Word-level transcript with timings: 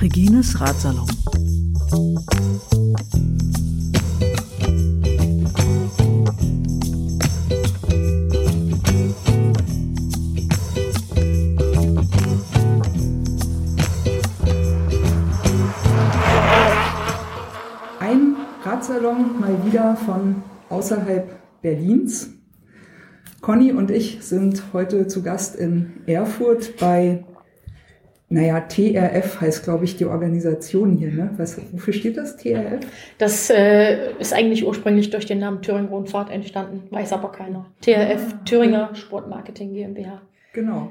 Regines 0.00 0.58
Ratsalon. 0.58 1.06
Ein 18.00 18.36
Ratsalon 18.64 19.38
mal 19.38 19.64
wieder 19.64 19.96
von 19.96 20.42
außerhalb 20.70 21.62
Berlins. 21.62 22.39
Conny 23.40 23.72
und 23.72 23.90
ich 23.90 24.18
sind 24.22 24.62
heute 24.72 25.06
zu 25.06 25.22
Gast 25.22 25.56
in 25.56 25.92
Erfurt 26.06 26.76
bei, 26.78 27.24
naja, 28.28 28.60
TRF 28.60 29.40
heißt, 29.40 29.64
glaube 29.64 29.84
ich, 29.84 29.96
die 29.96 30.04
Organisation 30.04 30.92
hier. 30.92 31.10
Ne? 31.10 31.30
Was, 31.36 31.58
wofür 31.72 31.94
steht 31.94 32.16
das, 32.18 32.36
TRF? 32.36 32.80
Das 33.18 33.48
äh, 33.50 34.12
ist 34.18 34.34
eigentlich 34.34 34.66
ursprünglich 34.66 35.10
durch 35.10 35.24
den 35.26 35.38
Namen 35.38 35.62
Thüringen 35.62 35.88
Rundfahrt 35.88 36.30
entstanden, 36.30 36.82
weiß 36.90 37.12
aber 37.14 37.32
keiner. 37.32 37.66
TRF, 37.80 38.34
Ah, 38.34 38.40
Thüringer 38.44 38.94
Sportmarketing 38.94 39.72
GmbH. 39.72 40.20
Genau. 40.52 40.90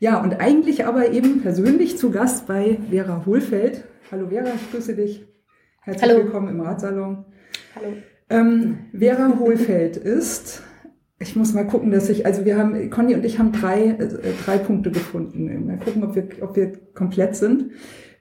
Ja, 0.00 0.20
und 0.20 0.40
eigentlich 0.40 0.86
aber 0.86 1.10
eben 1.12 1.42
persönlich 1.42 1.96
zu 1.96 2.10
Gast 2.10 2.46
bei 2.48 2.78
Vera 2.90 3.22
Hohlfeld. 3.24 3.84
Hallo 4.10 4.28
Vera, 4.28 4.48
ich 4.54 4.70
grüße 4.72 4.94
dich. 4.96 5.24
Herzlich 5.82 6.10
Hallo. 6.10 6.24
willkommen 6.24 6.48
im 6.48 6.60
Ratsalon. 6.60 7.24
Hallo. 7.76 7.92
Ähm, 8.30 8.78
Vera 8.98 9.38
Hohlfeld 9.38 9.96
ist, 9.96 10.62
ich 11.24 11.36
muss 11.36 11.54
mal 11.54 11.66
gucken, 11.66 11.90
dass 11.90 12.08
ich, 12.10 12.26
also 12.26 12.44
wir 12.44 12.58
haben, 12.58 12.90
Conny 12.90 13.14
und 13.14 13.24
ich 13.24 13.38
haben 13.38 13.52
drei, 13.52 13.86
äh, 13.88 14.08
drei 14.44 14.58
Punkte 14.58 14.90
gefunden. 14.90 15.66
Mal 15.66 15.78
gucken, 15.78 16.04
ob 16.04 16.14
wir, 16.14 16.28
ob 16.42 16.54
wir 16.54 16.72
komplett 16.94 17.34
sind. 17.34 17.70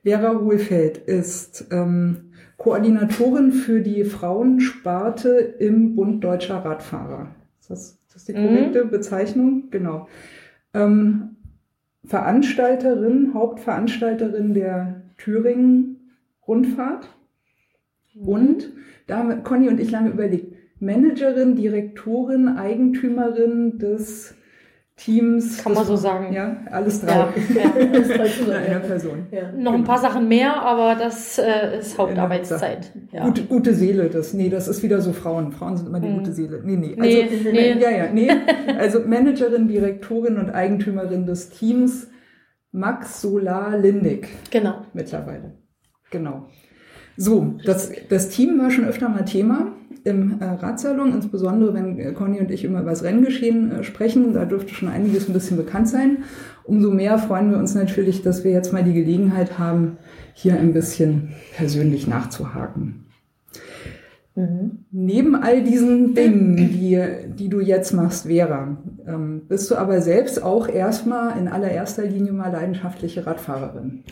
Vera 0.04 0.40
Hohlfeld 0.40 0.98
ist 0.98 1.68
ähm, 1.72 2.32
Koordinatorin 2.58 3.52
für 3.52 3.82
die 3.82 4.06
Frauensparte 4.06 5.30
im 5.60 5.96
Bund 5.96 6.24
Deutscher 6.24 6.58
Radfahrer. 6.64 7.36
Ist 7.60 7.70
das, 7.70 7.80
ist 8.08 8.16
das 8.16 8.26
die 8.26 8.34
Mhm. 8.34 8.48
korrekte 8.48 8.86
Bezeichnung? 8.86 9.66
Genau. 9.70 10.08
Ähm, 10.74 11.36
Veranstalterin, 12.06 13.34
Hauptveranstalterin 13.34 14.54
der 14.54 15.02
Thüringen 15.18 16.12
Rundfahrt. 16.48 17.10
Und 18.16 18.72
da 19.08 19.18
haben 19.20 19.44
Conny 19.44 19.68
und 19.70 19.80
ich 19.80 19.92
lange 19.92 20.10
überlegt. 20.10 20.53
Managerin, 20.84 21.56
Direktorin, 21.56 22.48
Eigentümerin 22.50 23.78
des 23.80 24.36
Teams. 24.96 25.58
Kann 25.64 25.74
man 25.74 25.86
so 25.86 25.96
sagen. 25.96 26.34
Ja, 26.34 26.58
alles 26.70 27.02
drei. 27.02 27.16
Ja, 27.16 27.34
ja. 27.56 27.98
Ist 28.00 28.14
voll 28.14 28.48
In 28.48 28.52
einer 28.54 28.80
Person. 28.80 29.26
Ja. 29.32 29.52
Noch 29.52 29.74
ein 29.74 29.84
paar 29.84 29.98
Sachen 29.98 30.28
mehr, 30.28 30.62
aber 30.62 30.96
das 30.96 31.40
äh, 31.40 31.80
ist 31.80 31.98
Hauptarbeitszeit. 31.98 32.92
Ja. 33.12 33.26
Gute, 33.26 33.44
gute 33.44 33.74
Seele, 33.74 34.10
das, 34.10 34.34
nee, 34.34 34.50
das 34.50 34.68
ist 34.68 34.84
wieder 34.84 35.02
so 35.02 35.12
Frauen. 35.14 35.52
Frauen 35.52 35.78
sind 35.78 35.88
immer 35.88 36.00
die 36.00 36.10
Hm. 36.10 36.18
gute 36.20 36.32
Seele. 36.32 36.62
Nee, 36.64 36.76
nee. 36.76 36.96
Nee, 36.98 37.24
also, 37.24 37.50
nee. 37.52 37.74
Ja, 37.80 37.90
ja, 37.90 38.12
nee. 38.14 38.30
Also 38.78 39.00
Managerin, 39.00 39.68
Direktorin 39.68 40.38
und 40.38 40.52
Eigentümerin 40.52 41.26
des 41.26 41.50
Teams 41.50 42.08
Max 42.72 43.22
Solar 43.22 43.78
Lindig 43.78 44.28
Genau. 44.52 44.82
mittlerweile. 44.94 45.54
Genau. 46.12 46.48
So, 47.18 47.56
das, 47.66 47.92
das 48.10 48.30
Team 48.30 48.60
war 48.60 48.72
schon 48.72 48.86
öfter 48.86 49.10
mal 49.10 49.26
Thema 49.26 49.74
im 50.04 50.42
äh, 50.42 50.46
Radsalon, 50.46 51.14
insbesondere 51.14 51.74
wenn 51.74 51.98
äh, 51.98 52.12
Conny 52.12 52.40
und 52.40 52.52
ich 52.52 52.64
immer 52.64 52.82
über 52.82 52.90
das 52.90 53.04
Renngeschehen 53.04 53.72
äh, 53.72 53.84
sprechen. 53.84 54.34
Da 54.34 54.46
dürfte 54.46 54.74
schon 54.74 54.90
einiges 54.90 55.28
ein 55.28 55.34
bisschen 55.34 55.58
bekannt 55.58 55.88
sein. 55.88 56.24
Umso 56.66 56.92
mehr 56.92 57.18
freuen 57.18 57.52
wir 57.52 57.58
uns 57.58 57.76
natürlich, 57.76 58.22
dass 58.22 58.44
wir 58.44 58.52
jetzt 58.52 58.74
mal 58.74 58.84
die 58.84 58.94
Gelegenheit 58.94 59.60
haben, 59.60 59.98
hier 60.34 60.56
ein 60.56 60.74
bisschen 60.74 61.34
persönlich 61.56 62.08
nachzuhaken. 62.08 63.06
Mhm. 64.36 64.86
Neben 64.92 65.36
all 65.36 65.64
diesen 65.64 66.16
Dingen, 66.16 66.56
die, 66.56 67.00
die 67.38 67.50
du 67.50 67.60
jetzt 67.60 67.94
machst, 67.94 68.26
Vera, 68.26 68.78
ähm, 69.08 69.44
bist 69.48 69.70
du 69.70 69.76
aber 69.76 70.02
selbst 70.02 70.42
auch 70.42 70.68
erstmal 70.68 71.38
in 71.38 71.48
allererster 71.48 72.04
Linie 72.04 72.34
mal 72.34 72.52
leidenschaftliche 72.52 73.26
Radfahrerin. 73.26 74.04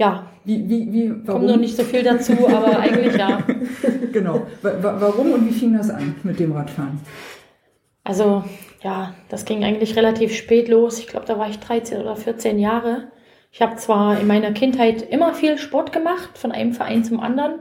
Ja, 0.00 0.24
Wie, 0.44 0.66
wie, 0.68 0.92
wie, 0.92 1.10
warum? 1.10 1.42
kommt 1.42 1.46
noch 1.46 1.56
nicht 1.58 1.76
so 1.76 1.82
viel 1.82 2.02
dazu, 2.02 2.32
aber 2.48 2.78
eigentlich 2.80 3.14
ja. 3.16 3.38
Genau. 4.12 4.46
Wa- 4.62 4.82
wa- 4.82 4.96
Warum 4.98 5.32
und 5.32 5.46
wie 5.46 5.52
fing 5.52 5.76
das 5.76 5.90
an 5.90 6.14
mit 6.24 6.40
dem 6.40 6.52
Radfahren? 6.52 6.98
Also, 8.02 8.42
ja, 8.82 9.14
das 9.28 9.44
ging 9.44 9.62
eigentlich 9.62 9.94
relativ 9.96 10.34
spät 10.34 10.68
los. 10.68 10.98
Ich 10.98 11.06
glaube, 11.06 11.26
da 11.26 11.38
war 11.38 11.48
ich 11.50 11.58
13 11.60 12.00
oder 12.00 12.16
14 12.16 12.58
Jahre. 12.58 13.08
Ich 13.52 13.60
habe 13.62 13.76
zwar 13.76 14.18
in 14.18 14.26
meiner 14.26 14.52
Kindheit 14.52 15.02
immer 15.02 15.34
viel 15.34 15.58
Sport 15.58 15.92
gemacht, 15.92 16.38
von 16.38 16.50
einem 16.50 16.72
Verein 16.72 17.04
zum 17.04 17.20
anderen. 17.20 17.60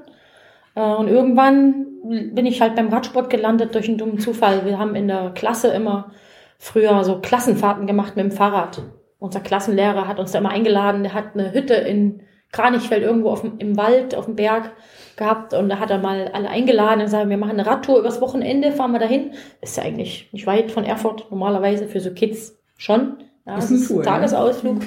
Äh, 0.76 0.82
Und 0.82 1.08
irgendwann 1.10 1.88
bin 2.34 2.46
ich 2.46 2.62
halt 2.62 2.76
beim 2.76 2.88
Radsport 2.88 3.30
gelandet 3.30 3.76
durch 3.76 3.90
einen 3.90 3.98
dummen 3.98 4.20
Zufall. 4.20 4.66
Wir 4.66 4.80
haben 4.80 4.96
in 4.96 5.08
der 5.10 5.32
Klasse 5.32 5.68
immer 5.70 6.12
früher 6.58 7.04
so 7.04 7.20
Klassenfahrten 7.20 7.86
gemacht 7.86 8.16
mit 8.16 8.24
dem 8.24 8.32
Fahrrad. 8.32 8.82
Unser 9.20 9.42
Klassenlehrer 9.42 10.08
hat 10.08 10.20
uns 10.20 10.32
da 10.32 10.40
immer 10.40 10.52
eingeladen. 10.52 11.04
Der 11.04 11.14
hat 11.14 11.34
eine 11.34 11.52
Hütte 11.54 11.74
in 11.74 12.22
Kranichfeld 12.52 13.04
irgendwo 13.04 13.30
auf 13.30 13.42
dem, 13.42 13.58
im 13.60 13.78
Wald, 13.78 14.16
auf 14.16 14.26
dem 14.26 14.36
Berg 14.36 14.72
gehabt. 15.16 15.54
Und 15.54 15.70
da 15.70 15.80
hat 15.80 15.92
er 15.92 16.00
mal 16.00 16.30
alle 16.34 16.50
eingeladen 16.50 17.00
und 17.00 17.06
gesagt, 17.06 17.30
wir 17.30 17.38
machen 17.38 17.52
eine 17.52 17.66
Radtour 17.66 18.00
übers 18.00 18.22
Wochenende, 18.22 18.72
fahren 18.72 18.92
wir 18.92 19.00
dahin. 19.00 19.34
Ist 19.62 19.78
ja 19.78 19.84
eigentlich 19.84 20.30
nicht 20.32 20.48
weit 20.48 20.72
von 20.72 20.84
Erfurt, 20.84 21.30
normalerweise 21.30 21.88
für 21.88 22.00
so 22.00 22.12
Kids 22.12 22.58
schon. 22.78 23.18
Ja, 23.46 23.56
das 23.56 23.72
ist 23.72 23.88
Tour, 23.88 24.02
ein 24.02 24.06
ja. 24.06 24.12
Tagesausflug. 24.12 24.82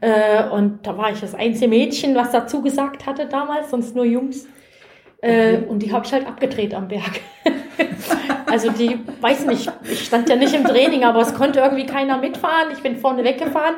Äh, 0.00 0.48
und 0.50 0.86
da 0.86 0.96
war 0.96 1.10
ich 1.10 1.20
das 1.20 1.34
einzige 1.34 1.66
Mädchen, 1.66 2.14
was 2.14 2.30
dazu 2.30 2.62
gesagt 2.62 3.04
hatte 3.04 3.26
damals, 3.26 3.70
sonst 3.70 3.96
nur 3.96 4.04
Jungs. 4.04 4.46
Äh, 5.20 5.58
und 5.58 5.80
die 5.80 5.92
habe 5.92 6.06
ich 6.06 6.12
halt 6.12 6.26
abgedreht 6.26 6.74
am 6.74 6.88
Berg. 6.88 7.20
also 8.46 8.70
die, 8.70 9.00
weiß 9.20 9.46
nicht, 9.46 9.70
ich 9.90 10.04
stand 10.04 10.28
ja 10.28 10.36
nicht 10.36 10.54
im 10.54 10.64
Training, 10.64 11.04
aber 11.04 11.20
es 11.20 11.34
konnte 11.34 11.60
irgendwie 11.60 11.86
keiner 11.86 12.18
mitfahren. 12.18 12.68
Ich 12.72 12.82
bin 12.82 12.96
vorne 12.96 13.24
weggefahren 13.24 13.76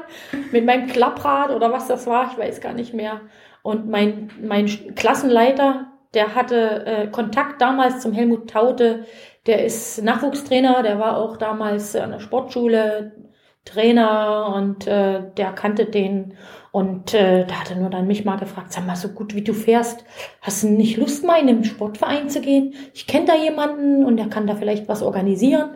mit 0.53 0.67
meinem 0.67 0.87
Klapprad 0.87 1.51
oder 1.51 1.73
was 1.73 1.87
das 1.87 2.07
war, 2.07 2.31
ich 2.31 2.39
weiß 2.39 2.61
gar 2.61 2.75
nicht 2.75 2.95
mehr. 2.95 3.23
Und 3.63 3.89
mein, 3.89 4.31
mein 4.43 4.67
Klassenleiter, 4.95 5.93
der 6.15 6.35
hatte 6.35 6.87
äh, 6.87 7.07
Kontakt 7.09 7.61
damals 7.61 8.01
zum 8.01 8.13
Helmut 8.13 8.51
Taute, 8.51 9.07
der 9.47 9.65
ist 9.65 10.03
Nachwuchstrainer, 10.03 10.83
der 10.83 10.99
war 10.99 11.17
auch 11.17 11.37
damals 11.37 11.97
an 11.97 12.11
der 12.11 12.21
Sportschule 12.21 13.13
Trainer 13.65 14.55
und 14.55 14.87
äh, 14.87 15.23
der 15.37 15.53
kannte 15.53 15.87
den 15.87 16.35
und 16.73 17.15
äh, 17.15 17.47
da 17.47 17.55
hat 17.61 17.71
er 17.71 17.77
nur 17.77 17.91
dann 17.91 18.07
mich 18.07 18.25
mal 18.25 18.37
gefragt, 18.37 18.73
sag 18.73 18.87
mal, 18.87 18.97
so 18.97 19.09
gut 19.09 19.35
wie 19.35 19.43
du 19.43 19.53
fährst, 19.53 20.05
hast 20.41 20.63
du 20.63 20.69
nicht 20.69 20.97
Lust 20.97 21.25
mal 21.25 21.41
in 21.41 21.49
einen 21.49 21.65
Sportverein 21.65 22.31
zu 22.31 22.41
gehen? 22.41 22.75
Ich 22.95 23.07
kenne 23.07 23.27
da 23.27 23.35
jemanden 23.35 24.05
und 24.05 24.17
der 24.17 24.29
kann 24.29 24.47
da 24.47 24.55
vielleicht 24.55 24.89
was 24.89 25.03
organisieren. 25.03 25.71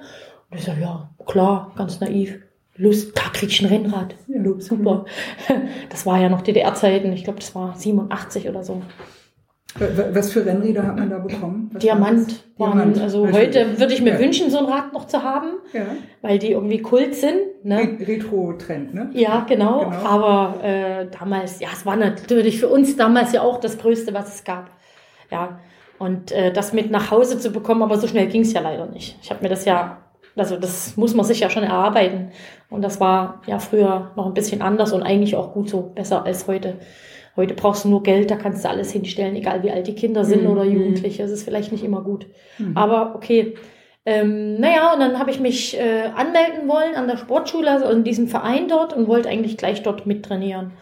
Und 0.51 0.59
ich 0.59 0.65
sag, 0.65 0.81
ja, 0.81 1.11
klar, 1.27 1.73
ganz 1.77 2.01
naiv. 2.01 2.39
Lust, 2.77 3.17
da 3.17 3.23
krieg 3.33 3.51
ich 3.51 3.61
ein 3.63 3.69
Rennrad. 3.69 4.15
Ja. 4.29 4.41
Super. 4.59 5.05
Das 5.91 6.07
war 6.07 6.21
ja 6.21 6.29
noch 6.29 6.43
DDR-Zeiten, 6.43 7.13
ich 7.13 7.25
glaube, 7.25 7.39
das 7.39 7.55
war 7.55 7.77
87 7.77 8.49
oder 8.49 8.65
so. 8.65 8.83
Wa- 9.77 9.87
wa- 9.97 10.05
Was 10.13 10.33
für 10.33 10.47
Rennräder 10.47 10.87
hat 10.87 10.97
man 10.99 11.11
da 11.11 11.19
bekommen? 11.19 11.69
Was 11.73 11.83
Diamant. 11.83 12.45
Diamant. 12.59 13.01
also 13.01 13.27
heute 13.33 13.79
würde 13.79 13.93
ich 13.93 14.01
mir 14.03 14.13
Ja. 14.15 14.19
wünschen, 14.21 14.49
so 14.51 14.59
ein 14.59 14.67
Rad 14.67 14.93
noch 14.93 15.07
zu 15.07 15.23
haben, 15.23 15.49
Ja. 15.73 15.83
weil 16.23 16.39
die 16.39 16.53
irgendwie 16.53 16.79
Kult 16.81 17.15
sind. 17.17 17.65
Ne? 17.65 17.79
Re- 17.79 18.07
Retro-Trend, 18.07 18.95
ne? 18.95 19.11
Ja, 19.15 19.45
genau. 19.49 19.81
Genau. 19.81 19.97
Aber 20.07 20.63
äh, 20.63 21.07
damals, 21.19 21.59
ja, 21.61 21.69
es 21.73 21.85
war 21.85 21.97
natürlich 21.97 22.61
für 22.61 22.69
uns 22.69 22.97
damals 22.97 23.33
ja 23.33 23.43
auch 23.43 23.59
das 23.59 23.77
Größte, 23.79 24.15
was 24.15 24.35
es 24.37 24.45
gab. 24.45 24.71
Ja. 25.31 25.59
Und 25.99 26.31
äh, 26.33 26.53
das 26.53 26.73
mit 26.73 26.91
nach 26.91 27.11
Hause 27.11 27.39
zu 27.39 27.51
bekommen, 27.51 27.83
aber 27.83 27.97
so 27.99 28.07
schnell 28.07 28.27
ging 28.27 28.43
es 28.43 28.53
ja 28.53 28.61
leider 28.61 28.87
nicht. 28.87 29.17
Ich 29.23 29.31
habe 29.31 29.43
mir 29.43 29.49
das 29.49 29.65
ja, 29.65 29.99
also 30.37 30.57
das 30.57 30.97
muss 30.97 31.15
man 31.15 31.25
sich 31.25 31.41
ja 31.41 31.51
schon 31.51 31.63
erarbeiten. 31.65 32.31
Und 32.71 32.83
das 32.83 33.01
war 33.01 33.41
ja 33.47 33.59
früher 33.59 34.11
noch 34.15 34.27
ein 34.27 34.35
bisschen 34.35 34.63
anders 34.63 34.93
und 34.93 35.03
eigentlich 35.03 35.35
auch 35.35 35.53
gut 35.53 35.69
so, 35.69 35.81
besser 35.95 36.25
als 36.25 36.47
heute. 36.47 36.77
Heute 37.37 37.55
brauchst 37.55 37.85
du 37.85 37.89
nur 37.89 38.03
Geld, 38.03 38.31
da 38.31 38.37
kannst 38.37 38.65
du 38.65 38.69
alles 38.69 38.93
hinstellen, 38.93 39.35
egal 39.35 39.63
wie 39.63 39.71
alt 39.71 39.87
die 39.87 39.95
Kinder 39.95 40.25
sind 40.25 40.45
Mhm. 40.45 40.51
oder 40.51 40.65
Jugendliche. 40.65 41.23
Es 41.25 41.31
ist 41.31 41.43
vielleicht 41.45 41.73
nicht 41.73 41.83
immer 41.85 42.03
gut. 42.03 42.27
Mhm. 42.59 42.77
Aber 42.77 43.15
okay. 43.17 43.55
Ähm, 44.07 44.61
naja, 44.61 44.93
und 44.93 45.01
dann 45.01 45.19
habe 45.19 45.31
ich 45.31 45.41
mich 45.41 45.79
äh, 45.81 46.11
anmelden 46.15 46.69
wollen 46.69 46.95
an 46.95 47.09
der 47.09 47.17
Sportschule, 47.17 47.71
also 47.71 47.87
in 47.89 48.05
diesem 48.05 48.29
Verein 48.29 48.69
dort 48.69 48.93
und 48.93 49.09
wollte 49.09 49.29
eigentlich 49.31 49.57
gleich 49.57 49.83
dort 49.83 50.05
mittrainieren. 50.07 50.73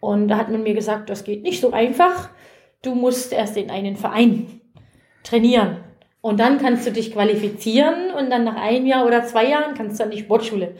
Und 0.00 0.28
da 0.28 0.38
hat 0.38 0.50
man 0.50 0.62
mir 0.62 0.72
gesagt, 0.74 1.10
das 1.10 1.24
geht 1.24 1.42
nicht 1.42 1.60
so 1.60 1.72
einfach. 1.72 2.30
Du 2.82 2.94
musst 2.94 3.34
erst 3.34 3.58
in 3.58 3.70
einen 3.70 3.96
Verein 3.96 4.46
trainieren. 5.24 5.76
Und 6.22 6.40
dann 6.40 6.58
kannst 6.58 6.86
du 6.86 6.90
dich 6.90 7.12
qualifizieren 7.12 8.10
und 8.18 8.30
dann 8.30 8.44
nach 8.44 8.56
einem 8.56 8.86
Jahr 8.86 9.06
oder 9.06 9.24
zwei 9.24 9.46
Jahren 9.48 9.74
kannst 9.74 10.00
du 10.00 10.04
an 10.04 10.10
die 10.10 10.18
Sportschule. 10.18 10.72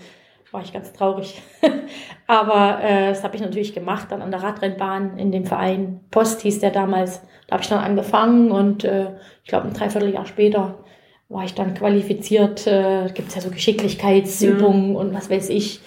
War 0.52 0.62
ich 0.62 0.72
ganz 0.72 0.92
traurig. 0.92 1.40
Aber 2.26 2.82
äh, 2.82 3.08
das 3.08 3.22
habe 3.22 3.36
ich 3.36 3.42
natürlich 3.42 3.74
gemacht, 3.74 4.08
dann 4.10 4.22
an 4.22 4.30
der 4.30 4.42
Radrennbahn 4.42 5.18
in 5.18 5.32
dem 5.32 5.44
Verein. 5.44 6.00
Post 6.10 6.42
hieß 6.42 6.60
der 6.60 6.70
damals. 6.70 7.22
Da 7.46 7.54
habe 7.54 7.62
ich 7.62 7.68
dann 7.68 7.82
angefangen 7.82 8.50
und 8.50 8.84
äh, 8.84 9.16
ich 9.42 9.48
glaube 9.48 9.68
ein 9.68 9.74
Dreivierteljahr 9.74 10.26
später 10.26 10.84
war 11.30 11.44
ich 11.44 11.54
dann 11.54 11.74
qualifiziert, 11.74 12.66
äh, 12.66 13.08
gibt 13.14 13.28
es 13.28 13.36
ja 13.36 13.40
so 13.40 13.50
Geschicklichkeitsübungen 13.50 14.92
ja. 14.94 14.98
und 14.98 15.14
was 15.14 15.30
weiß 15.30 15.48
ich. 15.50 15.80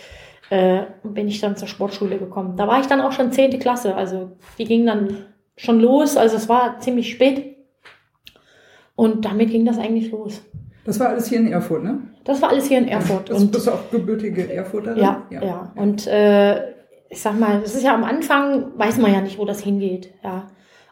Äh, 0.49 0.83
bin 1.03 1.27
ich 1.27 1.41
dann 1.41 1.57
zur 1.57 1.67
Sportschule 1.67 2.17
gekommen. 2.17 2.55
Da 2.57 2.67
war 2.67 2.79
ich 2.79 2.87
dann 2.87 3.01
auch 3.01 3.11
schon 3.11 3.31
zehnte 3.31 3.59
Klasse, 3.59 3.95
also 3.95 4.37
die 4.57 4.65
ging 4.65 4.85
dann 4.85 5.25
schon 5.57 5.79
los, 5.79 6.15
also 6.15 6.35
es 6.37 6.47
war 6.47 6.79
ziemlich 6.79 7.11
spät. 7.11 7.57
Und 8.95 9.25
damit 9.25 9.49
ging 9.49 9.65
das 9.65 9.79
eigentlich 9.79 10.11
los. 10.11 10.41
Das 10.85 10.99
war 10.99 11.09
alles 11.09 11.27
hier 11.27 11.39
in 11.39 11.51
Erfurt, 11.51 11.83
ne? 11.83 12.01
Das 12.23 12.41
war 12.41 12.49
alles 12.49 12.67
hier 12.67 12.77
in 12.77 12.87
Erfurt. 12.87 13.29
Das, 13.29 13.41
und 13.41 13.51
bist 13.51 13.67
du 13.67 13.71
auch 13.71 13.91
gebürtige 13.91 14.51
Erfurterin? 14.53 14.97
Ja, 14.97 15.23
ja. 15.29 15.43
ja. 15.43 15.73
Und 15.75 16.07
äh, 16.07 16.71
ich 17.09 17.21
sag 17.21 17.39
mal, 17.39 17.61
das 17.61 17.75
ist 17.75 17.83
ja 17.83 17.93
am 17.93 18.03
Anfang, 18.03 18.71
weiß 18.77 18.97
man 18.97 19.13
ja 19.13 19.21
nicht, 19.21 19.37
wo 19.37 19.45
das 19.45 19.61
hingeht. 19.61 20.13
Ja. 20.23 20.47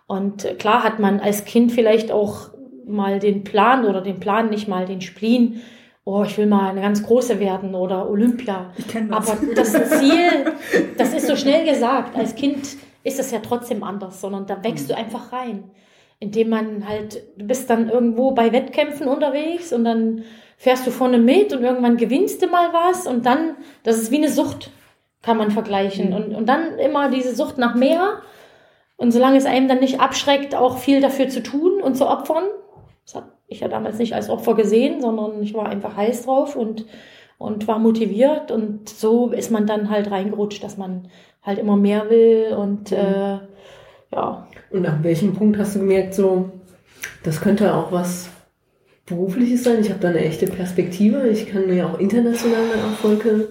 Und 0.08 0.46
äh, 0.46 0.56
klar 0.56 0.84
hat 0.84 1.00
man 1.00 1.20
als 1.20 1.46
Kind 1.46 1.72
vielleicht 1.72 2.12
auch 2.12 2.52
mal 2.86 3.20
den 3.20 3.44
Plan 3.44 3.86
oder 3.86 4.02
den 4.02 4.20
Plan 4.20 4.50
nicht 4.50 4.68
mal, 4.68 4.86
den 4.86 5.02
Spleen, 5.02 5.62
oh, 6.04 6.24
ich 6.24 6.38
will 6.38 6.48
mal 6.48 6.70
eine 6.70 6.82
ganz 6.82 7.04
große 7.04 7.40
werden 7.40 7.76
oder 7.76 8.10
Olympia. 8.10 8.72
Ich 8.78 8.88
kenne 8.88 9.10
das. 9.10 9.30
Aber 9.30 9.54
das 9.56 9.72
Ziel, 10.00 10.54
das 10.98 11.14
ist 11.14 11.28
so 11.28 11.36
schnell 11.36 11.66
gesagt. 11.66 12.18
Als 12.18 12.36
Kind 12.36 12.78
ist 13.04 13.20
das 13.20 13.32
ja 13.32 13.40
trotzdem 13.40 13.84
anders, 13.84 14.22
sondern 14.22 14.46
da 14.46 14.64
wächst 14.64 14.90
du 14.90 14.96
einfach 14.96 15.32
rein. 15.32 15.72
Indem 16.20 16.50
man 16.50 16.88
halt, 16.88 17.24
du 17.38 17.46
bist 17.46 17.70
dann 17.70 17.90
irgendwo 17.90 18.32
bei 18.32 18.52
Wettkämpfen 18.52 19.08
unterwegs 19.08 19.74
und 19.74 19.86
dann 19.86 20.24
fährst 20.62 20.86
du 20.86 20.92
vorne 20.92 21.18
mit 21.18 21.54
und 21.54 21.64
irgendwann 21.64 21.98
gewinnst 21.98 22.44
du 22.44 22.46
mal 22.46 22.72
was 22.72 23.08
und 23.08 23.26
dann, 23.26 23.56
das 23.82 23.98
ist 23.98 24.12
wie 24.12 24.18
eine 24.18 24.30
Sucht, 24.30 24.70
kann 25.24 25.36
man 25.36 25.50
vergleichen. 25.50 26.10
Mhm. 26.10 26.16
Und, 26.16 26.36
und 26.36 26.46
dann 26.46 26.78
immer 26.78 27.10
diese 27.10 27.34
Sucht 27.34 27.58
nach 27.58 27.74
mehr. 27.74 28.22
Und 28.96 29.12
solange 29.12 29.38
es 29.38 29.48
einem 29.48 29.68
dann 29.68 29.80
nicht 29.80 30.00
abschreckt, 30.00 30.54
auch 30.54 30.78
viel 30.78 31.02
dafür 31.02 31.30
zu 31.30 31.42
tun 31.42 31.82
und 31.82 31.96
zu 31.96 32.08
opfern, 32.08 32.44
das 33.04 33.16
habe 33.16 33.32
ich 33.48 33.62
ja 33.62 33.70
damals 33.70 33.98
nicht 33.98 34.14
als 34.14 34.30
Opfer 34.30 34.54
gesehen, 34.54 35.02
sondern 35.02 35.42
ich 35.42 35.56
war 35.56 35.66
einfach 35.66 35.98
heiß 35.98 36.26
drauf 36.26 36.56
und, 36.56 36.86
und 37.40 37.68
war 37.68 37.80
motiviert. 37.80 38.52
Und 38.52 38.88
so 38.88 39.32
ist 39.32 39.50
man 39.50 39.66
dann 39.66 39.90
halt 39.90 40.12
reingerutscht, 40.12 40.64
dass 40.64 40.78
man 40.78 41.08
halt 41.42 41.58
immer 41.58 41.76
mehr 41.76 42.12
will 42.12 42.56
und 42.56 42.92
mhm. 42.92 42.98
äh, 42.98 43.40
ja. 44.14 44.48
Und 44.70 44.84
nach 44.84 45.02
welchem 45.02 45.34
Punkt 45.34 45.58
hast 45.58 45.74
du 45.74 45.80
gemerkt, 45.80 46.14
so, 46.14 46.52
das 47.24 47.42
könnte 47.42 47.74
auch 47.74 47.92
was 47.92 48.30
Berufliches 49.12 49.64
sein? 49.64 49.82
Ich 49.82 49.90
habe 49.90 50.00
da 50.00 50.10
eine 50.10 50.20
echte 50.20 50.48
Perspektive. 50.48 51.28
Ich 51.28 51.48
kann 51.48 51.68
mir 51.68 51.86
auch 51.86 52.00
internationale 52.00 52.74
Erfolge 52.74 53.50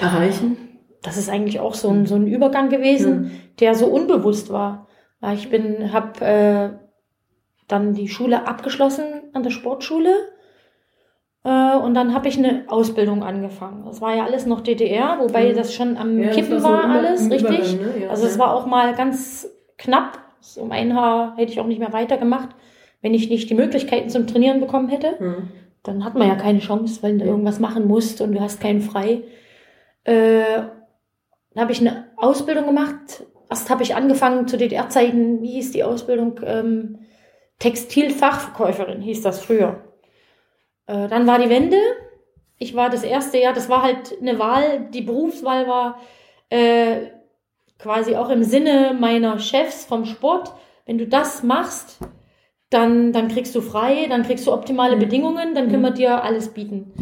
erreichen. 0.00 0.56
Das 1.02 1.16
ist 1.16 1.30
eigentlich 1.30 1.58
auch 1.58 1.74
so 1.74 1.88
ein, 1.88 2.06
so 2.06 2.14
ein 2.14 2.26
Übergang 2.26 2.68
gewesen, 2.68 3.24
ja. 3.24 3.30
der 3.60 3.74
so 3.74 3.86
unbewusst 3.86 4.52
war. 4.52 4.86
Ja, 5.20 5.32
ich 5.32 5.50
bin, 5.50 5.92
habe 5.92 6.24
äh, 6.24 6.70
dann 7.68 7.94
die 7.94 8.08
Schule 8.08 8.46
abgeschlossen 8.46 9.04
an 9.32 9.42
der 9.42 9.50
Sportschule 9.50 10.14
äh, 11.44 11.76
und 11.76 11.94
dann 11.94 12.14
habe 12.14 12.28
ich 12.28 12.38
eine 12.38 12.64
Ausbildung 12.68 13.22
angefangen. 13.22 13.84
Das 13.84 14.00
war 14.00 14.14
ja 14.14 14.24
alles 14.24 14.46
noch 14.46 14.60
DDR, 14.60 15.18
wobei 15.18 15.50
mhm. 15.50 15.56
das 15.56 15.74
schon 15.74 15.96
am 15.96 16.18
ja, 16.18 16.30
Kippen 16.30 16.62
war, 16.62 16.82
so 16.82 16.88
alles, 16.88 17.30
richtig? 17.30 17.80
Ne? 17.80 18.02
Ja, 18.02 18.10
also 18.10 18.26
es 18.26 18.38
war 18.38 18.54
auch 18.54 18.66
mal 18.66 18.94
ganz 18.94 19.48
knapp. 19.78 20.18
Um 20.56 20.72
ein 20.72 20.94
Haar 20.94 21.36
hätte 21.36 21.52
ich 21.52 21.60
auch 21.60 21.66
nicht 21.66 21.78
mehr 21.78 21.92
weitergemacht, 21.92 22.48
wenn 23.02 23.14
ich 23.14 23.28
nicht 23.28 23.50
die 23.50 23.54
Möglichkeiten 23.54 24.08
zum 24.08 24.26
Trainieren 24.26 24.60
bekommen 24.60 24.88
hätte. 24.88 25.16
Mhm. 25.18 25.48
Dann 25.82 26.04
hat 26.04 26.14
man 26.14 26.28
ja 26.28 26.36
keine 26.36 26.60
Chance, 26.60 27.02
weil 27.02 27.18
du 27.18 27.24
irgendwas 27.24 27.58
machen 27.58 27.86
musst 27.86 28.20
und 28.20 28.32
du 28.32 28.40
hast 28.40 28.60
keinen 28.60 28.80
frei. 28.80 29.24
Äh, 30.04 30.62
dann 31.54 31.62
habe 31.62 31.72
ich 31.72 31.80
eine 31.80 32.06
Ausbildung 32.16 32.66
gemacht. 32.66 33.24
Erst 33.50 33.68
habe 33.68 33.82
ich 33.82 33.94
angefangen 33.94 34.46
zu 34.46 34.56
DDR-Zeiten, 34.56 35.42
wie 35.42 35.50
hieß 35.52 35.72
die 35.72 35.84
Ausbildung? 35.84 36.40
Ähm, 36.44 37.00
Textilfachverkäuferin 37.58 39.02
hieß 39.02 39.22
das 39.22 39.40
früher. 39.40 39.82
Äh, 40.86 41.08
dann 41.08 41.26
war 41.26 41.38
die 41.38 41.50
Wende. 41.50 41.76
Ich 42.58 42.76
war 42.76 42.88
das 42.88 43.02
erste 43.02 43.38
Jahr, 43.38 43.52
das 43.52 43.68
war 43.68 43.82
halt 43.82 44.16
eine 44.20 44.38
Wahl, 44.38 44.88
die 44.90 45.02
Berufswahl 45.02 45.66
war 45.66 45.98
äh, 46.48 47.08
quasi 47.78 48.14
auch 48.14 48.30
im 48.30 48.44
Sinne 48.44 48.96
meiner 48.98 49.40
Chefs 49.40 49.84
vom 49.84 50.04
Sport. 50.04 50.52
Wenn 50.86 50.98
du 50.98 51.08
das 51.08 51.42
machst, 51.42 51.98
dann, 52.72 53.12
dann 53.12 53.28
kriegst 53.28 53.54
du 53.54 53.60
frei, 53.60 54.06
dann 54.08 54.22
kriegst 54.22 54.46
du 54.46 54.52
optimale 54.52 54.96
mhm. 54.96 55.00
Bedingungen, 55.00 55.54
dann 55.54 55.68
können 55.68 55.82
wir 55.82 55.90
mhm. 55.90 55.96
dir 55.96 56.24
alles 56.24 56.48
bieten. 56.48 56.92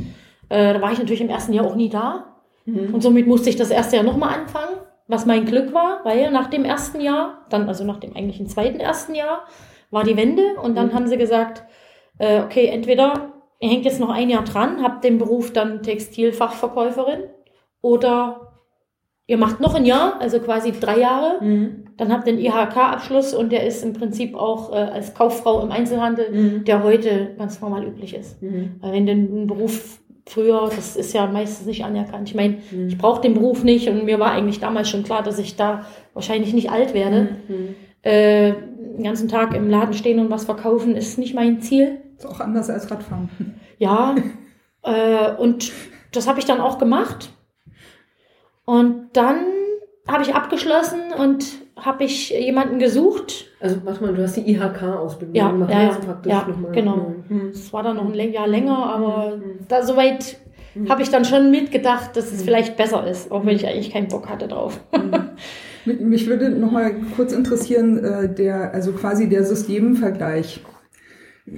Äh, 0.48 0.74
da 0.74 0.80
war 0.80 0.92
ich 0.92 0.98
natürlich 0.98 1.20
im 1.20 1.30
ersten 1.30 1.52
Jahr 1.52 1.66
auch 1.66 1.76
nie 1.76 1.88
da. 1.88 2.36
Mhm. 2.64 2.94
Und 2.94 3.02
somit 3.02 3.26
musste 3.26 3.50
ich 3.50 3.56
das 3.56 3.70
erste 3.70 3.96
Jahr 3.96 4.04
nochmal 4.04 4.34
anfangen, 4.34 4.76
was 5.06 5.26
mein 5.26 5.46
Glück 5.46 5.72
war, 5.72 6.00
weil 6.04 6.30
nach 6.30 6.48
dem 6.48 6.64
ersten 6.64 7.00
Jahr, 7.00 7.46
dann 7.50 7.68
also 7.68 7.84
nach 7.84 7.98
dem 7.98 8.14
eigentlichen 8.16 8.46
zweiten 8.46 8.80
ersten 8.80 9.14
Jahr, 9.14 9.46
war 9.90 10.04
die 10.04 10.16
Wende 10.16 10.54
und 10.62 10.76
dann 10.76 10.88
mhm. 10.88 10.94
haben 10.94 11.06
sie 11.08 11.16
gesagt, 11.16 11.64
äh, 12.18 12.42
okay, 12.42 12.66
entweder 12.66 13.32
ihr 13.60 13.68
hängt 13.68 13.84
jetzt 13.84 14.00
noch 14.00 14.10
ein 14.10 14.30
Jahr 14.30 14.44
dran, 14.44 14.82
habt 14.82 15.04
den 15.04 15.18
Beruf 15.18 15.52
dann 15.52 15.82
Textilfachverkäuferin 15.82 17.24
oder 17.80 18.50
ihr 19.26 19.36
macht 19.36 19.60
noch 19.60 19.74
ein 19.74 19.84
Jahr, 19.84 20.20
also 20.20 20.40
quasi 20.40 20.72
drei 20.72 20.98
Jahre, 20.98 21.42
mhm. 21.42 21.89
Dann 22.00 22.14
habt 22.14 22.26
ihr 22.26 22.32
einen 22.32 22.42
IHK-Abschluss 22.42 23.34
und 23.34 23.52
der 23.52 23.66
ist 23.66 23.84
im 23.84 23.92
Prinzip 23.92 24.34
auch 24.34 24.72
äh, 24.72 24.76
als 24.76 25.12
Kauffrau 25.12 25.62
im 25.62 25.70
Einzelhandel, 25.70 26.30
mhm. 26.32 26.64
der 26.64 26.82
heute 26.82 27.34
ganz 27.36 27.60
normal 27.60 27.84
üblich 27.84 28.16
ist. 28.16 28.40
Mhm. 28.40 28.76
Weil 28.80 28.92
wenn 28.94 29.04
du 29.04 29.12
einen 29.12 29.46
Beruf 29.46 30.00
früher, 30.26 30.70
das 30.74 30.96
ist 30.96 31.12
ja 31.12 31.26
meistens 31.26 31.66
nicht 31.66 31.84
anerkannt. 31.84 32.26
Ich 32.30 32.34
meine, 32.34 32.56
mhm. 32.70 32.88
ich 32.88 32.96
brauche 32.96 33.20
den 33.20 33.34
Beruf 33.34 33.64
nicht 33.64 33.86
und 33.90 34.06
mir 34.06 34.18
war 34.18 34.30
eigentlich 34.30 34.60
damals 34.60 34.88
schon 34.88 35.02
klar, 35.02 35.22
dass 35.22 35.38
ich 35.38 35.56
da 35.56 35.84
wahrscheinlich 36.14 36.54
nicht 36.54 36.70
alt 36.70 36.94
werde. 36.94 37.36
Mhm. 37.48 37.74
Äh, 38.00 38.54
den 38.96 39.04
ganzen 39.04 39.28
Tag 39.28 39.54
im 39.54 39.68
Laden 39.68 39.92
stehen 39.92 40.20
und 40.20 40.30
was 40.30 40.46
verkaufen 40.46 40.96
ist 40.96 41.18
nicht 41.18 41.34
mein 41.34 41.60
Ziel. 41.60 41.98
Ist 42.16 42.24
auch 42.24 42.40
anders 42.40 42.70
als 42.70 42.90
Radfahren. 42.90 43.28
Ja, 43.78 44.14
äh, 44.82 45.32
und 45.38 45.72
das 46.12 46.28
habe 46.28 46.38
ich 46.38 46.44
dann 46.44 46.60
auch 46.60 46.78
gemacht. 46.78 47.30
Und 48.66 49.08
dann 49.14 49.38
habe 50.06 50.22
ich 50.22 50.34
abgeschlossen 50.34 51.00
und 51.18 51.46
habe 51.80 52.04
ich 52.04 52.30
jemanden 52.30 52.78
gesucht. 52.78 53.46
Also 53.60 53.76
warte 53.84 54.02
mal, 54.02 54.14
du 54.14 54.22
hast 54.22 54.36
die 54.36 54.50
IHK-Ausbildung 54.50 55.34
ja, 55.34 55.50
gemacht. 55.50 55.70
Ja, 55.70 55.82
ja, 55.82 55.96
ja 56.24 56.46
genau. 56.72 57.14
Mhm. 57.28 57.50
Das 57.52 57.72
war 57.72 57.82
dann 57.82 57.96
noch 57.96 58.12
ein 58.12 58.32
Jahr 58.32 58.48
länger, 58.48 58.76
aber 58.76 59.36
mhm. 59.36 59.66
da 59.68 59.82
soweit 59.82 60.38
mhm. 60.74 60.88
habe 60.88 61.02
ich 61.02 61.10
dann 61.10 61.24
schon 61.24 61.50
mitgedacht, 61.50 62.16
dass 62.16 62.32
es 62.32 62.40
mhm. 62.40 62.44
vielleicht 62.44 62.76
besser 62.76 63.06
ist, 63.06 63.30
auch 63.30 63.44
wenn 63.44 63.56
ich 63.56 63.66
eigentlich 63.66 63.90
keinen 63.90 64.08
Bock 64.08 64.28
hatte 64.28 64.48
drauf. 64.48 64.80
Mhm. 64.92 66.08
Mich 66.08 66.26
würde 66.26 66.50
noch 66.50 66.70
mal 66.70 66.92
kurz 67.16 67.32
interessieren, 67.32 68.04
äh, 68.04 68.32
der, 68.32 68.74
also 68.74 68.92
quasi 68.92 69.28
der 69.28 69.44
Systemvergleich. 69.44 70.62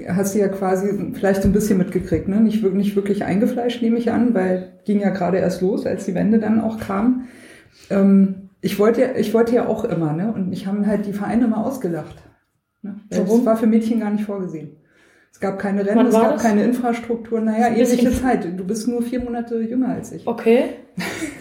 Hast 0.09 0.35
du 0.35 0.39
ja 0.39 0.49
quasi 0.49 1.13
vielleicht 1.13 1.45
ein 1.45 1.53
bisschen 1.53 1.77
mitgekriegt, 1.77 2.29
ne? 2.29 2.41
Nicht, 2.41 2.63
nicht 2.63 2.97
wirklich 2.97 3.25
eingefleischt, 3.25 3.83
nehme 3.83 3.99
ich 3.99 4.11
an, 4.11 4.33
weil 4.33 4.73
ging 4.85 5.01
ja 5.01 5.11
gerade 5.11 5.39
erst 5.39 5.61
los, 5.61 5.87
als 5.87 6.07
die 6.07 6.15
Wende 6.15 6.39
dann 6.39 6.61
auch 6.61 6.79
kam. 6.79 7.27
Ähm, 7.91 8.51
ich 8.63 8.79
wollte 8.79 9.03
ja, 9.03 9.09
ich 9.17 9.35
wollte 9.35 9.55
ja 9.55 9.67
auch 9.67 9.85
immer, 9.85 10.13
ne? 10.13 10.33
Und 10.33 10.49
mich 10.49 10.67
haben 10.67 10.87
halt 10.87 11.05
die 11.07 11.13
Vereine 11.13 11.45
immer 11.45 11.67
ausgelacht. 11.67 12.17
Ne? 12.81 12.97
Das 13.11 13.45
war 13.45 13.57
für 13.57 13.67
Mädchen 13.67 14.01
gar 14.01 14.11
nicht 14.11 14.25
vorgesehen. 14.25 14.77
Es 15.33 15.41
gab 15.41 15.59
keine 15.59 15.85
Rennen, 15.85 16.07
es 16.07 16.15
gab 16.15 16.35
das? 16.35 16.43
keine 16.43 16.63
Infrastruktur. 16.63 17.41
Naja, 17.41 17.69
ähnliche 17.69 18.13
Zeit. 18.13 18.47
Du 18.57 18.65
bist 18.65 18.87
nur 18.87 19.03
vier 19.03 19.21
Monate 19.21 19.61
jünger 19.61 19.89
als 19.89 20.13
ich. 20.13 20.27
Okay. 20.27 20.65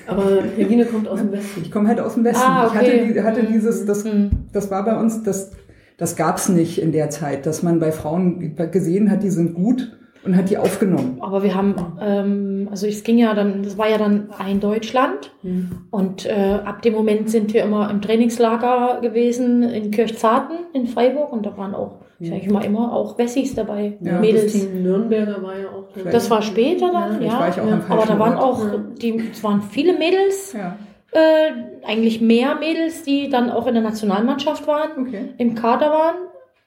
Aber 0.08 0.44
Regine 0.58 0.86
kommt 0.86 1.08
aus 1.08 1.20
dem 1.20 1.32
Westen. 1.32 1.62
Ich 1.62 1.72
komme 1.72 1.88
halt 1.88 2.00
aus 2.00 2.16
dem 2.16 2.24
Westen. 2.24 2.44
Ah, 2.44 2.68
okay. 2.68 3.12
Ich 3.12 3.20
hatte, 3.20 3.42
hatte 3.42 3.44
dieses, 3.44 3.86
das, 3.86 4.04
hm. 4.04 4.32
das 4.52 4.72
war 4.72 4.84
bei 4.84 4.98
uns, 4.98 5.24
das, 5.24 5.52
das 5.98 6.16
gab's 6.16 6.50
nicht 6.50 6.82
in 6.82 6.92
der 6.92 7.10
Zeit, 7.12 7.46
dass 7.46 7.62
man 7.62 7.80
bei 7.80 7.92
Frauen 7.92 8.56
gesehen 8.72 9.12
hat, 9.12 9.24
die 9.24 9.30
sind 9.30 9.54
gut 9.54 9.98
und 10.24 10.38
hat 10.38 10.50
die 10.50 10.58
aufgenommen. 10.58 11.18
Aber 11.20 11.44
wir 11.44 11.56
haben, 11.56 11.76
ähm, 12.02 12.68
also 12.70 12.88
es 12.88 13.04
ging 13.04 13.18
ja 13.18 13.34
dann, 13.34 13.64
das 13.64 13.78
war 13.78 13.90
ja 13.90 13.98
dann 13.98 14.30
ein 14.38 14.60
Deutschland 14.60 15.32
mhm. 15.42 15.88
und 15.90 16.26
äh, 16.26 16.60
ab 16.64 16.82
dem 16.82 16.94
Moment 16.94 17.30
sind 17.30 17.54
wir 17.54 17.64
immer 17.64 17.90
im 17.90 18.02
Trainingslager 18.02 19.00
gewesen 19.02 19.64
in 19.64 19.92
Kirchzarten 19.92 20.58
in 20.74 20.88
Freiburg 20.88 21.34
und 21.34 21.46
da 21.46 21.58
waren 21.58 21.74
auch 21.74 22.00
ja. 22.20 22.36
ich 22.36 22.50
mal 22.50 22.64
immer 22.64 22.94
auch 22.94 23.18
Wessis 23.18 23.56
dabei, 23.56 23.98
ja, 24.00 24.20
Mädels. 24.20 24.54
Das 24.54 24.62
Team 24.62 24.84
Nürnberger 24.84 25.42
war 25.42 25.58
ja 25.58 25.70
auch. 25.70 25.88
Dabei. 25.96 26.12
Das 26.12 26.30
war 26.30 26.42
später 26.42 26.92
dann, 26.92 27.22
ja. 27.22 27.48
ja. 27.48 27.56
ja. 27.56 27.82
Aber 27.90 28.06
da 28.06 28.20
waren 28.20 28.36
auch, 28.36 28.64
die, 29.02 29.30
es 29.32 29.44
waren 29.44 29.62
viele 29.62 29.98
Mädels. 29.98 30.54
Ja. 30.54 30.78
Äh, 31.14 31.86
eigentlich 31.86 32.22
mehr 32.22 32.56
Mädels, 32.56 33.04
die 33.04 33.28
dann 33.28 33.50
auch 33.50 33.68
in 33.68 33.74
der 33.74 33.84
Nationalmannschaft 33.84 34.66
waren, 34.66 35.08
okay. 35.08 35.34
im 35.38 35.56
Kader 35.56 35.90
waren. 35.90 36.16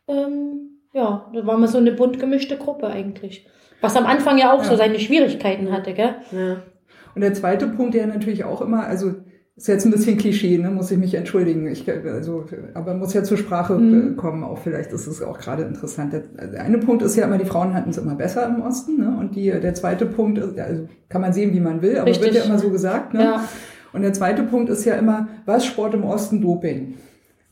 Ähm, 0.07 0.64
ja, 0.95 1.31
da 1.35 1.47
war 1.47 1.59
mal 1.59 1.69
so 1.69 1.79
eine 1.79 1.93
bunt 1.93 2.19
gemischte 2.19 2.57
Gruppe 2.57 2.87
eigentlich. 2.87 3.47
Was 3.81 3.97
am 3.97 4.07
Anfang 4.07 4.39
ja 4.39 4.53
auch 4.53 4.65
so 4.65 4.77
seine 4.77 4.99
Schwierigkeiten 4.99 5.71
hatte, 5.71 5.93
gell? 5.93 6.15
Ja. 6.33 6.63
Und 7.15 7.21
der 7.21 7.35
zweite 7.35 7.67
Punkt, 7.67 7.95
der 7.95 8.07
natürlich 8.07 8.45
auch 8.45 8.63
immer, 8.63 8.87
also 8.87 9.15
ist 9.57 9.69
jetzt 9.69 9.85
ein 9.85 9.93
bisschen 9.93 10.17
Klischee, 10.19 10.59
ne? 10.59 10.71
muss 10.71 10.91
ich 10.91 10.99
mich 10.99 11.15
entschuldigen. 11.15 11.69
Ich, 11.69 11.89
also, 11.89 12.45
aber 12.75 12.95
muss 12.95 13.15
ja 13.15 13.23
zur 13.23 13.37
Sprache 13.37 13.75
mhm. 13.75 14.17
kommen, 14.17 14.43
auch 14.43 14.59
vielleicht 14.59 14.91
ist 14.91 15.07
es 15.07 15.23
auch 15.23 15.39
gerade 15.39 15.63
interessant. 15.63 16.13
Der, 16.13 16.21
der, 16.21 16.63
eine 16.63 16.79
Punkt 16.79 17.03
ist 17.03 17.15
ja 17.15 17.27
immer, 17.27 17.39
die 17.39 17.45
Frauen 17.45 17.73
hatten 17.73 17.91
es 17.91 17.99
immer 17.99 18.17
besser 18.17 18.47
im 18.47 18.63
Osten. 18.63 18.99
Ne? 18.99 19.17
Und 19.19 19.37
die, 19.37 19.51
der 19.51 19.75
zweite 19.75 20.07
Punkt, 20.07 20.39
ist, 20.39 20.59
also 20.59 20.89
kann 21.09 21.21
man 21.21 21.33
sehen, 21.33 21.53
wie 21.53 21.61
man 21.61 21.83
will, 21.83 21.99
aber 21.99 22.09
Richtig. 22.09 22.33
wird 22.33 22.35
ja 22.37 22.45
immer 22.45 22.59
so 22.59 22.71
gesagt. 22.71 23.15
Ne? 23.15 23.23
Ja. 23.23 23.49
Und 23.93 24.03
der 24.03 24.13
zweite 24.13 24.43
Punkt 24.43 24.71
ist 24.71 24.85
ja 24.85 24.97
immer, 24.97 25.29
was 25.47 25.65
Sport 25.65 25.95
im 25.95 26.03
Osten 26.03 26.41
Doping? 26.41 26.95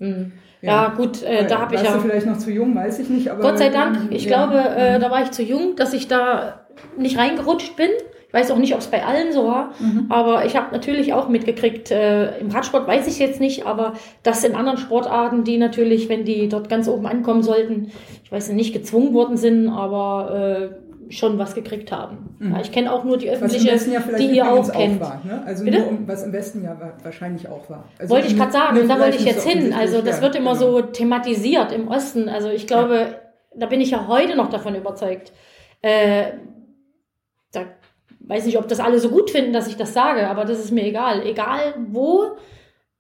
Mhm. 0.01 0.33
Ja, 0.63 0.95
gut, 0.97 1.23
äh, 1.25 1.47
da 1.47 1.61
habe 1.61 1.75
ich 1.75 1.81
Warst 1.81 1.93
ja. 1.93 1.97
du 1.97 2.03
vielleicht 2.09 2.27
noch 2.27 2.39
zu 2.39 2.51
jung, 2.51 2.75
weiß 2.75 3.01
ich 3.01 3.09
nicht. 3.09 3.29
Aber 3.29 3.41
Gott 3.43 3.59
sei 3.59 3.69
Dank, 3.69 3.99
ich 4.11 4.25
ja. 4.25 4.47
glaube, 4.47 4.59
äh, 4.77 4.99
da 5.01 5.11
war 5.11 5.23
ich 5.23 5.33
zu 5.33 5.43
jung, 5.43 5.75
dass 5.77 5.93
ich 5.93 6.07
da 6.09 6.61
nicht 6.97 7.19
reingerutscht 7.19 7.75
bin. 7.77 7.89
Ich 8.29 8.33
weiß 8.33 8.51
auch 8.53 8.57
nicht, 8.57 8.73
ob 8.73 8.79
es 8.81 8.87
bei 8.87 9.05
allen 9.05 9.33
so 9.33 9.47
war, 9.47 9.73
Mhm. 9.79 10.07
aber 10.09 10.47
ich 10.47 10.57
habe 10.57 10.73
natürlich 10.73 11.13
auch 11.13 11.29
mitgekriegt, 11.29 11.91
äh, 11.91 12.39
im 12.39 12.51
Radsport 12.51 12.87
weiß 12.87 13.07
ich 13.07 13.19
jetzt 13.19 13.41
nicht, 13.41 13.67
aber 13.67 13.93
das 14.23 14.43
in 14.43 14.55
anderen 14.55 14.79
Sportarten, 14.79 15.45
die 15.45 15.59
natürlich, 15.59 16.09
wenn 16.09 16.25
die 16.25 16.49
dort 16.49 16.71
ganz 16.71 16.89
oben 16.89 17.05
ankommen 17.07 17.43
sollten, 17.43 17.93
ich 18.25 18.33
weiß 18.33 18.51
nicht, 18.53 18.73
gezwungen 18.73 19.13
worden 19.13 19.37
sind, 19.37 19.69
aber 19.69 20.71
äh, 20.73 20.92
schon 21.17 21.39
was 21.39 21.55
gekriegt 21.55 21.93
haben. 21.93 22.37
Ja, 22.41 22.61
ich 22.61 22.73
kenne 22.73 22.93
auch 22.93 23.05
nur 23.05 23.19
die 23.19 23.27
Mhm. 23.27 23.33
Öffentliche, 23.33 23.69
ja 23.69 24.01
die 24.19 24.27
ihr 24.37 24.51
auch 24.51 24.71
kennt. 24.73 25.01
war. 25.01 25.21
Ne? 25.25 25.43
Also 25.47 25.65
Bitte? 25.65 25.79
nur 25.81 25.89
um, 25.89 26.09
was 26.09 26.23
im 26.25 26.33
Westen 26.33 26.63
ja 26.65 26.79
wa- 26.81 26.95
wahrscheinlich 27.03 27.49
auch 27.49 27.69
war. 27.71 27.85
Also 27.99 28.15
wollte 28.15 28.29
ich 28.29 28.37
gerade 28.37 28.53
sagen, 28.53 28.89
da 28.89 28.99
wollte 28.99 29.17
ich 29.19 29.25
jetzt 29.25 29.47
hin. 29.47 29.73
Also 29.73 30.01
das 30.03 30.17
ja, 30.17 30.23
wird 30.23 30.37
immer 30.37 30.55
genau. 30.55 30.73
so 30.73 30.83
thematisiert 30.83 31.73
im 31.73 31.89
Osten. 31.89 32.29
Also 32.29 32.49
ich 32.49 32.67
glaube, 32.67 33.19
da 33.55 33.67
bin 33.67 33.81
ich 33.81 33.91
ja 33.91 34.07
heute 34.09 34.37
noch 34.37 34.49
davon 34.51 34.75
überzeugt. 34.75 35.33
Äh, 35.83 36.33
da 37.53 37.65
weiß 38.21 38.47
nicht, 38.47 38.59
ob 38.59 38.69
das 38.69 38.81
alle 38.81 38.99
so 38.99 39.11
gut 39.11 39.31
finden, 39.31 39.53
dass 39.53 39.67
ich 39.69 39.77
das 39.77 39.93
sage, 39.93 40.29
aber 40.29 40.45
das 40.45 40.59
ist 40.61 40.71
mir 40.73 40.85
egal. 40.85 41.27
Egal 41.27 41.75
wo, 41.91 42.37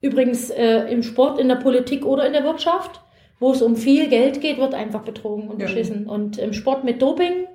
übrigens 0.00 0.50
äh, 0.50 0.90
im 0.92 1.02
Sport, 1.02 1.38
in 1.40 1.49
der 1.49 1.57
Politik 1.57 2.04
oder 2.04 2.26
in 2.26 2.33
der 2.33 2.45
Wirtschaft, 2.45 3.00
wo 3.40 3.52
es 3.52 3.62
um 3.62 3.76
viel 3.76 4.09
Geld 4.09 4.40
geht, 4.40 4.59
wird 4.59 4.75
einfach 4.75 5.02
betrogen 5.02 5.49
und 5.49 5.59
beschissen. 5.59 6.07
Und 6.07 6.38
im 6.38 6.52
Sport 6.52 6.85
mit 6.85 7.00
Doping, 7.02 7.47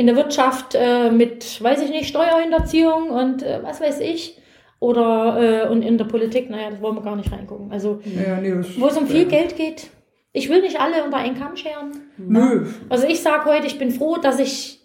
in 0.00 0.06
der 0.06 0.16
Wirtschaft 0.16 0.74
äh, 0.74 1.10
mit, 1.10 1.62
weiß 1.62 1.82
ich 1.82 1.90
nicht, 1.90 2.08
Steuerhinterziehung 2.08 3.10
und 3.10 3.42
äh, 3.42 3.60
was 3.62 3.82
weiß 3.82 4.00
ich. 4.00 4.38
Oder 4.78 5.66
äh, 5.66 5.68
und 5.68 5.82
in 5.82 5.98
der 5.98 6.06
Politik, 6.06 6.48
naja, 6.48 6.70
das 6.70 6.80
wollen 6.80 6.94
wir 6.96 7.02
gar 7.02 7.16
nicht 7.16 7.30
reingucken. 7.30 7.70
Also 7.70 8.00
Ja, 8.04 8.40
nee, 8.40 8.54
wo 8.78 8.86
es 8.86 8.96
um 8.96 9.06
viel 9.06 9.24
ja. 9.24 9.28
Geld 9.28 9.56
geht. 9.56 9.90
Ich 10.32 10.48
will 10.48 10.62
nicht 10.62 10.80
alle 10.80 11.04
unter 11.04 11.18
einen 11.18 11.38
Kamm 11.38 11.54
scheren. 11.54 11.92
Nö. 12.16 12.66
Also 12.88 13.06
ich 13.06 13.20
sage 13.20 13.44
heute, 13.44 13.66
ich 13.66 13.78
bin 13.78 13.90
froh, 13.90 14.16
dass 14.16 14.38
ich 14.38 14.80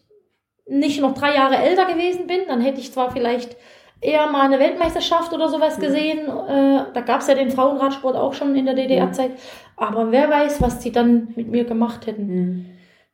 nicht 0.67 0.99
noch 0.99 1.13
drei 1.13 1.33
Jahre 1.33 1.55
älter 1.55 1.85
gewesen 1.85 2.27
bin. 2.27 2.41
Dann 2.49 2.59
hätte 2.59 2.81
ich 2.81 2.91
zwar 2.91 3.11
vielleicht 3.11 3.55
eher 4.01 4.27
mal 4.27 4.41
eine 4.41 4.59
Weltmeisterschaft 4.59 5.31
oder 5.31 5.47
sowas 5.47 5.79
gesehen. 5.79 6.27
Äh, 6.27 6.91
da 6.93 7.01
gab 7.05 7.21
es 7.21 7.27
ja 7.27 7.35
den 7.35 7.51
Frauenradsport 7.51 8.17
auch 8.17 8.33
schon 8.33 8.53
in 8.57 8.65
der 8.65 8.75
DDR-Zeit. 8.75 9.31
Aber 9.77 10.11
wer 10.11 10.29
weiß, 10.29 10.61
was 10.61 10.79
die 10.79 10.91
dann 10.91 11.29
mit 11.37 11.47
mir 11.47 11.63
gemacht 11.63 12.05
hätten. 12.05 12.27
Mhm. 12.27 12.65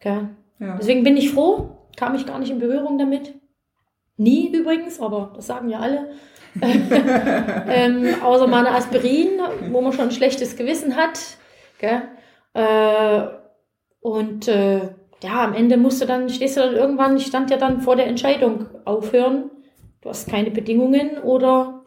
Ja. 0.03 0.29
Deswegen 0.79 1.03
bin 1.03 1.15
ich 1.17 1.31
froh, 1.31 1.80
kam 1.95 2.15
ich 2.15 2.25
gar 2.25 2.39
nicht 2.39 2.51
in 2.51 2.59
Berührung 2.59 2.97
damit. 2.97 3.33
Nie 4.17 4.51
übrigens, 4.53 4.99
aber 4.99 5.33
das 5.35 5.47
sagen 5.47 5.69
ja 5.69 5.79
alle. 5.79 6.11
ähm, 6.61 8.15
außer 8.23 8.47
mal 8.47 8.65
eine 8.65 8.75
Aspirin, 8.75 9.39
wo 9.71 9.81
man 9.81 9.93
schon 9.93 10.05
ein 10.05 10.11
schlechtes 10.11 10.55
Gewissen 10.57 10.95
hat. 10.95 11.19
Äh, 12.53 13.21
und 14.01 14.47
äh, 14.47 14.89
ja, 15.23 15.43
am 15.43 15.53
Ende 15.53 15.77
musst 15.77 16.01
du 16.01 16.05
dann, 16.05 16.29
stehst 16.29 16.57
du 16.57 16.61
dann 16.61 16.75
irgendwann, 16.75 17.17
ich 17.17 17.27
stand 17.27 17.49
ja 17.49 17.57
dann 17.57 17.81
vor 17.81 17.95
der 17.95 18.07
Entscheidung, 18.07 18.67
aufhören, 18.85 19.49
du 20.01 20.09
hast 20.09 20.29
keine 20.29 20.51
Bedingungen 20.51 21.17
oder 21.19 21.80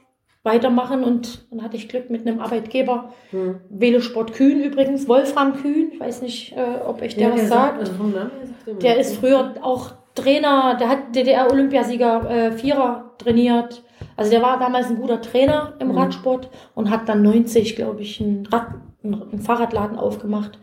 weitermachen 0.45 1.03
und 1.03 1.47
dann 1.51 1.63
hatte 1.63 1.77
ich 1.77 1.89
Glück 1.89 2.11
mit 2.11 2.27
einem 2.27 2.39
Arbeitgeber. 2.41 3.13
Mhm. 3.33 3.61
Velesport 3.71 4.33
Kühn 4.35 4.63
übrigens, 4.63 5.09
Wolfram 5.09 5.55
Kühn, 5.55 5.91
ich 5.93 5.99
weiß 6.01 6.23
nicht, 6.23 6.53
äh, 6.57 6.81
ob 6.87 7.03
euch 7.03 7.17
der 7.17 7.29
Ja, 7.29 7.33
was 7.33 7.41
der 7.41 7.49
sagt. 7.49 7.79
Also 7.81 7.93
sagt 7.93 8.67
mir 8.67 8.75
Der 8.75 8.97
das. 8.97 9.11
ist 9.11 9.17
früher 9.17 9.55
auch 9.63 9.93
Trainer, 10.15 10.77
der 10.79 10.89
hat 10.91 11.17
DDR-Olympiasieger 11.17 12.31
äh, 12.31 12.53
Vierer 12.53 13.15
trainiert. 13.19 13.83
Also 14.17 14.31
der 14.31 14.43
war 14.43 14.59
damals 14.61 14.89
ein 14.89 14.97
guter 14.97 15.21
Trainer 15.21 15.75
im 15.81 15.89
Mhm. 15.89 15.99
Radsport 15.99 16.51
und 16.75 16.91
hat 16.91 17.09
dann 17.09 17.23
90, 17.23 17.75
glaube 17.75 18.03
ich, 18.03 18.21
einen, 18.21 18.47
Rad, 18.47 18.69
einen 19.03 19.41
Fahrradladen 19.41 19.99
aufgemacht. 19.99 20.59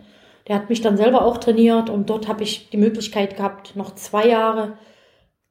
Der 0.47 0.55
hat 0.55 0.69
mich 0.69 0.81
dann 0.81 0.95
selber 0.95 1.25
auch 1.25 1.38
trainiert 1.38 1.89
und 1.89 2.09
dort 2.09 2.27
habe 2.27 2.43
ich 2.43 2.69
die 2.69 2.77
Möglichkeit 2.77 3.35
gehabt, 3.35 3.75
noch 3.75 3.95
zwei 3.95 4.27
Jahre 4.27 4.73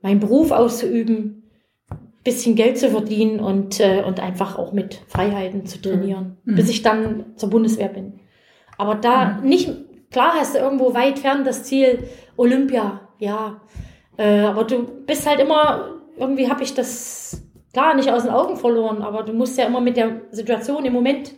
meinen 0.03 0.21
Beruf 0.21 0.51
auszuüben, 0.51 1.40
bisschen 2.25 2.55
Geld 2.55 2.79
zu 2.79 2.91
verdienen 2.91 3.41
und, 3.41 3.81
äh, 3.81 4.03
und 4.03 4.21
einfach 4.21 4.59
auch 4.59 4.73
mit 4.73 5.01
Freiheiten 5.09 5.67
zu 5.67 5.81
trainieren, 5.81 6.37
Mhm. 6.45 6.55
bis 6.57 6.69
ich 6.69 6.83
dann 6.83 7.25
zur 7.37 7.51
Bundeswehr 7.51 7.89
bin. 7.89 8.21
Aber 8.77 8.95
da 8.95 9.39
nicht, 9.43 9.71
klar 10.11 10.33
hast 10.35 10.55
du 10.55 10.59
irgendwo 10.59 10.93
weit 10.95 11.19
fern 11.19 11.45
das 11.45 11.65
Ziel 11.65 12.05
Olympia, 12.37 13.01
ja. 13.19 13.61
Äh, 14.19 14.41
aber 14.41 14.65
du 14.65 14.83
bist 15.07 15.27
halt 15.29 15.41
immer, 15.41 15.95
irgendwie 16.19 16.51
habe 16.51 16.63
ich 16.63 16.75
das, 16.75 17.43
klar, 17.73 17.95
nicht 17.95 18.11
aus 18.13 18.23
den 18.25 18.33
Augen 18.33 18.57
verloren, 18.57 19.03
aber 19.03 19.23
du 19.23 19.33
musst 19.33 19.57
ja 19.59 19.65
immer 19.67 19.81
mit 19.81 19.97
der 19.97 20.21
Situation 20.31 20.85
im 20.85 20.93
Moment 20.93 21.33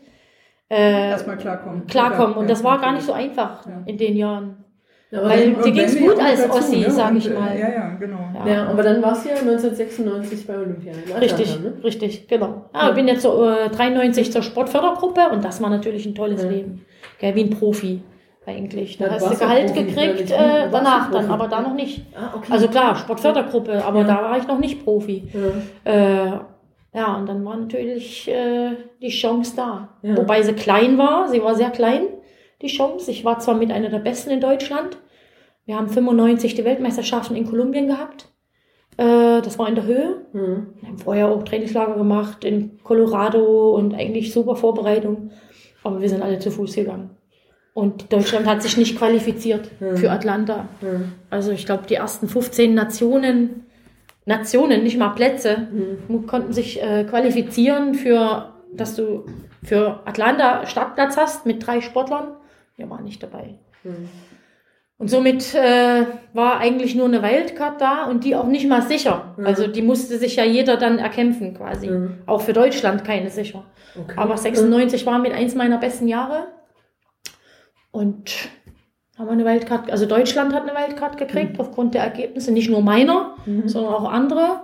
äh, 0.68 1.10
Erstmal 1.10 1.36
klarkommen. 1.36 1.86
klarkommen. 1.86 2.34
Und 2.36 2.48
das 2.48 2.64
war 2.64 2.80
gar 2.80 2.92
nicht 2.92 3.04
so 3.04 3.12
einfach 3.12 3.66
Ja. 3.66 3.82
in 3.86 3.98
den 3.98 4.16
Jahren. 4.16 4.61
Ja, 5.12 5.22
Weil- 5.28 5.52
dann, 5.52 5.62
dir 5.62 5.72
ging's 5.72 5.94
wenn 5.94 6.06
gut 6.06 6.18
als 6.18 6.42
dazu, 6.42 6.58
Ossi, 6.58 6.76
ne? 6.80 6.90
sag 6.90 7.10
Und, 7.10 7.16
ich 7.18 7.30
äh, 7.30 7.34
mal. 7.34 7.58
Ja, 7.58 7.68
ja, 7.70 7.88
genau. 8.00 8.18
Ja. 8.46 8.50
ja, 8.50 8.66
aber 8.66 8.82
dann 8.82 9.02
warst 9.02 9.26
du 9.26 9.28
ja 9.28 9.34
1996 9.36 10.46
bei 10.46 10.56
Olympia. 10.56 10.92
Richtig, 11.20 11.50
Atlanta, 11.52 11.76
ne? 11.76 11.84
richtig, 11.84 12.28
genau. 12.28 12.46
Ja, 12.72 12.80
Ja. 12.84 12.88
ich 12.88 12.94
bin 12.94 13.08
jetzt 13.08 13.20
so 13.22 13.46
äh, 13.46 13.68
93 13.68 14.32
zur 14.32 14.42
Sportfördergruppe 14.42 15.28
und 15.30 15.44
das 15.44 15.60
war 15.62 15.68
natürlich 15.68 16.06
ein 16.06 16.14
tolles. 16.14 16.42
Leben. 16.44 16.86
Gell, 17.18 17.34
wie 17.34 17.42
ein 17.44 17.50
Profi 17.50 18.00
eigentlich. 18.46 18.96
Da 18.96 19.10
hast 19.10 19.30
du 19.30 19.36
Gehalt 19.36 19.66
Profi, 19.74 19.84
gekriegt, 19.84 20.30
äh, 20.30 20.68
danach 20.72 21.10
dann, 21.10 21.30
aber 21.30 21.46
da 21.46 21.60
noch 21.60 21.74
nicht. 21.74 22.06
Ah, 22.16 22.34
okay. 22.34 22.50
Also 22.50 22.68
klar, 22.68 22.96
Sportfördergruppe, 22.96 23.84
aber 23.84 24.04
da 24.04 24.22
war 24.22 24.38
ich 24.38 24.46
noch 24.48 24.58
nicht 24.58 24.82
Profi. 24.82 25.28
Ja. 25.84 25.92
Äh, 25.92 26.32
ja, 26.94 27.16
und 27.16 27.26
dann 27.28 27.44
war 27.44 27.56
natürlich 27.56 28.28
äh, 28.30 28.70
die 29.00 29.08
Chance 29.10 29.52
da. 29.56 29.88
Ja. 30.02 30.16
Wobei 30.16 30.40
sie 30.42 30.54
klein 30.54 30.96
war, 30.98 31.28
sie 31.28 31.42
war 31.42 31.54
sehr 31.54 31.70
klein, 31.70 32.02
die 32.62 32.66
Chance. 32.68 33.10
Ich 33.10 33.24
war 33.24 33.38
zwar 33.38 33.54
mit 33.54 33.70
einer 33.70 33.88
der 33.90 33.98
besten 33.98 34.30
in 34.30 34.40
Deutschland. 34.40 34.96
Wir 35.64 35.76
haben 35.76 35.88
95 35.88 36.54
die 36.54 36.64
Weltmeisterschaften 36.64 37.36
in 37.36 37.46
Kolumbien 37.48 37.86
gehabt. 37.86 38.28
Äh, 38.96 39.40
das 39.42 39.58
war 39.58 39.68
in 39.68 39.74
der 39.74 39.84
Höhe. 39.84 40.16
Mhm. 40.32 40.66
Wir 40.80 40.88
haben 40.88 40.98
vorher 40.98 41.28
auch 41.28 41.42
Trainingslager 41.44 41.94
gemacht 41.94 42.44
in 42.44 42.78
Colorado 42.82 43.74
und 43.74 43.94
eigentlich 43.94 44.32
super 44.32 44.56
Vorbereitung. 44.56 45.30
Aber 45.84 46.00
wir 46.00 46.08
sind 46.08 46.22
alle 46.22 46.38
zu 46.38 46.50
Fuß 46.50 46.74
gegangen. 46.74 47.10
Und 47.74 48.12
Deutschland 48.12 48.46
hat 48.46 48.62
sich 48.62 48.76
nicht 48.76 48.98
qualifiziert 48.98 49.70
Mhm. 49.80 49.96
für 49.96 50.10
Atlanta. 50.10 50.68
Mhm. 50.80 51.12
Also 51.30 51.52
ich 51.52 51.64
glaube, 51.64 51.84
die 51.88 51.94
ersten 51.94 52.28
15 52.28 52.74
Nationen, 52.74 53.66
Nationen, 54.26 54.82
nicht 54.82 54.98
mal 54.98 55.10
Plätze, 55.10 55.68
Mhm. 56.08 56.26
konnten 56.26 56.52
sich 56.52 56.82
äh, 56.82 57.04
qualifizieren 57.04 57.94
für, 57.94 58.52
dass 58.74 58.94
du 58.94 59.24
für 59.64 60.00
Atlanta 60.06 60.66
Startplatz 60.66 61.16
hast 61.16 61.46
mit 61.46 61.66
drei 61.66 61.80
Sportlern. 61.80 62.32
Wir 62.76 62.90
waren 62.90 63.04
nicht 63.04 63.22
dabei. 63.22 63.58
Mhm. 63.84 64.08
Und 65.02 65.08
somit 65.08 65.52
äh, 65.56 66.06
war 66.32 66.60
eigentlich 66.60 66.94
nur 66.94 67.06
eine 67.06 67.24
Wildcard 67.24 67.80
da 67.80 68.04
und 68.04 68.22
die 68.22 68.36
auch 68.36 68.46
nicht 68.46 68.68
mal 68.68 68.82
sicher. 68.82 69.34
Mhm. 69.36 69.46
Also 69.46 69.66
die 69.66 69.82
musste 69.82 70.16
sich 70.16 70.36
ja 70.36 70.44
jeder 70.44 70.76
dann 70.76 71.00
erkämpfen 71.00 71.54
quasi. 71.54 71.88
Mhm. 71.88 72.18
Auch 72.26 72.40
für 72.42 72.52
Deutschland 72.52 73.04
keine 73.04 73.28
sicher. 73.28 73.64
Okay. 74.00 74.14
Aber 74.16 74.36
96 74.36 75.04
war 75.04 75.18
mit 75.18 75.32
eins 75.32 75.56
meiner 75.56 75.78
besten 75.78 76.06
Jahre. 76.06 76.46
Und 77.90 78.30
haben 79.18 79.26
wir 79.26 79.32
eine 79.32 79.44
Wildcard, 79.44 79.90
also 79.90 80.06
Deutschland 80.06 80.54
hat 80.54 80.62
eine 80.68 80.78
Wildcard 80.78 81.18
gekriegt 81.18 81.58
aufgrund 81.58 81.94
der 81.94 82.04
Ergebnisse, 82.04 82.52
nicht 82.52 82.70
nur 82.70 82.80
meiner, 82.80 83.34
Mhm. 83.44 83.68
sondern 83.68 83.94
auch 83.94 84.08
andere. 84.08 84.60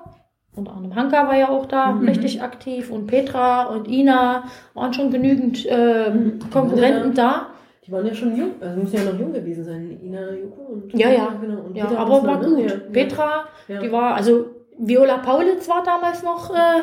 Unter 0.55 0.73
anderem 0.77 0.95
Hanka 0.95 1.27
war 1.27 1.37
ja 1.37 1.49
auch 1.49 1.67
da 1.67 1.91
Mhm. 1.91 2.07
richtig 2.07 2.43
aktiv 2.43 2.93
und 2.93 3.09
Petra 3.09 3.65
und 3.65 3.89
Ina 3.89 4.45
waren 4.75 4.93
schon 4.95 5.11
genügend 5.11 5.67
äh, 5.67 6.11
Mhm. 6.11 6.39
Konkurrenten 6.53 7.15
da. 7.15 7.49
Die 7.89 7.93
waren 7.93 8.05
ja 8.07 8.15
schon 8.15 8.37
jung, 8.37 8.51
also 8.61 8.81
müssen 8.81 8.97
ja 8.97 9.05
noch 9.11 9.19
jung 9.19 9.33
gewesen 9.33 9.65
sein. 9.65 9.99
Ina, 10.05 10.31
Joko 10.35 10.61
und. 10.75 10.93
Ja, 10.93 11.09
ja. 11.11 11.29
genau. 11.41 11.63
Und 11.63 11.75
Ja, 11.75 11.87
Peter 11.87 12.01
aber 12.01 12.23
war 12.23 12.39
gut. 12.45 12.59
Ja. 12.71 12.77
Petra, 12.93 13.45
Ja. 13.67 13.81
die 13.81 13.91
war, 13.91 14.15
also 14.15 14.51
Viola 14.79 15.17
Paulitz 15.19 15.67
war 15.71 15.83
damals 15.83 16.23
noch 16.23 16.55
äh, 16.55 16.83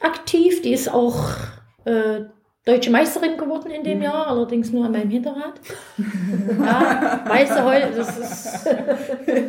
aktiv. 0.00 0.60
Die 0.62 0.72
ist 0.72 0.92
auch 0.92 1.20
äh, 1.84 2.22
deutsche 2.64 2.90
Meisterin 2.90 3.36
geworden 3.36 3.70
in 3.72 3.82
dem 3.82 3.98
Mhm. 3.98 4.04
Jahr, 4.04 4.28
allerdings 4.28 4.72
nur 4.72 4.84
an 4.84 4.92
meinem 4.92 5.10
Hinterrad. 5.10 5.54
ja, 6.64 7.24
weißt 7.26 7.58
du, 7.58 7.64
heute, 7.64 7.88
das 7.96 8.18
ist, 8.18 8.76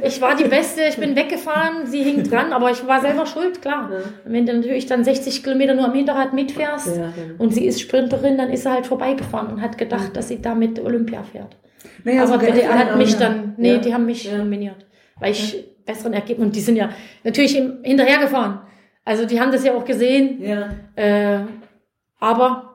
ich 0.03 0.19
war 0.19 0.35
die 0.35 0.45
Beste, 0.45 0.81
ich 0.89 0.97
bin 0.97 1.15
weggefahren, 1.15 1.85
sie 1.85 2.01
hing 2.03 2.23
dran, 2.23 2.51
aber 2.53 2.71
ich 2.71 2.85
war 2.87 3.01
selber 3.01 3.25
schuld, 3.27 3.61
klar. 3.61 3.89
Ja. 3.91 3.99
Wenn 4.25 4.45
du 4.47 4.53
natürlich 4.53 4.87
dann 4.87 5.03
60 5.03 5.43
Kilometer 5.43 5.75
nur 5.75 5.85
am 5.85 5.93
Hinterrad 5.93 6.33
mitfährst 6.33 6.97
Ja, 6.97 7.13
und 7.37 7.53
sie 7.53 7.65
ist 7.65 7.81
Sprinterin, 7.81 8.37
dann 8.37 8.49
ist 8.49 8.63
sie 8.63 8.71
halt 8.71 8.87
vorbeigefahren 8.87 9.47
und 9.53 9.61
hat 9.61 9.77
gedacht, 9.77 10.15
dass 10.17 10.29
sie 10.29 10.41
damit 10.41 10.79
Olympia 10.83 11.21
fährt. 11.23 11.55
Naja, 12.03 12.23
Aber 12.23 12.33
so 12.33 12.39
generell 12.39 12.67
hat 12.73 12.97
mich 12.97 13.15
dann, 13.17 13.53
nee, 13.57 13.77
die 13.77 13.93
haben 13.93 14.07
mich 14.07 14.31
nominiert, 14.31 14.87
weil 15.19 15.31
ich 15.33 15.63
besseren 15.85 16.13
Ergebnisse, 16.13 16.45
und 16.47 16.55
die 16.55 16.61
sind 16.61 16.77
ja 16.77 16.89
natürlich 17.23 17.51
hinterhergefahren. 17.83 18.59
Also 19.05 19.25
die 19.25 19.39
haben 19.39 19.51
das 19.51 19.63
ja 19.63 19.73
auch 19.75 19.85
gesehen, 19.85 20.41
Ja. 20.41 20.69
äh, 20.95 21.41
aber 22.19 22.72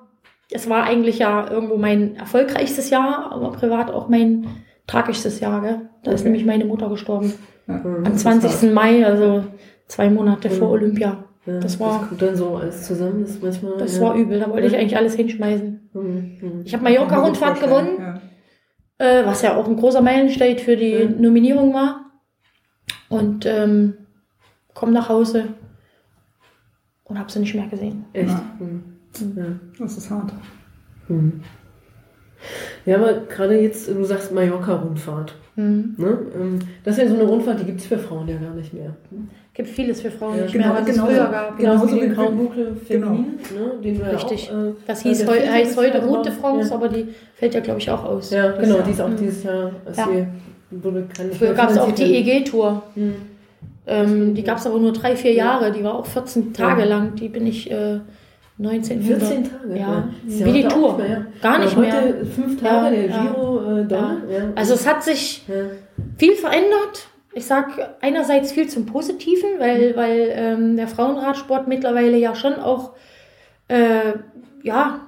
es 0.50 0.68
war 0.68 0.84
eigentlich 0.84 1.18
ja 1.18 1.50
irgendwo 1.50 1.76
mein 1.76 2.16
erfolgreichstes 2.16 2.90
Jahr, 2.90 3.30
aber 3.32 3.52
privat 3.52 3.90
auch 3.90 4.08
mein 4.08 4.46
tragischstes 4.86 5.40
Jahr. 5.40 5.60
Gell? 5.60 5.80
Da 6.02 6.12
ist 6.12 6.20
Okay. 6.20 6.30
nämlich 6.30 6.46
meine 6.46 6.64
Mutter 6.64 6.88
gestorben. 6.88 7.32
Ja. 7.66 7.82
Am 7.84 8.16
20. 8.16 8.72
Mai, 8.72 9.04
also 9.04 9.44
zwei 9.86 10.08
Monate 10.10 10.48
vor 10.50 10.68
Mhm. 10.68 10.72
Olympia. 10.74 11.24
Ja, 11.46 11.60
Das 11.60 11.78
war- 11.80 12.06
kommt 12.08 12.20
dann 12.22 12.36
so 12.36 12.56
alles 12.56 12.84
zusammen. 12.84 13.22
Das 13.22 13.30
ist 13.32 13.42
manchmal. 13.42 13.76
Das 13.78 13.96
ja. 13.96 14.02
war 14.02 14.14
übel, 14.14 14.38
da 14.40 14.50
wollte 14.50 14.66
ich 14.66 14.76
eigentlich 14.76 14.96
alles 14.96 15.14
hinschmeißen. 15.14 15.90
Mhm, 15.92 16.38
mhm. 16.40 16.62
Ich 16.64 16.72
habe 16.74 16.84
Mallorca-Rundfahrt 16.84 17.60
gewonnen, 17.60 18.20
äh, 18.98 19.24
was 19.24 19.42
ja 19.42 19.56
auch 19.56 19.66
ein 19.66 19.76
großer 19.76 20.00
Meilenstein 20.02 20.58
für 20.58 20.76
die. 20.76 21.04
Nominierung 21.18 21.72
war. 21.74 22.06
Und 23.10 23.46
ähm, 23.46 23.94
komm 24.74 24.92
nach 24.92 25.08
Hause 25.08 25.44
und 27.04 27.18
habe 27.18 27.30
sie 27.30 27.38
nicht 27.40 27.54
mehr 27.54 27.66
gesehen. 27.68 28.04
Echt. 28.12 28.28
Ja. 28.30 28.42
Mhm. 28.58 28.97
Ja. 29.36 29.44
Das 29.78 29.96
ist 29.96 30.10
hart. 30.10 30.32
Mhm. 31.08 31.40
Ja, 32.86 32.96
aber 32.96 33.12
gerade 33.28 33.60
jetzt, 33.60 33.88
du 33.88 34.04
sagst 34.04 34.32
Mallorca-Rundfahrt. 34.32 35.34
Mhm. 35.56 35.94
Ne? 35.98 36.18
Ähm, 36.38 36.58
Das 36.84 36.96
ist 36.96 37.02
ja 37.02 37.08
so 37.08 37.14
eine 37.14 37.24
Rundfahrt, 37.24 37.60
die 37.60 37.64
gibt 37.64 37.80
es 37.80 37.86
für 37.86 37.98
Frauen 37.98 38.28
ja 38.28 38.36
gar 38.36 38.54
nicht 38.54 38.72
mehr. 38.72 38.94
Gibt 39.54 39.68
vieles 39.70 40.00
für 40.00 40.10
Frauen 40.12 40.36
Ja, 40.36 40.42
nicht 40.42 40.52
genau, 40.52 40.66
mehr, 40.68 40.76
was 40.76 40.86
genau 40.86 41.06
es 41.06 41.10
früher 41.14 41.26
so. 41.26 41.32
gab. 41.32 41.58
Genau. 41.58 41.72
Genauso 41.72 41.96
wie 41.96 42.00
die- 42.08 42.14
Grand 42.14 42.38
Boucle 42.38 42.76
genau. 42.88 43.06
Feminin, 43.06 43.24
ne? 43.24 43.82
den 43.82 43.98
wir 43.98 44.12
Richtig. 44.12 44.50
Auch, 44.52 44.56
äh, 44.68 44.72
Das 44.86 45.02
hieß 45.02 45.26
heu 45.26 45.32
heißt 45.46 45.76
heute 45.76 46.04
Rote. 46.06 46.30
France, 46.30 46.68
Ja. 46.70 46.76
aber 46.76 46.88
die 46.88 47.08
fällt 47.34 47.54
ja, 47.54 47.60
glaube 47.60 47.80
ich, 47.80 47.90
auch 47.90 48.04
aus. 48.04 48.30
Ja, 48.30 48.52
genau, 48.52 48.76
Jahr. 48.76 48.84
die 48.84 48.90
ist 48.92 49.00
auch 49.00 49.08
Mhm. 49.08 49.16
dieses 49.16 49.42
Jahr. 49.42 49.72
Ja. 49.96 50.08
Früher 51.36 51.54
gab 51.54 51.70
es 51.70 51.78
auch 51.78 51.90
die 51.92 52.04
EG-Tour. 52.14 52.82
Mhm. 52.94 53.14
Ähm, 53.86 54.34
die 54.34 54.42
gab 54.44 54.58
es 54.58 54.66
aber 54.66 54.78
nur 54.78 54.92
drei, 54.92 55.16
vier 55.16 55.32
Ja. 55.32 55.44
Jahre. 55.60 55.72
Die 55.72 55.82
war 55.82 55.94
auch 55.94 56.06
14 56.06 56.52
Tage 56.52 56.82
Ja. 56.82 56.86
lang. 56.88 57.14
Die 57.16 57.28
bin 57.28 57.46
ich 57.46 57.68
äh, 57.70 57.98
1900. 58.58 59.22
14 59.22 59.44
Tage? 59.44 59.78
Ja, 59.78 60.08
ist 60.26 60.44
wie 60.44 60.52
die 60.52 60.64
heute 60.64 60.74
Tour. 60.74 60.96
mehr, 60.98 61.08
ja. 61.08 61.26
Gar 61.40 61.58
nicht 61.60 61.74
ja, 61.74 61.78
mehr. 61.78 62.02
heute 62.02 62.26
fünf 62.26 62.60
Tage, 62.60 62.96
Ja, 62.96 63.02
der 63.02 63.06
ja. 63.06 63.22
Giro 63.22 63.60
äh, 63.60 63.84
Donner. 63.84 64.22
Ja. 64.28 64.52
Also 64.56 64.74
es 64.74 64.86
hat 64.86 65.04
sich 65.04 65.46
ja. 65.46 65.54
viel 66.16 66.34
verändert. 66.34 67.08
Ich 67.34 67.46
sag 67.46 67.96
einerseits 68.00 68.50
viel 68.52 68.68
zum 68.68 68.86
Positiven, 68.86 69.58
weil, 69.58 69.94
weil 69.96 70.32
ähm, 70.32 70.76
der 70.76 70.88
Frauenradsport 70.88 71.68
mittlerweile 71.68 72.16
ja 72.16 72.34
schon 72.34 72.54
auch 72.54 72.94
äh, 73.68 74.14
ja, 74.62 75.00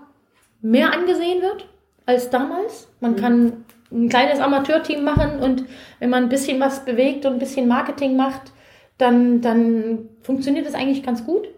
mehr 0.62 0.92
angesehen 0.92 1.42
wird 1.42 1.66
als 2.06 2.30
damals. 2.30 2.88
Man 3.00 3.16
kann 3.16 3.64
ein 3.90 4.08
kleines 4.08 4.38
Amateurteam 4.38 5.02
machen 5.02 5.40
und 5.40 5.64
wenn 5.98 6.10
man 6.10 6.24
ein 6.24 6.28
bisschen 6.28 6.60
was 6.60 6.84
bewegt 6.84 7.26
und 7.26 7.34
ein 7.34 7.38
bisschen 7.38 7.66
Marketing 7.66 8.16
macht, 8.16 8.52
dann, 8.98 9.40
dann 9.40 10.08
funktioniert 10.22 10.66
das 10.66 10.74
eigentlich 10.74 11.02
ganz 11.02 11.24
gut. 11.24 11.48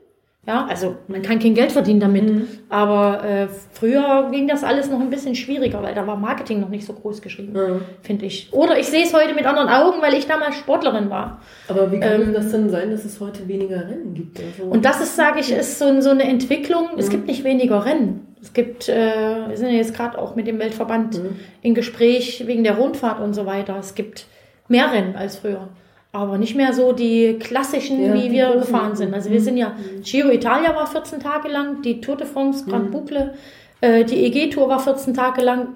Ja, 0.45 0.67
also 0.69 0.97
man 1.07 1.23
kann 1.23 1.39
kein 1.39 1.55
Geld 1.55 1.71
verdienen 1.71 2.01
damit, 2.01 2.25
Mhm. 2.25 2.49
aber 2.69 3.23
äh, 3.23 3.47
früher 3.71 4.29
ging 4.33 4.49
das 4.49 4.65
alles 4.65 4.91
noch 4.91 4.99
ein 4.99 5.09
bisschen 5.09 5.37
schwieriger, 5.37 5.81
weil 5.85 5.95
da 5.95 6.05
war 6.05 6.17
Marketing 6.17 6.59
noch 6.59 6.69
nicht 6.69 6.85
so 6.85 6.95
groß 6.95 7.23
geschrieben, 7.23 7.55
Ja. 7.55 7.77
finde 8.03 8.27
ich. 8.27 8.53
Oder 8.53 8.77
ich 8.77 8.89
sehe 8.89 9.05
es 9.05 9.15
heute 9.15 9.35
mit 9.35 9.47
anderen 9.47 9.69
Augen, 9.69 10.03
weil 10.03 10.15
ich 10.15 10.27
damals 10.27 10.57
Sportlerin 10.57 11.11
war. 11.11 11.41
Aber 11.69 11.93
wie 11.93 12.01
kann 12.01 12.23
Ähm, 12.23 12.33
das 12.35 12.51
denn 12.51 12.69
sein, 12.71 12.91
dass 12.91 13.05
es 13.05 13.21
heute 13.21 13.47
weniger 13.47 13.89
Rennen 13.89 14.15
gibt? 14.15 14.41
Also, 14.41 14.69
Und 14.69 14.85
das 14.85 15.01
ist, 15.01 15.15
sage 15.15 15.39
ich, 15.39 15.53
ist 15.53 15.79
so, 15.79 16.01
so 16.01 16.11
eine 16.11 16.25
Entwicklung. 16.25 16.89
Es 16.97 17.09
gibt 17.09 17.29
nicht 17.29 17.45
weniger 17.45 17.85
Rennen. 17.85 18.27
Es 18.43 18.53
gibt, 18.53 18.89
äh, 18.89 19.49
wir 19.49 19.57
sind 19.57 19.69
ja 19.69 19.75
jetzt 19.77 19.95
gerade 19.95 20.19
auch 20.19 20.35
mit 20.35 20.49
dem 20.49 20.59
Weltverband 20.59 21.23
Mhm. 21.23 21.37
in 21.63 21.75
Gespräch 21.75 22.49
wegen 22.49 22.65
der 22.65 22.77
Rundfahrt 22.79 23.21
und 23.21 23.35
so 23.35 23.47
weiter. 23.47 23.77
Es 23.79 23.95
gibt 23.95 24.27
mehr 24.67 24.93
Rennen 24.93 25.15
als 25.15 25.37
früher. 25.37 25.69
Aber 26.15 26.37
nicht 26.37 26.55
mehr 26.55 26.75
so 26.75 26.93
die 26.93 27.39
klassischen, 27.39 28.05
Ja, 28.05 28.13
wie 28.15 28.29
die 28.29 28.33
wir 28.33 28.47
großen. 28.47 28.61
gefahren 28.61 28.97
sind. 28.97 29.15
Also 29.15 29.31
wir 29.31 29.41
sind 29.41 29.57
ja, 29.57 29.75
Giro 30.03 30.29
Italia 30.31 30.75
war 30.77 30.87
14 30.87 31.21
Tage 31.21 31.49
lang, 31.49 31.81
die 31.83 32.01
Tour 32.03 32.17
de 32.17 32.27
France, 32.27 32.67
Grand 32.67 32.91
Boucle, 32.91 33.33
äh, 33.81 34.05
die 34.05 34.25
EG-Tour 34.27 34.69
war 34.69 34.79
14 34.79 35.15
Tage 35.15 35.41
lang. 35.43 35.69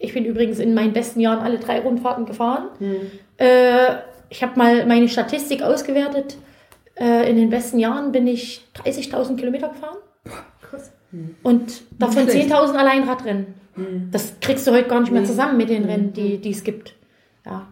Ich 0.00 0.12
bin 0.12 0.24
übrigens 0.24 0.58
in 0.58 0.74
meinen 0.74 0.92
besten 0.92 1.20
Jahren 1.20 1.38
alle 1.38 1.58
drei 1.58 1.80
Rundfahrten 1.80 2.26
gefahren. 2.26 2.68
Äh, 3.38 3.94
ich 4.30 4.42
habe 4.42 4.58
mal 4.58 4.84
meine 4.86 5.08
Statistik 5.08 5.62
ausgewertet. 5.62 6.36
Äh, 6.96 7.30
in 7.30 7.36
den 7.36 7.50
besten 7.50 7.78
Jahren 7.78 8.10
bin 8.12 8.26
ich 8.26 8.62
30.000 8.84 9.36
Kilometer 9.36 9.68
gefahren. 9.68 9.96
Krass. 10.60 10.90
Und 11.44 11.82
davon 11.98 12.28
schlecht. 12.28 12.52
10.000 12.52 12.74
allein 12.74 13.04
Radrennen. 13.08 13.54
Das 14.10 14.34
kriegst 14.40 14.66
du 14.66 14.72
heute 14.72 14.88
gar 14.88 15.00
nicht 15.00 15.12
mehr 15.12 15.24
zusammen 15.24 15.56
mit 15.56 15.68
den 15.70 15.84
Rennen, 15.84 16.12
die 16.12 16.38
die 16.38 16.50
es 16.50 16.62
gibt. 16.64 16.94
Ja. 17.46 17.66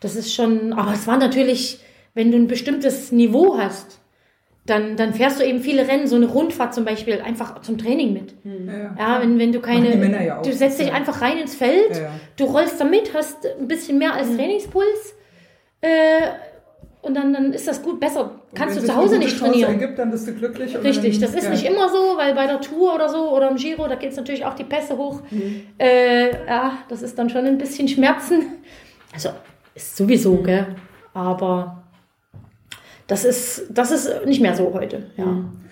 Das 0.00 0.16
ist 0.16 0.34
schon, 0.34 0.72
aber 0.72 0.92
es 0.94 1.06
war 1.06 1.16
natürlich, 1.18 1.80
wenn 2.14 2.30
du 2.30 2.38
ein 2.38 2.46
bestimmtes 2.46 3.12
Niveau 3.12 3.58
hast, 3.58 3.98
dann, 4.66 4.96
dann 4.96 5.14
fährst 5.14 5.40
du 5.40 5.44
eben 5.44 5.60
viele 5.60 5.88
Rennen, 5.88 6.06
so 6.06 6.16
eine 6.16 6.26
Rundfahrt 6.26 6.74
zum 6.74 6.84
Beispiel, 6.84 7.20
einfach 7.20 7.60
zum 7.62 7.76
Training 7.78 8.12
mit. 8.12 8.34
Ja. 8.44 8.94
Ja, 8.98 9.22
wenn, 9.22 9.38
wenn 9.38 9.52
du 9.52 9.60
keine, 9.60 9.80
Machen 9.88 9.92
die 9.92 9.98
Männer 9.98 10.22
ja 10.22 10.38
auch. 10.38 10.42
du 10.42 10.52
setzt 10.52 10.78
dich 10.78 10.88
Ja. 10.88 10.94
einfach 10.94 11.20
rein 11.22 11.38
ins 11.38 11.54
Feld, 11.54 11.96
Ja, 11.96 12.02
ja. 12.02 12.10
du 12.36 12.44
rollst 12.44 12.80
da 12.80 12.84
mit, 12.84 13.12
hast 13.14 13.46
ein 13.58 13.66
bisschen 13.68 13.98
mehr 13.98 14.14
als 14.14 14.34
Trainingspuls, 14.36 15.14
äh, 15.80 15.88
und 17.02 17.14
dann, 17.14 17.32
dann 17.32 17.52
ist 17.54 17.66
das 17.66 17.82
gut, 17.82 17.98
besser. 17.98 18.40
Kannst 18.54 18.76
du 18.76 18.84
zu 18.84 18.94
Hause 18.94 19.16
nicht 19.18 19.30
Chance 19.30 19.52
trainieren. 19.52 19.72
Ergibt, 19.80 19.98
dann 19.98 20.10
bist 20.10 20.28
du 20.28 20.34
glücklich. 20.34 20.76
und 20.76 20.84
Richtig, 20.84 21.18
dann, 21.18 21.30
das 21.32 21.34
ist 21.34 21.44
ja. 21.44 21.50
nicht 21.50 21.64
immer 21.64 21.88
so, 21.88 22.18
weil 22.18 22.34
bei 22.34 22.46
der 22.46 22.60
Tour 22.60 22.94
oder 22.94 23.08
so 23.08 23.34
oder 23.34 23.48
im 23.48 23.56
Giro, 23.56 23.88
da 23.88 23.94
geht 23.94 24.10
es 24.10 24.16
natürlich 24.18 24.44
auch 24.44 24.52
die 24.52 24.64
Pässe 24.64 24.98
hoch. 24.98 25.22
Mhm. 25.30 25.62
Äh, 25.78 26.46
ja, 26.46 26.72
das 26.90 27.00
ist 27.00 27.18
dann 27.18 27.30
schon 27.30 27.46
ein 27.46 27.56
bisschen 27.56 27.88
Schmerzen. 27.88 28.42
Also 29.14 29.30
ist 29.74 29.96
sowieso, 29.96 30.34
Mhm. 30.34 30.44
gell? 30.44 30.66
Aber 31.14 31.82
das 33.06 33.24
ist, 33.24 33.64
das 33.70 33.90
ist 33.90 34.26
nicht 34.26 34.40
mehr 34.40 34.54
so 34.54 34.72
heute. 34.72 35.06
Ja. 35.16 35.26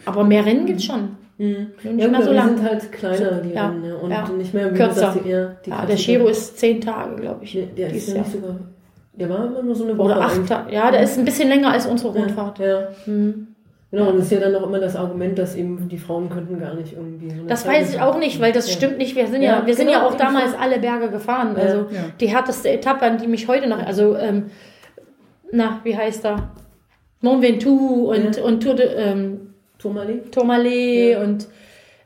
Aber 0.04 0.24
mehr 0.24 0.44
Rennen 0.44 0.66
gibt 0.66 0.80
es 0.80 0.87
schon. 0.87 1.16
Mhm. 1.38 1.68
Nicht 1.82 2.00
Ja, 2.02 2.08
mehr 2.08 2.22
so 2.22 2.30
die 2.30 2.37
lang. 2.37 2.56
sind 2.56 2.62
halt 2.68 2.90
kleiner, 2.92 3.30
die 3.40 3.50
Ja, 3.52 3.68
Rennen. 3.68 3.84
Ja. 3.84 3.94
Und 3.96 4.11
ja. 4.11 4.28
nicht 4.30 4.54
mehr, 4.54 4.72
Kürzer. 4.74 5.14
die, 5.22 5.28
eher 5.28 5.56
die 5.64 5.70
Ja, 5.70 5.87
der. 5.87 5.96
Giro 5.96 6.26
ist 6.26 6.58
zehn 6.58 6.80
Tage, 6.80 7.16
glaube 7.16 7.44
ich. 7.44 7.52
Der, 7.52 7.66
der 7.66 7.92
ist 7.92 8.08
ja 8.08 8.14
nicht 8.18 8.32
sogar. 8.32 8.56
Der 9.12 9.28
war 9.28 9.46
immer 9.46 9.62
nur 9.62 9.74
so 9.74 9.84
eine 9.84 9.96
Woche. 9.98 10.06
Oder 10.12 10.20
acht. 10.22 10.46
Tage. 10.48 10.72
Ja, 10.74 10.90
der 10.90 11.02
ist 11.02 11.18
ein 11.18 11.24
bisschen 11.24 11.48
länger 11.48 11.70
als 11.72 11.87
unsere 11.87 12.12
Rundfahrt. 12.12 12.58
Ja, 12.58 12.66
ja. 12.80 12.88
Mhm. 13.06 13.48
Genau, 13.90 14.11
und 14.11 14.18
es 14.18 14.24
ist 14.27 14.33
ja 14.33 14.40
dann 14.40 14.55
auch 14.57 14.66
immer 14.66 14.81
das 14.81 14.96
Argument, 14.96 15.38
dass 15.38 15.55
eben 15.57 15.88
die 15.88 15.96
Frauen 15.96 16.29
könnten 16.29 16.61
gar 16.61 16.74
nicht 16.74 16.92
irgendwie. 16.92 17.31
So 17.31 17.46
Das 17.46 17.62
Zeit 17.62 17.72
weiß 17.81 17.94
ich 17.94 18.01
auch 18.01 18.18
nicht, 18.18 18.38
weil 18.40 18.53
das 18.53 18.68
Ja. 18.68 18.74
stimmt 18.77 18.98
nicht. 18.98 19.16
Wir 19.16 19.27
sind 19.27 19.40
ja, 19.40 19.61
Ja, 19.61 19.66
wir 19.66 19.74
sind 19.74 19.87
genau, 19.87 20.01
ja 20.01 20.07
auch 20.07 20.11
eben 20.11 20.18
damals 20.18 20.53
so. 20.53 20.59
alle 20.59 20.79
Berge 20.79 21.09
gefahren. 21.11 21.55
Ja, 21.57 21.62
Also 21.62 21.79
ja. 21.90 22.01
die 22.20 22.29
härteste 22.29 22.68
Etappe, 22.70 23.07
an 23.07 23.16
die 23.16 23.27
mich 23.27 23.48
heute 23.48 23.66
noch, 23.66 23.79
also 23.85 24.14
ähm, 24.16 24.51
na, 25.51 25.81
wie 25.85 25.96
heißt 25.96 26.24
er? 26.27 26.51
Mont 27.22 27.42
Ventoux 27.42 28.11
und, 28.11 28.37
Ja. 28.37 28.42
und 28.44 28.62
Tour 28.62 28.74
de 28.74 28.88
ähm, 28.94 29.55
Tourmalet, 29.79 30.33
Tourmalet 30.33 31.12
Ja. 31.12 31.22
und 31.22 31.48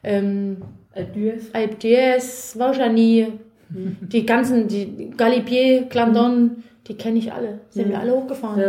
ähm, 0.05 0.59
Alpe 0.95 1.18
d'Huez. 1.18 1.42
Alpe 1.53 1.75
d'Huez, 1.77 2.59
Vaujany, 2.59 3.33
die 3.71 4.25
ganzen, 4.27 4.68
die 4.68 5.11
Galibier, 5.16 5.83
Glandon, 5.88 6.62
die 6.87 6.95
kenne 6.95 7.18
ich 7.18 7.33
alle. 7.33 7.61
Sind 7.71 7.88
wir 7.88 7.99
alle 7.99 8.12
hochgefahren. 8.12 8.62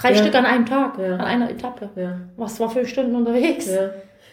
Drei 0.00 0.12
Ja. 0.12 0.16
Stück 0.16 0.34
an 0.34 0.46
einem 0.46 0.66
Tag, 0.66 0.98
Ja. 0.98 1.14
an 1.14 1.20
einer 1.20 1.50
Etappe. 1.50 1.90
ja, 1.96 2.12
Was 2.36 2.58
war 2.60 2.70
fünf 2.70 2.88
Stunden 2.88 3.14
unterwegs? 3.16 3.68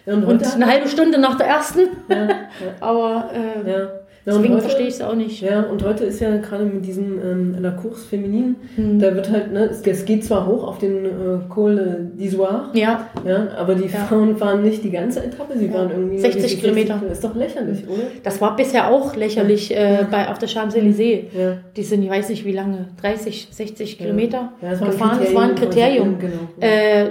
und, 0.05 0.23
Und 0.23 0.55
eine 0.55 0.65
halbe 0.67 0.87
Stunde 0.87 1.17
nach 1.17 1.35
der 1.35 1.47
ersten. 1.47 1.81
Aber 2.79 3.29
äh, 3.33 3.69
ja. 4.27 4.33
Ja, 4.33 4.37
deswegen 4.37 4.53
heute- 4.55 4.63
verstehe 4.63 4.87
ich 4.87 4.93
es 4.95 5.01
auch 5.01 5.15
nicht. 5.15 5.41
Ja, 5.41 5.61
und 5.63 5.83
heute 5.83 6.03
ist 6.03 6.19
ja 6.19 6.35
gerade 6.37 6.65
mit 6.65 6.85
diesem 6.85 7.19
ähm, 7.23 7.55
La 7.61 7.71
Course 7.71 8.05
Feminin, 8.07 8.57
Hm. 8.75 8.99
da 8.99 9.15
wird 9.15 9.31
halt, 9.31 9.53
ne, 9.53 9.65
es, 9.71 9.81
es 9.81 10.03
geht 10.05 10.25
zwar 10.25 10.45
hoch 10.45 10.67
auf 10.67 10.79
den 10.79 11.05
äh, 11.05 11.09
Col 11.49 12.09
d'Isoire, 12.19 12.65
Ja, 12.73 13.07
ja, 13.25 13.47
aber 13.57 13.75
die 13.75 13.83
Ja. 13.85 13.99
Frauen 14.07 14.35
fahren 14.37 14.63
nicht 14.63 14.83
die 14.83 14.91
ganze 14.91 15.23
Etappe, 15.23 15.57
sie 15.57 15.67
Ja. 15.67 15.71
fahren 15.73 15.91
irgendwie 15.91 16.19
60 16.19 16.43
diese 16.43 16.57
Kilometer. 16.61 17.01
Ist 17.11 17.23
doch 17.23 17.35
lächerlich, 17.35 17.87
oder? 17.87 18.03
das 18.23 18.41
war 18.41 18.55
bisher 18.55 18.89
auch 18.91 19.15
lächerlich 19.15 19.75
äh, 19.75 20.05
bei, 20.11 20.29
auf 20.29 20.39
der 20.39 20.49
Champs-Élysées. 20.49 21.23
Ja. 21.37 21.57
Die 21.75 21.83
sind, 21.83 22.03
ich 22.03 22.09
weiß 22.09 22.29
nicht 22.29 22.43
wie 22.45 22.51
lange, 22.51 22.89
30, 23.01 23.47
60 23.51 23.97
Kilometer 23.97 24.51
Ja, 24.61 24.71
gefahren. 24.73 25.19
Das 25.23 25.33
war 25.33 25.43
ein 25.43 25.55
Kriterium. 25.55 26.19
Genau. 26.19 26.33
Äh, 26.59 27.05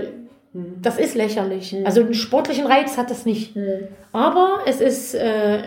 Mhm. 0.52 0.76
das 0.80 0.98
ist 0.98 1.14
lächerlich. 1.14 1.74
Mhm. 1.74 1.84
Also 1.84 2.00
einen 2.00 2.14
sportlichen 2.14 2.66
Reiz 2.66 2.96
hat 2.96 3.10
das 3.10 3.26
nicht. 3.26 3.54
Mhm. 3.56 3.64
Aber 4.12 4.60
es 4.66 4.80
ist 4.80 5.14
äh, 5.14 5.18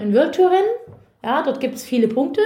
ein 0.02 0.14
World 0.16 0.34
Tour 0.36 0.48
Rennen. 0.48 0.98
Ja, 1.24 1.42
dort 1.44 1.60
gibt 1.60 1.76
es 1.76 1.84
viele 1.84 2.08
Punkte. 2.08 2.42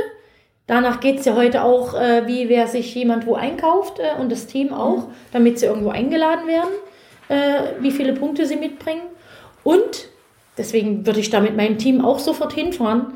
Danach 0.67 0.99
geht 1.01 1.19
es 1.19 1.25
ja 1.25 1.35
heute 1.35 1.63
auch, 1.63 1.93
äh, 1.93 2.25
wie 2.25 2.47
wer 2.49 2.67
sich 2.67 2.95
jemand 2.95 3.27
wo 3.27 3.35
einkauft 3.35 3.99
äh, 3.99 4.19
und 4.19 4.31
das 4.31 4.47
Team 4.47 4.73
auch, 4.73 5.07
damit 5.33 5.59
sie 5.59 5.65
irgendwo 5.65 5.89
eingeladen 5.89 6.47
werden, 6.47 6.69
äh, 7.27 7.81
wie 7.81 7.91
viele 7.91 8.13
Punkte 8.13 8.45
sie 8.45 8.55
mitbringen. 8.55 9.01
Und 9.63 10.07
deswegen 10.57 11.05
würde 11.05 11.19
ich 11.19 11.29
da 11.29 11.41
mit 11.41 11.57
meinem 11.57 11.77
Team 11.77 12.03
auch 12.03 12.19
sofort 12.19 12.53
hinfahren. 12.53 13.07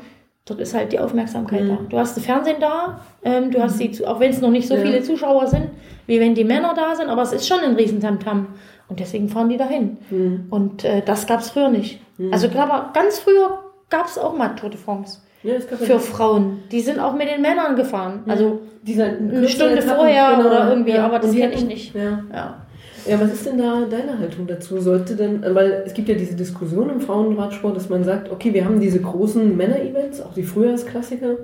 Dort 0.44 0.60
ist 0.60 0.74
halt 0.74 0.92
die 0.92 0.98
Aufmerksamkeit 0.98 1.62
Mhm. 1.64 1.68
da. 1.68 1.78
Du 1.88 1.98
hast 1.98 2.16
das 2.16 2.24
Fernsehen 2.24 2.56
da, 2.60 3.00
ähm, 3.24 3.50
du 3.50 3.62
hast 3.62 3.78
die, 3.80 4.06
auch 4.06 4.20
wenn 4.20 4.30
es 4.30 4.40
noch 4.40 4.50
nicht 4.50 4.68
so 4.68 4.74
Ja. 4.74 4.82
viele 4.82 5.02
Zuschauer 5.02 5.46
sind, 5.46 5.68
wie 6.06 6.20
wenn 6.20 6.34
die 6.34 6.44
Männer 6.44 6.74
da 6.74 6.94
sind, 6.94 7.08
aber 7.08 7.22
es 7.22 7.32
ist 7.32 7.46
schon 7.48 7.60
ein 7.60 7.74
Riesentamtam. 7.76 8.46
Und 8.88 9.00
deswegen 9.00 9.28
fahren 9.28 9.48
die 9.50 9.56
dahin. 9.58 9.98
Mhm. 10.10 10.46
Und 10.50 10.84
äh, 10.84 11.02
das 11.04 11.26
gab 11.26 11.40
es 11.40 11.50
früher 11.50 11.68
nicht. 11.68 12.00
Also 12.32 12.46
ich 12.46 12.52
glaube, 12.52 12.72
ganz 12.94 13.18
früher 13.20 13.58
gab 13.90 14.06
es 14.06 14.18
auch 14.18 14.34
mal 14.36 14.48
Tour 14.56 14.70
de 14.70 14.78
France 14.78 15.20
Ja, 15.42 15.54
ja 15.54 15.60
für 15.60 16.00
Frauen. 16.00 16.62
Die 16.70 16.80
sind 16.80 16.98
auch 16.98 17.14
mit 17.14 17.28
den 17.28 17.42
Männern 17.42 17.76
gefahren. 17.76 18.22
Also 18.26 18.60
Dieser 18.82 19.06
eine 19.06 19.48
Stunde 19.48 19.82
vorher 19.82 20.38
oder 20.40 20.70
irgendwie, 20.70 20.94
aber 20.94 21.18
das 21.18 21.30
Und 21.30 21.36
die 21.36 21.40
kenn 21.40 21.52
ich 21.52 21.64
nicht. 21.64 21.94
Ja. 21.94 22.24
ja. 22.32 22.66
Ja, 23.06 23.18
was 23.20 23.32
ist 23.32 23.46
denn 23.46 23.56
da 23.56 23.86
deine 23.88 24.18
Haltung 24.18 24.46
dazu? 24.46 24.80
Sollte 24.80 25.16
denn, 25.16 25.42
weil 25.54 25.82
es 25.86 25.94
gibt 25.94 26.08
ja 26.10 26.14
diese 26.14 26.34
Diskussion 26.34 26.90
im 26.90 27.00
Frauenradsport, 27.00 27.74
dass 27.74 27.88
man 27.88 28.04
sagt, 28.04 28.30
okay, 28.30 28.52
wir 28.52 28.66
haben 28.66 28.80
diese 28.80 29.00
großen 29.00 29.56
Männer-Events, 29.56 30.20
auch 30.20 30.34
die 30.34 30.42
Frühjahrsklassiker, 30.42 31.36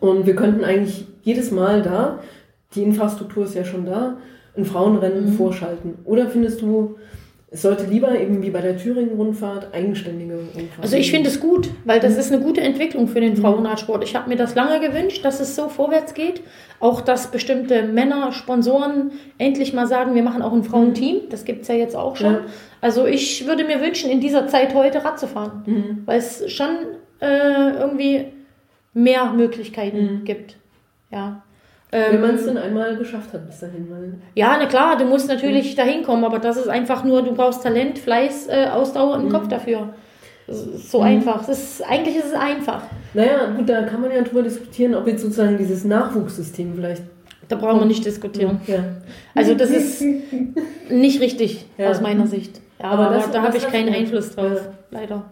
und 0.00 0.26
wir 0.26 0.36
könnten 0.36 0.64
eigentlich 0.64 1.06
jedes 1.22 1.50
Mal 1.50 1.82
da, 1.82 2.20
die 2.74 2.82
Infrastruktur 2.82 3.44
ist 3.44 3.54
ja 3.54 3.64
schon 3.64 3.86
da, 3.86 4.18
ein 4.56 4.64
Frauenrennen 4.64 5.32
vorschalten. 5.32 5.94
Oder 6.04 6.28
findest 6.28 6.62
du, 6.62 6.96
es 7.50 7.62
sollte 7.62 7.84
lieber 7.86 8.18
eben 8.18 8.42
wie 8.42 8.50
bei 8.50 8.60
der 8.60 8.76
Thüringen-Rundfahrt 8.76 9.72
eigenständige 9.72 10.34
Rundfahrten. 10.34 10.82
Also 10.82 10.96
ich 10.96 11.10
finde 11.10 11.30
es 11.30 11.40
gut, 11.40 11.70
weil 11.86 11.98
das 11.98 12.16
ist 12.18 12.30
eine 12.30 12.42
gute 12.42 12.60
Entwicklung 12.60 13.08
für 13.08 13.20
den 13.20 13.36
Frauenradsport. 13.36 14.04
Ich 14.04 14.14
habe 14.14 14.28
mir 14.28 14.36
das 14.36 14.54
lange 14.54 14.80
gewünscht, 14.86 15.24
dass 15.24 15.40
es 15.40 15.56
so 15.56 15.68
vorwärts 15.70 16.12
geht. 16.12 16.42
Auch, 16.78 17.00
dass 17.00 17.30
bestimmte 17.30 17.84
Männer, 17.84 18.32
Sponsoren 18.32 19.12
endlich 19.38 19.72
mal 19.72 19.86
sagen, 19.86 20.14
wir 20.14 20.22
machen 20.22 20.42
auch 20.42 20.52
ein 20.52 20.62
Frauenteam. 20.62 21.22
Das 21.30 21.44
gibt 21.46 21.62
es 21.62 21.68
ja 21.68 21.74
jetzt 21.74 21.96
auch 21.96 22.16
schon. 22.16 22.34
Ja. 22.34 22.40
Also 22.82 23.06
ich 23.06 23.46
würde 23.46 23.64
mir 23.64 23.80
wünschen, 23.80 24.10
in 24.10 24.20
dieser 24.20 24.46
Zeit 24.46 24.74
heute 24.74 25.02
Rad 25.04 25.18
zu 25.18 25.26
fahren, 25.26 25.62
Mhm. 25.66 26.02
weil 26.04 26.18
es 26.18 26.52
schon 26.52 26.68
äh, 27.20 27.70
irgendwie 27.80 28.26
mehr 28.94 29.32
Möglichkeiten 29.32 30.20
Mhm. 30.20 30.24
gibt. 30.24 30.56
Ja. 31.10 31.42
Wenn 31.90 32.16
Ähm, 32.16 32.20
man 32.20 32.34
es 32.34 32.44
dann 32.44 32.58
einmal 32.58 32.96
geschafft 32.96 33.32
hat 33.32 33.46
bis 33.46 33.60
dahin. 33.60 33.88
Weil, 33.90 34.14
ja, 34.34 34.56
na 34.60 34.66
klar, 34.66 34.96
du 34.98 35.04
musst 35.06 35.26
natürlich 35.28 35.74
dahin 35.74 36.02
kommen, 36.02 36.22
aber 36.24 36.38
das 36.38 36.56
ist 36.58 36.68
einfach 36.68 37.02
nur, 37.04 37.22
du 37.22 37.32
brauchst 37.34 37.62
Talent, 37.62 37.98
Fleiß, 37.98 38.48
äh, 38.48 38.66
Ausdauer 38.72 39.14
und 39.16 39.24
Mhm. 39.26 39.28
Kopf 39.32 39.48
dafür. 39.48 39.88
So 40.46 40.98
Mhm. 41.00 41.04
einfach. 41.06 41.46
Das 41.46 41.58
ist, 41.58 41.82
eigentlich 41.88 42.16
ist 42.16 42.26
es 42.26 42.32
einfach. 42.34 42.82
naja, 43.14 43.52
gut, 43.56 43.68
da 43.68 43.82
kann 43.82 44.02
man 44.02 44.10
ja 44.10 44.20
drüber 44.22 44.42
diskutieren, 44.42 44.94
ob 44.94 45.06
jetzt 45.06 45.22
sozusagen 45.22 45.56
dieses 45.56 45.84
Nachwuchssystem 45.84 46.74
vielleicht. 46.74 47.02
Da 47.48 47.56
brauchen 47.56 47.78
wir 47.80 47.86
nicht 47.86 48.04
diskutieren. 48.04 48.60
Ja. 48.66 48.84
Also 49.34 49.54
das 49.54 49.70
ist 49.70 50.02
nicht 50.90 51.20
richtig 51.22 51.66
Ja. 51.78 51.88
aus 51.90 52.00
meiner 52.02 52.26
Sicht. 52.26 52.60
Ja, 52.78 52.90
Aber 52.90 53.06
aber, 53.06 53.14
das- 53.16 53.30
da 53.30 53.42
habe 53.42 53.56
ich 53.56 53.66
keinen. 53.66 53.94
Einfluss 53.94 54.34
drauf, 54.34 54.60
leider. 54.90 55.24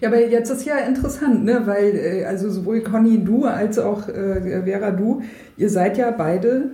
Ja, 0.00 0.08
aber 0.08 0.26
jetzt 0.26 0.50
ist 0.50 0.64
ja 0.64 0.78
interessant, 0.78 1.44
ne? 1.44 1.62
weil 1.64 1.94
äh, 1.96 2.24
also 2.24 2.50
sowohl 2.50 2.80
Conny 2.80 3.24
du 3.24 3.44
als 3.44 3.78
auch 3.78 4.08
äh, 4.08 4.62
Vera 4.64 4.90
du, 4.90 5.22
ihr 5.56 5.70
seid 5.70 5.96
ja 5.96 6.10
beide, 6.10 6.70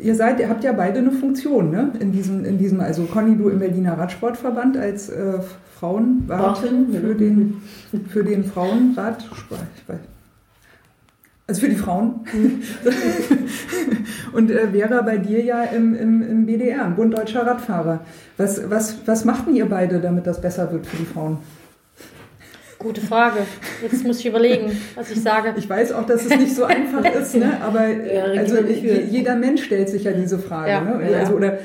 ihr 0.00 0.14
seid, 0.14 0.40
ihr 0.40 0.48
habt 0.48 0.64
ja 0.64 0.72
beide 0.72 0.98
eine 0.98 1.12
Funktion, 1.12 1.70
ne? 1.70 1.92
In 1.98 2.12
diesem, 2.12 2.44
in 2.44 2.58
diesem, 2.58 2.80
also 2.80 3.04
Conny 3.04 3.36
du 3.36 3.48
im 3.48 3.58
Berliner 3.58 3.98
Radsportverband 3.98 4.76
als 4.76 5.08
äh, 5.08 5.38
Frauenwartin 5.78 6.92
Wartin, 6.92 7.00
für 7.00 7.14
den 7.14 7.62
für 8.08 8.24
den 8.24 8.44
weiß. 8.44 9.98
Also 11.46 11.62
für 11.62 11.70
die 11.70 11.76
Frauen. 11.76 12.20
Und 14.34 14.50
äh, 14.50 14.68
Vera, 14.68 15.00
bei 15.00 15.16
dir 15.16 15.42
ja 15.42 15.62
im, 15.62 15.94
im, 15.94 16.20
im 16.20 16.44
BDR, 16.44 16.84
im 16.84 16.94
Bund 16.94 17.16
Deutscher 17.16 17.46
Radfahrer. 17.46 18.00
Was, 18.36 18.68
was, 18.68 18.98
was 19.06 19.24
machten 19.24 19.54
ihr 19.54 19.66
beide, 19.66 19.98
damit 19.98 20.26
das 20.26 20.42
besser 20.42 20.70
wird 20.70 20.86
für 20.86 20.98
die 20.98 21.06
Frauen? 21.06 21.38
Gute 22.78 23.00
Frage. 23.00 23.38
Jetzt 23.82 24.06
muss 24.06 24.20
ich 24.20 24.26
überlegen, 24.26 24.70
was 24.94 25.10
ich 25.10 25.20
sage. 25.20 25.52
Ich 25.56 25.68
weiß 25.68 25.92
auch, 25.92 26.06
dass 26.06 26.24
es 26.24 26.30
nicht 26.38 26.54
so 26.54 26.64
einfach 26.64 27.04
ist, 27.20 27.34
ne? 27.34 27.60
aber 27.60 27.88
Ja, 27.88 28.24
also, 28.24 28.56
jeder 28.60 29.34
Mensch 29.34 29.64
stellt 29.64 29.88
sich 29.88 30.04
ja 30.04 30.12
diese 30.12 30.38
Frage. 30.38 30.70
Ja. 30.70 30.80
Ne? 30.82 31.16
Also, 31.18 31.34
oder 31.34 31.58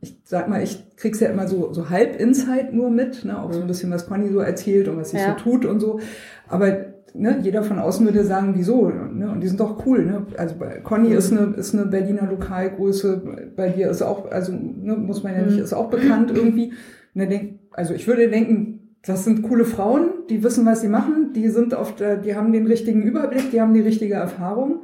ich, 0.00 0.16
sag 0.24 0.48
mal, 0.48 0.62
ich 0.62 0.96
krieg's 0.96 1.20
ja 1.20 1.28
immer 1.28 1.46
so, 1.46 1.72
so 1.74 1.90
halb 1.90 2.18
Insight 2.18 2.72
nur 2.72 2.90
mit, 2.90 3.24
ne? 3.26 3.38
auch 3.38 3.52
so 3.52 3.60
ein 3.60 3.66
bisschen, 3.66 3.90
was 3.90 4.06
Conny 4.08 4.30
so 4.30 4.38
erzählt 4.38 4.88
und 4.88 4.96
was 4.96 5.10
sie 5.10 5.18
Ja. 5.18 5.36
so 5.36 5.44
tut 5.50 5.66
und 5.66 5.80
so. 5.80 6.00
Aber 6.48 6.86
ne, 7.12 7.38
jeder 7.42 7.62
von 7.62 7.78
außen 7.78 8.06
würde 8.06 8.24
sagen, 8.24 8.54
wieso? 8.56 8.88
Ne? 8.88 9.30
Und 9.30 9.42
die 9.42 9.48
sind 9.48 9.60
doch 9.60 9.84
cool. 9.84 10.06
Ne? 10.06 10.26
Also 10.38 10.54
Conny 10.84 11.12
ist, 11.12 11.32
eine, 11.32 11.54
ist 11.56 11.74
eine 11.74 11.84
Berliner 11.84 12.26
Lokalgröße, 12.30 13.50
bei 13.54 13.68
dir 13.68 13.90
ist 13.90 14.00
auch, 14.00 14.30
also 14.30 14.52
ne, 14.52 14.96
muss 14.96 15.22
man 15.22 15.34
ja 15.34 15.42
nicht, 15.42 15.58
Mhm. 15.58 15.62
ist 15.64 15.74
auch 15.74 15.90
bekannt 15.90 16.32
irgendwie. 16.34 16.68
Und 17.14 17.20
dann 17.20 17.28
denk, 17.28 17.58
also 17.72 17.92
ich 17.92 18.06
würde 18.06 18.28
denken, 18.30 18.75
das 19.06 19.24
sind 19.24 19.42
coole 19.42 19.64
Frauen, 19.64 20.26
die 20.28 20.42
wissen, 20.42 20.66
was 20.66 20.80
sie 20.80 20.88
machen, 20.88 21.32
die 21.32 21.48
sind 21.48 21.74
der, 21.94 22.16
die 22.16 22.34
haben 22.34 22.52
den 22.52 22.66
richtigen 22.66 23.02
Überblick, 23.02 23.50
die 23.52 23.60
haben 23.60 23.72
die 23.72 23.80
richtige 23.80 24.14
Erfahrung. 24.14 24.82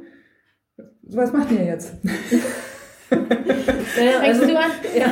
Was 1.03 1.33
macht 1.33 1.51
ihr 1.51 1.65
jetzt? 1.65 1.93
Naja, 3.97 4.19
also, 4.21 4.45
du 4.45 4.57
an? 4.57 4.71
Ja, 4.97 5.07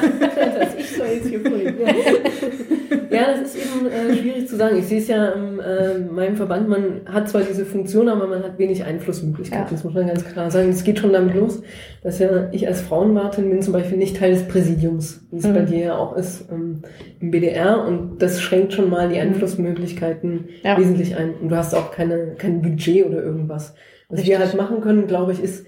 das 0.60 0.76
ich 0.78 0.96
soll 0.98 1.08
jetzt 1.08 1.28
hier 1.28 1.40
vorhin. 1.42 1.74
Ja. 1.80 1.88
ja, 3.12 3.32
das 3.32 3.54
ist 3.54 3.56
eben 3.58 3.88
äh, 3.88 4.16
schwierig 4.16 4.48
zu 4.48 4.56
sagen. 4.58 4.78
Ich 4.78 4.86
sehe 4.88 5.00
es 5.00 5.08
ja 5.08 5.30
in 5.32 5.60
äh, 5.60 6.00
meinem 6.12 6.36
Verband, 6.36 6.68
man 6.70 7.02
hat 7.06 7.30
zwar 7.30 7.42
diese 7.42 7.66
Funktion, 7.66 8.10
aber 8.10 8.28
man 8.28 8.44
hat 8.44 8.58
wenig 8.60 8.84
Einflussmöglichkeiten. 8.84 9.66
Ja. 9.66 9.72
Das 9.72 9.84
muss 9.84 9.94
man 9.94 10.08
ganz 10.08 10.26
klar 10.26 10.50
sagen. 10.52 10.70
Es 10.70 10.84
geht 10.84 11.00
schon 11.00 11.14
damit 11.14 11.36
los, 11.36 11.62
dass 12.04 12.20
ja 12.20 12.50
ich 12.52 12.68
als 12.68 12.82
Frauenwartin 12.82 13.50
bin 13.50 13.62
zum 13.62 13.74
Beispiel 13.74 13.98
nicht 13.98 14.18
Teil 14.18 14.32
des 14.32 14.48
Präsidiums, 14.48 15.22
wie 15.32 15.38
es 15.38 15.48
Mhm. 15.48 15.54
bei 15.54 15.62
dir 15.62 15.80
ja 15.80 15.98
auch 15.98 16.16
ist 16.16 16.46
ähm, 16.52 16.82
im 17.20 17.32
BDR. 17.32 17.86
Und 17.86 18.20
das 18.20 18.42
schränkt 18.42 18.74
schon 18.74 18.90
mal 18.90 19.10
die 19.10 19.16
Mhm. 19.16 19.22
Einflussmöglichkeiten 19.22 20.50
Ja. 20.64 20.78
wesentlich 20.78 21.16
ein. 21.16 21.34
Und 21.42 21.50
du 21.50 21.56
hast 21.56 21.74
auch 21.76 21.92
keine, 21.92 22.36
kein 22.38 22.62
Budget 22.62 23.06
oder 23.06 23.22
irgendwas. 23.24 23.74
Was 24.10 24.26
wir 24.26 24.38
Richtig. 24.40 24.40
halt 24.40 24.56
machen 24.70 24.82
können, 24.82 25.08
glaube 25.08 25.32
ich, 25.32 25.42
ist 25.42 25.66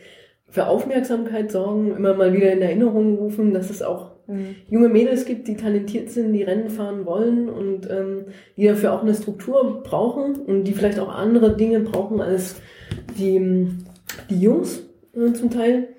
für 0.53 0.67
Aufmerksamkeit 0.67 1.51
sorgen, 1.51 1.95
immer 1.97 2.13
mal 2.13 2.31
wieder 2.33 2.53
in 2.53 2.61
Erinnerung 2.61 3.17
rufen, 3.17 3.53
dass 3.53 3.69
es 3.69 3.81
auch 3.81 4.13
Mhm. 4.27 4.55
junge 4.69 4.87
Mädels 4.87 5.25
gibt, 5.25 5.47
die 5.47 5.57
talentiert 5.57 6.09
sind, 6.09 6.31
die 6.31 6.43
Rennen 6.43 6.69
fahren 6.69 7.05
wollen 7.05 7.49
und 7.49 7.89
ähm, 7.89 8.25
die 8.55 8.67
dafür 8.67 8.93
auch 8.93 9.01
eine 9.01 9.13
Struktur 9.13 9.83
brauchen 9.83 10.35
und 10.35 10.63
die 10.63 10.71
vielleicht 10.71 10.99
auch 10.99 11.13
andere 11.13 11.57
Dinge 11.57 11.81
brauchen 11.81 12.21
als 12.21 12.55
die, 13.17 13.67
die 14.29 14.39
Jungs 14.39 14.81
äh, 15.13 15.33
zum 15.33 15.49
Teil. 15.49 15.89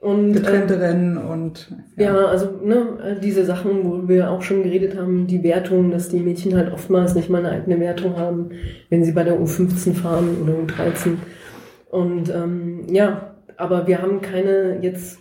Und 0.00 0.34
Getrennte 0.34 0.74
ähm, 0.74 0.80
Rennen 0.80 1.16
und 1.16 1.74
ja, 1.96 2.14
also 2.26 2.50
ne, 2.62 3.18
diese 3.22 3.46
Sachen, 3.46 3.84
wo 3.84 4.06
wir 4.06 4.30
auch 4.30 4.42
schon 4.42 4.62
geredet 4.62 4.98
haben, 4.98 5.26
die 5.26 5.42
Wertung, 5.42 5.90
dass 5.90 6.10
die 6.10 6.20
Mädchen 6.20 6.54
halt 6.56 6.70
oftmals 6.70 7.14
nicht 7.14 7.30
mal 7.30 7.38
eine 7.38 7.50
eigene 7.50 7.80
Wertung 7.80 8.18
haben, 8.18 8.50
wenn 8.90 9.02
sie 9.02 9.12
bei 9.12 9.24
der 9.24 9.40
U15 9.40 9.94
fahren 9.94 10.36
oder 10.42 10.52
U13. 10.52 11.16
Und 11.90 12.28
ähm, 12.28 12.82
ja, 12.92 13.33
aber 13.56 13.86
wir 13.86 14.00
haben 14.00 14.20
keine 14.20 14.78
jetzt 14.80 15.18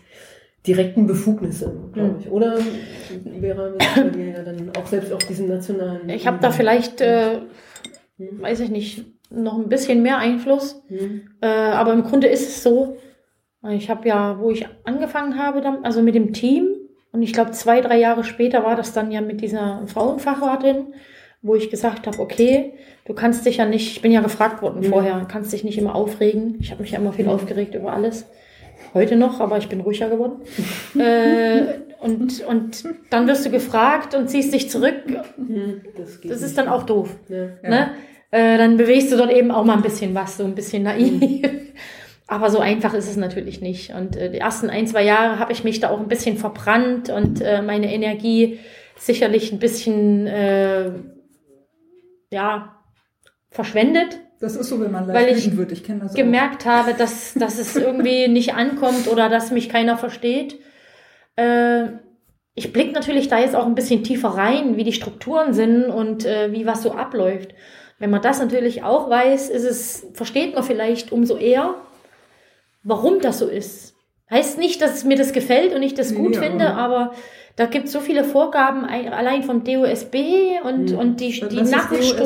direkten 0.66 1.08
Befugnisse, 1.08 1.90
glaube 1.94 2.16
ich. 2.20 2.30
Oder 2.30 2.58
wäre 3.40 3.76
bei 3.96 4.10
dir 4.10 4.28
ja 4.30 4.44
dann 4.44 4.72
auch 4.78 4.86
selbst 4.86 5.12
auf 5.12 5.24
diesem 5.26 5.50
nationalen. 5.50 6.08
Ich 6.10 6.26
habe 6.26 6.40
da 6.40 6.52
vielleicht, 6.52 7.02
äh, 7.02 7.40
Hm. 8.18 8.42
weiß 8.42 8.60
ich 8.62 8.70
nicht, 8.70 9.06
noch 9.30 9.58
ein 9.58 9.70
bisschen 9.70 10.04
mehr 10.04 10.18
Einfluss. 10.18 10.84
Hm. 10.88 11.30
Äh, 11.42 11.48
aber 11.48 11.94
im 11.94 12.04
Grunde 12.04 12.28
ist 12.28 12.48
es 12.48 12.64
so, 12.64 12.98
ich 13.70 13.90
habe 13.90 14.08
ja, 14.08 14.40
wo 14.40 14.52
ich 14.52 14.68
angefangen 14.84 15.38
habe, 15.38 15.62
dann, 15.62 15.84
also 15.86 16.02
mit 16.02 16.16
dem 16.16 16.34
Team, 16.34 16.68
und 17.12 17.22
ich 17.22 17.34
glaube, 17.34 17.52
zwei, 17.52 17.80
drei 17.82 17.98
Jahre 17.98 18.24
später 18.24 18.64
war 18.64 18.76
das 18.76 18.94
dann 18.94 19.12
ja 19.12 19.22
mit 19.22 19.42
dieser 19.42 19.84
Frauenfachwartin, 19.88 20.94
wo 21.44 21.54
ich 21.56 21.70
gesagt 21.70 22.08
habe, 22.08 22.20
okay, 22.20 22.74
du 23.06 23.14
kannst 23.14 23.46
dich 23.46 23.58
ja 23.58 23.66
nicht, 23.66 23.92
ich 23.92 24.02
bin 24.02 24.12
ja 24.12 24.22
gefragt 24.22 24.62
worden 24.62 24.80
Mhm. 24.80 24.86
vorher, 24.86 25.28
kannst 25.30 25.54
dich 25.54 25.64
nicht 25.64 25.78
immer 25.78 25.94
aufregen. 25.94 26.56
Ich 26.62 26.72
habe 26.72 26.82
mich 26.82 26.92
ja 26.92 27.00
immer 27.00 27.14
viel 27.14 27.28
aufgeregt 27.28 27.76
über 27.76 27.94
alles. 27.94 28.26
Heute 28.94 29.16
noch, 29.16 29.40
aber 29.40 29.58
ich 29.58 29.68
bin 29.70 29.82
ruhiger 29.82 30.10
geworden. 30.10 30.42
äh, 31.00 31.66
und, 32.02 32.44
und 32.46 32.84
dann 33.10 33.28
wirst 33.28 33.46
du 33.46 33.50
gefragt 33.50 34.14
und 34.16 34.30
ziehst 34.30 34.54
dich 34.54 34.70
zurück. 34.70 34.96
Hm, 35.38 35.82
Das, 35.98 36.20
Das 36.22 36.42
ist 36.42 36.58
dann 36.58 36.68
auch 36.68 36.84
doof. 36.84 37.16
Ja. 37.30 37.38
Ja. 37.64 37.70
Ne? 37.70 37.90
Äh, 38.32 38.58
dann 38.58 38.78
bewegst 38.78 39.12
du 39.12 39.18
dort 39.18 39.32
eben 39.32 39.52
auch 39.52 39.64
mal 39.64 39.76
ein 39.78 39.84
bisschen 39.84 40.16
was, 40.16 40.38
so 40.38 40.44
ein 40.44 40.56
bisschen 40.56 40.84
naiv. 40.84 41.22
Aber 42.28 42.50
so 42.50 42.60
einfach 42.60 42.94
ist 42.94 43.10
es 43.10 43.16
natürlich 43.18 43.62
nicht. 43.62 43.94
Und 43.94 44.16
äh, 44.16 44.32
die 44.32 44.40
ersten 44.40 44.70
ein, 44.70 44.88
zwei 44.88 45.04
Jahre 45.04 45.40
habe 45.40 45.52
ich 45.52 45.64
mich 45.64 45.80
da 45.82 45.90
auch 45.90 46.00
ein 46.00 46.08
bisschen 46.08 46.38
verbrannt 46.38 47.10
und 47.10 47.42
äh, 47.42 47.62
meine 47.62 47.94
Energie 47.94 48.60
sicherlich 48.98 49.52
ein 49.52 49.60
bisschen 49.60 50.26
äh, 50.28 50.92
ja, 52.34 52.76
verschwendet, 53.50 54.20
Das 54.42 54.58
ist 54.58 54.68
so, 54.68 54.82
wenn 54.82 54.92
man 54.92 55.08
Weil 55.08 55.28
leicht 55.32 55.48
ich 55.48 55.56
wird. 55.56 55.72
Ich 55.72 55.84
kenne 55.86 56.02
das 56.02 56.14
gemerkt 56.16 56.66
habe, 56.66 56.94
dass, 56.94 57.34
dass 57.36 57.60
es 57.60 57.78
irgendwie 57.78 58.28
nicht 58.40 58.56
ankommt 58.56 59.08
oder 59.08 59.30
dass 59.30 59.52
mich 59.52 59.70
keiner 59.70 59.98
versteht. 59.98 60.60
Äh, 61.38 61.86
ich 62.56 62.74
blicke 62.74 62.92
natürlich 62.92 63.30
da 63.30 63.40
jetzt 63.40 63.56
auch 63.56 63.66
ein 63.66 63.76
bisschen 63.76 64.04
tiefer 64.04 64.30
rein, 64.30 64.76
wie 64.76 64.84
die 64.84 64.94
Strukturen 64.94 65.54
sind 65.54 65.86
und 65.86 66.26
äh, 66.26 66.52
wie 66.52 66.66
was 66.66 66.84
so 66.84 66.92
abläuft. 66.92 67.54
Wenn 68.00 68.10
man 68.10 68.22
das 68.22 68.40
natürlich 68.40 68.84
auch 68.84 69.10
weiß, 69.10 69.50
ist 69.50 69.64
es, 69.64 70.08
versteht 70.14 70.56
man 70.56 70.64
vielleicht 70.64 71.12
umso 71.12 71.38
eher, 71.38 71.76
warum 72.84 73.22
das 73.22 73.40
so 73.40 73.48
ist. 73.48 73.96
Heißt 74.32 74.58
nicht, 74.58 74.82
dass 74.82 75.04
mir 75.04 75.18
das 75.18 75.34
gefällt 75.34 75.76
und 75.76 75.84
ich 75.84 75.94
das 75.94 76.16
gut 76.16 76.36
finde, 76.38 76.74
aber 76.74 77.14
da 77.56 77.66
gibt 77.68 77.86
es 77.86 77.92
so 77.92 78.00
viele 78.00 78.24
Vorgaben 78.24 78.84
ein- 78.86 79.14
allein 79.14 79.44
vom 79.44 79.64
DOSB 79.64 80.60
und, 80.64 80.92
Mhm. 80.92 80.98
und 80.98 81.20
die, 81.20 81.32
die 81.32 81.62
Nackenstruktur. 81.62 82.18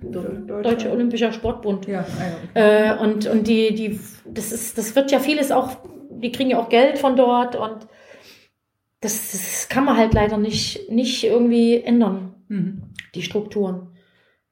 DOSB? 0.00 0.62
Deutsche 0.62 0.90
Olympischer 0.90 1.32
Sportbund. 1.32 1.86
Ja, 1.86 2.00
ah, 2.00 2.58
ja. 2.58 2.94
Äh, 2.94 2.98
und 2.98 3.26
und 3.26 3.46
die, 3.46 3.74
die, 3.74 4.00
das 4.26 4.50
ist, 4.52 4.76
das 4.78 4.96
wird 4.96 5.12
ja 5.12 5.20
vieles 5.20 5.52
auch, 5.52 5.76
die 6.10 6.32
kriegen 6.32 6.50
ja 6.50 6.58
auch 6.58 6.68
Geld 6.70 6.98
von 6.98 7.14
dort 7.14 7.54
und 7.56 7.86
das, 9.00 9.32
das 9.32 9.68
kann 9.68 9.84
man 9.84 9.96
halt 9.96 10.14
leider 10.14 10.38
nicht, 10.38 10.90
nicht 10.90 11.24
irgendwie 11.24 11.80
ändern, 11.82 12.34
Mhm. 12.48 12.82
die 13.14 13.22
Strukturen. 13.22 13.90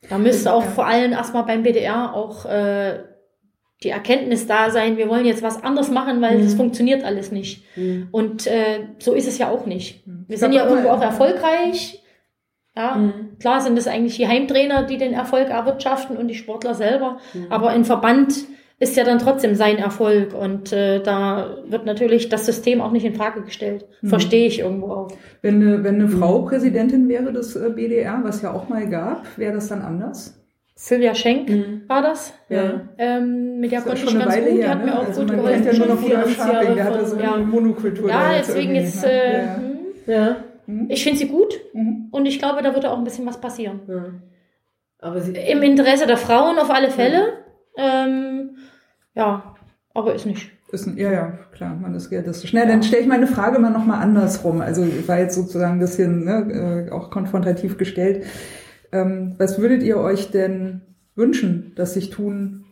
Da 0.08 0.18
müsste 0.18 0.52
auch 0.52 0.64
Ja. 0.64 0.70
vor 0.70 0.86
allem 0.86 1.12
erstmal 1.12 1.44
beim 1.44 1.62
BDR 1.62 2.14
auch 2.14 2.44
äh, 2.44 2.98
die 3.82 3.90
Erkenntnis 3.90 4.46
da 4.46 4.70
sein, 4.70 4.96
wir 4.96 5.08
wollen 5.08 5.24
jetzt 5.26 5.42
was 5.42 5.62
anderes 5.62 5.90
machen, 5.90 6.20
weil 6.22 6.38
Mhm. 6.38 6.42
das 6.44 6.54
funktioniert 6.54 7.04
alles 7.04 7.32
nicht. 7.32 7.64
Hm. 7.74 8.08
Und 8.10 8.46
äh, 8.46 8.80
so 8.98 9.12
ist 9.14 9.26
es 9.28 9.38
ja 9.38 9.48
auch 9.50 9.66
nicht. 9.66 10.02
Wir 10.06 10.34
Ich 10.34 10.40
sind 10.40 10.52
ja 10.52 10.64
auch 10.64 10.70
irgendwo 10.70 10.90
auch 10.90 11.02
erfolgreich. 11.02 12.02
Ja, 12.76 12.94
Hm. 12.94 13.12
klar 13.38 13.60
sind 13.60 13.76
es 13.78 13.86
eigentlich 13.86 14.16
die 14.16 14.28
Heimtrainer, 14.28 14.84
die 14.84 14.96
den 14.96 15.12
Erfolg 15.12 15.50
erwirtschaften 15.50 16.16
und 16.16 16.28
die 16.28 16.34
Sportler 16.34 16.74
selber. 16.74 17.18
Mhm. 17.34 17.46
Aber 17.50 17.68
ein 17.70 17.84
Verband 17.84 18.32
ist 18.78 18.96
ja 18.96 19.04
dann 19.04 19.18
trotzdem 19.18 19.54
sein 19.54 19.78
Erfolg 19.78 20.34
und 20.34 20.72
äh, 20.72 21.00
da 21.02 21.58
wird 21.68 21.84
natürlich 21.86 22.28
das 22.30 22.46
System 22.46 22.80
auch 22.80 22.90
nicht 22.90 23.04
in 23.04 23.14
Frage 23.14 23.42
gestellt. 23.42 23.84
Mhm. 24.00 24.08
Verstehe 24.08 24.46
ich 24.46 24.58
irgendwo 24.60 24.88
auch. 24.92 25.08
Wenn 25.42 25.56
eine, 25.62 25.84
wenn 25.84 25.96
eine 25.96 26.08
Frau 26.08 26.40
Präsidentin 26.42 27.08
wäre 27.08 27.32
des 27.32 27.54
äh, 27.54 27.70
BDR, 27.70 28.20
was 28.24 28.42
ja 28.42 28.52
auch 28.52 28.68
mal 28.68 28.88
gab, 28.88 29.26
wäre 29.38 29.52
das 29.54 29.68
dann 29.68 29.82
anders? 29.82 30.41
Sylvia 30.74 31.14
Schenk 31.14 31.48
Mhm. 31.50 31.82
war 31.86 32.02
das. 32.02 32.32
Ja. 32.48 32.80
Ähm, 32.98 33.60
mit 33.60 33.70
der 33.72 33.82
konnte 33.82 34.02
ich 34.04 34.18
ganz 34.18 34.34
gut, 34.36 34.44
die 34.46 34.66
hat 34.66 34.78
mir 34.80 34.86
ne? 34.86 34.98
auch 34.98 35.06
also 35.06 35.20
gut 35.20 35.30
geholfen. 35.30 35.64
kennt 35.64 35.78
ja 35.78 35.86
nur 35.86 35.94
noch 35.94 36.02
24 36.02 36.36
Scharping, 36.36 36.74
der 36.76 36.84
hatte 36.84 37.06
so 37.06 37.16
eine 37.16 37.24
ja. 37.24 37.36
Monokultur. 37.36 38.08
Ja, 38.08 38.32
deswegen 38.38 38.74
jetzt, 38.74 39.02
ne? 39.02 39.10
äh, 39.10 39.38
Ja, 39.38 39.44
ja. 40.06 40.14
Ja. 40.14 40.36
Mhm. 40.66 40.86
ich 40.90 41.02
finde 41.04 41.18
sie 41.18 41.28
gut 41.28 41.60
Mhm. 41.74 42.08
und 42.10 42.26
ich 42.26 42.38
glaube, 42.38 42.62
da 42.62 42.74
wird 42.74 42.86
auch 42.86 42.96
ein 42.98 43.04
bisschen 43.04 43.26
was 43.26 43.40
passieren. 43.40 43.80
ja. 43.88 44.04
Aber 44.98 45.20
sie, 45.20 45.32
Im 45.32 45.62
Interesse 45.62 46.06
der 46.06 46.16
Frauen 46.16 46.58
auf 46.60 46.70
alle 46.70 46.88
Fälle. 46.88 47.32
Ähm, 47.76 48.56
ja, 49.16 49.56
aber 49.94 50.14
ist 50.14 50.26
nicht. 50.26 50.52
Ist 50.70 50.86
ein, 50.86 50.96
ja, 50.96 51.10
ja, 51.10 51.38
klar, 51.52 51.74
man 51.74 51.92
ist 51.96 52.10
realistisch. 52.12 52.50
Schnell, 52.50 52.68
dann 52.68 52.84
stelle 52.84 53.02
ich 53.02 53.08
meine 53.08 53.26
Frage 53.26 53.58
mal 53.58 53.70
nochmal 53.70 54.00
andersrum. 54.00 54.60
Also 54.60 54.86
war 55.08 55.18
jetzt 55.18 55.34
sozusagen 55.34 55.74
ein 55.74 55.78
bisschen 55.80 56.24
ne, 56.24 56.86
äh, 56.88 56.92
auch 56.92 57.10
konfrontativ 57.10 57.76
gestellt. 57.78 58.24
Ähm, 58.92 59.34
was 59.38 59.58
würdet 59.58 59.82
ihr 59.82 59.98
euch 59.98 60.30
denn 60.30 60.82
wünschen, 61.14 61.72
dass 61.76 61.96
ich 61.96 62.10
tun 62.10 62.64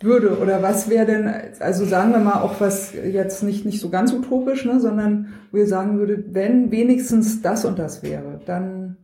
würde? 0.00 0.38
Oder 0.38 0.62
was 0.62 0.88
wäre 0.88 1.06
denn, 1.06 1.30
also 1.60 1.84
sagen 1.84 2.12
wir 2.12 2.18
mal 2.20 2.40
auch 2.42 2.60
was 2.60 2.94
jetzt 2.94 3.42
nicht, 3.42 3.64
nicht 3.64 3.80
so 3.80 3.90
ganz 3.90 4.12
utopisch, 4.12 4.64
ne, 4.64 4.80
sondern 4.80 5.28
wo 5.50 5.58
ihr 5.58 5.66
sagen 5.66 5.98
würdet, 5.98 6.34
wenn 6.34 6.70
wenigstens 6.70 7.42
das 7.42 7.64
und 7.64 7.78
das 7.78 8.02
wäre, 8.02 8.40
dann 8.46 8.96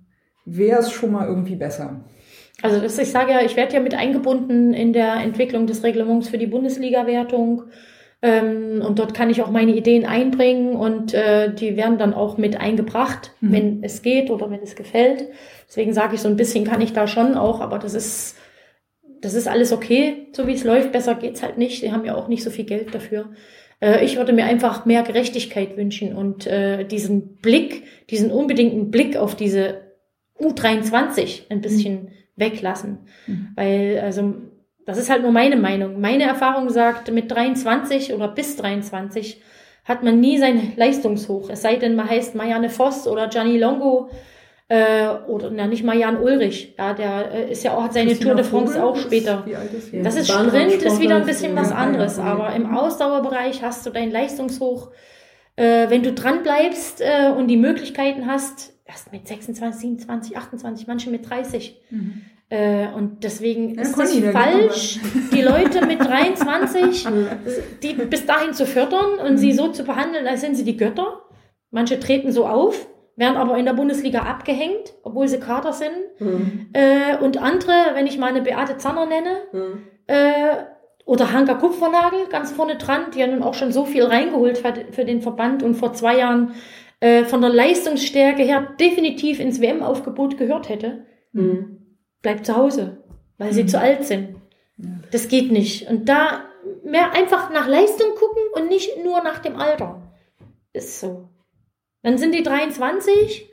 wäre 0.44 0.80
es 0.80 0.90
schon 0.92 1.12
mal 1.12 1.26
irgendwie 1.26 1.56
besser. 1.56 2.04
Also 2.62 2.80
das, 2.80 2.98
ich 2.98 3.10
sage 3.10 3.32
ja, 3.32 3.40
ich 3.42 3.56
werde 3.56 3.74
ja 3.74 3.80
mit 3.80 3.94
eingebunden 3.94 4.72
in 4.72 4.92
der 4.92 5.14
Entwicklung 5.16 5.66
des 5.66 5.82
Reglements 5.82 6.28
für 6.28 6.38
die 6.38 6.46
Bundesliga-Wertung. 6.46 7.64
Ähm, 8.22 8.80
und 8.86 8.98
dort 8.98 9.12
kann 9.12 9.28
ich 9.28 9.42
auch 9.42 9.50
meine 9.50 9.74
Ideen 9.74 10.06
einbringen 10.06 10.76
und 10.76 11.12
äh, 11.12 11.52
die 11.52 11.76
werden 11.76 11.98
dann 11.98 12.14
auch 12.14 12.38
mit 12.38 12.58
eingebracht, 12.58 13.32
Mhm. 13.40 13.52
wenn 13.52 13.82
es 13.82 14.00
geht 14.00 14.30
oder 14.30 14.50
wenn 14.50 14.62
es 14.62 14.76
gefällt. 14.76 15.26
Deswegen 15.74 15.92
sage 15.92 16.14
ich, 16.14 16.20
so 16.20 16.28
ein 16.28 16.36
bisschen 16.36 16.64
kann 16.64 16.80
ich 16.80 16.92
da 16.92 17.08
schon 17.08 17.34
auch, 17.34 17.60
aber 17.60 17.80
das 17.80 17.94
ist, 17.94 18.36
das 19.20 19.34
ist 19.34 19.48
alles 19.48 19.72
okay, 19.72 20.28
so 20.30 20.46
wie 20.46 20.52
es 20.52 20.62
läuft. 20.62 20.92
Besser 20.92 21.16
geht's 21.16 21.42
halt 21.42 21.58
nicht. 21.58 21.82
Die 21.82 21.90
haben 21.90 22.04
ja 22.04 22.14
auch 22.14 22.28
nicht 22.28 22.44
so 22.44 22.50
viel 22.50 22.64
Geld 22.64 22.94
dafür. 22.94 23.30
Äh, 23.80 24.04
ich 24.04 24.16
würde 24.16 24.32
mir 24.32 24.44
einfach 24.44 24.84
mehr 24.84 25.02
Gerechtigkeit 25.02 25.76
wünschen 25.76 26.14
und 26.14 26.46
äh, 26.46 26.84
diesen 26.84 27.38
Blick, 27.38 27.82
diesen 28.08 28.30
unbedingten 28.30 28.92
Blick 28.92 29.16
auf 29.16 29.34
diese 29.34 29.80
U23 30.38 31.50
ein 31.50 31.60
bisschen 31.60 32.12
weglassen. 32.36 33.00
Mhm. 33.26 33.48
Weil, 33.56 33.98
also, 33.98 34.34
das 34.86 34.96
ist 34.96 35.10
halt 35.10 35.22
nur 35.22 35.32
meine 35.32 35.56
Meinung. 35.56 36.00
Meine 36.00 36.22
Erfahrung 36.22 36.70
sagt, 36.70 37.10
mit 37.10 37.32
23 37.32 38.14
oder 38.14 38.28
bis 38.28 38.54
23 38.58 39.42
hat 39.84 40.04
man 40.04 40.20
nie 40.20 40.38
sein 40.38 40.74
Leistungshoch. 40.76 41.50
Es 41.50 41.62
sei 41.62 41.74
denn, 41.74 41.96
man 41.96 42.08
heißt 42.08 42.36
Marianne 42.36 42.70
Voss 42.70 43.08
oder 43.08 43.26
Gianni 43.26 43.58
Longo 43.58 44.08
äh, 44.68 45.08
oder 45.28 45.50
na, 45.50 45.66
nicht 45.66 45.84
Marianne 45.84 46.20
Ulrich. 46.20 46.74
Ja, 46.78 46.94
der 46.94 47.32
äh, 47.32 47.52
ist 47.52 47.64
ja 47.64 47.76
auch, 47.76 47.84
hat 47.84 47.92
seine 47.92 48.10
Christina 48.10 48.30
Tour 48.32 48.42
de 48.42 48.50
France 48.50 48.72
Vogel 48.74 48.82
auch 48.88 48.96
ist- 48.96 49.02
später. 49.02 49.44
Ist? 49.76 49.92
Ja. 49.92 50.02
Das 50.02 50.16
ist 50.16 50.30
Sprint, 50.30 50.72
ist 50.82 51.00
wieder 51.00 51.16
ein 51.16 51.22
ist, 51.22 51.26
bisschen 51.26 51.54
was 51.56 51.70
anderes. 51.72 52.18
Aber 52.18 52.54
im 52.54 52.74
Ausdauerbereich 52.74 53.62
hast 53.62 53.84
du 53.86 53.90
dein 53.90 54.10
Leistungshoch. 54.10 54.90
Äh, 55.56 55.88
wenn 55.90 56.02
du 56.02 56.12
dran 56.12 56.42
bleibst 56.42 57.00
äh, 57.00 57.30
und 57.30 57.46
die 57.48 57.56
Möglichkeiten 57.56 58.26
hast, 58.26 58.72
erst 58.86 59.12
mit 59.12 59.28
26, 59.28 59.80
27, 59.80 60.36
28, 60.36 60.86
manche 60.86 61.10
mit 61.10 61.28
30. 61.28 61.80
Mhm. 61.90 62.22
Äh, 62.50 62.88
und 62.88 63.22
deswegen 63.24 63.74
Ja, 63.74 63.82
ist 63.82 63.96
es 63.96 64.18
falsch, 64.32 64.98
die 65.32 65.42
Leute 65.42 65.86
mit 65.86 66.00
23, 66.00 67.06
die 67.82 67.92
bis 67.94 68.26
dahin 68.26 68.52
zu 68.52 68.66
fördern 68.66 69.18
und 69.24 69.38
sie 69.38 69.52
so 69.52 69.68
zu 69.68 69.84
behandeln, 69.84 70.26
als 70.26 70.40
sind 70.40 70.56
sie 70.56 70.64
die 70.64 70.76
Götter. 70.76 71.22
Manche 71.70 71.98
treten 72.00 72.32
so 72.32 72.46
auf, 72.46 72.86
werden 73.16 73.36
aber 73.36 73.56
in 73.58 73.64
der 73.64 73.74
Bundesliga 73.74 74.20
abgehängt, 74.22 74.94
obwohl 75.02 75.28
sie 75.28 75.38
Kader 75.40 75.72
sind. 75.72 75.92
Mhm. 76.18 76.68
Äh, 76.72 77.16
und 77.22 77.40
andere, 77.40 77.72
wenn 77.94 78.06
ich 78.06 78.18
mal 78.18 78.28
eine 78.28 78.42
Beate 78.42 78.76
Zanner 78.78 79.06
nenne, 79.06 79.36
Mhm. 79.52 79.82
äh, 80.06 80.56
oder 81.06 81.32
Hanka 81.32 81.54
Kupfernagel 81.54 82.26
ganz 82.30 82.50
vorne 82.52 82.76
dran, 82.76 83.10
die 83.14 83.20
ja 83.20 83.26
nun 83.26 83.42
auch 83.42 83.52
schon 83.54 83.72
so 83.72 83.84
viel 83.84 84.04
reingeholt 84.04 84.64
hat 84.64 84.78
für 84.92 85.04
den 85.04 85.20
Verband 85.20 85.62
und 85.62 85.74
vor 85.74 85.92
zwei 85.92 86.16
Jahren 86.18 86.54
äh, 87.00 87.24
von 87.24 87.42
der 87.42 87.50
Leistungsstärke 87.50 88.42
her 88.42 88.68
definitiv 88.80 89.38
ins 89.38 89.60
WM-Aufgebot 89.60 90.38
gehört 90.38 90.68
hätte, 90.70 91.04
Mhm. 91.32 91.78
bleibt 92.22 92.46
zu 92.46 92.56
Hause, 92.56 93.04
weil 93.36 93.52
sie 93.52 93.64
Mhm. 93.64 93.68
zu 93.68 93.78
alt 93.80 94.04
sind. 94.04 94.36
Ja. 94.78 94.88
Das 95.10 95.28
geht 95.28 95.52
nicht. 95.52 95.88
Und 95.90 96.08
da 96.08 96.44
mehr 96.82 97.12
einfach 97.12 97.52
nach 97.52 97.68
Leistung 97.68 98.08
gucken 98.18 98.42
und 98.54 98.70
nicht 98.70 99.04
nur 99.04 99.22
nach 99.22 99.40
dem 99.40 99.56
Alter. 99.56 100.00
Ist 100.72 100.98
so. 101.00 101.28
Dann 102.04 102.18
sind 102.18 102.34
die 102.34 102.42
23, 102.44 103.50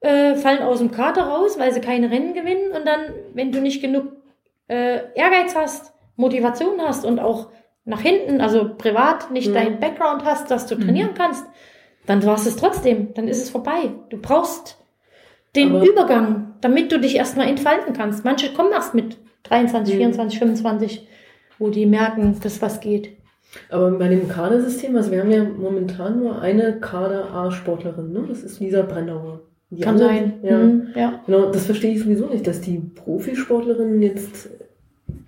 äh, 0.00 0.34
fallen 0.34 0.62
aus 0.62 0.78
dem 0.80 0.90
Kader 0.90 1.22
raus, 1.22 1.58
weil 1.58 1.72
sie 1.72 1.80
keine 1.80 2.10
Rennen 2.10 2.34
gewinnen. 2.34 2.72
Und 2.72 2.86
dann, 2.86 3.00
wenn 3.32 3.52
du 3.52 3.60
nicht 3.62 3.80
genug 3.80 4.08
äh, 4.68 5.00
Ehrgeiz 5.14 5.54
hast, 5.54 5.92
Motivation 6.16 6.80
hast 6.80 7.04
und 7.04 7.18
auch 7.20 7.48
nach 7.84 8.00
hinten, 8.00 8.40
also 8.40 8.74
privat 8.76 9.30
nicht 9.30 9.48
Mhm. 9.50 9.54
deinen 9.54 9.80
Background 9.80 10.24
hast, 10.24 10.50
dass 10.50 10.66
du 10.66 10.76
Mhm. 10.76 10.80
trainieren 10.82 11.14
kannst, 11.14 11.44
dann 12.06 12.24
warst 12.24 12.46
es 12.46 12.56
trotzdem. 12.56 13.14
Dann 13.14 13.28
ist 13.28 13.42
es 13.42 13.50
vorbei. 13.50 13.92
Du 14.10 14.16
brauchst 14.18 14.78
den 15.54 15.76
Aber- 15.76 15.86
Übergang, 15.86 16.54
damit 16.62 16.90
du 16.92 16.98
dich 16.98 17.14
erstmal 17.16 17.46
entfalten 17.48 17.92
kannst. 17.92 18.24
Manche 18.24 18.52
kommen 18.54 18.72
erst 18.72 18.94
mit 18.94 19.18
23, 19.44 19.94
Mhm. 19.94 19.98
24, 19.98 20.38
25, 20.38 21.08
wo 21.58 21.68
die 21.68 21.86
merken, 21.86 22.38
dass 22.42 22.60
was 22.62 22.80
geht. 22.80 23.16
Aber 23.70 23.90
bei 23.92 24.08
dem 24.08 24.28
Kadersystem, 24.28 24.96
also 24.96 25.10
wir 25.10 25.20
haben 25.20 25.30
ja 25.30 25.44
momentan 25.44 26.20
nur 26.20 26.40
eine 26.40 26.78
Kader-A-Sportlerin, 26.80 28.12
ne? 28.12 28.24
Das 28.28 28.42
ist 28.42 28.60
Lisa 28.60 28.82
Brennauer. 28.82 29.40
Die 29.70 29.80
Kann 29.82 29.94
anderen- 30.00 30.16
sein. 30.16 30.32
Ja. 30.42 30.58
Mhm, 30.58 30.86
ja. 30.94 31.20
Genau, 31.26 31.50
das 31.50 31.66
verstehe 31.66 31.92
ich 31.94 32.00
sowieso 32.02 32.26
nicht, 32.26 32.46
dass 32.46 32.60
die 32.60 32.78
Profisportlerinnen 32.78 34.02
jetzt 34.02 34.48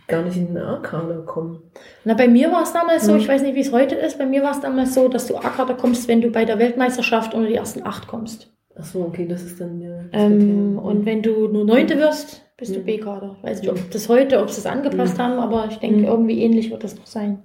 gar 0.08 0.22
nicht 0.22 0.36
in 0.36 0.48
den 0.48 0.58
A-Kader 0.58 1.22
kommen. 1.22 1.58
Na, 2.04 2.14
bei 2.14 2.28
mir 2.28 2.52
war 2.52 2.62
es 2.62 2.72
damals 2.72 3.06
so, 3.06 3.12
Mhm. 3.12 3.18
ich 3.18 3.28
weiß 3.28 3.42
nicht, 3.42 3.54
wie 3.56 3.60
es 3.60 3.72
heute 3.72 3.96
ist, 3.96 4.18
bei 4.18 4.26
mir 4.26 4.42
war 4.42 4.52
es 4.52 4.60
damals 4.60 4.94
so, 4.94 5.08
dass 5.08 5.26
du 5.26 5.36
A-Kader 5.36 5.74
kommst, 5.74 6.06
wenn 6.06 6.20
du 6.20 6.30
bei 6.30 6.44
der 6.44 6.58
Weltmeisterschaft 6.60 7.34
unter 7.34 7.48
die 7.48 7.54
ersten 7.56 7.84
acht 7.84 8.06
kommst. 8.06 8.52
Ach 8.78 8.84
so, 8.84 9.00
okay, 9.00 9.26
das 9.26 9.42
ist 9.42 9.60
dann 9.60 9.80
ja. 9.80 9.98
Ähm, 10.12 10.78
und 10.78 11.06
wenn 11.06 11.22
du 11.22 11.48
nur 11.48 11.64
Neunte 11.64 11.98
wirst, 11.98 12.42
bist 12.56 12.74
du 12.76 12.80
Mhm. 12.80 12.84
B-Kader. 12.84 13.36
Weiß 13.42 13.62
nicht, 13.62 13.70
ob 13.70 13.90
das 13.90 14.08
heute, 14.08 14.40
ob 14.40 14.50
sie 14.50 14.60
es 14.60 14.66
angepasst 14.66 15.16
Mhm. 15.18 15.22
haben, 15.22 15.38
aber 15.40 15.66
ich 15.70 15.78
denke, 15.78 15.98
Mhm. 16.00 16.04
irgendwie 16.04 16.40
ähnlich 16.42 16.70
wird 16.70 16.84
das 16.84 16.94
noch 16.96 17.06
sein. 17.06 17.38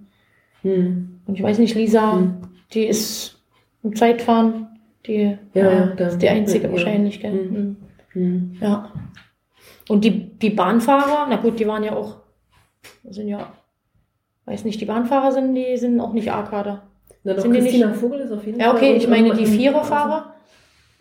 Hm. 0.63 1.19
Und 1.25 1.35
ich 1.35 1.43
weiß 1.43 1.59
nicht, 1.59 1.75
Lisa, 1.75 2.13
Mhm. 2.13 2.37
die 2.73 2.85
ist 2.85 3.37
im 3.83 3.95
Zeitfahren, 3.95 4.67
die 5.05 5.37
Ja, 5.53 5.71
ja, 5.71 5.93
ja, 5.97 6.07
ist 6.07 6.21
die 6.21 6.29
einzige 6.29 6.67
ja. 6.67 6.71
wahrscheinlich, 6.71 7.19
gell? 7.19 7.33
Mhm. 7.33 7.57
Mhm. 7.57 7.75
Hm. 8.13 8.57
Ja. 8.61 8.91
Und 9.89 10.03
die, 10.05 10.37
die 10.37 10.49
Bahnfahrer, 10.51 11.27
na 11.29 11.37
gut, 11.37 11.59
die 11.59 11.67
waren 11.67 11.83
ja 11.83 11.93
auch, 11.95 12.17
sind 13.09 13.27
ja, 13.27 13.51
weiß 14.45 14.63
nicht, 14.65 14.79
die 14.81 14.85
Bahnfahrer 14.85 15.31
sind, 15.31 15.55
die 15.55 15.77
sind 15.77 15.99
auch 15.99 16.13
nicht 16.13 16.31
A-Kader. 16.31 16.83
Na 17.23 17.33
doch, 17.33 17.41
Sind 17.41 17.53
die 17.53 17.59
Christina 17.59 17.87
nicht- 17.87 17.99
Vogel 17.99 18.19
ist 18.21 18.31
auf 18.31 18.45
jeden 18.45 18.59
Ja, 18.59 18.67
Fall. 18.67 18.75
okay, 18.77 18.91
und 18.91 18.97
ich 18.97 19.07
meine 19.07 19.33
die 19.35 19.45
Viererfahrer, 19.45 20.33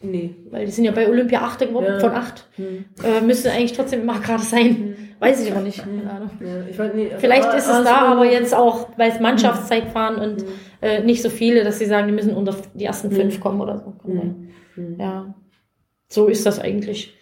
Nee. 0.02 0.34
weil 0.50 0.66
die 0.66 0.72
sind 0.72 0.84
ja 0.84 0.92
bei 0.92 1.08
Olympia 1.08 1.40
Achte 1.42 1.66
geworden, 1.66 1.86
Ja. 1.88 2.00
von 2.00 2.10
acht. 2.12 2.46
Hm. 2.56 2.84
Äh, 3.04 3.20
müsste 3.22 3.50
eigentlich 3.52 3.72
trotzdem 3.72 4.02
immer 4.02 4.14
A-Kader 4.16 4.42
sein. 4.42 4.96
Hm. 5.20 5.28
Weiß 5.28 5.44
ich 5.44 5.52
aber 5.52 5.60
nicht. 5.60 5.84
Mhm. 5.84 6.02
Ja, 6.06 6.64
ich 6.68 6.78
weiß, 6.78 6.92
nee, 6.94 7.10
Vielleicht 7.18 7.48
aber- 7.48 7.56
ist 7.58 7.64
es 7.66 7.70
aber 7.70 7.84
da 7.84 8.00
so- 8.00 8.06
aber 8.06 8.24
jetzt 8.30 8.54
auch, 8.54 8.88
weil 8.96 9.10
es 9.10 9.20
Mannschaftszeit 9.20 9.88
fahren 9.90 10.16
und 10.16 10.40
Hm. 10.42 10.48
äh, 10.80 11.02
nicht 11.02 11.22
so 11.22 11.28
viele, 11.28 11.62
dass 11.62 11.78
sie 11.78 11.86
sagen, 11.86 12.06
die 12.08 12.14
müssen 12.14 12.34
unter 12.34 12.56
die 12.74 12.84
ersten 12.84 13.10
fünf 13.10 13.36
Mhm. 13.36 13.40
kommen 13.40 13.60
oder 13.60 13.78
so. 13.78 13.92
Hm. 14.08 14.48
Hm. 14.74 14.96
Ja, 14.98 15.34
so 16.08 16.26
ist 16.28 16.46
das 16.46 16.58
eigentlich 16.58 17.14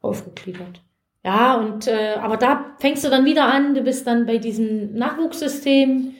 aufgegliedert. 0.00 0.82
Ja, 1.24 1.56
und 1.56 1.86
äh, 1.86 2.14
aber 2.20 2.36
da 2.38 2.74
fängst 2.78 3.04
du 3.04 3.10
dann 3.10 3.26
wieder 3.26 3.44
an, 3.44 3.74
du 3.74 3.82
bist 3.82 4.06
dann 4.06 4.24
bei 4.26 4.38
diesem 4.38 4.94
Nachwuchssystem, 4.94 6.14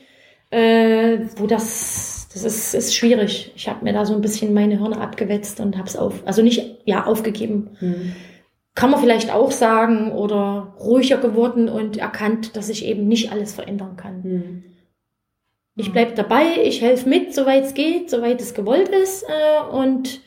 äh, 0.51 1.17
wo 1.37 1.47
das, 1.47 2.29
das 2.31 2.43
ist, 2.43 2.75
ist 2.75 2.95
schwierig. 2.95 3.51
Ich 3.55 3.67
habe 3.67 3.83
mir 3.83 3.93
da 3.93 4.05
so 4.05 4.13
ein 4.13 4.21
bisschen 4.21 4.53
meine 4.53 4.77
Hirne 4.77 5.01
abgewetzt 5.01 5.59
und 5.59 5.75
habe 5.77 5.87
es 5.87 5.97
auf, 5.97 6.21
also 6.25 6.41
nicht, 6.43 6.77
ja, 6.85 7.05
aufgegeben. 7.05 7.71
Hm. 7.79 8.13
Kann 8.73 8.91
man 8.91 9.01
vielleicht 9.01 9.31
auch 9.31 9.51
sagen 9.51 10.11
oder 10.11 10.75
ruhiger 10.79 11.17
geworden 11.17 11.67
und 11.67 11.97
erkannt, 11.97 12.55
dass 12.55 12.69
ich 12.69 12.85
eben 12.85 13.07
nicht 13.07 13.31
alles 13.31 13.53
verändern 13.53 13.97
kann. 13.97 14.23
Hm. 14.23 14.63
Ich 15.75 15.91
bleib 15.91 16.15
dabei, 16.15 16.63
ich 16.63 16.81
helfe 16.81 17.07
mit, 17.07 17.33
soweit 17.33 17.65
es 17.65 17.73
geht, 17.73 18.09
soweit 18.09 18.41
es 18.41 18.53
gewollt 18.53 18.89
ist. 18.89 19.23
Äh, 19.23 19.63
und 19.71 20.21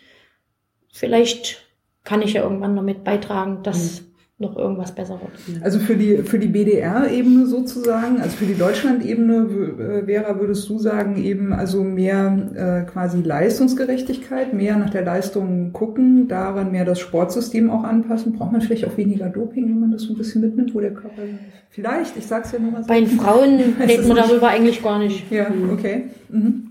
vielleicht 0.93 1.65
kann 2.03 2.23
ich 2.23 2.35
ja 2.35 2.43
irgendwann 2.43 2.77
damit 2.77 3.05
beitragen, 3.05 3.63
dass 3.63 4.05
noch 4.39 4.57
irgendwas 4.57 4.93
besser 4.93 5.21
wird. 5.21 5.63
Also 5.63 5.79
für 5.79 5.95
die, 5.95 6.17
für 6.19 6.41
die 6.41 6.49
BDR-Ebene 6.49 7.47
sozusagen, 7.47 8.21
also 8.21 8.37
für 8.37 8.47
die 8.47 8.59
Deutschland-Ebene, 8.59 9.47
w- 9.49 10.03
Vera, 10.07 10.41
würdest 10.41 10.69
du 10.69 10.79
sagen, 10.81 11.17
eben 11.23 11.53
also 11.53 11.85
mehr 11.85 12.49
äh, 12.85 12.91
quasi 12.91 13.23
Leistungsgerechtigkeit, 13.23 14.53
mehr 14.53 14.77
nach 14.77 14.91
der 14.91 15.05
Leistung 15.05 15.73
gucken, 15.73 16.27
daran 16.27 16.73
mehr 16.73 16.85
das 16.85 16.99
Sportsystem 16.99 17.71
auch 17.71 17.85
anpassen? 17.85 18.33
Braucht 18.33 18.51
man 18.53 18.61
vielleicht 18.61 18.87
auch 18.87 18.97
weniger 18.97 19.29
Doping, 19.29 19.67
wenn 19.67 19.79
man 19.81 19.93
das 19.93 20.03
so 20.03 20.15
ein 20.15 20.19
bisschen 20.19 20.41
mitnimmt, 20.43 20.75
wo 20.75 20.81
der 20.81 20.95
Körper 20.95 21.23
vielleicht, 21.71 22.17
ich 22.17 22.27
sag's 22.27 22.51
ja 22.53 22.59
nur 22.59 22.73
mal 22.73 22.83
so. 22.83 22.89
Bei 22.89 23.01
den 23.01 23.09
Frauen 23.09 23.59
wir 23.79 23.87
nicht. 23.87 24.17
darüber 24.17 24.49
eigentlich 24.49 24.83
gar 24.83 24.99
nicht. 24.99 25.31
Ja, 25.31 25.47
okay. 25.73 26.05
Mhm. 26.29 26.71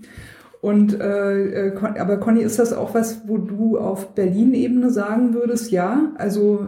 Und 0.60 0.98
äh, 0.98 1.68
äh, 1.68 1.72
aber 1.98 2.16
Conny, 2.18 2.40
ist 2.40 2.58
das 2.58 2.72
auch 2.72 2.94
was, 2.94 3.22
wo 3.26 3.36
du 3.36 3.76
auf 3.76 4.14
Berlin-Ebene 4.14 4.88
sagen 4.88 5.34
würdest, 5.34 5.70
ja? 5.70 6.10
Also 6.16 6.66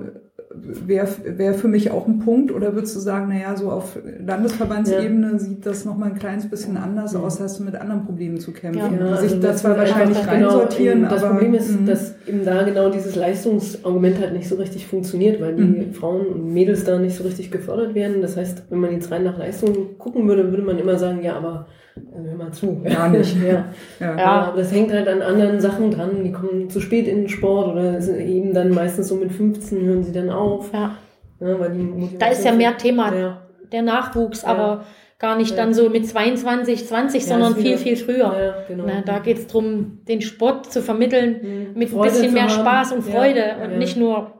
wäre 0.62 1.08
wär 1.36 1.54
für 1.54 1.68
mich 1.68 1.90
auch 1.90 2.06
ein 2.06 2.18
Punkt 2.20 2.50
oder 2.52 2.74
würdest 2.74 2.96
du 2.96 3.00
sagen, 3.00 3.28
naja, 3.28 3.56
so 3.56 3.70
auf 3.70 3.98
Landesverbandsebene 4.24 5.38
sieht 5.38 5.66
das 5.66 5.84
nochmal 5.84 6.10
ein 6.10 6.18
kleines 6.18 6.48
bisschen 6.48 6.76
anders 6.76 7.14
aus, 7.14 7.40
hast 7.40 7.58
du 7.60 7.64
mit 7.64 7.74
anderen 7.76 8.04
Problemen 8.06 8.38
zu 8.38 8.52
kämpfen, 8.52 8.78
Ja. 8.80 8.88
die 8.88 8.96
Ja, 8.96 9.16
sich 9.16 9.30
also 9.32 9.36
da 9.42 9.48
das 9.48 9.60
zwar 9.62 9.76
wahrscheinlich 9.76 10.18
genau, 10.18 10.30
reinsortieren, 10.30 11.02
Das 11.02 11.22
aber 11.22 11.34
Problem 11.34 11.54
ist, 11.54 11.80
mhm. 11.80 11.86
dass 11.86 12.14
eben 12.26 12.44
da 12.44 12.62
genau 12.62 12.90
dieses 12.90 13.16
Leistungsargument 13.16 14.20
halt 14.20 14.32
nicht 14.32 14.48
so 14.48 14.56
richtig 14.56 14.86
funktioniert, 14.86 15.40
weil 15.40 15.54
die 15.54 15.62
Mhm. 15.62 15.92
Frauen 15.92 16.26
und 16.26 16.52
Mädels 16.52 16.84
da 16.84 16.98
nicht 16.98 17.16
so 17.16 17.24
richtig 17.24 17.50
gefördert 17.50 17.94
werden. 17.94 18.22
Das 18.22 18.36
heißt, 18.36 18.64
wenn 18.70 18.78
man 18.78 18.92
jetzt 18.92 19.10
rein 19.10 19.24
nach 19.24 19.38
Leistung 19.38 19.98
gucken 19.98 20.28
würde, 20.28 20.50
würde 20.50 20.62
man 20.62 20.78
immer 20.78 20.98
sagen, 20.98 21.22
ja, 21.22 21.36
aber 21.36 21.66
hör 22.14 22.34
mal 22.36 22.52
zu. 22.52 22.82
Gar 22.82 23.08
nicht. 23.10 23.36
ja. 23.42 23.64
ja. 24.00 24.16
Ja. 24.18 24.26
Aber 24.26 24.56
das 24.58 24.72
hängt 24.72 24.92
halt 24.92 25.08
an 25.08 25.22
anderen 25.22 25.60
Sachen 25.60 25.90
dran. 25.90 26.22
Die 26.24 26.32
kommen 26.32 26.68
zu 26.70 26.80
spät 26.80 27.08
in 27.08 27.18
den 27.22 27.28
Sport 27.28 27.68
oder 27.72 27.98
eben 28.18 28.52
dann 28.54 28.70
meistens 28.70 29.08
so 29.08 29.16
mit 29.16 29.32
15 29.32 29.82
hören 29.82 30.02
sie 30.04 30.12
dann 30.12 30.30
auf. 30.30 30.72
Ja. 30.72 30.96
Ja, 31.40 31.58
weil 31.60 31.70
die 31.72 32.18
Da 32.18 32.26
ist 32.28 32.44
ja 32.44 32.52
mehr 32.52 32.76
Thema 32.78 33.14
Ja. 33.14 33.42
der 33.72 33.82
Nachwuchs, 33.82 34.42
aber 34.44 34.84
gar 35.18 35.36
nicht 35.36 35.56
dann 35.58 35.74
so 35.74 35.88
mit 35.90 36.06
22, 36.06 36.86
20, 36.86 37.22
Ja, 37.22 37.28
sondern 37.28 37.54
viel, 37.56 37.76
viel 37.78 37.96
früher. 37.96 38.64
Genau. 38.68 38.84
Na, 38.86 39.02
da 39.04 39.18
geht 39.18 39.38
es 39.38 39.46
darum, 39.46 40.00
den 40.08 40.20
Sport 40.22 40.72
zu 40.72 40.80
vermitteln 40.82 41.40
Mhm. 41.72 41.78
mit 41.78 41.90
Freude 41.90 42.08
ein 42.08 42.12
bisschen 42.14 42.34
mehr 42.34 42.42
haben. 42.44 42.50
Spaß 42.50 42.92
und 42.92 43.02
Freude 43.02 43.42
und 43.64 43.78
nicht 43.78 43.96
nur, 43.96 44.32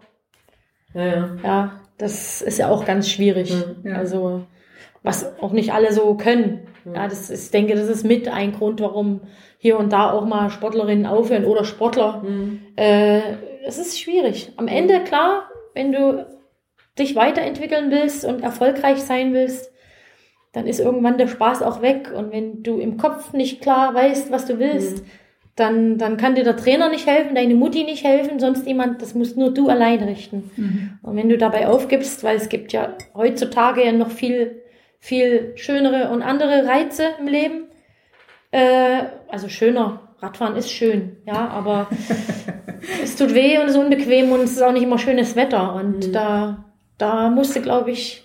Ja, 0.94 1.72
das 1.98 2.40
ist 2.42 2.58
ja 2.58 2.68
auch 2.68 2.84
ganz 2.86 3.08
schwierig. 3.08 3.54
Ja. 3.84 3.96
Also, 3.96 4.42
was 5.02 5.38
auch 5.40 5.52
nicht 5.52 5.72
alle 5.72 5.92
so 5.92 6.14
können. 6.14 6.60
Ja. 6.94 7.08
Das 7.08 7.30
ist, 7.30 7.44
ich 7.46 7.50
denke, 7.50 7.74
das 7.74 7.88
ist 7.88 8.04
mit 8.04 8.28
ein 8.28 8.52
Grund, 8.52 8.80
warum 8.80 9.22
hier 9.58 9.78
und 9.78 9.92
da 9.92 10.12
auch 10.12 10.24
mal 10.24 10.50
Sportlerinnen 10.50 11.06
aufhören 11.06 11.44
oder 11.44 11.64
Sportler. 11.64 12.22
Mhm. 12.22 12.60
Äh, 12.76 13.20
es 13.66 13.78
ist 13.78 13.98
schwierig. 13.98 14.52
Am 14.56 14.68
Ende, 14.68 15.02
klar, 15.02 15.50
wenn 15.74 15.92
du 15.92 16.26
dich 16.98 17.16
weiterentwickeln 17.16 17.90
willst 17.90 18.24
und 18.24 18.42
erfolgreich 18.42 19.02
sein 19.02 19.34
willst, 19.34 19.72
dann 20.52 20.66
ist 20.66 20.80
irgendwann 20.80 21.18
der 21.18 21.28
Spaß 21.28 21.62
auch 21.62 21.82
weg. 21.82 22.12
Und 22.16 22.32
wenn 22.32 22.62
du 22.62 22.78
im 22.78 22.96
Kopf 22.96 23.32
nicht 23.32 23.60
klar 23.60 23.92
weißt, 23.94 24.30
was 24.30 24.46
du 24.46 24.58
willst, 24.58 25.04
dann, 25.56 25.98
dann 25.98 26.16
kann 26.18 26.34
dir 26.34 26.44
der 26.44 26.56
Trainer 26.56 26.88
nicht 26.88 27.06
helfen, 27.06 27.34
deine 27.34 27.54
Mutti 27.54 27.84
nicht 27.84 28.04
helfen, 28.04 28.38
sonst 28.38 28.66
jemand, 28.66 29.00
das 29.00 29.14
musst 29.14 29.36
nur 29.36 29.52
du 29.52 29.68
allein 29.68 30.02
richten. 30.02 30.50
Mhm. 30.56 30.98
Und 31.02 31.16
wenn 31.16 31.28
du 31.28 31.38
dabei 31.38 31.66
aufgibst, 31.66 32.22
weil 32.24 32.36
es 32.36 32.48
gibt 32.48 32.72
ja 32.72 32.94
heutzutage 33.14 33.84
ja 33.84 33.92
noch 33.92 34.10
viel, 34.10 34.62
viel 35.06 35.52
schönere 35.54 36.10
und 36.10 36.22
andere 36.22 36.66
Reize 36.66 37.04
im 37.20 37.28
Leben, 37.28 37.64
äh, 38.50 39.02
also 39.28 39.48
schöner, 39.48 40.00
Radfahren 40.18 40.56
ist 40.56 40.70
schön, 40.72 41.16
ja, 41.26 41.46
aber 41.48 41.86
es 43.04 43.14
tut 43.16 43.34
weh 43.34 43.58
und 43.58 43.68
ist 43.68 43.76
unbequem 43.76 44.32
und 44.32 44.40
es 44.40 44.52
ist 44.52 44.62
auch 44.62 44.72
nicht 44.72 44.82
immer 44.82 44.98
schönes 44.98 45.36
Wetter. 45.36 45.74
Und 45.74 46.08
Mhm. 46.08 46.12
da, 46.12 46.64
da 46.98 47.28
musste, 47.30 47.60
glaube 47.60 47.90
ich, 47.92 48.24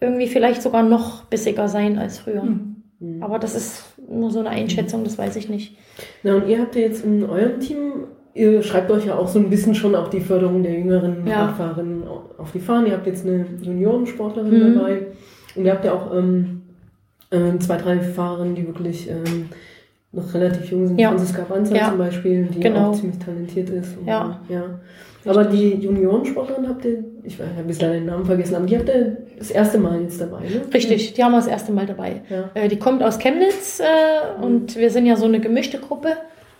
irgendwie 0.00 0.28
vielleicht 0.28 0.62
sogar 0.62 0.82
noch 0.82 1.24
bissiger 1.24 1.66
sein 1.66 1.98
als 1.98 2.18
früher. 2.18 2.44
Mhm. 2.44 3.22
Aber 3.22 3.38
das 3.38 3.54
ist 3.56 3.84
nur 4.08 4.30
so 4.30 4.38
eine 4.40 4.50
Einschätzung, 4.50 5.02
das 5.02 5.18
weiß 5.18 5.34
ich 5.36 5.48
nicht. 5.48 5.76
Na, 6.22 6.34
und 6.36 6.46
ihr 6.48 6.60
habt 6.60 6.76
ja 6.76 6.82
jetzt 6.82 7.04
in 7.04 7.24
eurem 7.24 7.58
Team, 7.58 8.06
ihr 8.34 8.62
schreibt 8.62 8.90
euch 8.90 9.06
ja 9.06 9.16
auch 9.16 9.28
so 9.28 9.38
ein 9.40 9.50
bisschen 9.50 9.74
schon 9.74 9.94
auch 9.96 10.08
die 10.08 10.20
Förderung 10.20 10.62
der 10.62 10.74
jüngeren 10.74 11.26
Ja. 11.26 11.46
Radfahrerinnen 11.46 12.04
auf 12.38 12.52
die 12.52 12.60
Fahnen. 12.60 12.86
Ihr 12.86 12.92
habt 12.92 13.06
jetzt 13.06 13.26
eine 13.26 13.46
Juniorensportlerin 13.62 14.72
Mhm. 14.72 14.74
dabei 14.76 15.06
und 15.56 15.64
ihr 15.64 15.72
habt 15.72 15.84
ja 15.84 15.92
auch 15.92 16.14
ähm, 16.14 16.62
äh, 17.30 17.58
zwei, 17.58 17.76
drei 17.76 18.00
Fahrerinnen, 18.00 18.54
die 18.54 18.66
wirklich 18.66 19.08
ähm, 19.10 19.48
noch 20.12 20.32
relativ 20.34 20.70
jung 20.70 20.86
sind. 20.86 21.00
Ja. 21.00 21.08
Franziska 21.08 21.42
Banzer 21.42 21.76
Ja. 21.76 21.88
zum 21.88 21.98
Beispiel, 21.98 22.44
die 22.46 22.60
Genau. 22.60 22.90
auch 22.90 22.94
ziemlich 22.94 23.18
talentiert 23.18 23.70
ist. 23.70 23.96
Und, 23.98 24.06
Ja. 24.06 24.40
ja. 24.48 24.78
Aber 25.26 25.44
die 25.44 25.70
Juniorensportlerin 25.76 26.68
habt 26.68 26.84
ihr, 26.84 27.02
ich 27.22 27.38
habe 27.40 27.66
jetzt 27.66 27.80
leider 27.80 27.94
den 27.94 28.04
Namen 28.04 28.26
vergessen, 28.26 28.56
aber 28.56 28.66
die 28.66 28.76
habt 28.76 28.88
ihr 28.90 29.16
das 29.38 29.50
erste 29.50 29.78
Mal 29.78 30.02
jetzt 30.02 30.20
dabei, 30.20 30.40
ne? 30.40 30.60
Richtig, 30.72 31.14
die 31.14 31.24
haben 31.24 31.32
wir 31.32 31.38
das 31.38 31.46
erste 31.46 31.72
Mal 31.72 31.86
dabei. 31.86 32.20
Ja. 32.28 32.50
Äh, 32.52 32.68
die 32.68 32.78
kommt 32.78 33.02
aus 33.02 33.18
Chemnitz 33.18 33.80
äh, 33.80 34.42
und 34.44 34.76
wir 34.76 34.90
sind 34.90 35.06
ja 35.06 35.16
so 35.16 35.24
eine 35.24 35.40
gemischte 35.40 35.78
Gruppe 35.78 36.08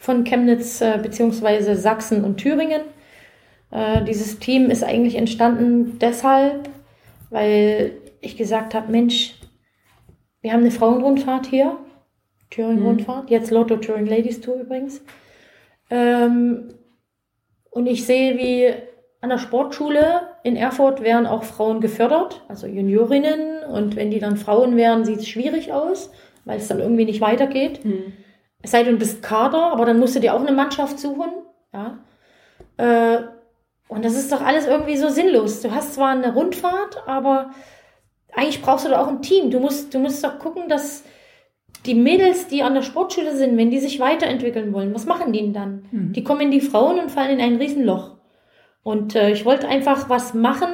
von 0.01 0.25
Chemnitz 0.25 0.81
äh, 0.81 0.99
beziehungsweise 1.03 1.77
Sachsen 1.77 2.25
und 2.25 2.37
Thüringen. 2.39 2.81
Dieses 4.07 4.39
Team 4.39 4.71
ist 4.71 4.85
eigentlich 4.85 5.17
entstanden 5.17 5.99
deshalb, 6.01 6.69
weil 7.31 7.91
ich 8.25 8.37
gesagt 8.37 8.75
habe, 8.75 8.91
Mensch, 8.91 9.35
wir 10.41 10.53
haben 10.53 10.61
eine 10.61 10.71
Frauenrundfahrt 10.71 11.47
hier, 11.47 11.77
Thüringen-Rundfahrt, 12.51 13.31
jetzt 13.31 13.51
Lotto 13.51 13.77
Thüringen 13.77 14.07
Ladies 14.07 14.41
Tour 14.41 14.57
übrigens. 14.57 15.03
Ähm, 15.91 16.75
und 17.71 17.87
ich 17.87 18.07
sehe, 18.07 18.37
wie 18.37 18.73
an 19.21 19.31
der 19.31 19.39
Sportschule 19.39 20.21
in 20.43 20.55
Erfurt 20.55 21.03
werden 21.03 21.27
auch 21.27 21.45
Frauen 21.45 21.81
gefördert, 21.81 22.45
also 22.47 22.67
Juniorinnen. 22.67 23.65
Und 23.65 23.97
wenn 23.97 24.11
die 24.11 24.19
dann 24.19 24.37
Frauen 24.37 24.77
werden, 24.77 25.07
sieht 25.07 25.21
es 25.21 25.29
schwierig 25.29 25.73
aus, 25.73 26.11
weil 26.45 26.59
es 26.59 26.69
dann 26.69 26.79
irgendwie 26.79 27.07
nicht 27.07 27.23
weitergeht. 27.23 27.85
Mhm. 27.85 28.13
Es 28.61 28.71
sei 28.71 28.83
denn, 28.83 28.95
du 28.95 28.99
bist 28.99 29.23
Kader, 29.23 29.73
aber 29.73 29.87
dann 29.87 29.99
musst 29.99 30.15
du 30.15 30.21
dir 30.21 30.35
auch 30.35 30.41
eine 30.41 30.53
Mannschaft 30.53 30.99
suchen. 30.99 31.31
Ja. 31.73 31.99
Äh, 32.77 33.23
und 33.89 34.05
das 34.05 34.15
ist 34.15 34.31
doch 34.31 34.43
alles 34.43 34.67
irgendwie 34.67 34.97
so 34.97 35.09
sinnlos. 35.09 35.63
Du 35.63 35.71
hast 35.71 35.95
zwar 35.95 36.11
eine 36.11 36.35
Rundfahrt, 36.35 37.03
aber 37.07 37.51
eigentlich 38.35 38.63
brauchst 38.63 38.85
du 38.85 38.91
doch 38.91 38.99
auch 38.99 39.09
ein 39.09 39.23
Team. 39.23 39.51
Du 39.51 39.61
musst, 39.61 39.95
du 39.95 39.99
musst 39.99 40.23
doch 40.25 40.39
gucken, 40.39 40.69
dass 40.69 41.05
die 41.87 41.95
Mädels, 41.95 42.49
die 42.49 42.63
an 42.63 42.75
der 42.75 42.83
Sportschule 42.83 43.37
sind, 43.37 43.57
wenn 43.57 43.71
die 43.71 43.79
sich 43.79 44.01
weiterentwickeln 44.01 44.73
wollen, 44.73 44.95
was 44.95 45.07
machen 45.07 45.33
die 45.33 45.41
denn 45.41 45.53
dann? 45.53 45.85
Mhm. 45.91 46.13
Die 46.13 46.25
kommen 46.25 46.41
in 46.41 46.51
die 46.51 46.61
Frauen 46.61 46.99
und 46.99 47.11
fallen 47.11 47.39
in 47.39 47.45
ein 47.45 47.57
Riesenloch. 47.57 48.13
Und 48.83 49.15
äh, 49.15 49.31
ich 49.31 49.45
wollte 49.45 49.69
einfach 49.69 50.09
was 50.09 50.35
machen, 50.35 50.69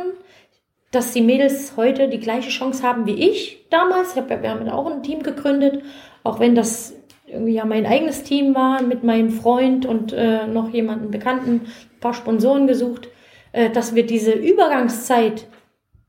dass 0.90 1.12
die 1.12 1.20
Mädels 1.20 1.74
heute 1.76 2.08
die 2.08 2.18
gleiche 2.18 2.50
Chance 2.50 2.82
haben 2.82 3.06
wie 3.06 3.14
ich 3.14 3.66
damals. 3.70 4.12
Ich 4.12 4.18
hab, 4.18 4.28
wir 4.28 4.50
haben 4.50 4.68
auch 4.68 4.90
ein 4.90 5.02
Team 5.02 5.22
gegründet, 5.22 5.82
auch 6.24 6.40
wenn 6.40 6.54
das 6.54 6.94
irgendwie 7.26 7.54
ja 7.54 7.64
mein 7.64 7.86
eigenes 7.86 8.24
Team 8.24 8.54
war 8.54 8.82
mit 8.82 9.04
meinem 9.04 9.30
Freund 9.30 9.86
und 9.86 10.12
äh, 10.12 10.46
noch 10.46 10.70
jemanden 10.70 11.12
Bekannten, 11.12 11.52
ein 11.52 12.00
paar 12.00 12.14
Sponsoren 12.14 12.66
gesucht, 12.66 13.08
äh, 13.52 13.70
dass 13.70 13.94
wir 13.94 14.04
diese 14.04 14.32
Übergangszeit, 14.32 15.46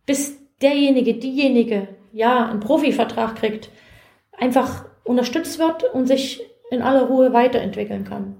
bis 0.07 0.40
derjenige, 0.61 1.13
diejenige 1.15 1.87
ja 2.13 2.47
einen 2.49 2.59
Profivertrag 2.59 3.35
kriegt, 3.35 3.69
einfach 4.37 4.85
unterstützt 5.03 5.59
wird 5.59 5.83
und 5.93 6.07
sich 6.07 6.41
in 6.71 6.81
aller 6.81 7.03
Ruhe 7.03 7.33
weiterentwickeln 7.33 8.03
kann. 8.05 8.37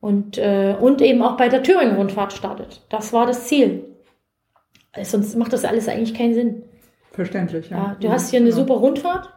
Und, 0.00 0.36
äh, 0.38 0.74
und 0.80 1.00
eben 1.00 1.22
auch 1.22 1.36
bei 1.36 1.48
der 1.48 1.62
Thüringen-Rundfahrt 1.62 2.32
startet. 2.32 2.82
Das 2.88 3.12
war 3.12 3.26
das 3.26 3.46
Ziel. 3.46 3.84
Weil 4.94 5.04
Sonst 5.04 5.36
macht 5.36 5.52
das 5.52 5.64
alles 5.64 5.88
eigentlich 5.88 6.14
keinen 6.14 6.34
Sinn. 6.34 6.64
Verständlich, 7.12 7.70
ja. 7.70 7.76
Ja, 7.76 7.96
du 8.00 8.08
hast 8.10 8.30
hier 8.30 8.40
eine 8.40 8.48
Ja. 8.48 8.54
super 8.54 8.74
Rundfahrt, 8.74 9.30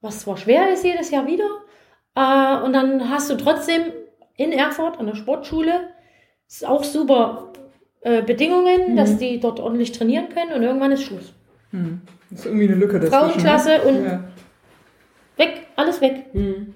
was 0.00 0.20
zwar 0.20 0.36
schwer 0.36 0.72
ist 0.72 0.84
jedes 0.84 1.10
Jahr 1.10 1.26
wieder, 1.26 1.48
äh, 2.16 2.64
und 2.64 2.72
dann 2.72 3.08
hast 3.10 3.30
du 3.30 3.36
trotzdem 3.36 3.82
in 4.36 4.52
Erfurt 4.52 4.98
an 4.98 5.06
der 5.06 5.14
Sportschule 5.14 5.90
ist 6.48 6.66
auch 6.66 6.82
super 6.82 7.52
äh, 8.02 8.22
Bedingungen, 8.22 8.92
Mhm. 8.92 8.96
dass 8.96 9.16
die 9.18 9.40
dort 9.40 9.60
ordentlich 9.60 9.92
trainieren 9.92 10.28
können 10.30 10.52
und 10.52 10.62
irgendwann 10.62 10.92
ist 10.92 11.02
Schluss. 11.04 11.34
Hm. 11.70 12.00
Das 12.30 12.40
ist 12.40 12.46
irgendwie 12.46 12.66
eine 12.68 12.76
Lücke. 12.76 13.00
Frauenklasse 13.02 13.68
ne? 13.70 13.82
und- 13.82 14.04
Ja. 14.04 14.24
Weg, 15.36 15.66
alles 15.76 16.00
weg. 16.00 16.26
Mhm. 16.34 16.74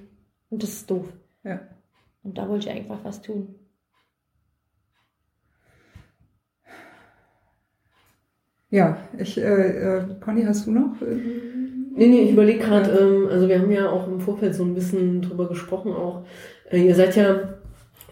Und 0.51 0.63
das 0.63 0.71
ist 0.71 0.91
doof. 0.91 1.07
Ja. 1.45 1.61
Und 2.23 2.39
da 2.39 2.49
wollte 2.49 2.69
ich 2.69 2.75
einfach 2.75 2.99
was 3.03 3.21
tun. 3.23 3.55
Ja, 8.71 8.97
ich, 9.19 9.39
äh, 9.39 9.43
äh, 9.99 10.05
Conny, 10.21 10.43
hast 10.45 10.67
du 10.67 10.73
noch? 10.73 10.97
Nee, 11.01 12.09
nee, 12.09 12.23
ich 12.23 12.33
überlege 12.33 12.59
gerade, 12.59 12.91
ähm, 12.91 13.29
also 13.31 13.49
wir 13.49 13.61
haben 13.61 13.71
ja 13.71 13.89
auch 13.89 14.09
im 14.09 14.21
Vorfeld 14.21 14.55
so 14.55 14.65
ein 14.65 14.75
bisschen 14.75 15.23
drüber 15.23 15.49
gesprochen 15.49 15.93
auch. 15.93 16.25
Äh, 16.71 16.79
ihr 16.85 16.95
seid 16.95 17.15
ja, 17.15 17.55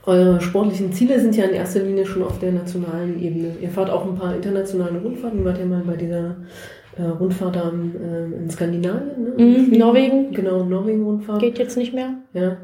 eure 0.04 0.40
sportlichen 0.40 0.92
Ziele 0.92 1.20
sind 1.20 1.36
ja 1.36 1.44
in 1.44 1.54
erster 1.54 1.80
Linie 1.80 2.06
schon 2.06 2.22
auf 2.22 2.38
der 2.38 2.52
nationalen 2.52 3.22
Ebene. 3.22 3.56
Ihr 3.60 3.68
fahrt 3.68 3.90
auch 3.90 4.04
ein 4.04 4.16
paar 4.16 4.34
internationale 4.34 4.98
Rundfahrten. 4.98 5.40
Ihr 5.40 5.44
wart 5.44 5.58
ja 5.58 5.66
mal 5.66 5.82
bei 5.86 5.96
dieser 5.96 6.36
äh, 6.96 7.02
Rundfahrt 7.04 7.56
am, 7.56 7.92
äh, 7.94 8.24
in 8.42 8.50
Skandinavien, 8.50 9.34
ne? 9.36 9.44
Mhm. 9.44 9.78
Norwegen. 9.78 10.32
Genau, 10.32 10.64
Norwegen-Rundfahrt. 10.64 11.40
Geht 11.40 11.58
jetzt 11.58 11.76
nicht 11.76 11.94
mehr, 11.94 12.14
Ja. 12.34 12.56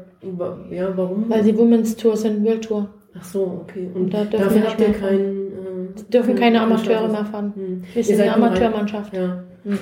Ja, 0.69 0.97
warum? 0.97 1.29
weil 1.29 1.45
sie 1.45 1.57
Women's 1.57 1.95
Tour 1.95 2.17
sind, 2.17 2.43
World 2.43 2.65
Tour. 2.65 2.89
Ach 3.17 3.23
so, 3.23 3.61
okay. 3.63 3.89
Und 3.93 4.01
Und 4.01 4.13
da 4.13 4.25
dürfen 4.25 4.43
dafür 4.43 4.69
habt 4.69 4.81
ihr 4.81 4.91
keinen 4.91 5.47
äh, 5.47 6.11
dürfen 6.11 6.35
keine 6.35 6.61
Amateure 6.61 7.07
mehr 7.07 7.25
fahren. 7.25 7.53
Hm. 7.55 7.83
Wir 7.93 8.03
sind 8.03 8.19
eine 8.19 8.33
Amateurmannschaft. 8.33 9.15
Ja. 9.15 9.43
Hm. 9.63 9.79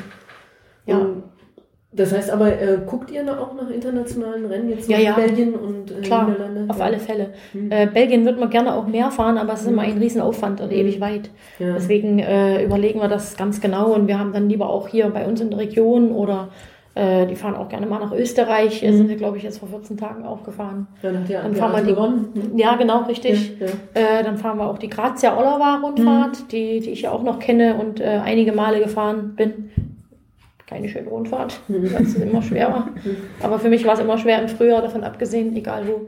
Ja. 0.86 0.98
Und 1.00 1.24
das 1.98 2.14
heißt 2.14 2.30
aber, 2.30 2.48
äh, 2.62 2.78
guckt 2.86 3.12
ihr 3.12 3.22
auch 3.24 3.54
nach 3.54 3.70
internationalen 3.70 4.46
Rennen 4.46 4.70
jetzt 4.70 4.88
Ja, 4.90 4.98
nach 4.98 5.04
ja. 5.04 5.14
Belgien 5.16 5.54
und 5.56 5.92
äh, 5.92 6.02
Klar, 6.02 6.30
Niederlande? 6.30 6.66
auf 6.70 6.80
ja. 6.80 6.86
alle 6.86 7.00
Fälle. 7.00 7.32
Hm. 7.52 7.72
Äh, 7.72 7.88
Belgien 7.94 8.24
wird 8.26 8.40
man 8.40 8.50
gerne 8.50 8.74
auch 8.76 8.88
mehr 8.88 9.12
fahren, 9.12 9.38
aber 9.38 9.54
es 9.54 9.62
ist 9.62 9.68
immer 9.68 9.82
ein 9.82 9.98
Riesenaufwand 9.98 10.62
und 10.62 10.72
Hm. 10.72 10.78
ewig 10.78 11.02
weit. 11.02 11.30
Ja. 11.60 11.74
Deswegen 11.74 12.20
äh, 12.20 12.64
überlegen 12.64 13.02
wir 13.02 13.10
das 13.10 13.36
ganz 13.36 13.60
genau 13.60 13.94
und 13.94 14.08
wir 14.08 14.18
haben 14.20 14.32
dann 14.32 14.48
lieber 14.50 14.70
auch 14.70 14.88
hier 14.88 15.10
bei 15.10 15.26
uns 15.28 15.42
in 15.42 15.50
der 15.50 15.60
Region 15.60 16.12
oder 16.12 16.50
äh, 16.96 17.28
die 17.28 17.36
fahren 17.36 17.54
auch 17.56 17.70
gerne 17.70 17.86
mal 17.86 18.00
nach 18.00 18.12
Österreich. 18.12 18.82
Mhm. 18.82 18.98
Sind 18.98 19.10
wir, 19.10 19.18
glaube 19.18 19.38
ich, 19.38 19.44
jetzt 19.44 19.60
vor 19.60 19.68
14 19.70 19.98
Tagen 19.98 20.26
auch 20.26 20.44
gefahren. 20.44 20.88
Ja, 21.04 21.12
dann 21.12 21.26
Dann 21.28 21.56
fahren 21.56 21.74
wir 21.76 21.84
die- 21.84 21.94
gewonnen. 21.94 22.30
Hm. 22.34 22.58
Ja, 22.58 22.76
genau, 22.76 23.04
richtig. 23.04 23.54
Ja, 23.60 23.68
ja. 23.68 24.20
Äh, 24.20 24.24
dann 24.24 24.38
fahren 24.38 24.58
wir 24.58 24.68
auch 24.68 24.80
die 24.80 24.90
Grazia 24.90 25.38
Ollawa 25.38 25.76
Rundfahrt, 25.84 26.40
Mhm. 26.44 26.48
die, 26.52 26.80
die 26.80 26.90
ich 26.90 27.04
ja 27.04 27.12
auch 27.12 27.22
noch 27.22 27.38
kenne 27.38 27.76
und 27.76 28.00
äh, 28.00 28.20
einige 28.24 28.52
Male 28.52 28.80
gefahren 28.80 29.34
bin. 29.36 29.70
Keine 30.68 30.90
schöne 30.90 31.08
Rundfahrt, 31.10 31.60
Mhm. 31.70 31.94
weil 31.94 32.04
es 32.04 32.16
immer 32.16 32.42
schwer 32.42 32.70
war. 32.70 32.90
Aber 33.42 33.58
für 33.60 33.70
mich 33.70 33.86
war 33.86 33.94
es 33.94 34.00
immer 34.02 34.18
schwer 34.18 34.42
im 34.42 34.50
Frühjahr, 34.50 34.82
davon 34.82 35.04
abgesehen, 35.04 35.56
egal 35.56 35.88
wo. 35.88 36.08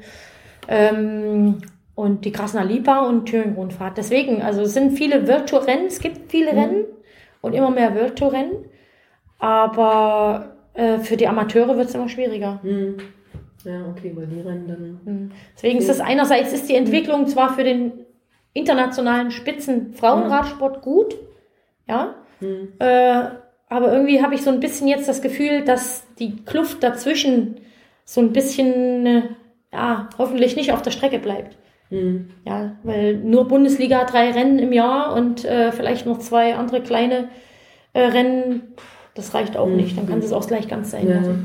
Ähm, 0.68 1.60
und 1.96 2.24
die 2.26 2.32
Krasna 2.32 2.64
Lipa 2.64 3.08
und 3.08 3.26
Thüringen 3.26 3.56
Rundfahrt. 3.56 3.98
Deswegen, 3.98 4.42
also 4.42 4.62
es 4.62 4.74
sind 4.74 4.92
viele 4.98 5.28
World 5.28 5.50
Tour 5.50 5.66
Rennen, 5.66 5.88
es 5.88 6.00
gibt 6.00 6.30
viele 6.32 6.52
Rennen 6.52 6.86
und 7.42 7.54
immer 7.54 7.72
mehr 7.72 7.96
World 7.96 8.18
Tour 8.18 8.34
Rennen. 8.34 8.66
Aber 9.40 10.56
äh, 10.74 11.00
für 11.00 11.18
die 11.18 11.28
Amateure 11.28 11.78
wird 11.78 11.90
es 11.90 11.96
immer 11.96 12.10
schwieriger. 12.10 12.60
Ja, 13.64 13.86
okay, 13.90 14.12
weil 14.16 14.28
die 14.28 14.42
Rennen 14.42 14.68
dann. 14.68 15.00
Mhm. 15.16 15.32
Deswegen 15.56 15.80
ist 15.80 15.90
es 15.90 16.00
einerseits 16.02 16.54
ist 16.54 16.70
die 16.70 16.76
Entwicklung 16.76 17.28
zwar 17.28 17.54
für 17.54 17.64
den 17.64 17.92
internationalen 18.54 19.32
Spitzen 19.32 19.94
Frauenradsport 19.94 20.82
gut, 20.82 21.16
ja, 21.88 22.16
Hm. 22.40 22.70
äh, 22.80 23.24
aber 23.70 23.94
irgendwie 23.94 24.22
habe 24.22 24.36
ich 24.36 24.42
so 24.42 24.50
ein 24.50 24.60
bisschen 24.60 24.88
jetzt 24.88 25.08
das 25.08 25.22
Gefühl, 25.22 25.64
dass 25.64 26.04
die 26.18 26.36
Kluft 26.44 26.84
dazwischen 26.84 27.62
so 28.04 28.20
ein 28.20 28.34
bisschen, 28.34 29.06
äh, 29.06 29.22
ja, 29.72 30.10
hoffentlich 30.18 30.56
nicht 30.56 30.74
auf 30.74 30.82
der 30.82 30.92
Strecke 30.92 31.20
bleibt. 31.20 31.58
Hm. 31.90 32.32
Ja, 32.46 32.76
weil 32.84 33.16
nur 33.16 33.48
Bundesliga 33.48 34.04
drei 34.06 34.32
Rennen 34.32 34.60
im 34.60 34.74
Jahr 34.74 35.14
und 35.14 35.46
äh, 35.46 35.72
vielleicht 35.72 36.06
noch 36.06 36.20
zwei 36.20 36.56
andere 36.56 36.82
kleine 36.82 37.30
äh, 37.94 38.02
Rennen, 38.02 38.74
das 39.20 39.34
reicht 39.34 39.58
auch 39.58 39.68
nicht. 39.68 39.98
Dann 39.98 40.08
kann 40.08 40.20
es 40.20 40.32
auch 40.34 40.48
gleich 40.48 40.68
ganz 40.68 40.92
sein 40.92 41.08
Ja, 41.08 41.20
genau. 41.20 41.36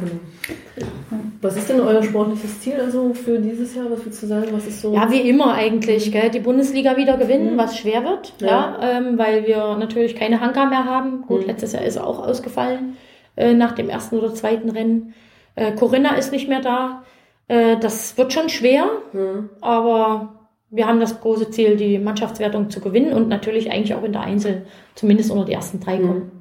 Was 1.40 1.56
ist 1.56 1.68
denn 1.68 1.80
euer 1.80 2.02
sportliches 2.02 2.60
Ziel 2.60 2.74
also 2.80 3.12
für 3.12 3.38
dieses 3.38 3.74
Jahr? 3.74 3.86
Was 3.90 4.04
würdest 4.04 4.22
du 4.22 4.26
sagen? 4.26 4.46
Was 4.52 4.66
ist 4.66 4.80
so? 4.80 4.94
Ja, 4.94 5.10
wie 5.10 5.20
immer 5.28 5.52
eigentlich, 5.54 6.10
gell? 6.10 6.30
die 6.30 6.40
Bundesliga 6.40 6.96
wieder 6.96 7.16
gewinnen, 7.16 7.56
was 7.58 7.76
schwer 7.76 8.02
wird, 8.04 8.32
ja, 8.40 8.48
Ja. 8.80 8.98
ähm, 8.98 9.18
weil 9.18 9.46
wir 9.46 9.76
natürlich 9.76 10.14
keine 10.16 10.40
Hanka 10.40 10.66
mehr 10.66 10.84
haben. 10.84 11.22
Gut, 11.22 11.42
Mhm. 11.42 11.46
letztes 11.48 11.72
Jahr 11.72 11.84
ist 11.84 11.96
er 11.96 12.06
auch 12.06 12.26
ausgefallen 12.26 12.96
äh, 13.36 13.52
nach 13.52 13.72
dem 13.72 13.88
ersten 13.90 14.16
oder 14.16 14.32
zweiten 14.34 14.70
Rennen. 14.70 15.12
Äh, 15.56 15.72
Corinna 15.72 16.14
ist 16.16 16.32
nicht 16.32 16.48
mehr 16.48 16.60
da. 16.60 17.02
Äh, 17.48 17.76
das 17.78 18.16
wird 18.16 18.32
schon 18.32 18.48
schwer, 18.48 18.86
Hm. 19.12 19.50
aber 19.60 20.34
wir 20.70 20.86
haben 20.86 20.98
das 20.98 21.20
große 21.20 21.50
Ziel, 21.50 21.76
die 21.76 21.98
Mannschaftswertung 21.98 22.70
zu 22.70 22.80
gewinnen 22.80 23.12
und 23.12 23.28
natürlich 23.28 23.70
eigentlich 23.70 23.94
auch 23.94 24.02
in 24.02 24.12
der 24.12 24.22
Einzel 24.22 24.66
zumindest 24.94 25.30
unter 25.30 25.44
die 25.44 25.52
ersten 25.52 25.78
drei 25.80 25.98
Mhm. 25.98 26.06
kommen. 26.06 26.32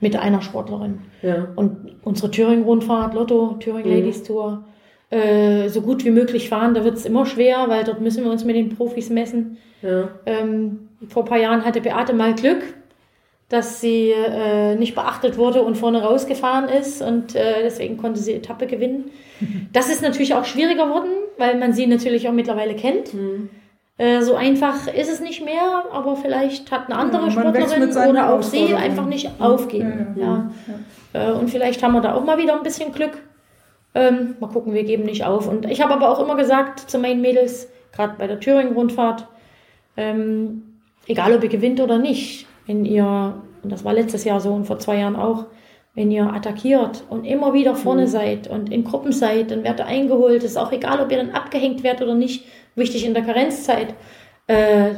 Mit 0.00 0.16
einer 0.16 0.42
Sportlerin. 0.42 1.00
Ja. 1.22 1.48
Und 1.56 1.96
unsere 2.02 2.30
Thüringen-Rundfahrt, 2.30 3.14
Lotto, 3.14 3.56
Thüringen 3.58 3.90
Mhm. 3.90 3.96
Ladies 3.96 4.22
Tour, 4.22 4.64
äh, 5.10 5.68
so 5.68 5.80
gut 5.80 6.04
wie 6.04 6.10
möglich 6.10 6.48
fahren. 6.48 6.74
Da 6.74 6.84
wird 6.84 6.96
es 6.96 7.06
immer 7.06 7.26
schwer, 7.26 7.64
weil 7.68 7.84
dort 7.84 8.00
müssen 8.00 8.24
wir 8.24 8.30
uns 8.30 8.44
mit 8.44 8.56
den 8.56 8.68
Profis 8.76 9.10
messen. 9.10 9.56
Ja. 9.82 10.08
Ähm, 10.26 10.88
vor 11.08 11.22
ein 11.24 11.28
paar 11.28 11.38
Jahren 11.38 11.64
hatte 11.64 11.80
Beate 11.80 12.12
mal 12.12 12.34
Glück, 12.34 12.62
dass 13.48 13.80
sie 13.80 14.10
äh, 14.10 14.74
nicht 14.74 14.94
beachtet 14.94 15.38
wurde 15.38 15.62
und 15.62 15.76
vorne 15.76 16.02
rausgefahren 16.02 16.68
ist 16.68 17.00
und 17.00 17.34
äh, 17.34 17.62
deswegen 17.62 17.96
konnte 17.96 18.20
sie 18.20 18.34
Etappe 18.34 18.66
gewinnen. 18.66 19.10
Das 19.72 19.88
ist 19.88 20.02
natürlich 20.02 20.34
auch 20.34 20.44
schwieriger 20.44 20.86
geworden, 20.86 21.10
weil 21.38 21.58
man 21.58 21.72
sie 21.72 21.86
natürlich 21.86 22.28
auch 22.28 22.32
mittlerweile 22.32 22.74
kennt. 22.74 23.12
Hm. 23.12 23.48
Äh, 23.98 24.22
so 24.22 24.36
einfach 24.36 24.86
ist 24.86 25.10
es 25.10 25.20
nicht 25.20 25.44
mehr, 25.44 25.84
aber 25.92 26.14
vielleicht 26.16 26.70
hat 26.70 26.86
eine 26.86 26.96
andere 26.96 27.28
Ja, 27.28 27.52
wächst 27.52 27.74
Sportlerin 27.74 28.10
oder 28.10 28.32
auch 28.32 28.42
sie 28.42 28.74
einfach 28.74 29.06
nicht 29.06 29.28
aufgeben. 29.40 30.14
Ja, 30.16 30.24
Ja, 31.12 31.30
Äh, 31.30 31.32
und 31.32 31.50
vielleicht 31.50 31.82
haben 31.82 31.94
wir 31.94 32.00
da 32.00 32.14
auch 32.14 32.24
mal 32.24 32.38
wieder 32.38 32.56
ein 32.56 32.62
bisschen 32.62 32.92
Glück. 32.92 33.18
Ähm, 33.94 34.36
mal 34.38 34.48
gucken, 34.48 34.72
wir 34.72 34.84
geben 34.84 35.04
nicht 35.04 35.24
auf. 35.24 35.48
Und 35.48 35.68
ich 35.68 35.82
habe 35.82 35.94
aber 35.94 36.10
auch 36.10 36.20
immer 36.22 36.36
gesagt 36.36 36.78
zu 36.88 36.98
meinen 36.98 37.20
Mädels, 37.20 37.68
gerade 37.92 38.14
bei 38.18 38.26
der 38.28 38.38
Thüringen-Rundfahrt, 38.38 39.26
ähm, 39.96 40.62
egal 41.08 41.34
ob 41.34 41.42
ihr 41.42 41.48
gewinnt 41.48 41.80
oder 41.80 41.98
nicht, 41.98 42.46
wenn 42.66 42.84
ihr, 42.84 43.34
und 43.64 43.72
das 43.72 43.84
war 43.84 43.94
letztes 43.94 44.24
Jahr 44.24 44.40
so 44.40 44.52
und 44.52 44.66
vor 44.66 44.78
zwei 44.78 44.98
Jahren 44.98 45.16
auch, 45.16 45.46
wenn 45.94 46.12
ihr 46.12 46.32
attackiert 46.32 47.02
und 47.10 47.24
immer 47.24 47.54
wieder 47.54 47.74
vorne 47.74 48.06
seid 48.06 48.46
und 48.46 48.70
in 48.70 48.84
Gruppen 48.84 49.10
seid, 49.10 49.50
dann 49.50 49.64
werdet 49.64 49.80
ihr 49.80 49.86
eingeholt. 49.86 50.44
ist 50.44 50.56
auch 50.56 50.70
egal, 50.70 51.00
ob 51.00 51.10
ihr 51.10 51.16
dann 51.16 51.30
abgehängt 51.30 51.82
werdet 51.82 52.02
oder 52.02 52.14
nicht. 52.14 52.44
Wichtig 52.78 53.04
in 53.04 53.14
der 53.14 53.22
Karenzzeit. 53.24 53.94
Äh, 54.46 54.94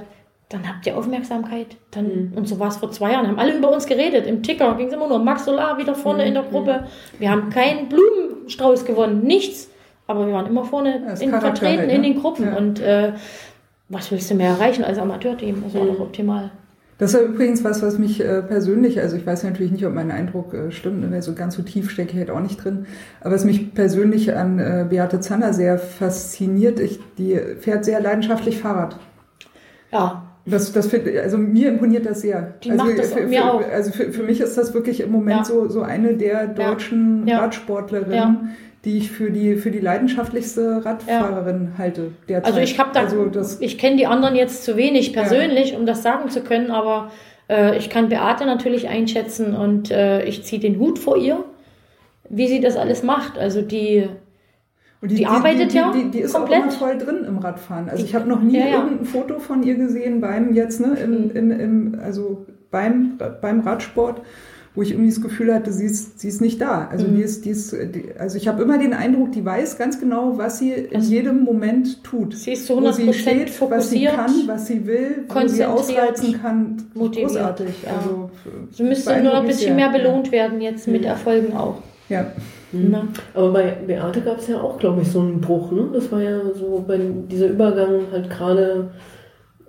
dann 0.48 0.68
habt 0.68 0.84
ihr 0.86 0.96
Aufmerksamkeit. 0.96 1.76
Dann, 1.92 2.32
Und 2.34 2.48
so 2.48 2.58
war 2.58 2.68
es 2.68 2.78
vor 2.78 2.90
zwei 2.90 3.12
Jahren. 3.12 3.28
Haben 3.28 3.38
alle 3.38 3.56
über 3.56 3.70
uns 3.70 3.86
geredet. 3.86 4.26
Im 4.26 4.42
Ticker 4.42 4.74
ging 4.74 4.88
es 4.88 4.92
immer 4.92 5.08
nur 5.08 5.20
Max 5.20 5.44
Solar 5.44 5.78
wieder 5.78 5.94
vorne 5.94 6.24
in 6.24 6.34
der 6.34 6.42
Gruppe. 6.42 6.84
Wir 7.18 7.30
haben 7.30 7.50
keinen 7.50 7.88
Blumenstrauß 7.88 8.84
gewonnen, 8.84 9.22
nichts. 9.22 9.70
Aber 10.08 10.26
wir 10.26 10.34
waren 10.34 10.46
immer 10.46 10.64
vorne 10.64 11.02
Ja, 11.06 11.14
in, 11.14 11.30
vertreten 11.30 11.78
halt, 11.78 11.92
in 11.92 12.00
ne? 12.00 12.08
den 12.08 12.20
Gruppen. 12.20 12.46
Ja. 12.46 12.56
Und 12.56 12.80
äh, 12.80 13.12
was 13.88 14.10
willst 14.10 14.28
du 14.30 14.34
mehr 14.34 14.50
erreichen 14.50 14.82
als 14.82 14.98
Amateurteam? 14.98 15.62
Das 15.62 15.74
war 15.74 15.86
doch 15.86 16.00
optimal. 16.00 16.50
Das 17.00 17.14
ist 17.14 17.20
ja 17.20 17.26
übrigens 17.26 17.64
was, 17.64 17.82
was 17.82 17.98
mich 17.98 18.20
äh, 18.22 18.42
persönlich, 18.42 19.00
also 19.00 19.16
ich 19.16 19.26
weiß 19.26 19.42
natürlich 19.44 19.72
nicht, 19.72 19.86
ob 19.86 19.94
mein 19.94 20.10
Eindruck 20.10 20.52
äh, 20.54 20.70
stimmt, 20.70 21.00
ne, 21.00 21.10
weil 21.10 21.22
so 21.22 21.32
ganz 21.34 21.54
so 21.56 21.62
tief 21.62 21.90
stecke 21.90 22.12
ich 22.12 22.18
halt 22.18 22.30
auch 22.30 22.40
nicht 22.40 22.62
drin, 22.62 22.86
aber 23.22 23.34
was 23.34 23.44
mich 23.44 23.74
persönlich 23.74 24.36
an 24.36 24.58
äh, 24.58 24.86
Beate 24.88 25.18
Zander 25.20 25.52
sehr 25.54 25.78
fasziniert, 25.78 26.78
ich, 26.78 27.00
die 27.16 27.36
fährt 27.58 27.84
sehr 27.86 28.00
leidenschaftlich 28.00 28.58
Fahrrad. 28.58 28.96
Ja, 29.90 30.22
Das, 30.46 30.72
das 30.72 30.86
find, 30.88 31.06
also 31.16 31.38
mir 31.38 31.70
imponiert 31.70 32.04
das 32.06 32.20
sehr. 32.20 32.54
Die 32.62 32.70
also 32.70 32.84
macht 32.84 32.98
das 32.98 33.12
für, 33.12 33.26
mir 33.26 33.42
für, 33.42 33.50
auch. 33.50 33.62
Also 33.72 33.92
für, 33.92 34.12
für 34.12 34.22
mich 34.22 34.40
ist 34.40 34.56
das 34.58 34.74
wirklich 34.74 35.00
im 35.00 35.10
Moment 35.10 35.38
Ja. 35.38 35.44
so, 35.44 35.68
so 35.68 35.82
eine 35.82 36.14
der 36.14 36.48
deutschen 36.48 37.26
Ja. 37.26 37.40
Radsportlerinnen, 37.40 38.14
Ja. 38.14 38.40
Die 38.84 38.96
ich 38.98 39.10
für 39.10 39.30
die, 39.30 39.56
für 39.56 39.70
die 39.70 39.80
leidenschaftlichste 39.80 40.84
Radfahrerin 40.84 41.72
halte. 41.76 42.12
Derzeit. 42.28 42.46
Also 42.46 42.60
ich 42.60 42.78
habe 42.78 42.90
da, 42.94 43.00
Also 43.00 43.26
das, 43.26 43.60
ich 43.60 43.76
kenne 43.78 43.96
die 43.96 44.06
anderen 44.06 44.34
jetzt 44.36 44.64
zu 44.64 44.76
wenig 44.76 45.12
persönlich, 45.12 45.76
um 45.76 45.84
das 45.86 46.02
sagen 46.02 46.30
zu 46.30 46.40
können, 46.42 46.70
aber 46.70 47.10
äh, 47.50 47.76
ich 47.76 47.90
kann 47.90 48.08
Beate 48.08 48.46
natürlich 48.46 48.88
einschätzen 48.88 49.54
und 49.54 49.90
äh, 49.90 50.24
ich 50.24 50.44
ziehe 50.44 50.60
den 50.60 50.78
Hut 50.78 50.98
vor 50.98 51.16
ihr, 51.18 51.44
wie 52.28 52.48
sie 52.48 52.60
das 52.60 52.76
alles 52.76 53.02
macht. 53.02 53.36
Also 53.38 53.60
die, 53.60 54.08
und 55.02 55.10
die 55.10 55.26
arbeitet 55.26 55.72
die, 55.72 55.76
ja 55.76 55.92
die, 55.92 56.10
die 56.10 56.20
ist 56.20 56.32
komplett. 56.34 56.60
auch 56.60 56.62
immer 56.64 56.72
voll 56.72 56.96
drin 56.98 57.24
im 57.28 57.38
Radfahren. 57.38 57.88
Also 57.90 58.02
Die- 58.02 58.08
ich 58.08 58.14
habe 58.14 58.28
noch 58.28 58.40
nie 58.40 58.58
Ja, 58.58 58.66
ja. 58.66 58.74
irgendein 58.76 59.04
Foto 59.04 59.38
von 59.40 59.62
ihr 59.62 59.74
gesehen 59.74 60.20
beim 60.22 60.54
jetzt, 60.54 60.80
ne, 60.80 60.96
im, 61.02 61.10
Mhm. 61.24 61.30
in, 61.36 61.50
im, 61.60 62.00
also 62.02 62.46
beim, 62.70 63.18
beim 63.42 63.60
Radsport, 63.60 64.22
wo 64.74 64.82
ich 64.82 64.92
irgendwie 64.92 65.10
das 65.10 65.20
Gefühl 65.20 65.52
hatte, 65.52 65.72
sie 65.72 65.84
ist, 65.86 66.20
sie 66.20 66.28
ist 66.28 66.40
nicht 66.40 66.60
da. 66.60 66.86
Also 66.92 67.06
Mhm. 67.06 67.16
die 67.16 67.22
ist, 67.22 67.44
die 67.44 67.50
ist, 67.50 67.72
die, 67.72 68.04
also 68.18 68.36
ich 68.36 68.46
habe 68.46 68.62
immer 68.62 68.78
den 68.78 68.92
Eindruck, 68.94 69.32
die 69.32 69.44
weiß 69.44 69.76
ganz 69.78 69.98
genau, 69.98 70.38
was 70.38 70.58
sie 70.60 70.70
in 70.72 70.90
Das- 70.92 71.10
jedem 71.10 71.42
Moment 71.42 72.04
tut. 72.04 72.36
sie 72.36 72.52
ist 72.52 72.66
zu 72.66 72.76
wo 72.76 72.90
sie 72.92 73.02
100% 73.02 73.12
steht, 73.14 73.48
was 73.48 73.90
sie 73.90 74.06
fokussiert. 74.06 74.14
kann, 74.14 74.32
was 74.46 74.66
sie 74.68 74.86
will, 74.86 75.24
wo 75.28 75.48
sie 75.48 75.64
ausreizen 75.64 76.40
kann. 76.40 76.76
motiviert, 76.94 77.30
Großartig. 77.30 77.74
ja. 77.84 77.96
Also, 77.96 78.30
Sie 78.70 78.82
müsste 78.84 79.20
nur 79.22 79.34
ein 79.34 79.46
bisschen 79.46 79.60
sehr. 79.66 79.74
mehr 79.74 79.90
belohnt 79.90 80.30
werden 80.30 80.60
jetzt 80.60 80.86
mit 80.86 81.04
Erfolgen 81.04 81.52
auch. 81.56 81.82
Ja. 82.08 82.26
Ne? 82.72 83.08
Aber 83.34 83.52
bei 83.52 83.72
Beate 83.84 84.20
gab 84.20 84.38
es 84.38 84.46
ja 84.46 84.60
auch, 84.60 84.78
glaube 84.78 85.02
ich, 85.02 85.08
so 85.10 85.18
einen 85.20 85.40
Bruch. 85.40 85.72
Ne? 85.72 85.88
Das 85.92 86.12
war 86.12 86.22
ja 86.22 86.38
so 86.54 86.84
bei 86.86 87.00
dieser 87.28 87.48
Übergang 87.48 88.02
halt 88.12 88.30
gerade 88.30 88.90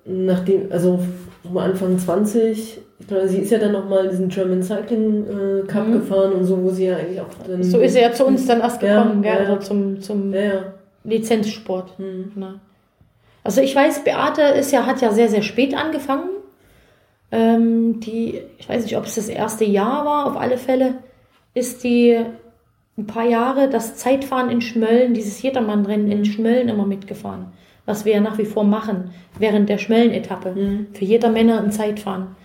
nachdem, 0.05 0.71
also 0.71 0.99
so 1.43 1.59
Anfang 1.59 1.97
20. 1.97 2.79
Ich 2.99 3.07
glaube, 3.07 3.27
sie 3.27 3.39
ist 3.39 3.51
ja 3.51 3.57
dann 3.57 3.71
nochmal 3.71 4.07
diesen 4.09 4.29
German 4.29 4.61
Cycling 4.61 5.25
äh, 5.27 5.67
Cup 5.67 5.87
Mhm. 5.87 5.93
gefahren 5.93 6.33
und 6.33 6.45
so, 6.45 6.61
wo 6.61 6.69
sie 6.69 6.85
ja 6.85 6.97
eigentlich 6.97 7.19
auch 7.21 7.27
dann. 7.47 7.63
So 7.63 7.79
ist 7.79 7.95
er 7.95 8.09
ja 8.09 8.13
zu 8.13 8.25
uns 8.25 8.45
dann 8.45 8.61
erst 8.61 8.81
Ja, 8.81 9.01
gekommen, 9.03 9.21
gell? 9.21 9.33
ja. 9.33 9.39
Also 9.39 9.55
zum, 9.57 10.01
zum 10.01 10.33
Ja, 10.33 10.41
ja. 10.41 10.63
Lizenzsport. 11.03 11.97
Hm. 11.97 12.31
Ne? 12.35 12.59
Also 13.43 13.61
ich 13.61 13.75
weiß, 13.75 14.03
Beate 14.03 14.41
ist 14.43 14.71
ja, 14.71 14.85
hat 14.85 15.01
ja 15.01 15.11
sehr, 15.11 15.29
sehr 15.29 15.41
spät 15.41 15.75
angefangen. 15.75 16.29
Ähm, 17.31 17.99
die, 18.01 18.39
ich 18.59 18.67
weiß 18.69 18.83
nicht, 18.83 18.97
ob 18.97 19.05
es 19.05 19.15
das 19.15 19.29
erste 19.29 19.65
Jahr 19.65 20.05
war, 20.05 20.27
auf 20.27 20.37
alle 20.39 20.57
Fälle 20.57 20.95
ist 21.53 21.83
die 21.83 22.19
ein 22.97 23.07
paar 23.07 23.25
Jahre 23.25 23.69
das 23.69 23.95
Zeitfahren 23.95 24.49
in 24.51 24.61
Schmölln, 24.61 25.13
dieses 25.13 25.41
Jedermann-Rennen 25.41 26.11
in 26.11 26.25
Schmölln 26.25 26.69
immer 26.69 26.85
mitgefahren. 26.85 27.47
Was 27.91 28.05
wir 28.05 28.13
ja 28.13 28.21
nach 28.21 28.37
wie 28.37 28.45
vor 28.45 28.63
machen, 28.63 29.13
während 29.37 29.67
der 29.67 29.77
Schmölln-Etappe. 29.77 30.51
Mhm. 30.51 30.87
Für 30.93 31.03
jeder 31.03 31.29
Männer 31.29 31.59
ein 31.59 31.73
Zeitfahren. 31.73 32.37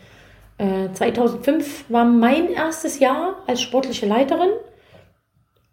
Äh, 0.58 0.90
2005 0.92 1.84
war 1.88 2.04
mein 2.04 2.50
erstes 2.50 2.98
Jahr 2.98 3.36
als 3.46 3.62
sportliche 3.62 4.06
Leiterin. 4.06 4.50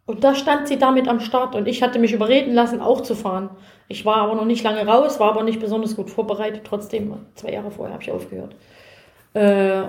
Und 0.05 0.23
da 0.23 0.35
stand 0.35 0.67
sie 0.67 0.77
damit 0.77 1.07
am 1.07 1.21
Start 1.21 1.55
und 1.55 1.67
ich 1.67 1.81
hatte 1.81 1.97
mich 1.97 2.13
überreden 2.13 2.53
lassen, 2.53 2.81
auch 2.81 3.01
zu 3.01 3.15
fahren. 3.15 3.49
Ich 3.87 4.05
war 4.05 4.17
aber 4.17 4.35
noch 4.35 4.45
nicht 4.45 4.63
lange 4.63 4.85
raus, 4.85 5.19
war 5.19 5.31
aber 5.31 5.41
nicht 5.41 5.59
besonders 5.59 5.95
gut 5.95 6.11
vorbereitet. 6.11 6.61
Trotzdem, 6.65 7.15
zwei 7.33 7.53
Jahre 7.53 7.71
vorher 7.71 7.95
habe 7.95 8.03
ich 8.03 8.11
aufgehört. 8.11 8.55
Äh, 9.33 9.85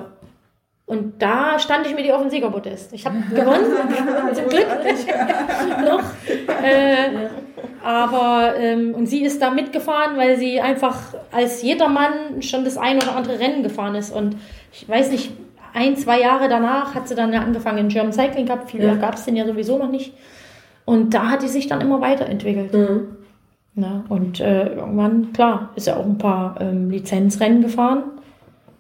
und 0.87 1.23
da 1.23 1.59
stand 1.59 1.87
ich 1.87 1.95
mit 1.95 2.05
ihr 2.05 2.15
auf 2.15 2.21
dem 2.21 2.31
Siegerpodest. 2.31 2.93
Ich 2.93 3.07
habe 3.07 3.17
gewonnen, 3.31 3.65
zum 4.35 4.49
Glück 4.49 4.67
noch. 5.85 6.03
Äh, 6.63 7.29
aber 7.83 8.55
ähm, 8.59 8.95
und 8.95 9.07
sie 9.07 9.23
ist 9.25 9.41
da 9.43 9.51
mitgefahren, 9.51 10.17
weil 10.17 10.37
sie 10.37 10.61
einfach 10.61 11.15
als 11.33 11.63
jedermann 11.63 12.41
schon 12.43 12.65
das 12.65 12.77
ein 12.79 12.97
oder 12.97 13.17
andere 13.17 13.39
Rennen 13.39 13.63
gefahren 13.63 13.95
ist. 13.95 14.15
Und 14.15 14.37
ich 14.73 14.89
weiß 14.89 15.11
nicht, 15.11 15.33
ein, 15.75 15.97
zwei 15.97 16.21
Jahre 16.21 16.49
danach 16.49 16.95
hat 16.95 17.09
sie 17.09 17.15
dann 17.15 17.35
angefangen 17.35 17.79
in 17.79 17.89
German 17.89 18.13
Cycling 18.13 18.47
Cup. 18.47 18.71
Viel 18.71 18.83
Ja. 18.83 18.95
gab 18.95 19.15
es 19.15 19.25
den 19.25 19.37
ja 19.37 19.47
sowieso 19.47 19.77
noch 19.79 19.91
nicht. 19.91 20.15
Und 20.85 21.15
da 21.15 21.31
hat 21.31 21.43
die 21.43 21.49
sich 21.49 21.67
dann 21.67 21.81
immer 21.81 22.01
weiterentwickelt. 22.01 22.73
Mhm. 22.73 23.17
Ne? 23.75 24.05
Und 24.09 24.41
äh, 24.41 24.75
irgendwann, 24.75 25.33
klar, 25.33 25.71
ist 25.75 25.89
er 25.89 25.99
auch 25.99 26.05
ein 26.05 26.19
paar 26.19 26.61
ähm, 26.61 26.91
Lizenzrennen 26.91 27.63
gefahren. 27.63 28.05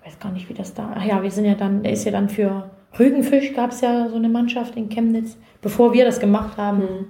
Weiß 0.04 0.18
gar 0.18 0.32
nicht, 0.32 0.48
wie 0.48 0.54
das 0.54 0.74
da. 0.74 0.92
Ach 0.96 1.04
ja, 1.04 1.22
wir 1.22 1.30
sind 1.30 1.46
ja 1.46 1.54
dann, 1.54 1.82
der 1.82 1.92
ist 1.92 2.04
ja 2.04 2.12
dann 2.12 2.28
für 2.28 2.70
Rügenfisch 2.98 3.54
gab 3.54 3.70
es 3.70 3.80
ja 3.80 4.08
so 4.08 4.16
eine 4.16 4.28
Mannschaft 4.28 4.76
in 4.76 4.88
Chemnitz, 4.88 5.36
bevor 5.60 5.92
wir 5.92 6.04
das 6.04 6.20
gemacht 6.20 6.56
haben. 6.56 6.78
Mhm. 6.78 7.06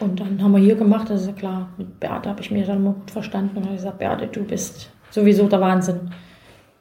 Und 0.00 0.18
dann 0.18 0.42
haben 0.42 0.52
wir 0.52 0.58
hier 0.58 0.74
gemacht, 0.74 1.08
das 1.08 1.22
ist 1.22 1.26
ja 1.28 1.32
klar. 1.32 1.68
Mit 1.76 2.00
Beate 2.00 2.28
habe 2.28 2.40
ich 2.40 2.50
mir 2.50 2.66
dann 2.66 2.82
mal 2.82 2.94
gut 2.94 3.10
verstanden 3.10 3.56
und 3.56 3.64
habe 3.64 3.76
gesagt, 3.76 3.98
Beate, 3.98 4.26
du 4.26 4.42
bist 4.44 4.90
sowieso 5.10 5.46
der 5.46 5.60
Wahnsinn. 5.60 6.10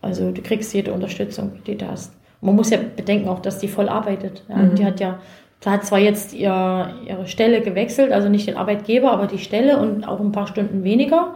Also 0.01 0.31
du 0.31 0.41
kriegst 0.41 0.73
jede 0.73 0.91
Unterstützung, 0.91 1.51
die 1.67 1.77
du 1.77 1.87
hast. 1.87 2.13
Man 2.41 2.55
muss 2.55 2.71
ja 2.71 2.79
bedenken 2.95 3.29
auch, 3.29 3.39
dass 3.39 3.59
die 3.59 3.67
voll 3.67 3.87
arbeitet. 3.87 4.43
Ja, 4.49 4.57
Mhm. 4.57 4.75
Die 4.75 4.85
hat 4.85 4.99
ja, 4.99 5.19
da 5.61 5.71
hat 5.71 5.85
zwar 5.85 5.99
jetzt 5.99 6.33
ihr, 6.33 6.93
ihre 7.07 7.27
Stelle 7.27 7.61
gewechselt, 7.61 8.11
also 8.11 8.27
nicht 8.29 8.47
den 8.47 8.57
Arbeitgeber, 8.57 9.11
aber 9.11 9.27
die 9.27 9.37
Stelle 9.37 9.77
und 9.79 10.07
auch 10.07 10.19
ein 10.19 10.31
paar 10.31 10.47
Stunden 10.47 10.83
weniger. 10.83 11.35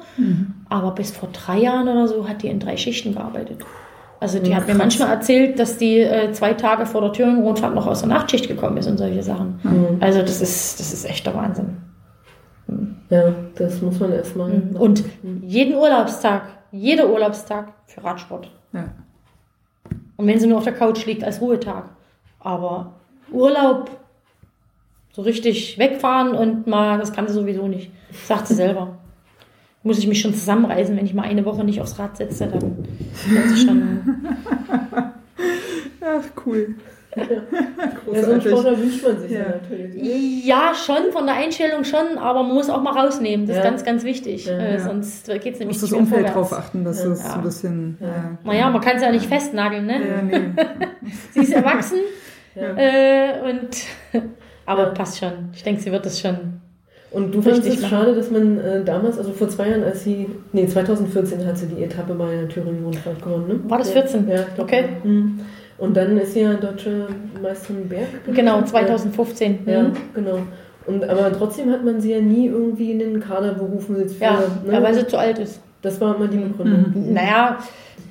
Aber 0.70 0.91
bis 0.91 1.11
vor 1.11 1.30
drei 1.32 1.59
Jahren 1.59 1.88
oder 1.88 2.07
so 2.07 2.28
hat 2.28 2.43
die 2.43 2.47
in 2.47 2.59
drei 2.59 2.76
Schichten 2.78 3.13
gearbeitet. 3.13 3.63
Also 4.20 4.39
die 4.39 4.55
hat 4.55 4.68
mir 4.68 4.74
manchmal 4.74 5.09
erzählt, 5.09 5.59
dass 5.59 5.78
die 5.78 5.99
äh, 5.99 6.32
zwei 6.32 6.53
Tage 6.53 6.86
vor 6.88 7.01
der 7.01 7.13
Thüringen-Rundfahrt 7.13 7.76
noch 7.76 7.86
aus 7.86 7.99
der 7.99 8.09
Nachtschicht 8.09 8.47
gekommen 8.47 8.78
ist 8.78 8.88
und 8.88 8.97
solche 8.97 9.22
Sachen. 9.22 9.59
Mhm. 9.63 9.97
Also 9.99 10.22
das 10.22 10.41
ist, 10.41 10.80
das 10.80 10.91
ist 10.91 11.05
echt 11.05 11.26
der 11.26 11.36
Wahnsinn. 11.36 11.78
Ja, 13.09 13.34
das 13.55 13.82
muss 13.82 13.99
man 13.99 14.11
erstmal. 14.11 14.51
Und 14.74 15.03
jeden 15.41 15.76
Urlaubstag, 15.76 16.43
jeder 16.72 17.09
Urlaubstag 17.09 17.74
für 17.86 18.03
Radsport. 18.03 18.49
Ja. 18.74 18.86
Und 20.18 20.28
wenn 20.28 20.39
sie 20.39 20.47
nur 20.47 20.57
auf 20.57 20.63
der 20.63 20.74
Couch 20.74 21.05
liegt 21.05 21.24
als 21.24 21.39
Ruhetag. 21.39 21.86
Aber 22.39 22.93
Urlaub, 23.32 23.91
so 25.11 25.22
richtig 25.22 25.78
wegfahren 25.78 26.34
und 26.34 26.68
mal, 26.68 26.97
das 26.97 27.13
kann 27.13 27.28
sie 27.28 27.34
sowieso 27.34 27.68
nicht. 27.68 27.91
Sagt 28.26 28.47
sie 28.47 28.55
selber. 28.55 28.97
Muss 29.84 30.00
ich 30.00 30.08
mich 30.08 30.20
schon 30.22 30.34
zusammenreißen, 30.34 30.98
wenn 30.98 31.06
ich 31.06 31.14
mal 31.14 31.24
eine 31.24 31.46
Woche 31.46 31.64
nicht 31.64 31.80
aufs 31.82 31.98
Rad 32.00 32.18
setze, 32.18 32.48
dann 32.48 32.62
wird 33.30 33.46
es 33.46 33.62
schon. 33.64 34.00
Ach, 36.02 36.24
cool. 36.46 36.76
Ja, 37.16 38.24
so 38.24 38.32
einen. 38.32 38.42
Sportler 38.42 38.78
wünscht 38.78 39.04
man 39.04 39.20
sich 39.20 39.32
ja, 39.32 39.40
Ja. 39.40 39.46
natürlich. 39.50 40.46
Ja, 40.46 40.72
schon, 40.76 41.12
von 41.12 41.26
der 41.26 41.36
Einstellung 41.36 41.84
schon, 41.84 42.18
aber 42.20 42.44
man 42.44 42.54
muss 42.54 42.70
auch 42.70 42.82
mal 42.84 42.92
rausnehmen. 42.98 43.48
Das 43.48 43.58
ist 43.58 43.64
Ja. 43.64 43.70
ganz, 43.70 43.84
ganz 43.84 44.04
wichtig. 44.04 44.46
Ja. 44.46 44.54
Äh, 44.58 44.74
Ja. 44.74 44.80
sonst 44.80 45.26
geht 45.26 45.38
es 45.38 45.44
Du 45.44 45.50
nämlich 45.60 45.68
musst 45.68 45.84
das 45.84 45.92
nicht 45.92 45.92
mehr 45.94 46.00
Umfeld 46.02 46.30
vorwärts. 46.30 46.50
drauf 46.50 46.60
achten, 46.60 46.84
dass 46.84 47.04
Ja. 47.04 47.10
es 47.12 47.24
Ja. 47.24 47.34
ein 47.36 47.42
bisschen. 47.44 47.98
Ja. 48.00 48.08
Ja. 48.08 48.38
Naja, 48.44 48.70
man 48.70 48.82
kann 48.82 48.98
es 48.98 49.02
ja 49.02 49.12
nicht 49.12 49.26
festnageln, 49.26 49.86
ne? 49.88 50.00
Ja, 50.08 50.22
nee. 50.22 50.42
Sie 51.34 51.40
ist 51.40 51.54
erwachsen. 51.54 52.00
Ja. 52.56 52.76
Äh, 52.76 53.42
und 53.52 53.70
aber 54.66 54.84
Ja. 54.84 54.90
passt 54.90 55.18
schon. 55.20 55.32
Ich 55.54 55.64
denke, 55.64 55.82
sie 55.82 55.92
wird 55.92 56.06
es 56.06 56.20
schon. 56.20 56.62
Und 57.12 57.34
du 57.34 57.41
fandest 57.41 57.66
es 57.68 57.82
machen. 57.82 57.89
schade, 57.89 58.16
dass 58.16 58.30
man 58.32 58.60
äh, 58.60 58.84
damals, 58.84 59.18
also 59.18 59.32
vor 59.32 59.47
zwei 59.47 59.70
Jahren, 59.70 59.84
als 59.84 60.03
sie, 60.03 60.28
nee, 60.51 60.68
2014 60.68 61.45
hat 61.45 61.58
sie 61.58 61.68
die 61.68 61.82
Etappe 61.84 62.14
bei 62.14 62.36
der 62.36 62.49
Thüringen-Rundfahrt 62.49 63.22
gewonnen, 63.24 63.47
ne? 63.47 63.60
War 63.70 63.78
das 63.78 63.93
Ja. 63.93 64.01
14? 64.01 64.28
Ja, 64.28 64.43
glaub, 64.55 64.68
Okay. 64.68 64.86
ja. 65.03 65.10
Mhm. 65.10 65.39
Und 65.78 65.95
dann 65.95 66.18
ist 66.18 66.34
sie 66.34 66.41
ja 66.41 66.53
deutsche 66.55 67.08
Meisterin 67.41 67.88
Berg. 67.88 68.08
Genau, 68.34 68.62
2015. 68.64 69.60
Ja, 69.66 69.84
Mhm. 69.84 69.91
genau. 70.14 70.39
Und, 70.86 71.08
aber 71.08 71.32
trotzdem 71.32 71.72
hat 71.72 71.84
man 71.86 72.01
sie 72.01 72.12
ja 72.14 72.20
nie 72.22 72.47
irgendwie 72.47 72.91
in 72.91 72.99
den 72.99 73.20
Kader 73.20 73.53
berufen. 73.53 73.97
Jetzt 73.99 74.16
für, 74.18 74.24
Ja, 74.24 74.39
ne? 74.66 74.74
ja, 74.74 74.82
weil 74.84 74.93
sie 74.93 75.05
zu 75.08 75.18
alt 75.18 75.38
ist. 75.39 75.60
das 75.82 76.01
war 76.01 76.16
immer 76.16 76.28
die 76.28 76.38
Begründung. 76.38 77.14
Naja, 77.14 77.58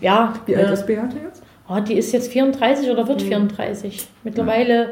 ja, 0.01 0.32
Wie 0.47 0.53
Ja. 0.53 0.59
alt 0.61 0.70
ist 0.72 0.86
Beate 0.86 1.16
jetzt? 1.24 1.42
oh, 1.68 1.80
die 1.80 1.94
ist 1.94 2.12
jetzt 2.12 2.30
34 2.30 2.88
oder 2.90 3.09
wird 3.09 3.20
34. 3.22 4.07
Mittlerweile 4.24 4.90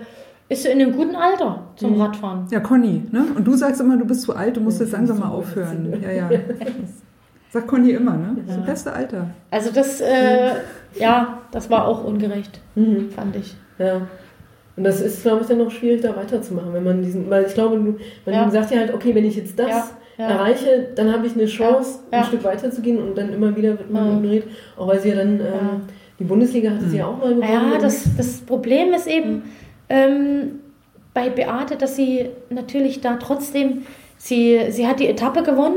ist 0.49 0.62
sie 0.62 0.68
in 0.68 0.80
einem 0.80 0.92
guten 0.92 1.16
Alter 1.16 1.62
zum 1.76 1.95
Mhm. 1.95 2.01
Radfahren. 2.03 2.47
Ja, 2.51 2.61
Conny, 2.61 3.03
ne? 3.11 3.24
Und 3.36 3.47
du 3.47 3.55
sagst 3.55 3.80
immer, 3.80 3.97
du 3.97 4.05
bist 4.05 4.22
zu 4.22 4.34
alt, 4.36 4.57
du 4.57 4.61
musst 4.61 4.78
Ja, 4.78 4.84
jetzt 4.86 4.92
langsam 4.92 5.18
mal 5.20 5.28
aufhören. 5.28 5.95
Ja, 6.03 6.11
ja. 6.11 6.30
Sagt 7.53 7.68
Conny 7.68 7.90
immer, 7.92 8.12
ne? 8.16 8.36
Das 8.36 8.51
ist 8.51 8.59
das 8.59 8.66
beste 8.66 8.92
Alter. 8.92 9.26
Also 9.51 9.70
das, 9.72 10.01
äh, 10.01 10.51
ja, 10.99 11.38
das 11.53 11.70
war 11.70 11.86
auch 11.86 12.05
ungerecht, 12.05 12.61
Mhm. 12.74 13.11
fand 13.11 13.36
ich. 13.36 13.55
Ja. 13.78 14.03
Und 14.76 14.82
das 14.84 15.01
ist, 15.01 15.22
glaube 15.22 15.42
ich, 15.42 15.47
dann 15.47 15.59
noch 15.59 15.70
schwierig, 15.70 16.01
da 16.03 16.16
weiterzumachen, 16.16 16.72
wenn 16.72 16.82
man 16.82 17.01
diesen, 17.01 17.30
weil 17.30 17.45
ich 17.45 17.55
glaube, 17.55 17.76
du- 17.76 17.97
man 18.26 18.34
Ja. 18.34 18.51
sagt 18.51 18.72
ja 18.72 18.78
halt, 18.80 18.92
okay, 18.92 19.14
wenn 19.14 19.24
ich 19.24 19.36
jetzt 19.36 19.57
das 19.57 19.68
Ja, 19.68 19.86
ja. 20.18 20.28
erreiche, 20.30 20.88
dann 20.97 21.12
habe 21.12 21.26
ich 21.28 21.34
eine 21.34 21.47
Chance, 21.47 22.01
Ja, 22.12 22.18
ein. 22.18 22.24
Stück 22.24 22.42
weiterzugehen 22.42 22.99
und 22.99 23.16
dann 23.16 23.32
immer 23.32 23.55
wieder 23.57 23.70
wird 23.78 23.90
man 23.92 24.11
Mhm. 24.11 24.16
ignoriert. 24.18 24.45
Auch 24.76 24.88
weil 24.88 24.99
sie 24.99 25.11
ja 25.11 25.14
dann, 25.14 25.38
ähm, 25.38 25.80
die 26.18 26.24
Bundesliga 26.24 26.70
hatte 26.72 26.86
sie 26.88 26.97
ja 26.99 27.07
auch 27.07 27.18
mal 27.18 27.34
gewonnen. 27.34 27.72
Ja, 27.72 27.78
das, 27.80 28.05
das 28.16 28.38
Problem 28.38 28.92
ist 28.92 29.07
eben 29.07 29.45
ähm, 29.89 30.61
bei 31.12 31.28
Beate, 31.30 31.76
dass 31.76 31.97
sie 31.97 32.30
natürlich 32.51 33.01
da 33.01 33.16
trotzdem, 33.16 33.87
sie, 34.18 34.61
sie 34.70 34.87
hat 34.87 35.01
die 35.01 35.09
Etappe 35.09 35.43
gewonnen. 35.43 35.76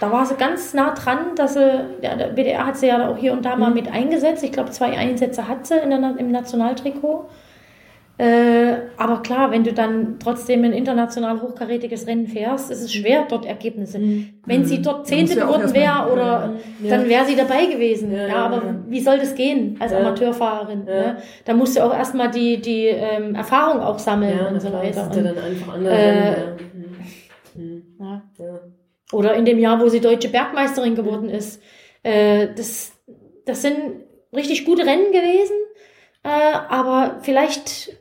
Da 0.00 0.10
war 0.10 0.24
sie 0.24 0.34
ganz 0.36 0.72
nah 0.72 0.94
dran, 0.94 1.34
dass 1.36 1.54
sie, 1.54 1.84
ja, 2.00 2.14
der 2.16 2.28
BDR 2.28 2.66
hat 2.66 2.78
sie 2.78 2.86
ja 2.86 3.10
auch 3.10 3.18
hier 3.18 3.32
und 3.34 3.44
da 3.44 3.56
mal 3.56 3.68
Mhm. 3.68 3.74
mit 3.74 3.92
eingesetzt. 3.92 4.42
Ich 4.42 4.52
glaube, 4.52 4.70
zwei 4.70 4.96
Einsätze 4.96 5.46
hat 5.46 5.66
sie 5.66 5.76
in 5.78 5.90
der, 5.90 6.16
im 6.16 6.30
Nationaltrikot. 6.30 7.28
Äh, 8.20 8.90
aber 8.98 9.22
klar, 9.22 9.50
wenn 9.50 9.64
du 9.64 9.72
dann 9.72 10.18
trotzdem 10.22 10.62
ein 10.64 10.74
international 10.74 11.40
hochkarätiges 11.40 12.06
Rennen 12.06 12.26
fährst, 12.26 12.70
ist 12.70 12.82
es 12.82 12.92
schwer, 12.92 13.24
dort 13.26 13.46
Ergebnisse. 13.46 13.98
Mhm. 13.98 14.34
Wenn 14.44 14.66
sie 14.66 14.82
dort 14.82 15.00
Da 15.00 15.04
Zehnte 15.04 15.36
geworden 15.36 15.72
wäre 15.72 16.12
oder 16.12 16.52
Ja. 16.82 16.90
dann 16.90 17.08
wäre 17.08 17.24
sie 17.24 17.34
dabei 17.34 17.64
gewesen. 17.64 18.12
Ja, 18.12 18.18
Ja, 18.18 18.28
ja, 18.28 18.36
aber 18.44 18.56
ja. 18.56 18.74
wie 18.88 19.00
soll 19.00 19.18
das 19.20 19.34
gehen 19.34 19.76
als 19.80 19.92
Ja. 19.92 20.00
Amateurfahrerin? 20.00 20.82
Ja. 20.86 20.94
Ne? 20.94 21.16
Da 21.46 21.54
musst 21.54 21.78
du 21.78 21.80
auch 21.82 21.94
erstmal 21.96 22.30
die, 22.30 22.60
die 22.60 22.88
ähm, 22.88 23.34
Erfahrung 23.34 23.80
auch 23.80 23.98
sammeln 23.98 24.36
ja, 24.38 24.48
und 24.48 24.60
so 24.60 24.70
weiter. 24.70 25.04
Und, 25.04 25.16
dann 25.16 25.38
einfach 25.38 25.72
andere 25.74 25.94
äh. 25.94 26.36
Mhm. 27.58 27.82
ja. 27.98 28.22
Ja. 28.38 28.60
Oder 29.12 29.34
in 29.34 29.46
dem 29.46 29.58
Jahr, 29.58 29.80
wo 29.80 29.88
sie 29.88 30.00
deutsche 30.00 30.28
Bergmeisterin 30.28 30.94
geworden 30.94 31.30
ist. 31.30 31.62
Äh, 32.02 32.48
das, 32.54 32.92
das 33.46 33.62
sind 33.62 33.78
richtig 34.36 34.66
gute 34.66 34.84
Rennen 34.84 35.10
gewesen, 35.10 35.56
äh, 36.22 36.28
aber 36.68 37.16
vielleicht 37.22 37.98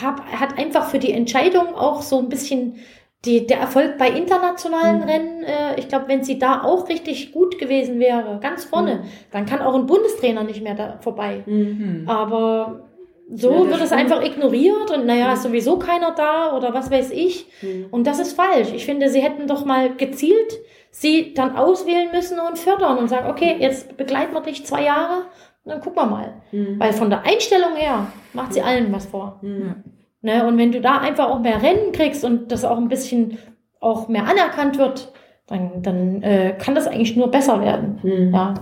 hab, 0.00 0.24
hat 0.26 0.58
einfach 0.58 0.88
für 0.90 0.98
die 0.98 1.12
Entscheidung 1.12 1.74
auch 1.74 2.02
so 2.02 2.18
ein 2.18 2.28
bisschen 2.28 2.76
die, 3.24 3.46
der 3.46 3.58
Erfolg 3.58 3.98
bei 3.98 4.08
internationalen 4.10 4.98
Mhm. 4.98 5.02
Rennen, 5.02 5.42
äh, 5.42 5.74
ich 5.78 5.88
glaube, 5.88 6.06
wenn 6.08 6.22
sie 6.22 6.38
da 6.38 6.62
auch 6.62 6.88
richtig 6.88 7.32
gut 7.32 7.58
gewesen 7.58 7.98
wäre, 7.98 8.38
ganz 8.40 8.64
vorne, 8.64 8.96
Mhm. 8.96 9.08
dann 9.32 9.46
kann 9.46 9.60
auch 9.60 9.74
ein 9.74 9.86
Bundestrainer 9.86 10.44
nicht 10.44 10.62
mehr 10.62 10.74
da 10.74 10.98
vorbei. 11.00 11.42
Mhm. 11.46 12.04
Aber 12.06 12.84
so 13.30 13.50
Ja, 13.52 13.70
wird 13.70 13.80
es 13.82 13.92
einfach 13.92 14.22
ignoriert 14.24 14.90
und 14.90 15.04
naja, 15.04 15.32
ist 15.32 15.42
sowieso 15.42 15.78
keiner 15.78 16.12
da 16.12 16.56
oder 16.56 16.72
was 16.72 16.90
weiß 16.90 17.10
ich. 17.10 17.46
Mhm. 17.60 17.86
Und 17.90 18.06
das 18.06 18.20
ist 18.20 18.34
falsch. 18.34 18.68
Ich 18.72 18.86
finde, 18.86 19.08
sie 19.08 19.20
hätten 19.20 19.46
doch 19.48 19.64
mal 19.64 19.94
gezielt 19.96 20.52
sie 20.90 21.34
dann 21.34 21.54
auswählen 21.54 22.08
müssen 22.12 22.40
und 22.40 22.58
fördern 22.58 22.96
und 22.98 23.08
sagen, 23.08 23.28
okay, 23.30 23.56
jetzt 23.60 23.96
begleiten 23.98 24.32
wir 24.32 24.40
dich 24.40 24.64
zwei 24.64 24.84
Jahre 24.84 25.26
und 25.68 25.74
dann 25.74 25.82
gucken 25.82 26.02
wir 26.02 26.06
mal. 26.06 26.32
Mhm. 26.50 26.80
Weil 26.80 26.94
von 26.94 27.10
der 27.10 27.26
Einstellung 27.26 27.76
her 27.76 28.06
macht 28.32 28.54
sie 28.54 28.62
allen 28.62 28.90
was 28.90 29.04
vor. 29.04 29.38
Mhm. 29.42 29.74
Ne? 30.22 30.46
Und 30.46 30.56
wenn 30.56 30.72
du 30.72 30.80
da 30.80 30.98
einfach 30.98 31.28
auch 31.28 31.40
mehr 31.40 31.62
Rennen 31.62 31.92
kriegst 31.92 32.24
und 32.24 32.50
das 32.50 32.64
auch 32.64 32.78
ein 32.78 32.88
bisschen 32.88 33.36
auch 33.78 34.08
mehr 34.08 34.26
anerkannt 34.26 34.78
wird, 34.78 35.12
dann, 35.46 35.82
dann 35.82 36.22
äh, 36.22 36.56
kann 36.58 36.74
das 36.74 36.86
eigentlich 36.86 37.16
nur 37.16 37.30
besser 37.30 37.60
werden. 37.60 37.98
Mhm. 38.02 38.34
Ja. 38.34 38.54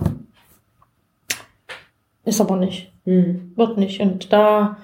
Ist 2.25 2.41
aber 2.41 2.57
nicht. 2.57 2.91
Mhm. 3.05 3.53
Wird 3.55 3.77
nicht. 3.77 4.01
Und 4.01 4.33
da 4.33 4.75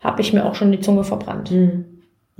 habe 0.00 0.20
ich 0.20 0.34
mir 0.34 0.44
auch 0.44 0.54
schon 0.54 0.72
die 0.72 0.80
Zunge 0.80 1.04
verbrannt. 1.04 1.50
Mhm. 1.50 1.91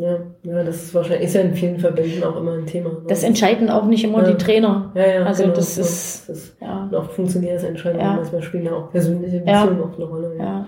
Ja, 0.02 0.18
ja, 0.42 0.64
das 0.64 0.82
ist 0.82 0.94
wahrscheinlich, 0.94 1.26
ist 1.26 1.34
ja 1.34 1.42
in 1.42 1.54
vielen 1.54 1.78
Verbänden 1.78 2.24
auch 2.24 2.36
immer 2.36 2.54
ein 2.54 2.66
Thema. 2.66 2.90
ne? 2.90 2.96
Das 3.06 3.22
entscheiden 3.22 3.70
auch 3.70 3.84
nicht 3.84 4.02
immer 4.02 4.22
Ja. 4.22 4.30
die 4.32 4.36
Trainer. 4.36 4.90
ja, 4.96 5.06
ja, 5.06 5.22
also 5.24 5.44
genau, 5.44 5.54
das 5.54 5.78
ist- 5.78 6.28
das 6.28 6.36
ist 6.38 6.56
Ja. 6.60 6.90
auch 6.92 7.10
Funktionärsentscheidungen, 7.10 8.04
Ja. 8.04 8.14
manchmal 8.14 8.42
spielen 8.42 8.64
ja 8.64 8.72
auch 8.72 8.90
persönliche 8.90 9.42
Ja. 9.46 9.64
Beziehungen 9.64 9.84
auch 9.90 9.94
eine 9.96 10.04
Rolle. 10.04 10.34
Ja, 10.38 10.66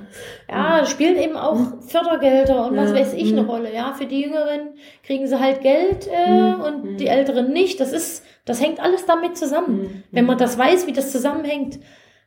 ja 0.49 0.81
es 0.83 0.91
spielt 0.91 1.19
eben 1.19 1.37
auch 1.37 1.59
Fördergelder 1.87 2.69
und 2.69 2.77
was 2.77 2.91
Ja. 2.91 2.97
weiß 2.97 3.15
ich 3.15 3.33
eine 3.33 3.43
Mhm. 3.43 3.51
Rolle. 3.51 3.75
Ja, 3.75 3.93
für 3.93 4.07
die 4.07 4.23
Jüngeren 4.23 4.75
kriegen 5.05 5.27
sie 5.27 5.41
halt 5.41 5.61
Geld 5.63 6.09
äh, 6.09 6.31
Mhm. 6.31 6.61
und 6.61 6.85
Mhm. 6.93 6.97
die 6.99 7.09
Älteren 7.09 7.53
nicht. 7.53 7.81
Das 7.81 7.93
ist, 7.93 8.25
das 8.45 8.63
hängt 8.63 8.81
alles 8.81 9.05
damit 9.07 9.37
zusammen. 9.37 9.81
Mhm. 9.83 10.03
Wenn 10.13 10.27
man 10.27 10.39
das 10.39 10.57
weiß, 10.59 10.87
wie 10.87 10.93
das 10.93 11.11
zusammenhängt, 11.11 11.79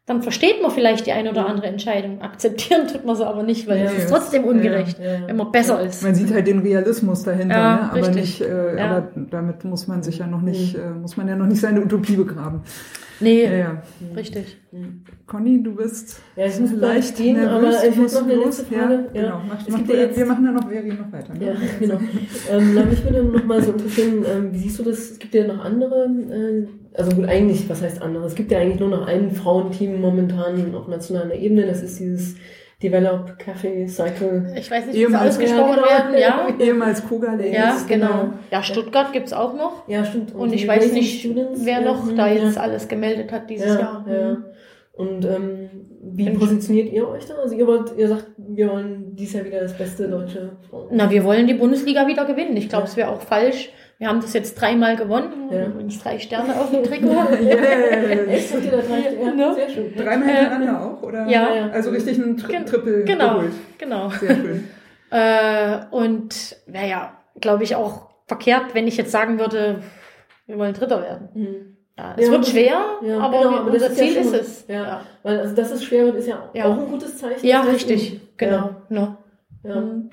dann 0.08 0.24
versteht 0.24 0.62
man 0.62 0.72
vielleicht 0.72 1.06
die 1.06 1.12
eine 1.12 1.30
oder 1.32 1.46
andere 1.48 1.68
Entscheidung. 1.68 2.22
Akzeptieren 2.22 2.88
tut 2.88 3.06
man 3.06 3.16
sie 3.16 3.28
aber 3.28 3.44
nicht, 3.44 3.68
weil 3.68 3.78
Ja, 3.80 3.86
es 3.86 4.06
ist 4.06 4.10
trotzdem 4.10 4.46
ungerecht, 4.46 4.98
Ja, 4.98 5.14
ja. 5.14 5.28
wenn 5.28 5.36
man 5.36 5.52
besser 5.52 5.82
ist. 5.82 6.02
Man 6.02 6.16
sieht 6.16 6.34
halt 6.34 6.48
den 6.48 6.60
Realismus 6.60 7.24
dahinter, 7.24 7.56
ne? 7.56 7.92
aber 7.92 7.98
richtig. 7.98 8.16
nicht, 8.16 8.42
äh, 8.42 8.80
aber 8.80 9.10
damit 9.30 9.64
muss 9.66 9.86
man 9.88 10.02
sich 10.02 10.18
ja 10.20 10.26
noch 10.26 10.42
nicht, 10.42 10.76
äh, 10.76 10.90
muss 10.90 11.18
man 11.18 11.28
ja 11.28 11.36
noch 11.36 11.46
nicht 11.46 11.60
seine 11.62 11.82
Utopie 11.82 12.16
begraben. 12.16 12.62
Nee, 13.20 13.44
Ja, 13.46 13.52
ja. 13.58 13.82
richtig. 14.16 14.58
Conny, 15.26 15.64
du 15.64 15.76
bist 15.76 16.20
Ja, 16.36 16.46
ich 16.46 16.60
muss 16.60 16.72
leicht 16.74 17.16
gleich 17.16 17.16
gehen, 17.16 17.40
aber 17.40 17.62
nervös, 17.64 17.84
ich 17.90 17.96
du 17.96 18.02
muss 18.02 18.14
noch 18.14 18.24
eine 18.24 18.34
los. 18.36 18.46
letzte 18.46 18.66
Frage. 18.66 18.94
Ja, 19.14 19.22
genau. 19.24 19.42
Mach, 19.48 19.68
mach, 19.70 19.88
jetzt- 19.90 20.18
wir 20.18 20.26
machen 20.26 20.46
dann 20.46 20.54
noch, 20.56 20.70
Veri 20.70 20.90
noch 20.94 21.12
weiter. 21.12 21.34
Ne? 21.34 21.46
Ja, 21.48 21.54
genau. 21.80 22.00
ähm, 22.52 22.90
mich 22.90 23.04
würde 23.04 23.24
noch 23.24 23.44
mal 23.46 23.62
so 23.64 23.72
interessieren, 23.72 24.24
ähm, 24.32 24.54
wie 24.54 24.58
siehst 24.60 24.80
du 24.80 24.84
das? 24.84 24.98
Es 25.12 25.20
gibt 25.20 25.34
ja 25.34 25.48
noch 25.48 25.64
andere, 25.66 26.06
äh, 26.06 26.68
also 26.94 27.16
gut, 27.16 27.26
eigentlich, 27.28 27.68
was 27.70 27.82
heißt 27.82 28.02
andere? 28.02 28.26
Es 28.26 28.36
gibt 28.36 28.52
ja 28.52 28.60
eigentlich 28.60 28.80
nur 28.80 28.90
noch 28.90 29.08
ein 29.08 29.32
Frauenteam 29.32 30.00
momentan 30.00 30.74
auf 30.76 30.88
nationaler 30.88 31.36
Ebene, 31.36 31.66
das 31.66 31.82
ist 31.84 32.00
dieses 32.00 32.36
Develop 32.82 33.38
Café 33.40 33.88
Cycle. 33.88 34.54
Ich 34.56 34.70
weiß 34.70 34.86
nicht, 34.86 34.96
wie 34.96 35.04
es 35.04 35.10
Ehemals- 35.10 35.30
ausgesprochen 35.30 35.78
Ja, 35.84 36.12
werden, 36.14 36.18
ja. 36.60 36.66
Ehemals 36.66 37.02
Ladies. 37.10 37.52
Ja, 37.54 37.76
genau. 37.88 38.08
genau. 38.08 38.34
Ja, 38.52 38.62
Stuttgart 38.62 39.12
gibt's 39.14 39.34
auch 39.34 39.56
noch. 39.56 39.88
Ja, 39.88 40.06
stimmt. 40.06 40.36
Und 40.36 40.54
ich 40.54 40.62
die 40.62 40.68
weiß 40.68 40.92
nicht, 40.94 41.20
Students, 41.22 41.62
wer 41.66 41.80
ja, 41.80 41.82
noch 41.82 42.08
da 42.16 42.28
ja. 42.28 42.44
jetzt 42.44 42.58
alles 42.58 42.88
gemeldet 42.88 43.32
hat 43.32 43.50
dieses 43.50 43.68
ja, 43.76 43.80
Jahr. 43.80 44.06
Ja. 44.08 44.30
Mhm. 44.34 44.46
Und 44.94 45.26
ähm, 45.26 45.70
wie 46.04 46.30
ich- 46.30 46.38
positioniert 46.40 46.92
ihr 46.94 47.08
euch 47.08 47.26
da? 47.26 47.34
Also 47.36 47.56
ihr 47.56 47.66
wollt, 47.66 47.94
ihr 47.98 48.08
sagt, 48.10 48.28
wir 48.38 48.70
wollen 48.70 49.16
dieses 49.16 49.34
Jahr 49.34 49.46
wieder 49.46 49.62
das 49.62 49.76
beste 49.76 50.08
deutsche 50.08 50.52
Frauen. 50.70 50.90
Na, 50.92 51.10
wir 51.10 51.24
wollen 51.24 51.48
die 51.48 51.56
Bundesliga 51.56 52.08
wieder 52.08 52.26
gewinnen. 52.26 52.56
Ich 52.58 52.70
glaube, 52.70 52.84
Ja. 52.86 52.90
es 52.92 52.96
wäre 52.98 53.10
auch 53.10 53.22
falsch. 53.22 53.72
Wir 54.00 54.10
haben 54.10 54.22
das 54.22 54.34
jetzt 54.34 54.54
dreimal 54.62 54.96
gewonnen. 54.96 55.50
Ja. 55.52 55.66
Übrigens 55.66 56.00
drei 56.00 56.20
Sterne 56.20 56.56
auf 56.60 56.70
dem 56.70 56.84
Trikot. 56.84 57.08
Yeah. 57.42 58.28
Echt? 58.28 58.54
Habt 58.54 58.64
ihr 58.66 58.72
da 58.72 58.78
drei? 58.78 59.14
Ja, 59.20 59.32
Ne? 59.32 59.54
sehr 59.56 59.70
schön. 59.70 59.96
Dreimal 59.96 60.28
hintereinander 60.28 60.82
auch, 60.86 61.02
oder? 61.04 61.28
Ja. 61.28 61.54
Ja. 61.56 61.70
Also 61.72 61.90
richtig 61.90 62.18
ein 62.20 62.38
Tri 62.38 62.52
Gen- 62.52 62.66
Triple 62.66 63.04
Genau, 63.06 63.36
geholt. 63.36 63.52
genau. 63.78 64.10
Sehr 64.10 64.36
schön. 64.36 64.68
Äh, 65.10 65.86
und 65.92 66.58
wäre 66.66 66.90
ja, 66.90 67.18
glaube 67.40 67.64
ich, 67.64 67.76
auch 67.78 68.10
verkehrt, 68.26 68.74
wenn 68.76 68.88
ich 68.90 68.98
jetzt 68.98 69.10
sagen 69.10 69.40
würde, 69.40 69.82
wir 70.48 70.58
wollen 70.58 70.74
Dritter 70.74 71.02
werden. 71.02 71.30
Mhm. 71.34 71.78
Ja, 71.98 72.14
es 72.18 72.26
Ja, 72.26 72.32
wird 72.34 72.42
das- 72.42 72.50
schwer, 72.52 72.82
ja, 73.02 73.18
aber 73.20 73.38
genau, 73.40 73.58
aber 73.60 73.72
das 73.72 73.84
unser 73.84 73.88
ist 73.94 73.98
ja 74.00 74.04
Ziel 74.06 74.14
schon- 74.16 74.34
ist 74.34 74.42
es. 74.42 74.66
ja. 74.68 75.02
Weil 75.24 75.40
also 75.40 75.56
das 75.56 75.72
ist 75.72 75.86
schwer 75.86 76.08
wird, 76.08 76.18
ist 76.18 76.28
ja, 76.28 76.50
Ja. 76.54 76.66
auch 76.66 76.78
ein 76.78 76.90
gutes 76.90 77.18
Zeichen. 77.18 77.48
ja 77.48 77.64
Das 77.64 77.74
richtig, 77.76 78.20
genau. 78.36 78.72
Ne? 78.90 79.16
Ja, 79.64 79.70
ja. 79.76 79.80
Mhm. 79.80 80.10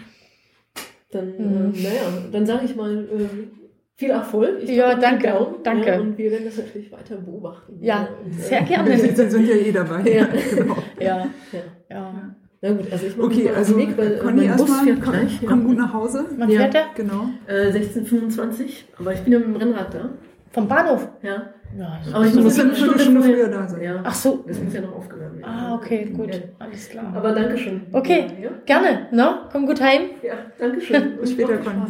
Dann, 1.10 1.26
Mhm. 1.26 1.74
äh, 1.74 1.82
naja, 1.82 2.00
dann 2.30 2.46
sage 2.46 2.64
ich 2.66 2.76
mal 2.76 2.96
äh, 2.96 3.63
viel 3.96 4.10
Erfolg. 4.10 4.62
Ich 4.62 4.70
Ja, 4.70 4.94
danke, 4.94 5.28
Daumen, 5.28 5.56
danke. 5.62 5.86
Ja, 5.88 6.00
und 6.00 6.18
wir 6.18 6.30
werden 6.30 6.44
das 6.46 6.56
natürlich 6.58 6.90
weiter 6.92 7.16
beobachten. 7.16 7.78
Ja, 7.80 8.08
und, 8.24 8.30
äh, 8.30 8.34
sehr 8.42 8.60
Sie 8.60 8.66
gerne. 8.66 8.98
sind 9.30 9.46
ja 9.48 9.54
eh 9.54 9.72
dabei. 9.72 10.00
Ja. 10.10 10.26
genau. 10.54 10.76
Ja, 11.00 11.26
Ja. 11.52 11.60
ja. 11.90 12.34
Na 12.66 12.72
gut, 12.72 12.90
also 12.90 13.06
ich 13.06 13.16
mache 13.16 13.26
Okay, 13.26 13.44
mal 13.44 13.54
also 13.56 13.76
den 13.76 13.88
Weg, 13.88 13.98
weil 13.98 14.12
äh, 14.14 14.18
Conny 14.18 14.46
mein 14.48 14.56
Bus 14.56 14.60
erstmal, 14.70 14.84
fährt 14.86 15.02
komm, 15.02 15.12
gleich. 15.12 15.40
komm 15.46 15.64
gut 15.64 15.76
nach 15.76 15.92
Hause. 15.92 16.24
Man 16.38 16.48
Ja. 16.50 16.60
fährt 16.60 16.74
ja 16.74 16.80
Genau. 16.94 17.28
Äh, 17.46 17.66
1625, 17.72 18.88
aber 18.98 19.12
ich 19.12 19.20
bin 19.20 19.32
ja 19.34 19.38
mit 19.38 19.48
dem 19.48 19.56
Rennrad 19.56 19.92
da. 19.94 20.10
vom 20.50 20.66
Bahnhof. 20.68 21.08
Ja. 21.22 21.50
Ja, 21.76 21.98
Aber 22.12 22.24
ich 22.24 22.34
muss 22.36 22.56
ja 22.56 22.62
eine 22.62 22.70
eine 22.72 22.78
Stunde 22.80 22.98
Stunde 23.00 23.22
früher 23.22 23.48
da 23.48 23.66
sein. 23.68 23.82
Ja. 23.82 24.00
Ach 24.04 24.14
so. 24.14 24.44
Das 24.46 24.62
muss 24.62 24.72
ja 24.72 24.80
noch 24.80 24.94
aufgeladen 24.94 25.38
werden. 25.40 25.50
Ah, 25.50 25.74
okay, 25.74 26.04
gut. 26.16 26.32
Ja. 26.32 26.40
Alles 26.60 26.88
klar. 26.88 27.12
Aber 27.16 27.32
danke 27.32 27.58
schön. 27.58 27.82
Okay. 27.92 28.26
Ja, 28.40 28.50
Gerne, 28.64 29.08
ne? 29.10 29.38
Komm 29.50 29.66
gut 29.66 29.80
heim. 29.80 30.02
ja 30.22 30.34
danke 30.58 30.80
schön. 30.80 31.16
Bis 31.20 31.32
später, 31.32 31.54
Und 31.58 31.64
Conny. 31.64 31.80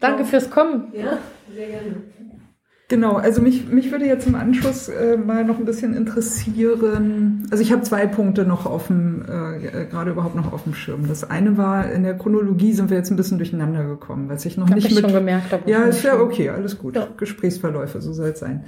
Danke 0.00 0.24
fürs 0.24 0.50
Kommen. 0.50 0.88
Ja, 0.92 1.18
sehr 1.54 1.66
gerne. 1.68 1.96
Genau, 2.90 3.16
also 3.16 3.42
mich, 3.42 3.68
mich 3.68 3.92
würde 3.92 4.06
jetzt 4.06 4.26
im 4.26 4.34
Anschluss 4.34 4.88
äh, 4.88 5.18
mal 5.18 5.44
noch 5.44 5.58
ein 5.58 5.66
bisschen 5.66 5.94
interessieren. 5.94 7.46
Also 7.50 7.62
ich 7.62 7.70
habe 7.70 7.82
zwei 7.82 8.06
Punkte 8.06 8.46
noch 8.46 8.64
auf 8.64 8.86
dem, 8.86 9.20
äh, 9.22 9.84
gerade 9.90 10.12
überhaupt 10.12 10.34
noch 10.34 10.54
auf 10.54 10.62
dem 10.64 10.72
Schirm. 10.72 11.06
Das 11.06 11.28
eine 11.28 11.58
war, 11.58 11.90
in 11.92 12.02
der 12.02 12.16
Chronologie 12.16 12.72
sind 12.72 12.88
wir 12.88 12.96
jetzt 12.96 13.10
ein 13.10 13.16
bisschen 13.16 13.36
durcheinander 13.36 13.84
gekommen, 13.84 14.30
was 14.30 14.46
ich 14.46 14.56
noch 14.56 14.68
Hab 14.68 14.74
nicht 14.74 14.86
ich 14.88 14.94
mit. 14.94 15.04
schon 15.04 15.12
gemerkt. 15.12 15.52
aber 15.52 15.68
Ja, 15.68 15.82
ist 15.82 16.02
ja 16.02 16.18
okay, 16.18 16.48
alles 16.48 16.78
gut. 16.78 16.96
Ja. 16.96 17.08
Gesprächsverläufe, 17.14 18.00
so 18.00 18.14
soll 18.14 18.28
es 18.30 18.38
sein. 18.38 18.64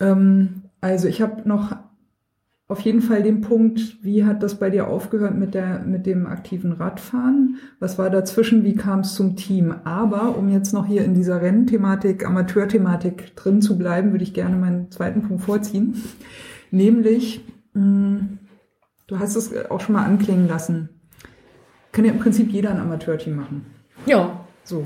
Ähm, 0.00 0.62
also 0.80 1.06
ich 1.06 1.20
habe 1.20 1.46
noch 1.46 1.76
auf 2.68 2.80
jeden 2.80 3.00
Fall 3.00 3.22
den 3.22 3.40
Punkt, 3.40 4.04
wie 4.04 4.24
hat 4.24 4.42
das 4.42 4.56
bei 4.56 4.68
dir 4.68 4.88
aufgehört 4.88 5.34
mit, 5.34 5.54
der, 5.54 5.80
mit 5.80 6.04
dem 6.04 6.26
aktiven 6.26 6.72
Radfahren? 6.72 7.56
Was 7.80 7.98
war 7.98 8.10
dazwischen? 8.10 8.62
Wie 8.62 8.74
kam 8.74 9.00
es 9.00 9.14
zum 9.14 9.36
Team? 9.36 9.74
Aber 9.84 10.36
um 10.36 10.50
jetzt 10.50 10.74
noch 10.74 10.86
hier 10.86 11.02
in 11.02 11.14
dieser 11.14 11.40
Rennthematik, 11.40 12.26
Amateurthematik 12.26 13.34
drin 13.36 13.62
zu 13.62 13.78
bleiben, 13.78 14.12
würde 14.12 14.24
ich 14.24 14.34
gerne 14.34 14.56
meinen 14.56 14.90
zweiten 14.90 15.22
Punkt 15.22 15.44
vorziehen. 15.44 16.02
Nämlich, 16.70 17.42
mh, 17.72 18.20
du 19.06 19.18
hast 19.18 19.36
es 19.36 19.70
auch 19.70 19.80
schon 19.80 19.94
mal 19.94 20.04
anklingen 20.04 20.46
lassen, 20.46 20.90
kann 21.92 22.04
ja 22.04 22.12
im 22.12 22.18
Prinzip 22.18 22.50
jeder 22.50 22.70
ein 22.70 22.80
Amateurteam 22.80 23.34
machen. 23.34 23.64
Ja, 24.04 24.44
So. 24.62 24.82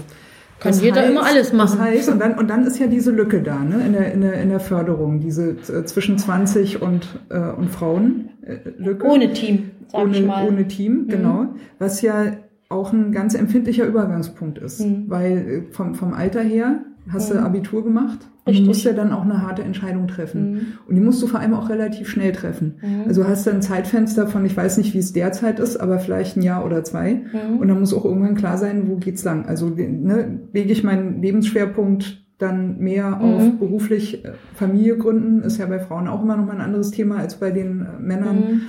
Kann 0.63 0.75
jeder 0.81 1.07
immer 1.07 1.25
alles 1.25 1.53
machen. 1.53 1.79
Das 1.79 1.87
heißt, 1.89 2.09
und 2.09 2.19
dann, 2.21 2.39
und 2.39 2.49
dann 2.49 2.67
ist 2.67 2.79
ja 2.79 2.87
diese 2.87 3.11
Lücke 3.11 3.43
da, 3.43 3.59
ne, 3.61 3.85
in 3.87 3.93
der, 3.93 4.13
in 4.13 4.21
der, 4.21 4.35
in 4.41 4.49
der 4.49 4.61
Förderung, 4.61 5.21
diese 5.21 5.51
äh, 5.51 5.85
zwischen 5.85 6.19
20 6.19 6.81
und, 6.83 7.07
äh, 7.31 7.39
und 7.39 7.69
Frauen 7.71 8.31
äh, 8.43 8.57
Lücke. 8.79 9.07
ohne 9.07 9.33
Team, 9.33 9.71
sag 9.89 10.03
ohne, 10.03 10.19
ich 10.19 10.27
mal. 10.27 10.47
ohne 10.49 10.69
Team, 10.69 11.07
genau. 11.09 11.47
Was 11.79 12.03
ja 12.03 12.37
auch 12.69 12.93
ein 12.93 13.13
ganz 13.13 13.35
empfindlicher 13.35 13.87
Übergangspunkt 13.87 14.59
ist. 14.59 14.81
Mhm. 14.81 15.05
Weil 15.09 15.33
äh, 15.69 15.73
vom, 15.73 15.95
vom 15.95 16.15
Alter 16.15 16.43
her 16.43 16.81
hast 17.09 17.31
du 17.31 17.35
Mhm. 17.35 17.45
Abitur 17.45 17.85
gemacht 17.85 18.21
Richtig. 18.47 18.65
du 18.65 18.69
musst 18.71 18.85
ja 18.85 18.93
dann 18.93 19.13
auch 19.13 19.23
eine 19.23 19.43
harte 19.43 19.63
Entscheidung 19.63 20.09
treffen. 20.09 20.53
Mhm. 20.53 20.61
Und 20.89 20.95
die 20.97 21.01
musst 21.01 21.23
du 21.23 21.27
vor 21.29 21.39
allem 21.41 21.55
auch 21.55 21.69
relativ 21.71 22.09
schnell 22.09 22.33
treffen. 22.33 22.75
Mhm. 22.83 23.05
Also 23.07 23.27
hast 23.27 23.47
du 23.47 23.51
ein 23.51 23.63
Zeitfenster 23.63 24.27
von, 24.27 24.45
ich 24.45 24.57
weiß 24.57 24.79
nicht, 24.79 24.95
wie 24.95 24.99
es 24.99 25.13
derzeit 25.13 25.61
ist, 25.61 25.77
aber 25.77 25.99
vielleicht 26.01 26.37
ein 26.37 26.43
Jahr 26.43 26.65
oder 26.65 26.83
zwei. 26.83 27.15
Mhm. 27.33 27.59
Und 27.59 27.69
dann 27.69 27.79
muss 27.79 27.95
auch 27.95 28.05
irgendwann 28.05 28.35
klar 28.35 28.59
sein, 28.59 28.89
wo 28.89 28.97
geht's 28.97 29.23
lang. 29.25 29.47
Also 29.47 29.69
ne, 29.69 30.41
lege 30.53 30.73
ich 30.73 30.83
meinen 30.83 31.23
Lebensschwerpunkt 31.23 32.25
dann 32.39 32.79
mehr 32.79 33.11
Mhm. 33.11 33.23
auf 33.23 33.59
beruflich 33.61 34.25
äh, 34.25 34.33
Familie 34.55 34.97
gründen, 34.99 35.43
ist 35.43 35.59
ja 35.59 35.67
bei 35.67 35.79
Frauen 35.79 36.09
auch 36.09 36.23
immer 36.23 36.37
noch 36.37 36.47
mal 36.47 36.55
ein 36.55 36.61
anderes 36.61 36.91
Thema 36.91 37.19
als 37.19 37.37
bei 37.37 37.53
den 37.53 37.83
äh, 37.83 38.01
Männern. 38.01 38.37
Mhm. 38.37 38.61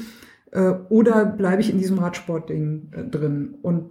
Äh, 0.51 0.73
oder 0.89 1.25
bleibe 1.25 1.61
ich 1.61 1.71
in 1.71 1.79
diesem 1.79 1.97
Radsportding 1.97 2.91
drin? 3.09 3.55
Und 3.63 3.89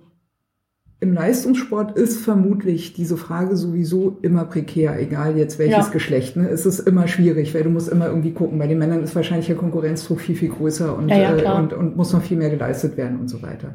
im 1.02 1.14
Leistungssport 1.14 1.98
ist 1.98 2.20
vermutlich 2.20 2.92
diese 2.92 3.16
Frage 3.16 3.56
sowieso 3.56 4.18
immer 4.22 4.44
prekär, 4.44 5.00
egal 5.00 5.36
jetzt 5.36 5.58
welches 5.58 5.86
Ja. 5.86 5.92
Geschlecht. 5.92 6.36
Ne? 6.36 6.48
Es 6.48 6.64
ist 6.64 6.78
immer 6.78 7.08
schwierig, 7.08 7.52
weil 7.56 7.64
du 7.64 7.70
musst 7.70 7.88
immer 7.88 8.06
irgendwie 8.06 8.30
gucken. 8.30 8.56
Bei 8.60 8.68
den 8.68 8.78
Männern 8.78 9.02
ist 9.02 9.16
wahrscheinlich 9.16 9.48
der 9.48 9.56
Konkurrenzdruck 9.56 10.20
viel, 10.20 10.36
viel 10.36 10.50
größer 10.50 10.96
und, 10.96 11.08
Ja, 11.08 11.16
ja, 11.16 11.36
äh, 11.36 11.60
und, 11.60 11.72
und 11.72 11.96
muss 11.96 12.12
noch 12.12 12.22
viel 12.22 12.36
mehr 12.36 12.50
geleistet 12.50 12.96
werden 12.96 13.18
und 13.18 13.26
so 13.26 13.42
weiter. 13.42 13.74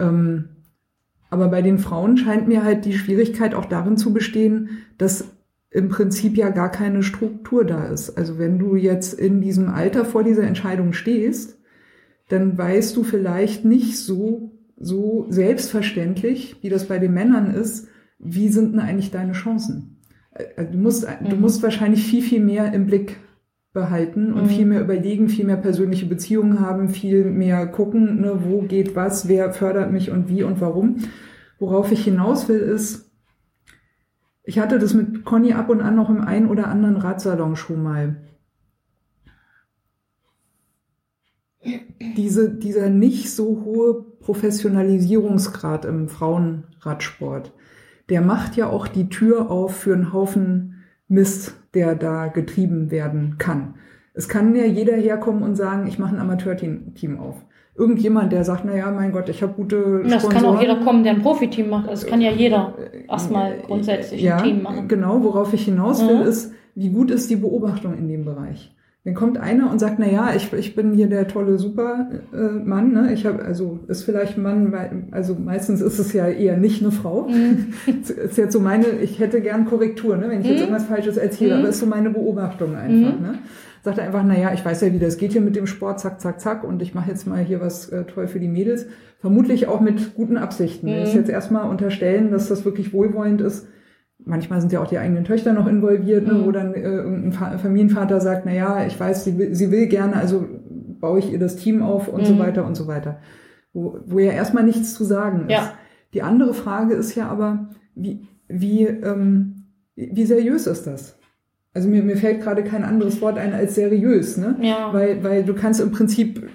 Ähm, 0.00 0.44
aber 1.28 1.48
bei 1.48 1.60
den 1.60 1.76
Frauen 1.76 2.16
scheint 2.16 2.48
mir 2.48 2.64
halt 2.64 2.86
die 2.86 2.94
Schwierigkeit 2.94 3.54
auch 3.54 3.66
darin 3.66 3.98
zu 3.98 4.14
bestehen, 4.14 4.70
dass 4.96 5.26
im 5.70 5.90
Prinzip 5.90 6.38
ja 6.38 6.48
gar 6.48 6.70
keine 6.70 7.02
Struktur 7.02 7.66
da 7.66 7.84
ist. 7.88 8.16
Also 8.16 8.38
wenn 8.38 8.58
du 8.58 8.76
jetzt 8.76 9.12
in 9.12 9.42
diesem 9.42 9.68
Alter 9.68 10.06
vor 10.06 10.24
dieser 10.24 10.44
Entscheidung 10.44 10.94
stehst, 10.94 11.58
dann 12.30 12.56
weißt 12.56 12.96
du 12.96 13.02
vielleicht 13.02 13.66
nicht 13.66 13.98
so, 13.98 14.53
so 14.84 15.26
selbstverständlich, 15.30 16.56
wie 16.62 16.68
das 16.68 16.86
bei 16.86 16.98
den 16.98 17.14
Männern 17.14 17.52
ist, 17.54 17.88
wie 18.18 18.48
sind 18.48 18.72
denn 18.72 18.80
eigentlich 18.80 19.10
deine 19.10 19.32
Chancen? 19.32 20.00
Äh, 20.32 20.66
Du 20.66 20.78
musst, 20.78 21.04
du 21.04 21.34
Mhm. 21.34 21.40
musst 21.40 21.62
wahrscheinlich 21.62 22.04
viel, 22.06 22.22
viel 22.22 22.40
mehr 22.44 22.72
im 22.72 22.86
Blick 22.86 23.16
behalten 23.72 24.32
und 24.32 24.44
Mhm. 24.44 24.48
viel 24.48 24.66
mehr 24.66 24.80
überlegen, 24.82 25.28
viel 25.28 25.46
mehr 25.46 25.56
persönliche 25.56 26.06
Beziehungen 26.06 26.60
haben, 26.60 26.90
viel 26.90 27.24
mehr 27.24 27.66
gucken, 27.66 28.20
ne, 28.20 28.40
wo 28.44 28.60
geht 28.62 28.94
was, 28.94 29.26
wer 29.26 29.52
fördert 29.52 29.90
mich 29.90 30.10
und 30.10 30.28
wie 30.28 30.42
und 30.44 30.60
warum. 30.60 30.98
Worauf 31.58 31.90
ich 31.90 32.04
hinaus 32.04 32.48
will, 32.48 32.58
ist, 32.60 33.10
ich 34.44 34.58
hatte 34.58 34.78
das 34.78 34.92
mit 34.92 35.24
Conny 35.24 35.54
ab 35.54 35.70
und 35.70 35.80
an 35.80 35.96
noch 35.96 36.10
im 36.10 36.20
einen 36.20 36.46
oder 36.48 36.68
anderen 36.68 36.96
Radsalon 36.96 37.56
schon 37.56 37.82
mal. 37.82 38.16
Diese, 42.16 42.50
dieser 42.50 42.90
nicht 42.90 43.30
so 43.30 43.62
hohe 43.64 44.04
Professionalisierungsgrad 44.24 45.84
im 45.84 46.08
Frauenradsport, 46.08 47.52
der 48.08 48.20
macht 48.20 48.56
ja 48.56 48.68
auch 48.68 48.86
die 48.88 49.08
Tür 49.08 49.50
auf 49.50 49.76
für 49.76 49.94
einen 49.94 50.12
Haufen 50.12 50.76
Mist, 51.08 51.54
der 51.74 51.94
da 51.94 52.28
getrieben 52.28 52.90
werden 52.90 53.36
kann. 53.38 53.74
Es 54.14 54.28
kann 54.28 54.54
ja 54.54 54.64
jeder 54.64 54.94
herkommen 54.94 55.42
und 55.42 55.56
sagen, 55.56 55.86
ich 55.86 55.98
mache 55.98 56.14
ein 56.14 56.20
Amateurteam 56.20 56.94
Team 56.94 57.18
auf. 57.18 57.36
Irgendjemand, 57.76 58.32
der 58.32 58.44
sagt, 58.44 58.62
na 58.64 58.74
ja, 58.76 58.90
mein 58.92 59.10
Gott, 59.10 59.28
ich 59.28 59.42
habe 59.42 59.52
gute 59.54 60.02
Das 60.04 60.12
kann 60.22 60.30
Sponsoren. 60.30 60.56
auch 60.56 60.60
jeder 60.60 60.76
kommen, 60.84 61.02
der 61.02 61.14
ein 61.14 61.22
Profiteam 61.22 61.70
macht. 61.70 61.90
Das 61.90 62.06
kann 62.06 62.20
ja 62.20 62.30
jeder 62.30 62.74
erstmal 63.08 63.58
grundsätzlich 63.58 64.22
ja, 64.22 64.36
ein 64.36 64.44
Team 64.44 64.62
machen. 64.62 64.86
Genau, 64.86 65.22
worauf 65.24 65.52
ich 65.52 65.64
hinaus 65.64 66.06
will, 66.06 66.20
Mhm. 66.20 66.26
ist, 66.28 66.52
wie 66.76 66.90
gut 66.90 67.10
ist 67.10 67.28
die 67.30 67.36
Beobachtung 67.36 67.96
in 67.98 68.06
dem 68.08 68.24
Bereich? 68.24 68.73
Dann 69.04 69.12
kommt 69.14 69.36
einer 69.36 69.70
und 69.70 69.78
sagt, 69.78 69.98
na 69.98 70.08
ja, 70.10 70.32
ich, 70.34 70.50
ich 70.54 70.74
bin 70.74 70.94
hier 70.94 71.08
der 71.08 71.28
tolle 71.28 71.58
Supermann, 71.58 72.20
Mann, 72.64 72.92
ne? 72.92 73.12
Ich 73.12 73.26
habe 73.26 73.44
also 73.44 73.80
ist 73.86 74.02
vielleicht 74.04 74.38
ein 74.38 74.42
Mann, 74.42 75.08
also 75.10 75.34
meistens 75.34 75.82
ist 75.82 75.98
es 75.98 76.14
ja 76.14 76.26
eher 76.26 76.56
nicht 76.56 76.82
eine 76.82 76.90
Frau. 76.90 77.28
Mhm. 77.28 77.74
ist 78.02 78.38
jetzt 78.38 78.54
so 78.54 78.60
meine, 78.60 78.86
ich 79.02 79.18
hätte 79.18 79.42
gern 79.42 79.66
Korrektur, 79.66 80.16
ne, 80.16 80.30
wenn 80.30 80.40
ich 80.40 80.46
jetzt 80.46 80.56
Mhm. 80.56 80.62
irgendwas 80.62 80.84
Falsches 80.86 81.18
erzähle, 81.18 81.54
Mhm. 81.56 81.60
aber 81.60 81.68
ist 81.68 81.80
so 81.80 81.86
meine 81.86 82.08
Beobachtung 82.10 82.74
einfach, 82.76 83.18
Mhm. 83.18 83.22
ne? 83.26 83.34
Sagt 83.82 83.98
er 83.98 84.04
einfach, 84.04 84.24
na 84.26 84.38
ja, 84.38 84.54
ich 84.54 84.64
weiß 84.64 84.80
ja, 84.80 84.90
wie 84.94 84.98
das 84.98 85.18
geht 85.18 85.32
hier 85.32 85.42
mit 85.42 85.54
dem 85.56 85.66
Sport, 85.66 86.00
zack, 86.00 86.18
zack, 86.18 86.40
zack, 86.40 86.64
und 86.64 86.80
ich 86.80 86.94
mache 86.94 87.10
jetzt 87.10 87.26
mal 87.26 87.40
hier 87.44 87.60
was 87.60 87.90
äh, 87.90 88.04
toll 88.04 88.26
für 88.28 88.40
die 88.40 88.48
Mädels. 88.48 88.86
Vermutlich 89.20 89.68
auch 89.68 89.82
mit 89.82 90.14
guten 90.14 90.38
Absichten. 90.38 90.86
Mhm. 90.86 91.02
Ich 91.02 91.12
jetzt 91.12 91.28
erstmal 91.28 91.68
unterstellen, 91.68 92.30
dass 92.30 92.48
das 92.48 92.64
wirklich 92.64 92.94
wohlwollend 92.94 93.42
ist, 93.42 93.66
manchmal 94.18 94.60
sind 94.60 94.72
ja 94.72 94.80
auch 94.80 94.86
die 94.86 94.98
eigenen 94.98 95.24
Töchter 95.24 95.52
noch 95.52 95.66
involviert, 95.66 96.26
ne, 96.26 96.34
Mhm. 96.34 96.44
wo 96.46 96.50
dann 96.52 96.74
äh, 96.74 96.80
irgendein 96.82 97.32
Fa- 97.32 97.58
Familienvater 97.58 98.20
sagt, 98.20 98.44
na 98.46 98.52
ja, 98.52 98.86
ich 98.86 98.98
weiß, 98.98 99.24
sie 99.24 99.38
will, 99.38 99.54
sie 99.54 99.70
will 99.70 99.86
gerne, 99.86 100.16
also 100.16 100.44
baue 101.00 101.18
ich 101.18 101.32
ihr 101.32 101.38
das 101.38 101.56
Team 101.56 101.82
auf 101.82 102.08
und 102.08 102.24
so 102.26 102.34
Mhm. 102.34 102.38
weiter 102.38 102.64
und 102.66 102.74
so 102.76 102.86
weiter. 102.86 103.18
Wo, 103.72 103.98
wo 104.06 104.18
ja 104.18 104.32
erstmal 104.32 104.62
nichts 104.64 104.94
zu 104.94 105.04
sagen 105.04 105.42
ist. 105.46 105.50
Ja. 105.52 105.72
Die 106.14 106.22
andere 106.22 106.54
Frage 106.54 106.94
ist 106.94 107.14
ja 107.16 107.28
aber, 107.28 107.70
wie, 107.96 108.26
wie, 108.48 108.84
ähm, 108.86 109.64
wie 109.96 110.24
seriös 110.24 110.66
ist 110.66 110.86
das? 110.86 111.18
Also 111.74 111.88
mir, 111.88 112.04
mir 112.04 112.16
fällt 112.16 112.40
gerade 112.40 112.62
kein 112.62 112.84
anderes 112.84 113.20
Wort 113.20 113.36
ein 113.36 113.52
als 113.52 113.74
seriös, 113.74 114.36
ne? 114.36 114.54
Ja. 114.60 114.92
Weil, 114.92 115.24
weil 115.24 115.42
du 115.42 115.54
kannst 115.54 115.80
im 115.80 115.90
Prinzip, 115.90 116.48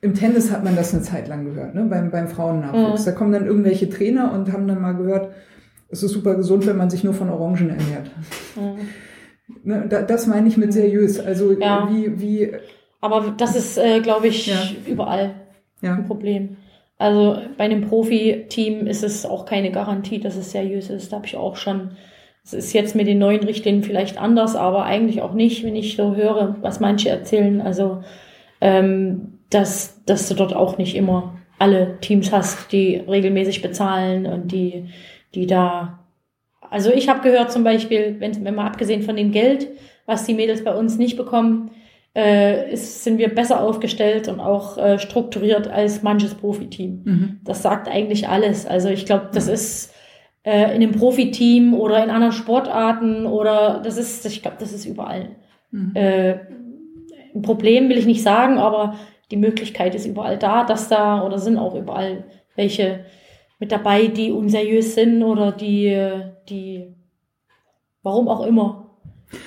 im 0.00 0.14
Tennis 0.14 0.50
hat 0.50 0.64
man 0.64 0.74
das 0.74 0.92
eine 0.92 1.02
Zeit 1.04 1.28
lang 1.28 1.44
gehört, 1.44 1.74
ne? 1.76 1.84
beim, 1.84 2.10
beim 2.10 2.26
Frauennachwuchs. 2.26 3.02
Mhm. 3.02 3.04
Da 3.06 3.12
kommen 3.12 3.32
dann 3.32 3.46
irgendwelche 3.46 3.88
Trainer 3.88 4.32
und 4.32 4.52
haben 4.52 4.66
dann 4.66 4.80
mal 4.82 4.92
gehört, 4.96 5.30
es 5.92 6.02
ist 6.02 6.12
super 6.12 6.34
gesund, 6.34 6.66
wenn 6.66 6.76
man 6.76 6.90
sich 6.90 7.04
nur 7.04 7.14
von 7.14 7.30
Orangen 7.30 7.70
ernährt. 7.70 8.10
Mhm. 8.56 8.88
Ne? 9.64 9.86
Da, 9.88 10.02
das 10.02 10.26
meine 10.26 10.48
ich 10.48 10.56
mit 10.56 10.72
seriös. 10.72 11.20
Also 11.20 11.52
Ja. 11.52 11.88
wie, 11.92 12.20
wie, 12.20 12.52
Aber 13.00 13.34
das 13.36 13.54
ist, 13.54 13.78
äh, 13.78 14.00
glaube 14.00 14.28
ich, 14.28 14.46
Ja. 14.46 14.56
überall 14.86 15.34
ja. 15.82 15.94
ein 15.94 16.06
Problem. 16.06 16.56
Also 16.98 17.36
bei 17.58 17.64
einem 17.64 17.82
Profi-Team 17.82 18.86
ist 18.86 19.02
es 19.02 19.26
auch 19.26 19.44
keine 19.44 19.70
Garantie, 19.70 20.20
dass 20.20 20.36
es 20.36 20.52
seriös 20.52 20.88
ist. 20.88 21.12
Da 21.12 21.16
habe 21.16 21.26
ich 21.26 21.36
auch 21.36 21.56
schon, 21.56 21.92
es 22.44 22.52
ist 22.54 22.72
jetzt 22.72 22.94
mit 22.94 23.06
den 23.06 23.18
neuen 23.18 23.42
Richtlinien 23.42 23.82
vielleicht 23.82 24.18
anders, 24.18 24.56
aber 24.56 24.84
eigentlich 24.84 25.20
auch 25.20 25.34
nicht, 25.34 25.64
wenn 25.64 25.76
ich 25.76 25.96
so 25.96 26.14
höre, 26.14 26.56
was 26.62 26.80
manche 26.80 27.08
erzählen. 27.10 27.60
Also, 27.60 28.02
ähm, 28.60 29.38
dass, 29.50 30.02
dass 30.06 30.28
du 30.28 30.34
dort 30.34 30.54
auch 30.54 30.78
nicht 30.78 30.94
immer 30.94 31.34
alle 31.58 31.98
Teams 32.00 32.32
hast, 32.32 32.72
die 32.72 32.96
regelmäßig 32.96 33.60
bezahlen 33.62 34.26
und 34.26 34.52
die, 34.52 34.86
die 35.34 35.46
da. 35.46 36.00
Also 36.70 36.90
ich 36.90 37.08
habe 37.08 37.20
gehört 37.20 37.52
zum 37.52 37.64
Beispiel, 37.64 38.16
wenn, 38.18 38.44
wenn 38.44 38.54
mal 38.54 38.66
abgesehen 38.66 39.02
von 39.02 39.16
dem 39.16 39.32
Geld, 39.32 39.68
was 40.06 40.24
die 40.24 40.34
Mädels 40.34 40.64
bei 40.64 40.74
uns 40.74 40.98
nicht 40.98 41.16
bekommen, 41.16 41.70
äh, 42.14 42.72
ist, 42.72 43.04
sind 43.04 43.18
wir 43.18 43.34
besser 43.34 43.62
aufgestellt 43.62 44.28
und 44.28 44.40
auch 44.40 44.76
äh, 44.76 44.98
strukturiert 44.98 45.68
als 45.68 46.02
manches 46.02 46.34
Profiteam. 46.34 47.02
Mhm. 47.04 47.40
Das 47.44 47.62
sagt 47.62 47.88
eigentlich 47.88 48.28
alles. 48.28 48.66
Also 48.66 48.88
ich 48.88 49.06
glaube, 49.06 49.30
das 49.32 49.48
ist 49.48 49.94
äh, 50.44 50.74
in 50.74 50.82
einem 50.82 50.92
Profiteam 50.92 51.74
oder 51.74 52.02
in 52.02 52.10
anderen 52.10 52.32
Sportarten 52.32 53.26
oder 53.26 53.80
das 53.82 53.96
ist, 53.96 54.26
ich 54.26 54.42
glaube, 54.42 54.58
das 54.60 54.72
ist 54.72 54.84
überall. 54.84 55.30
Mhm. 55.70 55.92
Äh, 55.94 56.32
ein 57.34 57.42
Problem 57.42 57.88
will 57.88 57.96
ich 57.96 58.06
nicht 58.06 58.22
sagen, 58.22 58.58
aber 58.58 58.96
die 59.30 59.36
Möglichkeit 59.36 59.94
ist 59.94 60.06
überall 60.06 60.38
da, 60.38 60.64
dass 60.64 60.88
da 60.88 61.24
oder 61.24 61.38
sind 61.38 61.56
auch 61.56 61.74
überall 61.74 62.24
welche 62.54 63.06
mit 63.62 63.70
dabei, 63.70 64.08
die 64.08 64.32
unseriös 64.32 64.96
sind 64.96 65.22
oder 65.22 65.52
die, 65.52 65.96
die, 66.48 66.88
warum 68.02 68.26
auch 68.26 68.44
immer, 68.44 68.90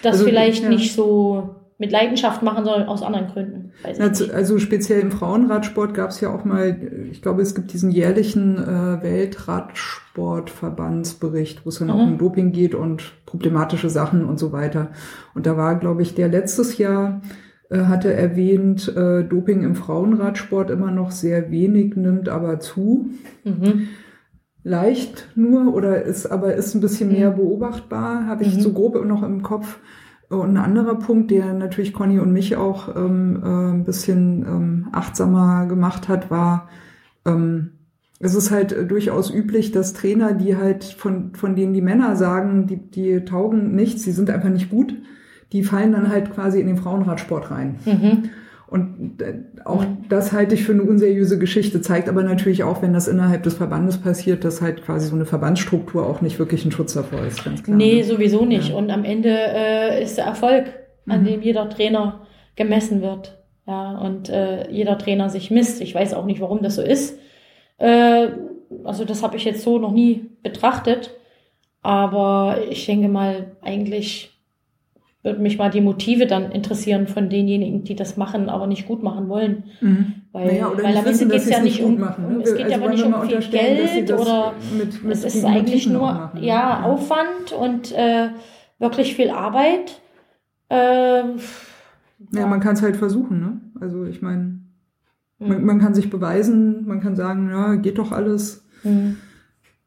das 0.03 0.13
Also, 0.13 0.23
vielleicht 0.23 0.63
ja. 0.63 0.69
nicht 0.69 0.93
so 0.93 1.49
mit 1.77 1.91
Leidenschaft 1.91 2.41
machen, 2.41 2.63
sondern 2.63 2.87
aus 2.87 3.03
anderen 3.03 3.27
Gründen. 3.27 3.73
Also, 3.83 4.31
also 4.31 4.57
speziell 4.57 5.01
im 5.01 5.11
Frauenradsport 5.11 5.93
gab 5.93 6.11
es 6.11 6.21
ja 6.21 6.33
auch 6.33 6.45
mal, 6.45 7.09
ich 7.11 7.21
glaube, 7.21 7.41
es 7.41 7.55
gibt 7.55 7.73
diesen 7.73 7.91
jährlichen 7.91 8.57
äh, 8.57 9.03
Weltradsportverbandsbericht, 9.03 11.65
wo 11.65 11.69
es 11.69 11.79
dann 11.79 11.89
auch 11.89 11.97
Mhm. 11.97 12.13
um 12.13 12.17
Doping 12.17 12.53
geht 12.53 12.73
und 12.73 13.11
problematische 13.25 13.89
Sachen 13.89 14.23
und 14.23 14.39
so 14.39 14.53
weiter. 14.53 14.91
Und 15.33 15.45
da 15.45 15.57
war, 15.57 15.77
glaube 15.77 16.03
ich, 16.03 16.15
der 16.15 16.29
letztes 16.29 16.77
Jahr 16.77 17.21
äh, 17.69 17.79
hatte 17.79 18.13
erwähnt, 18.13 18.87
äh, 18.95 19.25
Doping 19.25 19.63
im 19.63 19.75
Frauenradsport 19.75 20.71
immer 20.71 20.91
noch 20.91 21.11
sehr 21.11 21.51
wenig 21.51 21.97
nimmt, 21.97 22.29
aber 22.29 22.61
zu. 22.61 23.09
Mhm. 23.43 23.89
Leicht 24.67 25.29
nur 25.35 25.73
oder 25.75 26.01
ist 26.01 26.25
aber 26.25 26.55
ist 26.55 26.73
ein 26.73 26.81
bisschen 26.81 27.11
mehr 27.11 27.29
Mhm. 27.31 27.35
beobachtbar, 27.35 28.25
habe 28.25 28.43
ich 28.43 28.55
Mhm. 28.57 28.61
so 28.61 28.73
grob 28.73 29.05
noch 29.05 29.21
im 29.21 29.43
Kopf. 29.43 29.79
Und 30.27 30.49
ein 30.49 30.57
anderer 30.57 30.95
Punkt, 30.95 31.29
der 31.29 31.53
natürlich 31.53 31.93
Conny 31.93 32.17
und 32.17 32.33
mich 32.33 32.55
auch 32.57 32.95
ähm, 32.95 33.39
äh, 33.43 33.47
ein 33.73 33.83
bisschen 33.85 34.43
ähm, 34.43 34.87
achtsamer 34.91 35.67
gemacht 35.67 36.09
hat, 36.09 36.31
war, 36.31 36.67
ähm, 37.25 37.73
es 38.19 38.33
ist 38.33 38.49
halt 38.49 38.71
äh, 38.71 38.85
durchaus 38.87 39.31
üblich, 39.31 39.71
dass 39.71 39.93
Trainer, 39.93 40.33
die 40.33 40.57
halt 40.57 40.83
von, 40.83 41.35
von 41.35 41.55
denen 41.55 41.73
die 41.75 41.81
Männer 41.83 42.15
sagen, 42.15 42.65
die, 42.65 42.77
die 42.77 43.23
taugen 43.23 43.75
nichts, 43.75 44.01
die 44.01 44.11
sind 44.13 44.31
einfach 44.31 44.49
nicht 44.49 44.71
gut, 44.71 44.95
die 45.51 45.61
fallen 45.63 45.91
dann 45.91 46.09
halt 46.09 46.33
quasi 46.33 46.59
in 46.59 46.65
den 46.65 46.77
Frauenradsport 46.77 47.51
rein. 47.51 47.75
Mhm. 47.85 48.23
Und 48.67 49.21
äh, 49.21 49.43
auch 49.63 49.85
das 50.09 50.31
halte 50.31 50.55
ich 50.55 50.63
für 50.63 50.71
eine 50.71 50.81
unseriöse 50.83 51.37
Geschichte, 51.37 51.81
zeigt 51.81 52.09
aber 52.09 52.23
natürlich 52.23 52.63
auch, 52.63 52.81
wenn 52.81 52.93
das 52.93 53.07
innerhalb 53.07 53.43
des 53.43 53.53
Verbandes 53.53 53.97
passiert, 53.99 54.43
dass 54.43 54.61
halt 54.61 54.83
quasi 54.83 55.07
so 55.07 55.15
eine 55.15 55.25
Verbandsstruktur 55.25 56.05
auch 56.05 56.21
nicht 56.21 56.39
wirklich 56.39 56.65
ein 56.65 56.71
Schutz 56.71 56.93
davor 56.95 57.21
ist, 57.25 57.43
ganz 57.45 57.61
klar. 57.63 57.77
Nee, 57.77 57.97
ne? 57.97 58.03
sowieso 58.03 58.43
nicht. 58.45 58.69
Ja. 58.69 58.75
Und 58.75 58.89
am 58.89 59.03
Ende 59.03 59.29
äh, 59.29 60.01
ist 60.03 60.17
der 60.17 60.25
Erfolg, 60.25 60.65
an 61.07 61.21
Mhm. 61.21 61.25
dem 61.25 61.41
jeder 61.43 61.69
Trainer 61.69 62.25
gemessen 62.55 63.01
wird. 63.01 63.37
Ja, 63.67 63.97
und 63.99 64.29
äh, 64.29 64.69
jeder 64.71 64.97
Trainer 64.97 65.29
sich 65.29 65.51
misst. 65.51 65.81
Ich 65.81 65.93
weiß 65.93 66.13
auch 66.13 66.25
nicht, 66.25 66.41
warum 66.41 66.61
das 66.61 66.75
so 66.75 66.81
ist. 66.81 67.19
Äh, 67.77 68.27
also 68.83 69.05
das 69.05 69.21
habe 69.23 69.37
ich 69.37 69.45
jetzt 69.45 69.61
so 69.63 69.77
noch 69.79 69.91
nie 69.91 70.25
betrachtet. 70.43 71.11
Aber 71.81 72.57
ich 72.69 72.85
denke 72.85 73.07
mal, 73.07 73.51
eigentlich 73.61 74.34
würde 75.25 75.41
mich 75.41 75.57
mal 75.57 75.69
die 75.69 75.81
Motive 75.81 76.27
dann 76.27 76.51
interessieren 76.51 77.07
von 77.07 77.29
denjenigen, 77.29 77.83
die 77.83 77.95
das 77.95 78.15
machen, 78.15 78.47
aber 78.47 78.67
nicht 78.67 78.87
gut 78.87 79.03
machen 79.03 79.27
wollen. 79.27 79.63
Mhm. 79.81 80.13
Weil, 80.31 80.47
Naja, 80.47 80.71
weil 80.75 80.95
am 80.97 81.05
wissen, 81.05 81.23
Ende 81.23 81.35
geht 81.35 81.43
es 81.43 81.49
ja 81.49 81.59
nicht 81.61 81.81
um, 81.83 81.99
machen, 81.99 82.27
ne? 82.37 82.43
es 82.43 82.55
geht 82.55 82.65
Also 82.65 82.69
ja 82.71 82.81
aber 82.81 82.89
nicht 82.91 83.03
um 83.03 83.21
viel 83.23 83.39
Geld 83.39 84.11
oder 84.13 84.53
mit, 84.77 85.03
mit 85.03 85.13
es 85.13 85.23
ist 85.25 85.43
eigentlich 85.43 85.87
Motiven 85.87 85.93
nur 85.93 86.13
machen, 86.13 86.39
ne? 86.39 86.45
ja, 86.45 86.83
Aufwand 86.83 87.51
und 87.59 87.91
äh, 87.93 88.29
wirklich 88.79 89.15
viel 89.15 89.31
Arbeit. 89.31 89.99
Ähm, 90.69 91.39
Ja, 92.33 92.45
man 92.47 92.59
kann 92.59 92.75
es 92.75 92.81
halt 92.81 92.95
versuchen, 92.95 93.39
ne? 93.39 93.59
Also 93.81 94.05
ich 94.05 94.21
meine, 94.21 94.59
man, 95.39 95.59
Mhm. 95.59 95.65
man 95.65 95.79
kann 95.79 95.93
sich 95.95 96.09
beweisen, 96.09 96.85
man 96.87 97.01
kann 97.01 97.15
sagen, 97.15 97.49
ja, 97.49 97.75
geht 97.75 97.97
doch 97.97 98.11
alles. 98.11 98.65
Mhm. 98.83 99.17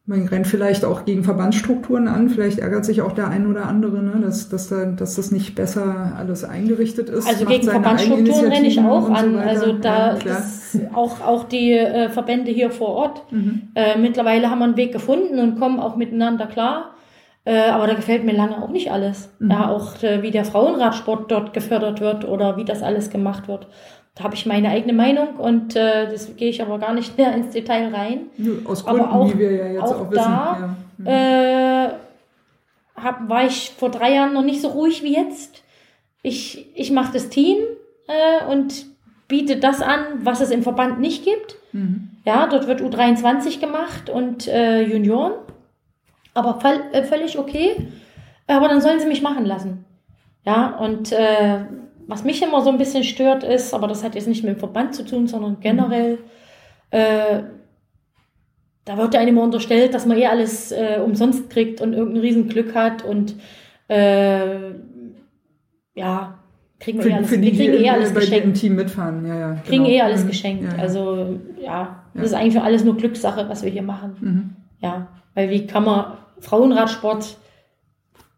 Man 0.09 0.26
rennt 0.26 0.46
vielleicht 0.46 0.86
auch 0.86 1.04
gegen 1.04 1.22
Verbandsstrukturen 1.22 2.09
an, 2.09 2.30
vielleicht 2.30 2.61
ärgert 2.61 2.86
sich 2.86 3.02
auch 3.02 3.12
der 3.12 3.28
ein 3.28 3.46
oder 3.46 3.66
andere, 3.66 4.02
ne, 4.02 4.18
dass, 4.22 4.48
dass, 4.48 4.70
da, 4.70 4.86
dass 4.86 5.16
das 5.16 5.30
nicht 5.30 5.54
besser 5.54 6.14
alles 6.16 6.44
eingerichtet 6.44 7.11
ist. 7.11 7.28
Also 7.28 7.44
gegen 7.44 7.68
Verbandsstrukturen 7.68 8.50
renne 8.50 8.66
ich 8.66 8.80
auch 8.80 9.06
so 9.06 9.12
an. 9.12 9.36
weiter. 9.36 9.50
also 9.50 9.72
da 9.74 10.16
ja, 10.16 10.42
auch, 10.94 11.20
auch 11.20 11.44
die 11.44 11.72
äh, 11.72 12.09
Verbände 12.09 12.50
hier 12.50 12.70
vor 12.70 12.88
Ort. 12.88 13.30
Mhm. 13.30 13.68
Äh, 13.74 13.98
mittlerweile 13.98 14.48
haben 14.48 14.61
wir 14.61 14.64
einen 14.64 14.78
Weg 14.78 14.92
gefunden 14.92 15.38
und 15.40 15.59
kommen 15.59 15.78
auch 15.78 15.96
miteinander 15.96 16.46
klar. 16.46 16.94
Äh, 17.44 17.68
aber 17.68 17.86
da 17.86 17.92
gefällt 17.92 18.24
mir 18.24 18.32
lange 18.32 18.62
auch 18.62 18.70
nicht 18.70 18.90
alles. 18.90 19.30
Mhm. 19.40 19.50
Ja, 19.50 19.68
auch 19.68 20.02
äh, 20.02 20.22
wie 20.22 20.30
der 20.30 20.46
Frauenradsport 20.46 21.30
dort 21.30 21.52
gefördert 21.52 22.00
wird 22.00 22.26
oder 22.26 22.56
wie 22.56 22.64
das 22.64 22.82
alles 22.82 23.11
gemacht 23.11 23.46
wird. 23.46 23.66
Habe 24.21 24.35
ich 24.35 24.47
meine 24.47 24.71
eigene 24.71 24.93
Meinung 24.93 25.37
und 25.37 25.77
äh, 25.77 26.11
das 26.11 26.35
gehe 26.37 26.51
ich 26.51 26.61
aber 26.62 26.79
gar 26.79 26.95
nicht 26.95 27.16
mehr 27.19 27.33
ins 27.35 27.53
Detail 27.53 27.95
rein. 27.95 28.23
Aus 28.64 28.87
aber 28.87 28.99
Gründen, 28.99 29.12
auch- 29.14 29.33
wie 29.35 29.39
wir 29.39 29.53
ja 29.53 29.66
jetzt 29.69 29.83
auch, 29.83 30.01
auch 30.01 30.11
wissen. 30.11 30.23
da, 30.25 30.57
ja. 30.61 30.77
Mhm. 30.99 31.07
Äh, 31.07 31.89
hab, 33.01 33.29
war 33.29 33.47
ich 33.47 33.73
vor 33.79 33.91
drei 33.91 34.14
Jahren 34.14 34.35
noch 34.35 34.43
nicht 34.43 34.61
so 34.61 34.69
ruhig 34.69 35.03
wie 35.05 35.14
jetzt. 35.14 35.62
Ich, 36.23 36.66
ich 36.77 36.91
mache 36.91 37.12
das 37.12 37.29
Team 37.29 37.59
äh, 38.09 38.45
und 38.51 38.87
biete 39.29 39.57
das 39.57 39.81
an, 39.81 40.01
was 40.23 40.41
es 40.41 40.51
im 40.51 40.62
Verband 40.64 40.99
nicht 41.01 41.25
gibt. 41.25 41.57
Mhm. 41.73 42.11
Ja, 42.25 42.47
dort 42.49 42.66
wird 42.66 42.81
U23 42.81 43.61
gemacht 43.61 44.11
und 44.11 44.49
äh, 44.49 44.83
Junioren. 44.83 45.33
Aber 46.35 46.59
äh, 46.93 47.03
völlig 47.05 47.39
okay. 47.39 47.89
Aber 48.49 48.69
dann 48.69 48.81
sollen 48.81 48.99
sie 48.99 49.07
mich 49.07 49.23
machen 49.23 49.45
lassen. 49.45 49.85
Ja, 50.45 50.71
und 50.77 51.12
äh, 51.12 51.61
was 52.09 52.24
mich 52.24 52.42
immer 52.42 52.62
so 52.62 52.70
ein 52.70 52.78
bisschen 52.78 53.04
stört 53.04 53.44
ist, 53.44 53.74
aber 53.74 53.86
das 53.86 54.02
hat 54.02 54.14
jetzt 54.14 54.26
nicht 54.26 54.42
mit 54.42 54.54
dem 54.54 54.59
Verband 54.59 54.94
zu 54.94 55.04
tun, 55.04 55.28
sondern 55.28 55.59
generell, 55.61 56.18
äh, 56.90 57.42
da 58.86 58.96
wird 58.96 59.12
ja 59.12 59.20
einem 59.20 59.36
immer 59.36 59.42
unterstellt, 59.42 59.92
dass 59.92 60.06
man 60.06 60.16
eh 60.16 60.26
alles 60.26 60.72
äh, 60.72 61.00
umsonst 61.04 61.50
kriegt 61.50 61.82
und 61.82 61.92
irgendein 61.92 62.22
Riesenglück 62.22 62.74
hat 62.74 63.04
und 63.04 63.34
äh, 63.88 64.70
ja, 65.94 66.38
kriegen 66.80 67.04
wir 67.04 67.11
eh 67.11 67.14
alles, 67.14 67.30
die, 67.30 67.42
wir 67.42 67.52
kriegen 67.52 67.84
eh 67.84 67.90
alles 67.90 68.09
dir 68.09 68.14
im 68.14 68.20
geschenkt 68.20 68.56
Team 68.56 68.76
mitfahren, 68.76 69.26
ja, 69.26 69.38
ja. 69.38 69.54
kriegen 69.66 69.84
genau. 69.84 69.96
eh 69.96 70.00
alles 70.00 70.24
Mhm. 70.24 70.28
geschenkt. 70.28 70.64
Ja. 70.64 70.78
Also 70.82 71.38
ja, 71.62 72.04
das 72.14 72.28
ist 72.28 72.34
eigentlich 72.34 72.54
für 72.54 72.62
alles 72.62 72.84
nur 72.84 72.96
Glückssache, 72.96 73.48
was 73.50 73.62
wir 73.62 73.70
hier 73.70 73.82
machen. 73.82 74.16
Mhm. 74.20 74.56
Ja, 74.80 75.09
weil 75.34 75.50
wie 75.50 75.66
kann 75.66 75.84
man 75.84 76.14
Frauenradsport, 76.40 77.36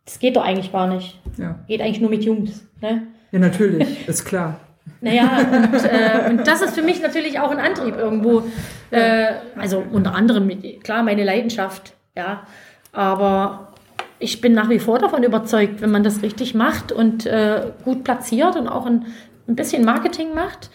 das 0.05 0.19
geht 0.19 0.35
doch 0.35 0.45
eigentlich 0.45 0.73
gar 0.73 0.89
nicht. 0.89 1.21
Ja. 1.39 1.61
Geht 1.69 1.81
eigentlich 1.83 2.01
nur 2.01 2.11
mit 2.11 2.25
Jungs. 2.25 2.67
Ne? 2.81 3.07
Ja, 3.33 3.39
natürlich, 3.39 4.09
ist 4.09 4.25
klar. 4.25 4.61
Naja, 5.01 5.39
und, 5.39 5.85
äh, 5.85 6.31
und 6.31 6.47
das 6.47 6.63
ist 6.63 6.75
für 6.75 6.83
mich 6.83 7.01
natürlich 7.01 7.39
auch 7.39 7.51
ein 7.51 7.59
Antrieb 7.59 7.97
irgendwo. 7.97 8.43
Äh, 8.91 9.33
also 9.57 9.85
unter 9.93 10.15
anderem, 10.15 10.51
klar, 10.83 11.03
meine 11.03 11.25
Leidenschaft, 11.25 11.95
ja. 12.17 12.47
Aber 12.93 13.73
ich 14.19 14.41
bin 14.41 14.53
nach 14.53 14.69
wie 14.69 14.79
vor 14.79 14.99
davon 14.99 15.23
überzeugt, 15.23 15.81
wenn 15.81 15.91
man 15.91 16.03
das 16.03 16.23
richtig 16.23 16.55
macht 16.55 16.93
und 16.93 17.27
äh, 17.27 17.73
gut 17.85 18.05
platziert 18.05 18.57
und 18.57 18.69
auch 18.69 18.87
ein, 18.87 19.07
ein 19.49 19.57
bisschen 19.57 19.85
Marketing 19.85 20.35
macht, 20.35 20.71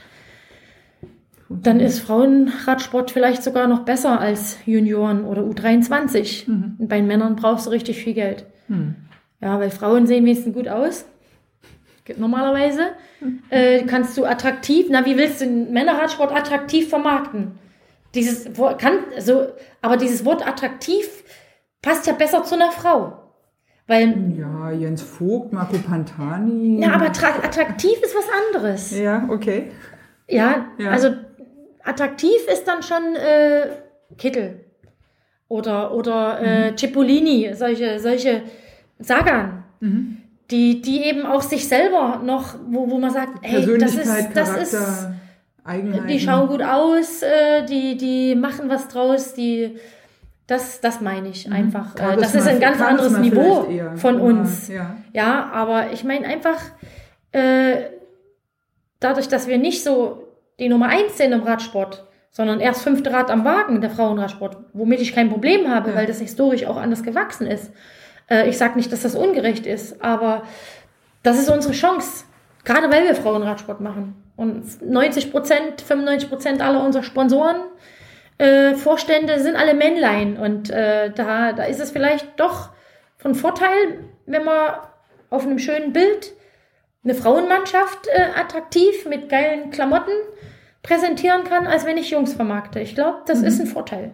Dann 1.48 1.80
ist 1.80 2.00
Frauenradsport 2.00 3.12
vielleicht 3.12 3.44
sogar 3.44 3.68
noch 3.68 3.82
besser 3.82 4.20
als 4.20 4.58
Junioren 4.66 5.26
oder 5.26 5.44
U23. 5.44 6.50
Mhm. 6.50 6.76
Und 6.80 6.88
bei 6.88 7.02
Männern 7.02 7.36
brauchst 7.36 7.68
du 7.68 7.70
richtig 7.70 7.98
viel 8.04 8.14
Geld. 8.14 8.46
Hm. 8.68 8.96
Ja, 9.42 9.60
weil 9.60 9.70
Frauen 9.70 10.08
sehen 10.08 10.26
wenigstens 10.26 10.56
gut 10.56 10.68
aus. 10.68 11.06
Normalerweise. 12.18 12.90
Äh, 13.50 13.84
kannst 13.84 14.18
du 14.18 14.26
attraktiv, 14.26 14.88
na, 14.90 15.06
wie 15.06 15.18
willst 15.18 15.42
du 15.42 15.46
den 15.46 15.72
Männerradsport 15.74 16.32
attraktiv 16.32 16.90
vermarkten? 16.90 17.58
Dieses 18.14 18.58
Wort 18.58 18.80
kann, 18.80 18.94
also, 19.16 19.48
aber 19.82 19.98
dieses 19.98 20.24
Wort 20.24 20.48
attraktiv 20.48 21.24
passt 21.82 22.06
ja 22.08 22.14
besser 22.14 22.44
zu 22.44 22.56
einer 22.56 22.72
Frau. 22.72 23.22
Weil, 23.88 24.16
Ja, 24.38 24.72
Jens 24.72 25.02
Vogt, 25.02 25.52
Marco 25.54 25.78
Pantani. 25.78 26.82
ja, 26.82 26.92
aber 26.94 27.06
attra- 27.08 27.44
attraktiv 27.44 28.00
ist 28.02 28.16
was 28.16 28.26
anderes. 28.48 28.98
Ja, 28.98 29.26
okay. 29.30 29.72
Ja, 30.28 30.68
Ja. 30.78 30.92
also 30.92 31.10
attraktiv 31.84 32.48
ist 32.52 32.68
dann 32.68 32.82
schon 32.82 33.16
äh, 33.16 33.68
Kittel 34.18 34.62
oder 35.48 35.94
oder 35.94 36.40
äh, 36.42 36.72
Mhm. 36.72 36.78
Cipollini, 36.78 37.52
solche 37.54 38.00
solche 38.00 38.44
Sagan, 38.98 39.64
Mhm. 39.82 40.18
Die 40.52 40.82
die 40.82 41.04
eben 41.04 41.26
auch 41.26 41.42
sich 41.42 41.68
selber 41.68 42.22
noch, 42.24 42.56
wo, 42.68 42.90
wo 42.90 42.98
man 43.00 43.12
sagt, 43.12 43.40
ey, 43.42 43.66
das 43.78 43.96
ist 43.96 44.30
das 44.36 44.58
ist, 44.74 45.08
Eigenheiten. 45.64 46.08
die 46.08 46.20
schauen 46.20 46.48
gut 46.48 46.62
aus, 46.62 47.22
äh, 47.24 47.64
die 47.66 47.98
die 47.98 48.36
machen 48.36 48.70
was 48.70 48.88
draus, 48.88 49.34
die 49.34 49.78
das 50.48 50.80
das 50.82 51.02
meine 51.02 51.30
ich 51.30 51.52
einfach. 51.52 51.96
Äh, 51.96 52.16
das 52.18 52.34
Mhm. 52.34 52.38
Charisma- 52.38 52.38
ist 52.38 52.48
ein 52.48 52.60
ganz 52.60 52.78
Charisma 52.78 52.88
anderes 52.88 53.18
Niveau 53.20 53.68
von 53.96 54.16
Ja, 54.20 54.22
uns. 54.24 54.68
Ja. 54.68 54.96
Ja, 55.14 55.50
aber 55.52 55.92
ich 55.92 56.04
meine 56.04 56.28
einfach, 56.28 56.62
äh, 57.32 57.78
dadurch, 59.00 59.28
dass 59.28 59.48
wir 59.48 59.58
nicht 59.58 59.84
so 59.84 60.28
die 60.60 60.70
Nummer 60.70 60.88
eins 60.88 61.18
sind 61.18 61.32
im 61.32 61.42
Radsport, 61.42 62.06
sondern 62.32 62.60
erst 62.60 62.82
fünfte 62.84 63.12
Rad 63.12 63.32
am 63.32 63.44
Wagen, 63.46 63.82
der 63.82 63.90
Frauenradsport, 63.90 64.58
womit 64.74 65.02
ich 65.02 65.14
kein 65.16 65.30
Problem 65.30 65.68
habe, 65.74 65.90
Ja. 65.92 65.96
weil 65.96 66.06
das 66.06 66.20
historisch 66.20 66.66
auch 66.68 66.78
anders 66.78 67.02
gewachsen 67.02 67.48
ist. 67.48 67.72
Äh, 68.30 68.50
ich 68.50 68.58
sage 68.58 68.76
nicht, 68.76 68.92
dass 68.92 69.04
das 69.04 69.16
ungerecht 69.16 69.66
ist, 69.66 70.02
aber 70.04 70.44
das 71.24 71.40
ist 71.40 71.50
unsere 71.50 71.74
Chance, 71.74 72.26
gerade 72.64 72.92
weil 72.92 73.04
wir 73.04 73.16
Frauenradsport 73.16 73.82
machen. 73.82 74.22
Und 74.36 74.82
90 74.82 75.32
Prozent, 75.32 75.82
95 75.82 76.30
Prozent 76.30 76.62
aller 76.62 76.84
unserer 76.84 77.04
Sponsoren, 77.04 77.58
äh, 78.38 78.76
Vorstände 78.76 79.40
sind 79.40 79.56
alle 79.56 79.74
Männlein. 79.74 80.38
Und 80.38 80.70
äh, 80.70 81.12
da, 81.12 81.54
da 81.54 81.64
ist 81.64 81.80
es 81.80 81.92
vielleicht 81.92 82.40
doch 82.40 82.70
von 83.18 83.34
Vorteil, 83.34 84.00
wenn 84.26 84.44
man 84.44 84.76
auf 85.30 85.46
einem 85.46 85.60
schönen 85.60 85.94
Bild 85.94 86.34
eine 87.04 87.16
Frauenmannschaft 87.16 88.08
äh, 88.08 88.40
attraktiv 88.40 89.06
mit 89.06 89.30
geilen 89.30 89.72
Klamotten 89.72 90.12
präsentieren 90.84 91.44
kann, 91.44 91.68
als 91.68 91.86
wenn 91.86 91.98
ich 91.98 92.12
Jungs 92.12 92.34
vermarkte. 92.34 92.80
Ich 92.80 92.96
glaube, 92.96 93.22
das 93.26 93.42
ist 93.42 93.60
ein 93.60 93.68
Vorteil. 93.68 94.12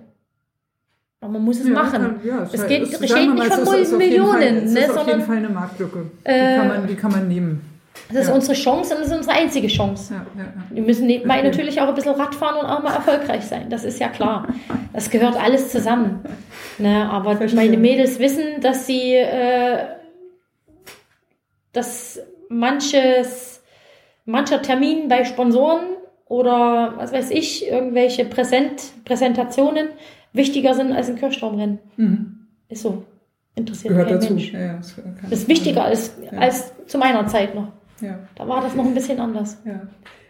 Aber 1.23 1.33
man 1.33 1.43
muss 1.43 1.59
es. 1.59 1.67
Ja, 1.67 1.73
machen. 1.73 1.91
kann- 1.91 2.19
ja, 2.23 2.43
es 2.51 2.67
geht, 2.67 2.81
ist- 2.81 2.95
steht 2.95 3.29
nicht 3.29 3.37
mal, 3.37 3.51
von 3.51 3.51
es 3.51 3.57
ist 3.59 3.67
auf 3.67 3.75
jeden 3.75 3.97
Millionen, 3.99 4.31
Fall, 4.31 4.41
es 4.65 4.71
ne, 4.73 4.79
ist 4.79 4.89
auf 4.89 4.95
jeden 4.97 4.97
sondern 5.07 5.21
Fall 5.21 5.37
eine 5.37 5.49
Marktlücke. 5.49 5.99
Die, 6.25 6.29
Äh, 6.29 6.55
kann 6.57 6.67
man, 6.67 6.87
die 6.87 6.95
kann 6.95 7.11
man 7.11 7.27
nehmen. 7.27 7.61
das 8.09 8.21
ist 8.23 8.27
ja. 8.29 8.33
unsere 8.33 8.53
Chance 8.53 8.95
und 8.95 9.01
das 9.01 9.11
ist 9.11 9.17
unsere 9.17 9.35
einzige 9.37 9.67
Chance. 9.67 10.13
Ja, 10.15 10.25
ja. 10.41 10.47
Wir 10.71 10.81
müssen 10.81 11.05
nebenbei 11.05 11.37
Okay. 11.39 11.47
natürlich 11.49 11.79
auch 11.79 11.87
ein 11.89 11.93
bisschen 11.93 12.15
Radfahren 12.15 12.59
und 12.59 12.65
auch 12.65 12.81
mal 12.81 12.95
erfolgreich 12.95 13.43
sein. 13.45 13.69
Das 13.69 13.83
ist 13.83 13.99
ja 13.99 14.07
klar. 14.09 14.47
Das 14.93 15.09
gehört 15.11 15.39
alles 15.39 15.69
zusammen. 15.71 16.21
Ne, 16.79 17.07
aber 17.11 17.37
Verstehe. 17.37 17.59
meine 17.63 17.77
Mädels 17.77 18.17
wissen, 18.17 18.59
dass 18.61 18.87
sie, 18.87 19.13
äh, 19.13 19.77
dass 21.73 22.19
manches, 22.49 23.61
mancher 24.25 24.61
Termin 24.61 25.07
bei 25.07 25.23
Sponsoren 25.23 25.83
oder 26.25 26.93
was 26.97 27.11
weiß 27.13 27.29
ich, 27.31 27.67
irgendwelche 27.69 28.25
Präsent, 28.25 28.81
Präsentationen 29.05 29.89
wichtiger 30.33 30.73
sind 30.73 30.91
als 30.91 31.09
ein 31.09 31.15
Kirchturmrennen. 31.15 31.79
Mhm. 31.97 32.35
Ist 32.69 32.83
so. 32.83 33.03
Interessiert 33.55 33.89
Gehört 33.89 34.07
kein 34.09 34.19
dazu. 34.19 34.33
Mensch. 34.33 34.53
Ja, 34.53 34.77
das 34.77 34.95
ist 35.29 35.47
wichtiger 35.49 35.83
als, 35.83 36.15
Ja. 36.31 36.37
als 36.39 36.71
zu 36.87 36.97
meiner 36.97 37.27
Zeit 37.27 37.53
noch. 37.53 37.67
Ja. 37.99 38.19
Da 38.35 38.47
war 38.47 38.61
das 38.61 38.75
noch 38.75 38.85
ein 38.85 38.93
bisschen 38.93 39.19
anders. 39.19 39.57
Ja. 39.65 39.81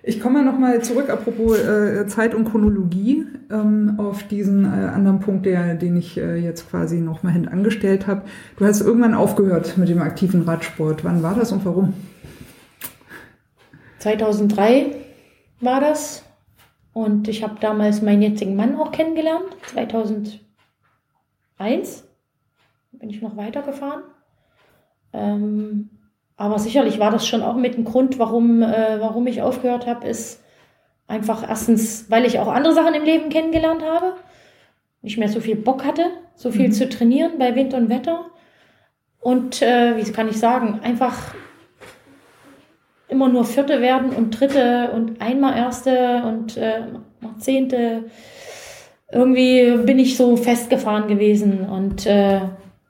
Ich 0.04 0.20
komme 0.20 0.40
mal 0.40 0.52
nochmal 0.52 0.82
zurück, 0.82 1.12
apropos 1.12 1.60
äh, 1.60 2.08
Zeit 2.08 2.34
und 2.34 2.46
Chronologie, 2.50 3.24
ähm, 3.52 3.96
auf 4.00 4.24
diesen 4.24 4.66
äh, 4.66 4.68
anderen 4.88 5.20
Punkt, 5.20 5.46
der, 5.46 5.76
den 5.76 5.96
ich 5.96 6.18
äh, 6.18 6.38
jetzt 6.38 6.72
quasi 6.72 7.00
nochmal 7.00 7.34
hintangestellt 7.34 8.08
habe. 8.08 8.24
Du 8.58 8.66
hast 8.66 8.82
irgendwann 8.82 9.14
aufgehört 9.14 9.78
mit 9.78 9.90
dem 9.90 10.02
aktiven 10.02 10.42
Radsport. 10.42 11.04
Wann 11.04 11.22
war 11.22 11.36
das 11.36 11.52
und 11.52 11.64
warum? 11.66 11.94
2003 14.00 14.96
war 15.60 15.80
das. 15.80 16.24
Und 16.94 17.28
ich 17.28 17.44
habe 17.44 17.56
damals 17.60 18.02
meinen 18.02 18.22
jetzigen 18.22 18.56
Mann 18.56 18.76
auch 18.76 18.92
kennengelernt. 18.92 19.46
2001 19.68 20.42
bin 22.92 23.10
ich 23.10 23.22
noch 23.22 23.38
weitergefahren. 23.38 24.04
Ähm, 25.14 25.90
aber 26.38 26.60
sicherlich 26.60 27.00
war 27.00 27.12
das 27.12 27.28
schon 27.28 27.42
auch 27.44 27.56
mit 27.56 27.78
ein 27.78 27.86
Grund, 27.86 28.20
warum, 28.20 28.62
äh, 28.62 29.00
warum 29.00 29.28
ich 29.28 29.42
aufgehört 29.42 29.86
habe, 29.88 30.08
ist 30.08 30.44
einfach 31.08 31.48
erstens, 31.48 32.10
weil 32.10 32.26
ich 32.26 32.40
auch 32.40 32.48
andere 32.48 32.74
Sachen 32.74 32.94
im 32.94 33.04
Leben 33.04 33.30
kennengelernt 33.30 33.84
habe. 33.84 34.16
Nicht 35.02 35.18
mehr 35.18 35.30
so 35.30 35.40
viel 35.40 35.56
Bock 35.56 35.86
hatte, 35.86 36.06
so 36.36 36.52
viel 36.52 36.68
Mhm. 36.68 36.72
zu 36.74 36.90
trainieren 36.90 37.38
bei 37.38 37.56
Wind 37.56 37.74
und 37.74 37.90
Wetter. 37.90 38.26
Und 39.20 39.62
äh, 39.62 39.98
wie 39.98 40.12
kann 40.12 40.30
ich 40.30 40.38
sagen, 40.40 40.80
einfach 40.84 41.34
immer 43.12 43.28
nur 43.28 43.46
Vierte 43.46 43.82
werden 43.82 44.12
und 44.12 44.40
Dritte 44.40 44.92
und 44.96 45.22
einmal 45.22 45.58
Erste 45.58 46.24
und 46.26 46.58
äh, 46.58 46.82
noch 47.20 47.38
Zehnte. 47.38 48.06
Irgendwie 49.12 49.78
bin 49.86 50.00
ich 50.00 50.16
so 50.16 50.38
festgefahren 50.38 51.08
gewesen 51.10 51.70
und 51.70 52.06
äh, 52.06 52.40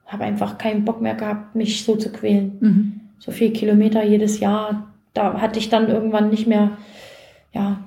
habe 0.06 0.24
einfach 0.24 0.58
keinen 0.58 0.84
Bock 0.84 1.00
mehr 1.00 1.16
gehabt, 1.16 1.56
mich 1.56 1.84
so 1.84 1.96
zu 1.96 2.12
quälen. 2.12 2.56
Mhm. 2.60 3.00
So 3.18 3.32
viel 3.32 3.50
Kilometer 3.52 4.04
jedes 4.04 4.38
Jahr, 4.38 4.92
da 5.12 5.40
hatte 5.40 5.58
ich 5.58 5.68
dann 5.68 5.88
irgendwann 5.88 6.30
nicht 6.30 6.46
mehr, 6.46 6.78
ja, 7.52 7.80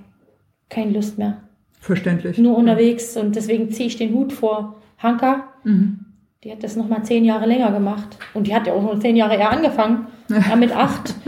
keine 0.69 0.91
Lust 0.91 1.17
mehr. 1.17 1.37
Verständlich. 1.79 2.37
Nur 2.37 2.57
unterwegs 2.57 3.15
und 3.15 3.35
deswegen 3.35 3.71
ziehe 3.71 3.87
ich 3.87 3.95
den 3.95 4.13
Hut 4.13 4.33
vor 4.33 4.81
Hanka. 4.97 5.53
Mhm. 5.63 5.99
Die 6.43 6.51
hat 6.51 6.63
das 6.63 6.75
nochmal 6.75 7.03
zehn 7.03 7.23
Jahre 7.25 7.45
länger 7.45 7.71
gemacht. 7.71 8.17
Und 8.33 8.47
die 8.47 8.53
hat 8.53 8.67
ja 8.67 8.73
auch 8.73 8.81
nur 8.81 8.99
zehn 8.99 9.15
Jahre 9.15 9.35
eher 9.35 9.51
angefangen. 9.51 10.07
Ja, 10.29 10.55
mit 10.55 10.75
acht. 10.75 11.15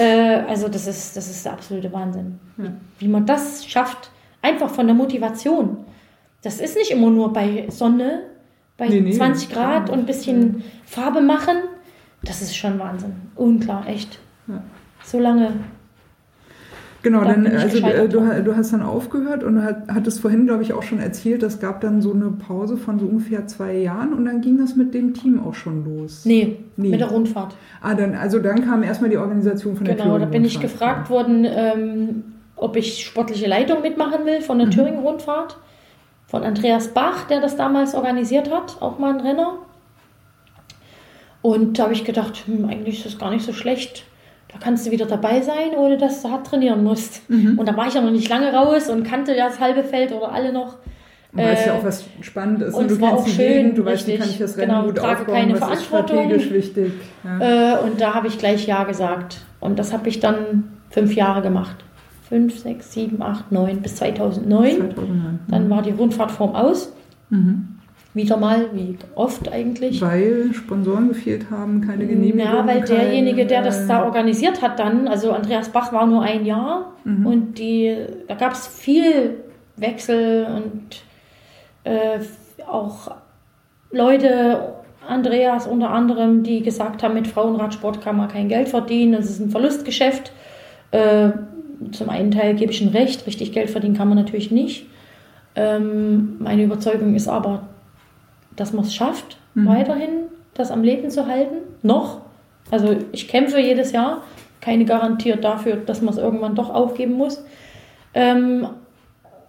äh, 0.00 0.44
also 0.48 0.68
das 0.68 0.86
ist, 0.86 1.16
das 1.16 1.30
ist 1.30 1.44
der 1.44 1.52
absolute 1.52 1.92
Wahnsinn. 1.92 2.38
Ja. 2.58 2.72
Wie 2.98 3.08
man 3.08 3.26
das 3.26 3.66
schafft, 3.66 4.10
einfach 4.42 4.70
von 4.70 4.86
der 4.86 4.94
Motivation. 4.94 5.78
Das 6.42 6.60
ist 6.60 6.76
nicht 6.76 6.90
immer 6.90 7.10
nur 7.10 7.32
bei 7.32 7.66
Sonne, 7.68 8.22
bei 8.76 8.88
Nee, 8.88 9.00
nee, 9.00 9.12
20 9.12 9.50
Grad 9.50 9.84
klar. 9.86 9.92
und 9.92 10.00
ein 10.00 10.06
bisschen 10.06 10.64
Farbe 10.86 11.20
machen. 11.20 11.56
Das 12.22 12.42
ist 12.42 12.56
schon 12.56 12.78
Wahnsinn. 12.78 13.14
Unklar, 13.36 13.86
echt. 13.86 14.18
Ja. 14.46 14.62
So 15.04 15.18
lange. 15.18 15.52
Genau, 17.02 17.20
Da 17.24 17.32
dann, 17.32 17.46
ich 17.46 17.52
also 17.54 17.78
äh, 17.86 18.08
du, 18.08 18.20
du 18.44 18.56
hast 18.56 18.72
dann 18.74 18.82
aufgehört 18.82 19.42
und 19.42 19.62
hat- 19.62 19.84
hattest 19.88 20.20
vorhin, 20.20 20.46
glaube 20.46 20.62
ich, 20.62 20.74
auch 20.74 20.82
schon 20.82 20.98
erzählt, 20.98 21.42
es 21.42 21.58
gab 21.58 21.80
dann 21.80 22.02
so 22.02 22.12
eine 22.12 22.26
Pause 22.30 22.76
von 22.76 22.98
so 22.98 23.06
ungefähr 23.06 23.46
zwei 23.46 23.78
Jahren 23.78 24.12
und 24.12 24.26
dann 24.26 24.42
ging 24.42 24.58
das 24.58 24.76
mit 24.76 24.92
dem 24.92 25.14
Team 25.14 25.40
auch 25.42 25.54
schon 25.54 25.84
los. 25.84 26.26
Nee, 26.26 26.58
Nee. 26.76 26.90
mit 26.90 27.00
der 27.00 27.08
Rundfahrt. 27.08 27.54
Ah, 27.80 27.94
dann, 27.94 28.14
also 28.14 28.38
dann 28.38 28.64
kam 28.64 28.82
erstmal 28.82 29.08
die 29.08 29.16
Organisation 29.16 29.76
von 29.76 29.86
der 29.86 29.94
Genau, 29.94 30.18
da 30.18 30.26
bin 30.26 30.44
ich 30.44 30.60
gefragt 30.60 31.08
worden, 31.08 31.46
ähm, 31.48 32.24
ob 32.56 32.76
ich 32.76 33.02
sportliche 33.06 33.46
Leitung 33.48 33.80
mitmachen 33.80 34.26
will 34.26 34.42
von 34.42 34.58
der 34.58 34.66
Mhm. 34.66 34.72
Thüringen-Rundfahrt. 34.72 35.56
Von 36.26 36.42
Andreas 36.44 36.88
Bach, 36.88 37.26
der 37.28 37.40
das 37.40 37.56
damals 37.56 37.94
organisiert 37.94 38.52
hat, 38.52 38.76
auch 38.82 38.98
mal 38.98 39.14
ein 39.14 39.20
Renner. 39.20 39.54
Und 41.42 41.78
da 41.78 41.84
habe 41.84 41.94
ich 41.94 42.04
gedacht, 42.04 42.42
hm, 42.46 42.66
eigentlich 42.66 42.98
ist 42.98 43.06
das 43.06 43.18
gar 43.18 43.30
nicht 43.30 43.44
so 43.44 43.52
schlecht. 43.52 44.04
Da 44.52 44.58
kannst 44.58 44.86
du 44.86 44.90
wieder 44.90 45.06
dabei 45.06 45.40
sein, 45.42 45.70
ohne 45.76 45.96
dass 45.96 46.22
du 46.22 46.30
hart 46.30 46.46
trainieren 46.46 46.82
musst. 46.82 47.28
Mhm. 47.30 47.58
Und 47.58 47.68
da 47.68 47.76
war 47.76 47.86
ich 47.86 47.94
ja 47.94 48.00
noch 48.00 48.10
nicht 48.10 48.28
lange 48.28 48.52
raus 48.52 48.88
und 48.88 49.04
kannte 49.04 49.34
ja 49.36 49.46
das 49.48 49.60
halbe 49.60 49.84
Feld 49.84 50.12
oder 50.12 50.32
alle 50.32 50.52
noch. 50.52 50.76
Und 51.32 51.38
weißt 51.44 51.66
ja 51.66 51.74
Äh, 51.74 51.78
auch, 51.78 51.84
was 51.84 52.04
spannend 52.20 52.62
ist. 52.62 52.74
und 52.74 52.90
du 52.90 52.94
es 52.94 53.00
war 53.00 53.10
kennst 53.10 53.24
auch 53.24 53.28
schön, 53.28 53.46
Gegend, 53.48 53.78
du 53.78 53.84
weißt, 53.84 54.06
wie 54.08 54.16
kann 54.18 54.28
ich 54.28 54.38
das 54.38 54.56
Rennen 54.58 54.70
Genau, 54.72 54.84
gut 54.86 54.96
trage 54.96 55.20
aufbauen, 55.20 55.34
keine 55.36 55.52
was 55.60 55.60
ist 55.78 55.82
Verantwortung. 55.84 56.24
strategisch 56.24 56.50
wichtig. 56.52 56.92
Ja. 57.22 57.76
Äh, 57.76 57.84
und 57.84 58.00
da 58.00 58.14
habe 58.14 58.26
ich 58.26 58.38
gleich 58.38 58.66
Ja 58.66 58.82
gesagt. 58.84 59.38
Und 59.60 59.78
das 59.78 59.92
habe 59.92 60.08
ich 60.08 60.18
dann 60.18 60.64
fünf 60.90 61.14
Jahre 61.14 61.42
gemacht. 61.42 61.76
Fünf, 62.28 62.58
sechs, 62.58 62.92
sieben, 62.92 63.22
acht, 63.22 63.50
neun 63.52 63.80
bis 63.82 63.96
2009. 63.96 64.76
2009. 64.76 65.38
Dann 65.48 65.70
war 65.70 65.82
die 65.82 65.90
Rundfahrtform 65.90 66.54
aus. 66.56 66.92
Mhm. 67.28 67.69
Wieder 68.12 68.36
mal, 68.36 68.70
wie 68.74 68.96
oft 69.14 69.52
eigentlich. 69.52 70.00
Weil 70.00 70.50
Sponsoren 70.52 71.08
gefehlt 71.08 71.46
haben, 71.50 71.80
keine 71.80 72.06
Genehmigung. 72.06 72.40
Ja, 72.40 72.66
weil 72.66 72.80
kein, 72.80 72.96
derjenige, 72.96 73.46
der 73.46 73.62
das 73.62 73.84
äh, 73.84 73.88
da 73.88 74.04
organisiert 74.04 74.62
hat, 74.62 74.78
dann, 74.80 75.06
also 75.06 75.30
Andreas 75.32 75.68
Bach 75.68 75.92
war 75.92 76.06
nur 76.06 76.22
ein 76.22 76.44
Jahr 76.44 76.86
Mhm. 77.04 77.26
und 77.26 77.58
die, 77.58 77.96
da 78.28 78.34
gab 78.34 78.52
es 78.52 78.66
viel 78.66 79.36
Wechsel 79.76 80.46
und 80.54 81.02
äh, 81.84 82.18
auch 82.66 83.12
Leute, 83.90 84.74
Andreas 85.08 85.66
unter 85.66 85.90
anderem, 85.90 86.42
die 86.42 86.62
gesagt 86.62 87.02
haben, 87.02 87.14
mit 87.14 87.26
Frauenradsport 87.26 88.02
kann 88.02 88.16
man 88.16 88.28
kein 88.28 88.48
Geld 88.48 88.68
verdienen, 88.68 89.12
das 89.12 89.30
ist 89.30 89.40
ein 89.40 89.50
Verlustgeschäft. 89.50 90.32
Äh, 90.90 91.30
zum 91.92 92.10
einen 92.10 92.30
Teil 92.30 92.54
gebe 92.54 92.70
ich 92.72 92.82
ein 92.82 92.88
Recht, 92.88 93.26
richtig 93.26 93.52
Geld 93.52 93.70
verdienen 93.70 93.96
kann 93.96 94.08
man 94.08 94.18
natürlich 94.18 94.50
nicht. 94.50 94.86
Ähm, 95.56 96.36
meine 96.38 96.62
Überzeugung 96.64 97.14
ist 97.14 97.28
aber, 97.28 97.62
dass 98.56 98.72
man 98.72 98.84
es 98.84 98.94
schafft, 98.94 99.38
mhm. 99.54 99.68
weiterhin 99.68 100.10
das 100.54 100.70
am 100.70 100.82
Leben 100.82 101.10
zu 101.10 101.26
halten. 101.26 101.56
Noch. 101.82 102.22
Also 102.70 102.96
ich 103.12 103.28
kämpfe 103.28 103.60
jedes 103.60 103.92
Jahr. 103.92 104.22
Keine 104.60 104.84
garantiert 104.84 105.42
dafür, 105.42 105.76
dass 105.76 106.02
man 106.02 106.12
es 106.12 106.20
irgendwann 106.20 106.54
doch 106.54 106.70
aufgeben 106.70 107.14
muss. 107.14 107.44
Ähm, 108.12 108.68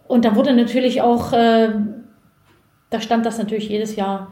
und 0.07 0.25
da 0.25 0.35
wurde 0.35 0.53
natürlich 0.53 1.01
auch, 1.01 1.33
äh, 1.33 1.69
da 2.89 3.01
stand 3.01 3.25
das 3.25 3.37
natürlich 3.37 3.69
jedes 3.69 3.95
Jahr 3.95 4.31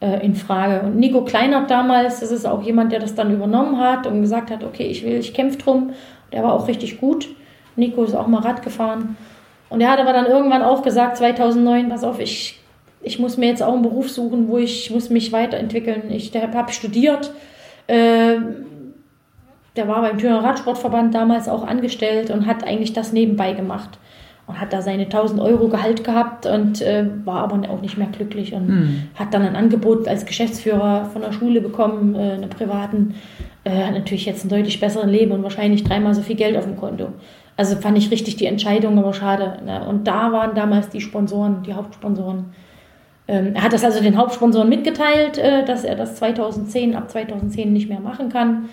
äh, 0.00 0.24
in 0.24 0.34
Frage. 0.34 0.86
Und 0.86 0.96
Nico 0.96 1.24
Kleinert 1.24 1.70
damals, 1.70 2.20
das 2.20 2.30
ist 2.30 2.46
auch 2.46 2.62
jemand, 2.62 2.92
der 2.92 3.00
das 3.00 3.14
dann 3.14 3.32
übernommen 3.32 3.78
hat 3.78 4.06
und 4.06 4.20
gesagt 4.20 4.50
hat, 4.50 4.64
okay, 4.64 4.86
ich 4.86 5.04
will, 5.04 5.18
ich 5.18 5.34
kämpfe 5.34 5.58
drum. 5.58 5.90
Der 6.32 6.42
war 6.42 6.52
auch 6.52 6.68
richtig 6.68 7.00
gut. 7.00 7.28
Nico 7.76 8.04
ist 8.04 8.14
auch 8.14 8.26
mal 8.26 8.40
Rad 8.40 8.62
gefahren. 8.62 9.16
Und 9.70 9.80
er 9.80 9.90
hat 9.90 10.00
aber 10.00 10.12
dann 10.12 10.26
irgendwann 10.26 10.62
auch 10.62 10.82
gesagt, 10.82 11.16
2009, 11.18 11.88
pass 11.88 12.04
auf, 12.04 12.20
ich, 12.20 12.60
ich 13.00 13.18
muss 13.18 13.36
mir 13.36 13.46
jetzt 13.46 13.62
auch 13.62 13.72
einen 13.72 13.82
Beruf 13.82 14.10
suchen, 14.10 14.48
wo 14.48 14.58
ich 14.58 14.90
muss 14.90 15.10
mich 15.10 15.32
weiterentwickeln. 15.32 16.10
Ich 16.10 16.32
habe 16.34 16.72
studiert. 16.72 17.32
Äh, 17.86 18.36
der 19.76 19.86
war 19.86 20.02
beim 20.02 20.18
Thüringer 20.18 20.42
Radsportverband 20.42 21.14
damals 21.14 21.48
auch 21.48 21.64
angestellt 21.64 22.30
und 22.30 22.46
hat 22.46 22.64
eigentlich 22.64 22.92
das 22.92 23.12
nebenbei 23.12 23.52
gemacht 23.52 23.98
und 24.48 24.60
hat 24.60 24.72
da 24.72 24.82
seine 24.82 25.04
1000 25.04 25.40
Euro 25.40 25.68
Gehalt 25.68 26.02
gehabt 26.02 26.46
und 26.46 26.80
äh, 26.80 27.06
war 27.24 27.44
aber 27.44 27.70
auch 27.70 27.80
nicht 27.80 27.96
mehr 27.96 28.08
glücklich 28.08 28.54
und 28.54 28.68
mhm. 28.68 29.02
hat 29.14 29.32
dann 29.32 29.42
ein 29.42 29.54
Angebot 29.54 30.08
als 30.08 30.26
Geschäftsführer 30.26 31.04
von 31.12 31.22
der 31.22 31.32
Schule 31.32 31.60
bekommen, 31.60 32.14
äh, 32.14 32.32
einer 32.32 32.48
privaten, 32.48 33.14
äh, 33.64 33.84
hat 33.84 33.92
natürlich 33.92 34.26
jetzt 34.26 34.44
ein 34.44 34.48
deutlich 34.48 34.80
besseres 34.80 35.06
Leben 35.06 35.32
und 35.32 35.42
wahrscheinlich 35.42 35.84
dreimal 35.84 36.14
so 36.14 36.22
viel 36.22 36.36
Geld 36.36 36.56
auf 36.56 36.64
dem 36.64 36.76
Konto. 36.76 37.08
Also 37.56 37.76
fand 37.76 37.98
ich 37.98 38.10
richtig 38.10 38.36
die 38.36 38.46
Entscheidung, 38.46 38.98
aber 38.98 39.12
schade. 39.12 39.58
Ne? 39.64 39.84
Und 39.86 40.08
da 40.08 40.32
waren 40.32 40.54
damals 40.54 40.88
die 40.88 41.00
Sponsoren, 41.00 41.62
die 41.64 41.74
Hauptsponsoren. 41.74 42.46
Ähm, 43.28 43.54
er 43.54 43.62
hat 43.62 43.72
das 43.72 43.84
also 43.84 44.02
den 44.02 44.16
Hauptsponsoren 44.16 44.68
mitgeteilt, 44.68 45.38
äh, 45.38 45.64
dass 45.64 45.84
er 45.84 45.94
das 45.94 46.16
2010, 46.16 46.96
ab 46.96 47.10
2010 47.10 47.72
nicht 47.72 47.88
mehr 47.88 48.00
machen 48.00 48.30
kann. 48.30 48.70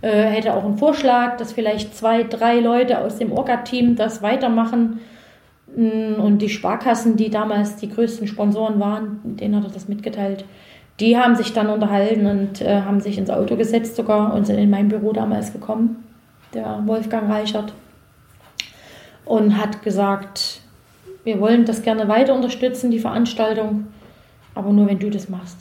Äh, 0.00 0.24
hätte 0.24 0.54
auch 0.54 0.64
einen 0.64 0.78
Vorschlag, 0.78 1.36
dass 1.36 1.52
vielleicht 1.52 1.94
zwei, 1.96 2.22
drei 2.22 2.60
Leute 2.60 3.00
aus 3.00 3.18
dem 3.18 3.32
Orga-Team 3.32 3.96
das 3.96 4.22
weitermachen 4.22 5.00
Mm, 5.76 6.20
und 6.20 6.38
die 6.38 6.48
Sparkassen, 6.48 7.16
die 7.16 7.30
damals 7.30 7.76
die 7.76 7.90
größten 7.90 8.26
Sponsoren 8.26 8.80
waren, 8.80 9.20
denen 9.24 9.56
hat 9.56 9.64
er 9.64 9.72
das 9.72 9.88
mitgeteilt, 9.88 10.44
die 11.00 11.18
haben 11.18 11.36
sich 11.36 11.52
dann 11.52 11.68
unterhalten 11.68 12.26
und 12.26 12.62
äh, 12.62 12.80
haben 12.80 13.00
sich 13.00 13.18
ins 13.18 13.28
Auto 13.30 13.56
gesetzt 13.56 13.96
sogar 13.96 14.32
und 14.32 14.46
sind 14.46 14.58
in 14.58 14.70
mein 14.70 14.88
Büro 14.88 15.12
damals 15.12 15.52
gekommen, 15.52 16.04
der 16.54 16.82
Wolfgang 16.86 17.30
Reichert, 17.30 17.74
und 19.26 19.58
hat 19.58 19.82
gesagt, 19.82 20.60
wir 21.24 21.40
wollen 21.40 21.66
das 21.66 21.82
gerne 21.82 22.08
weiter 22.08 22.34
unterstützen, 22.34 22.90
die 22.90 23.00
Veranstaltung, 23.00 23.88
aber 24.56 24.72
nur 24.72 24.88
wenn 24.88 24.98
du 24.98 25.10
das 25.10 25.28
machst. 25.28 25.58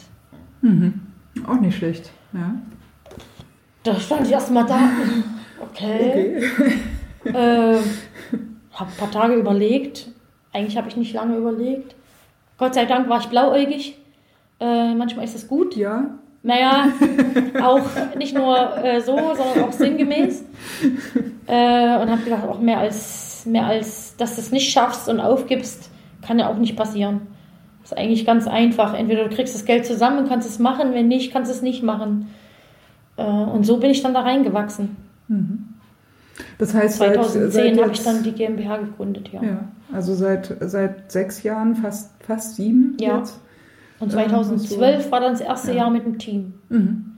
Mhm. 0.62 1.02
Auch 1.46 1.60
nicht 1.60 1.78
schlecht, 1.78 2.12
ja. 2.34 2.56
Da 3.84 4.00
stand 4.00 4.26
ich 4.26 4.34
erstmal 4.34 4.66
da. 4.66 4.80
Okay. 5.72 6.38
okay. 6.60 7.30
äh, 7.30 7.80
habe 8.74 8.89
ein 8.91 8.98
paar 8.98 9.12
Tage 9.12 9.36
überlegt. 9.36 10.10
Eigentlich 10.52 10.78
habe 10.78 10.89
ich 10.89 10.98
nicht 10.98 11.14
lange 11.14 11.38
überlegt. 11.38 11.96
Gott 12.58 12.76
sei 12.76 12.86
Dank 12.86 13.08
war 13.08 13.20
ich 13.20 13.28
blauäugig. 13.28 13.98
Äh, 14.60 14.93
manchmal 14.93 15.24
ist 15.24 15.34
das 15.34 15.48
gut. 15.48 15.76
Ja. 15.76 16.10
Naja, 16.43 16.89
auch 17.64 17.82
nicht 18.18 18.36
nur 18.36 18.78
äh, 18.84 19.00
so, 19.00 19.16
sondern 19.16 19.64
auch 19.64 19.72
sinngemäß. 19.72 20.43
Äh, 21.48 21.98
und 21.98 22.12
habe 22.12 22.22
gedacht, 22.24 22.43
auch 22.48 22.60
mehr 22.60 22.80
als, 22.80 23.46
mehr 23.46 23.66
als, 23.66 24.16
dass 24.18 24.36
du 24.36 24.41
es 24.41 24.52
nicht 24.52 24.72
schaffst 24.72 25.08
und 25.08 25.22
aufgibst, 25.22 25.89
kann 26.22 26.38
ja 26.38 26.50
auch 26.50 26.58
nicht 26.58 26.76
passieren. 26.76 27.22
Das 27.86 27.92
ist 27.92 27.98
eigentlich 28.00 28.26
ganz 28.26 28.48
einfach. 28.48 28.96
Entweder 28.96 29.28
du 29.28 29.36
kriegst 29.36 29.54
das 29.54 29.64
Geld 29.64 29.86
zusammen 29.86 30.18
und 30.18 30.28
kannst 30.28 30.50
es 30.50 30.58
machen, 30.58 30.96
wenn 30.96 31.08
nicht, 31.08 31.32
kannst 31.32 31.52
du 31.52 31.56
es 31.56 31.62
nicht 31.62 31.84
machen. 31.84 32.30
Äh, 33.16 33.24
und 33.24 33.64
so 33.64 33.78
bin 33.78 33.92
ich 33.92 34.02
dann 34.02 34.16
da 34.16 34.22
reingewachsen. 34.22 34.96
Mhm. 35.28 35.68
Das 36.58 36.74
heißt, 36.74 36.98
2010 36.98 37.80
habe 37.80 37.92
ich 37.92 38.04
dann 38.04 38.24
die 38.24 38.32
GmbH 38.32 38.78
gegründet, 38.78 39.30
ja. 39.32 39.44
ja. 39.44 39.60
Also 39.94 40.16
seit, 40.16 40.58
seit 40.62 41.12
sechs 41.12 41.44
Jahren, 41.44 41.76
fast, 41.76 42.12
fast 42.24 42.56
sieben 42.56 42.98
ja. 43.00 43.20
jetzt. 43.20 43.40
Und 44.00 44.12
2012 44.12 45.08
äh, 45.08 45.12
war 45.12 45.20
dann 45.20 45.34
das 45.34 45.42
erste 45.42 45.72
ja. 45.72 45.78
Jahr 45.78 45.92
mit 45.92 46.06
dem 46.06 46.18
Team. 46.18 46.56
Mhm. 46.70 47.14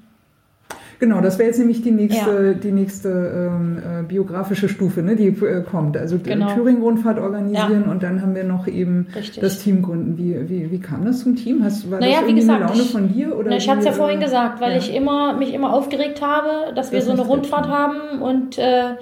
Genau, 0.99 1.21
das 1.21 1.37
wäre 1.37 1.47
jetzt 1.47 1.59
nämlich 1.59 1.83
die 1.83 1.91
nächste, 1.91 2.47
ja. 2.47 2.53
die 2.53 2.71
nächste 2.71 3.09
ähm, 3.09 3.77
äh, 3.77 4.03
biografische 4.03 4.67
Stufe, 4.67 5.03
ne, 5.03 5.15
die 5.15 5.27
äh, 5.27 5.61
kommt. 5.61 5.95
Also 5.95 6.17
genau. 6.17 6.53
Thüringen-Rundfahrt 6.53 7.19
organisieren 7.19 7.83
ja. 7.85 7.91
und 7.91 8.01
dann 8.01 8.21
haben 8.21 8.33
wir 8.33 8.43
noch 8.43 8.67
eben 8.67 9.07
Richtig. 9.15 9.39
das 9.39 9.59
Team 9.59 9.83
gründen. 9.83 10.17
Wie, 10.17 10.49
wie, 10.49 10.71
wie 10.71 10.79
kam 10.79 11.05
das 11.05 11.19
zum 11.19 11.35
Team? 11.35 11.63
Hast, 11.63 11.91
war 11.91 11.99
naja, 11.99 12.13
das 12.13 12.21
irgendwie 12.21 12.41
gesagt, 12.41 12.61
eine 12.63 12.71
Laune 12.71 12.83
von 12.83 13.13
dir? 13.13 13.37
Oder 13.37 13.51
na, 13.51 13.57
ich 13.57 13.69
hatte 13.69 13.79
es 13.79 13.85
ja 13.85 13.91
vorhin 13.91 14.19
gesagt, 14.19 14.59
weil 14.59 14.71
ja. 14.71 14.77
ich 14.77 14.93
immer, 14.93 15.37
mich 15.37 15.53
immer 15.53 15.71
aufgeregt 15.71 16.21
habe, 16.21 16.73
dass 16.73 16.91
wir 16.91 16.99
das 16.99 17.05
so 17.05 17.11
eine 17.11 17.21
Rundfahrt 17.21 17.67
haben 17.67 18.21
und 18.21 18.57
äh, 18.57 18.95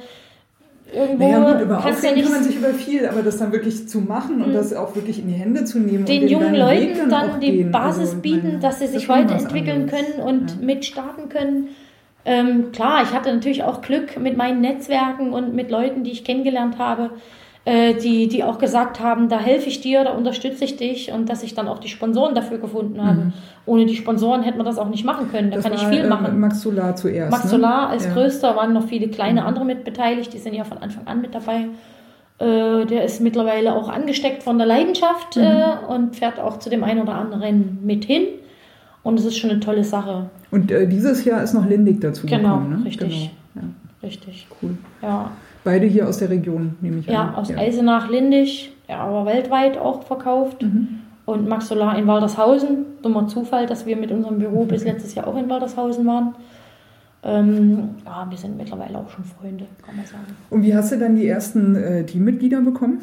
irgendwo 0.93 1.23
naja, 1.23 1.53
gut, 1.53 1.61
über 1.61 1.79
kannst 1.81 2.03
ja 2.03 2.11
nicht 2.11 2.23
kann 2.23 2.33
man 2.33 2.43
sich 2.43 2.57
über 2.57 2.73
viel, 2.73 3.05
aber 3.07 3.21
das 3.21 3.37
dann 3.37 3.53
wirklich 3.53 3.87
zu 3.87 3.99
machen 3.99 4.41
und 4.41 4.47
hm. 4.47 4.53
das 4.53 4.73
auch 4.73 4.95
wirklich 4.95 5.19
in 5.19 5.29
die 5.29 5.33
Hände 5.33 5.63
zu 5.63 5.79
nehmen. 5.79 6.03
Den 6.03 6.27
jungen 6.27 6.55
Leuten 6.55 7.09
dann, 7.09 7.09
dann 7.09 7.39
die 7.39 7.51
gehen. 7.51 7.71
Basis 7.71 8.09
also, 8.09 8.17
bieten, 8.17 8.59
dass 8.59 8.79
sie 8.79 8.87
sich 8.87 9.07
weiterentwickeln 9.07 9.87
können 9.87 10.21
und 10.21 10.51
ja. 10.51 10.65
mitstarten 10.65 11.29
können. 11.29 11.69
Ähm, 12.25 12.71
klar, 12.71 13.03
ich 13.03 13.13
hatte 13.13 13.31
natürlich 13.31 13.63
auch 13.63 13.81
Glück 13.81 14.19
mit 14.19 14.35
meinen 14.35 14.59
Netzwerken 14.59 15.31
und 15.31 15.53
mit 15.53 15.69
Leuten, 15.69 16.03
die 16.03 16.11
ich 16.11 16.23
kennengelernt 16.23 16.79
habe, 16.79 17.11
äh, 17.65 17.93
die, 17.95 18.27
die 18.27 18.43
auch 18.43 18.57
gesagt 18.57 18.99
haben, 18.99 19.29
da 19.29 19.39
helfe 19.39 19.69
ich 19.69 19.81
dir, 19.81 20.03
da 20.03 20.11
unterstütze 20.11 20.65
ich 20.65 20.77
dich 20.77 21.11
und 21.11 21.29
dass 21.29 21.43
ich 21.43 21.55
dann 21.55 21.67
auch 21.67 21.79
die 21.79 21.87
Sponsoren 21.87 22.35
dafür 22.35 22.57
gefunden 22.57 23.03
habe. 23.03 23.17
Mhm. 23.17 23.33
Ohne 23.65 23.85
die 23.85 23.95
Sponsoren 23.95 24.43
hätte 24.43 24.57
man 24.57 24.65
das 24.65 24.77
auch 24.77 24.89
nicht 24.89 25.05
machen 25.05 25.31
können. 25.31 25.49
Da 25.49 25.57
das 25.57 25.65
kann 25.65 25.73
war, 25.73 25.81
ich 25.91 25.97
viel 25.97 26.07
machen. 26.07 26.25
Äh, 26.25 26.31
Max 26.31 26.61
Solar 26.61 26.95
zuerst. 26.95 27.31
Max 27.31 27.45
ne? 27.45 27.49
Solar 27.51 27.89
als 27.89 28.05
ja. 28.05 28.13
größter, 28.13 28.55
waren 28.55 28.73
noch 28.73 28.87
viele 28.87 29.07
kleine 29.07 29.41
mhm. 29.41 29.47
andere 29.47 29.65
mit 29.65 29.83
beteiligt, 29.83 30.33
die 30.33 30.39
sind 30.39 30.53
ja 30.53 30.63
von 30.63 30.79
Anfang 30.79 31.07
an 31.07 31.21
mit 31.21 31.33
dabei. 31.33 31.67
Äh, 32.37 32.85
der 32.85 33.05
ist 33.05 33.21
mittlerweile 33.21 33.75
auch 33.75 33.89
angesteckt 33.89 34.43
von 34.43 34.57
der 34.57 34.67
Leidenschaft 34.67 35.35
mhm. 35.35 35.43
äh, 35.43 35.73
und 35.87 36.15
fährt 36.15 36.39
auch 36.39 36.59
zu 36.59 36.69
dem 36.69 36.83
einen 36.83 37.01
oder 37.01 37.13
anderen 37.13 37.79
mit 37.83 38.05
hin. 38.05 38.25
Und 39.05 39.19
es 39.19 39.25
ist 39.25 39.37
schon 39.37 39.51
eine 39.51 39.59
tolle 39.59 39.83
Sache. 39.83 40.31
Und 40.49 40.71
äh, 40.71 40.87
dieses 40.87 41.25
Jahr 41.25 41.43
ist 41.43 41.53
noch 41.53 41.67
Lindig 41.67 42.01
dazu 42.01 42.25
genau, 42.25 42.55
gekommen, 42.55 42.79
ne? 42.79 42.85
Richtig. 42.85 43.31
Genau, 43.53 43.67
ja. 43.67 43.71
Richtig. 44.01 44.47
Cool. 44.59 44.71
Ja. 45.03 45.29
Beide 45.63 45.85
hier 45.85 46.09
aus 46.09 46.17
der 46.17 46.31
Region, 46.31 46.75
nehme 46.81 47.01
ich 47.01 47.05
ja, 47.05 47.27
an. 47.27 47.35
Aus 47.35 47.49
ja, 47.49 47.55
aus 47.55 47.61
Eisenach, 47.61 48.09
Lindig, 48.09 48.73
ja, 48.89 48.97
aber 49.01 49.27
weltweit 49.27 49.77
auch 49.77 50.01
verkauft. 50.01 50.63
Mhm. 50.63 51.01
Und 51.25 51.47
Max 51.47 51.67
Solar 51.67 51.95
in 51.99 52.07
Waldershausen. 52.07 52.77
Dummer 53.03 53.27
Zufall, 53.27 53.67
dass 53.67 53.85
wir 53.85 53.95
mit 53.95 54.11
unserem 54.11 54.39
Büro 54.39 54.65
bis 54.65 54.83
letztes 54.83 55.13
Jahr 55.13 55.27
auch 55.27 55.37
in 55.37 55.47
Waldershausen 55.51 56.03
waren. 56.07 56.33
Ähm, 57.21 57.89
ja, 58.05 58.25
wir 58.27 58.37
sind 58.39 58.57
mittlerweile 58.57 58.97
auch 58.97 59.09
schon 59.11 59.23
Freunde, 59.23 59.65
kann 59.85 59.97
man 59.97 60.05
sagen. 60.07 60.25
Und 60.49 60.63
wie 60.63 60.75
hast 60.75 60.91
du 60.91 60.97
dann 60.97 61.15
die 61.15 61.27
ersten 61.27 61.75
äh, 61.75 62.05
Teammitglieder 62.07 62.61
bekommen? 62.61 63.01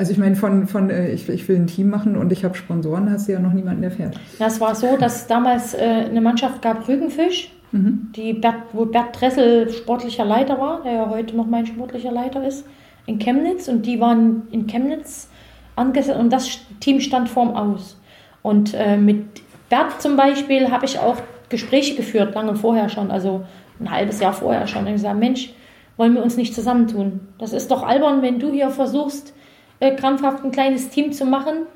Also 0.00 0.12
ich 0.12 0.18
meine, 0.18 0.34
von, 0.34 0.66
von 0.66 0.88
äh, 0.88 1.12
ich, 1.12 1.28
ich 1.28 1.46
will 1.46 1.56
ein 1.56 1.66
Team 1.66 1.90
machen 1.90 2.16
und 2.16 2.32
ich 2.32 2.42
habe 2.42 2.56
Sponsoren, 2.56 3.10
hast 3.10 3.28
du 3.28 3.32
ja 3.32 3.38
noch 3.38 3.52
niemanden, 3.52 3.82
der 3.82 3.90
fährt. 3.90 4.18
Das 4.38 4.58
war 4.58 4.74
so, 4.74 4.96
dass 4.96 5.16
es 5.16 5.26
damals 5.26 5.74
äh, 5.74 5.78
eine 5.78 6.22
Mannschaft 6.22 6.62
gab, 6.62 6.88
Rügenfisch, 6.88 7.52
Mhm. 7.72 8.10
Die 8.16 8.32
Bert, 8.32 8.56
wo 8.72 8.84
Bert 8.84 9.20
Dressel 9.20 9.70
sportlicher 9.70 10.24
Leiter 10.24 10.58
war, 10.58 10.82
der 10.82 10.92
ja 10.92 11.08
heute 11.08 11.36
noch 11.36 11.46
mein 11.46 11.66
sportlicher 11.66 12.10
Leiter 12.10 12.44
ist, 12.46 12.64
in 13.06 13.18
Chemnitz. 13.18 13.68
Und 13.68 13.86
die 13.86 14.00
waren 14.00 14.48
in 14.50 14.66
Chemnitz 14.66 15.28
angesetzt 15.76 16.18
und 16.18 16.32
das 16.32 16.58
Team 16.80 17.00
stand 17.00 17.28
vorm 17.28 17.54
Aus. 17.54 17.96
Und 18.42 18.74
äh, 18.74 18.96
mit 18.96 19.40
Bert 19.68 20.00
zum 20.02 20.16
Beispiel 20.16 20.70
habe 20.70 20.84
ich 20.84 20.98
auch 20.98 21.16
Gespräche 21.48 21.94
geführt, 21.94 22.34
lange 22.34 22.54
vorher 22.56 22.88
schon, 22.88 23.10
also 23.10 23.44
ein 23.78 23.90
halbes 23.90 24.20
Jahr 24.20 24.32
vorher 24.32 24.66
schon. 24.66 24.86
Und 24.86 24.92
gesagt, 24.92 25.18
Mensch, 25.18 25.52
wollen 25.96 26.14
wir 26.14 26.22
uns 26.22 26.36
nicht 26.36 26.54
zusammentun? 26.54 27.20
Das 27.38 27.52
ist 27.52 27.70
doch 27.70 27.82
albern, 27.82 28.22
wenn 28.22 28.38
du 28.38 28.52
hier 28.52 28.70
versuchst, 28.70 29.32
äh, 29.80 29.94
krampfhaft 29.96 30.44
ein 30.44 30.52
kleines 30.52 30.90
Team 30.90 31.12
zu 31.12 31.24
machen 31.24 31.66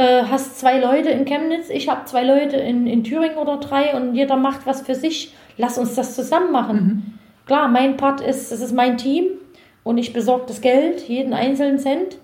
äh, 0.00 0.22
hast 0.24 0.58
zwei 0.58 0.78
Leute 0.78 1.10
in 1.10 1.24
Chemnitz, 1.24 1.68
ich 1.68 1.88
habe 1.88 2.04
zwei 2.04 2.24
Leute 2.24 2.56
in, 2.56 2.86
in 2.86 3.04
Thüringen 3.04 3.36
oder 3.36 3.58
drei 3.58 3.94
und 3.94 4.14
jeder 4.14 4.36
macht 4.36 4.66
was 4.66 4.82
für 4.82 4.94
sich. 4.94 5.34
Lass 5.56 5.78
uns 5.78 5.94
das 5.94 6.14
zusammen 6.14 6.52
machen. 6.52 6.76
Mhm. 6.76 7.18
Klar, 7.46 7.68
mein 7.68 7.96
Part 7.96 8.20
ist, 8.20 8.52
es 8.52 8.60
ist 8.60 8.72
mein 8.72 8.96
Team 8.96 9.26
und 9.82 9.98
ich 9.98 10.12
besorge 10.12 10.44
das 10.46 10.60
Geld, 10.60 11.02
jeden 11.08 11.34
einzelnen 11.34 11.78
Cent. 11.78 12.18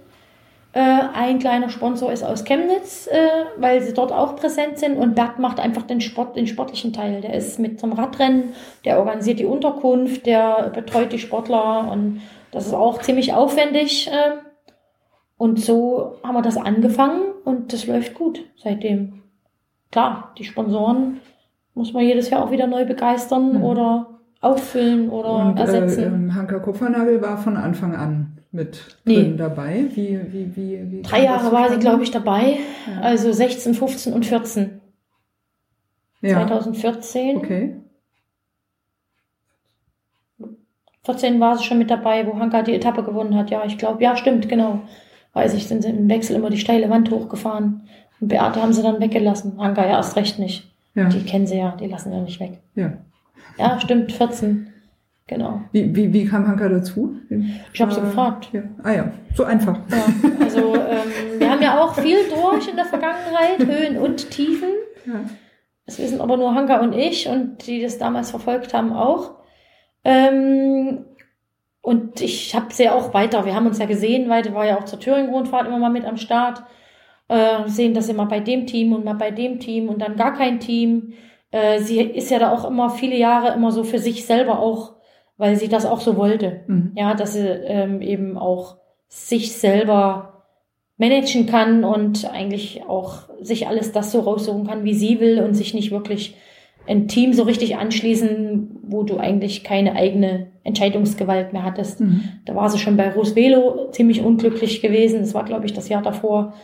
Äh, 0.72 0.81
ein 0.81 1.39
kleiner 1.39 1.68
Sponsor 1.68 2.12
ist 2.12 2.22
aus 2.22 2.45
Chemnitz, 2.45 3.09
äh, 3.09 3.29
weil 3.57 3.83
sie 3.83 3.93
dort 3.93 4.12
auch 4.12 4.37
präsent 4.37 4.79
sind 4.79 4.97
und 4.97 5.14
Bert 5.14 5.39
macht 5.39 5.59
einfach 5.59 5.83
den 5.83 6.01
Sport, 6.01 6.37
den 6.37 6.47
sportlichen 6.47 6.93
Teil. 6.93 7.20
Der 7.20 7.35
ist 7.35 7.59
mit 7.59 7.81
zum 7.81 7.93
Radrennen, 7.93 8.55
der 8.85 8.99
organisiert 8.99 9.39
die 9.39 9.45
Unterkunft, 9.45 10.24
der 10.24 10.70
betreut 10.74 11.12
die 11.12 11.18
Sportler 11.18 11.91
und 11.91 12.22
das 12.53 12.66
ist 12.66 12.74
auch 12.74 13.03
ziemlich 13.03 13.35
aufwendig. 13.35 14.09
Äh, 14.09 14.37
und 15.39 15.61
so 15.61 16.16
haben 16.22 16.34
wir 16.34 16.43
das 16.43 16.57
angefangen 16.57 17.22
und 17.45 17.72
das 17.72 17.87
läuft 17.87 18.14
gut 18.14 18.41
seitdem. 18.57 19.22
Klar, 19.91 20.32
die 20.39 20.45
Sponsoren 20.45 21.20
muss 21.74 21.93
man 21.93 22.05
jedes 22.05 22.30
Jahr 22.30 22.43
auch 22.43 22.51
wieder 22.51 22.66
neu 22.66 22.84
begeistern 22.87 23.59
mhm. 23.59 23.64
oder 23.64 24.18
auffüllen 24.41 25.11
oder 25.11 25.49
Und 25.51 25.59
ersetzen. 25.59 26.30
äh, 26.30 26.32
Hanka 26.32 26.59
Kupfernagel 26.59 27.20
war 27.22 27.39
von 27.39 27.57
Anfang 27.57 27.95
an 27.95 28.39
mit 28.53 28.99
Nee. 29.05 29.34
dabei. 29.37 29.87
Wie, 29.95 30.18
wie, 30.32 30.57
wie, 30.57 30.93
wie 30.93 31.03
Drei 31.03 31.24
Jahre 31.24 31.53
war 31.53 31.70
sie, 31.70 31.78
glaube 31.78 32.03
ich, 32.03 32.11
dabei. 32.11 32.59
Ja. 32.87 33.01
Also 33.03 33.32
16, 33.32 33.74
15 33.74 34.12
und 34.14 34.24
14. 34.24 34.80
Ja, 36.22 36.47
2014. 36.47 37.37
okay. 37.37 37.76
14 41.05 41.39
war 41.39 41.57
sie 41.57 41.64
schon 41.64 41.78
mit 41.78 41.91
dabei, 41.91 42.26
wo 42.26 42.39
Hanka 42.39 42.62
die 42.62 42.74
Etappe 42.74 43.05
gewonnen 43.05 43.37
hat. 43.37 43.51
Ja, 43.51 43.64
ich 43.64 43.78
glaube, 43.78 44.03
ja, 44.03 44.16
stimmt, 44.16 44.49
genau. 44.49 44.80
Weiß 45.37 45.53
ich, 45.55 45.68
sind 45.68 45.82
sie 45.82 45.91
im 45.91 46.09
Wechsel 46.09 46.34
immer 46.37 46.49
die 46.49 46.57
steile 46.59 46.89
Wand 46.89 47.11
hochgefahren. 47.11 47.82
Und 48.20 48.28
Beate 48.28 48.62
haben 48.62 48.72
sie 48.72 48.82
dann 48.82 49.01
weggelassen. 49.01 49.59
Hanka 49.61 49.82
ja 49.84 49.99
erst 49.99 50.16
recht 50.16 50.39
nicht. 50.39 50.72
Ja, 50.95 51.05
Die 51.11 51.22
kennen 51.24 51.47
sie 51.47 51.59
ja, 51.59 51.76
die 51.78 51.87
lassen 51.89 52.11
ja 52.12 52.20
nicht 52.20 52.41
weg. 52.41 52.59
ja. 52.74 52.93
Ja, 53.59 53.78
stimmt, 53.80 54.12
14. 54.12 54.68
Genau. 55.26 55.61
Wie, 55.72 55.95
wie, 55.97 56.12
wie 56.12 56.24
kam 56.26 56.47
Hanka 56.47 56.68
dazu? 56.68 57.16
Ich 57.72 57.80
habe 57.82 57.93
sie 57.93 58.01
Äh, 58.01 58.05
gefragt. 58.05 58.49
Ja. 58.53 58.62
Ah 58.82 58.93
ja, 58.93 59.12
so 59.34 59.45
einfach. 59.45 59.78
Ja, 59.91 60.05
also 60.45 60.74
ähm, 60.76 61.39
wir 61.41 61.51
haben 61.51 61.62
ja 61.62 61.80
auch 61.82 61.95
viel 61.95 62.16
durch 62.28 62.68
in 62.68 62.76
der 62.76 62.84
Vergangenheit, 62.87 63.59
Höhen 63.59 63.97
und 63.99 64.30
Tiefen. 64.30 64.68
Ja. 65.07 65.20
Das 65.87 65.99
wissen 65.99 66.20
aber 66.20 66.37
nur 66.37 66.55
Hanka 66.55 66.80
und 66.80 66.93
ich 66.95 67.28
und 67.28 67.66
die 67.66 67.82
das 67.82 67.99
damals 67.99 68.30
verfolgt 68.30 68.72
haben 68.74 68.93
auch. 68.93 69.32
Ähm, 70.05 71.05
und 71.87 72.20
ich 72.20 72.53
habe 72.57 72.74
sie 72.74 72.89
auch 72.89 73.14
weiter, 73.14 73.47
wir 73.47 73.55
haben 73.55 73.68
uns 73.68 73.78
ja 73.78 73.87
gesehen, 73.87 74.28
weil 74.28 74.43
die 74.43 74.53
war 74.53 74.66
ja 74.66 74.76
auch 74.76 74.87
zur 74.87 74.99
Thüringen-Rundfahrt 74.99 75.68
immer 75.68 75.78
mal 75.78 75.89
mit 75.89 76.05
am 76.05 76.16
Start. 76.16 76.64
Äh, 77.28 77.68
sehen 77.68 77.95
das 77.95 78.09
immer 78.09 78.26
bei 78.26 78.41
dem 78.41 78.66
Team 78.66 78.93
und 78.93 79.05
mal 79.05 79.14
bei 79.14 79.30
dem 79.30 79.61
Team 79.61 79.89
und 79.89 80.03
dann 80.03 80.16
gar 80.16 80.34
kein 80.34 80.59
Team. 80.59 81.12
Äh, 81.53 81.78
sie 81.78 82.01
ist 82.01 82.28
ja 82.32 82.41
da 82.41 82.51
auch 82.51 82.68
immer 82.68 82.91
viele 82.91 83.16
Jahre 83.16 83.55
immer 83.55 83.70
so 83.70 83.84
für 83.84 84.01
sich 84.01 84.26
selber 84.26 84.59
auch, 84.59 84.97
weil 85.37 85.55
sie 85.55 85.68
das 85.68 85.87
auch 85.87 86.01
so 86.01 86.16
wollte. 86.16 86.62
Mhm. 86.66 86.91
Ja, 86.97 87.14
dass 87.14 87.34
sie 87.34 87.47
ähm, 87.47 88.03
eben 88.03 88.37
auch 88.37 88.78
sich 89.07 89.53
selber 89.53 90.43
managen 90.97 91.47
kann 91.47 91.84
und 91.84 92.28
eigentlich 92.28 92.82
auch 92.89 93.28
sich 93.41 93.68
alles 93.68 93.93
das 93.93 94.11
so 94.11 94.18
raussuchen 94.18 94.66
kann, 94.66 94.82
wie 94.82 94.95
sie 94.95 95.20
will 95.20 95.41
und 95.41 95.55
sich 95.55 95.72
nicht 95.72 95.93
wirklich 95.93 96.34
ein 96.89 97.07
Team 97.07 97.32
so 97.32 97.45
richtig 97.45 97.76
anschließen, 97.76 98.76
wo 98.89 99.03
du 99.03 99.18
eigentlich 99.18 99.64
keine 99.64 99.95
eigene 99.97 100.47
Entscheidungsgewalt 100.64 101.53
mehr 101.53 101.64
hattest. 101.64 102.01
Mhm. 102.01 102.22
Da 102.45 102.55
war 102.55 102.70
sie 102.70 102.78
schon 102.78 102.97
bei 102.97 103.11
Rosvelo 103.11 103.91
ziemlich 103.91 104.22
unglücklich 104.22 104.80
gewesen. 104.80 105.20
Das 105.20 105.34
war, 105.34 105.45
glaube 105.45 105.66
ich, 105.66 105.72
das 105.72 105.89
Jahr 105.89 106.03
davor, 106.03 106.55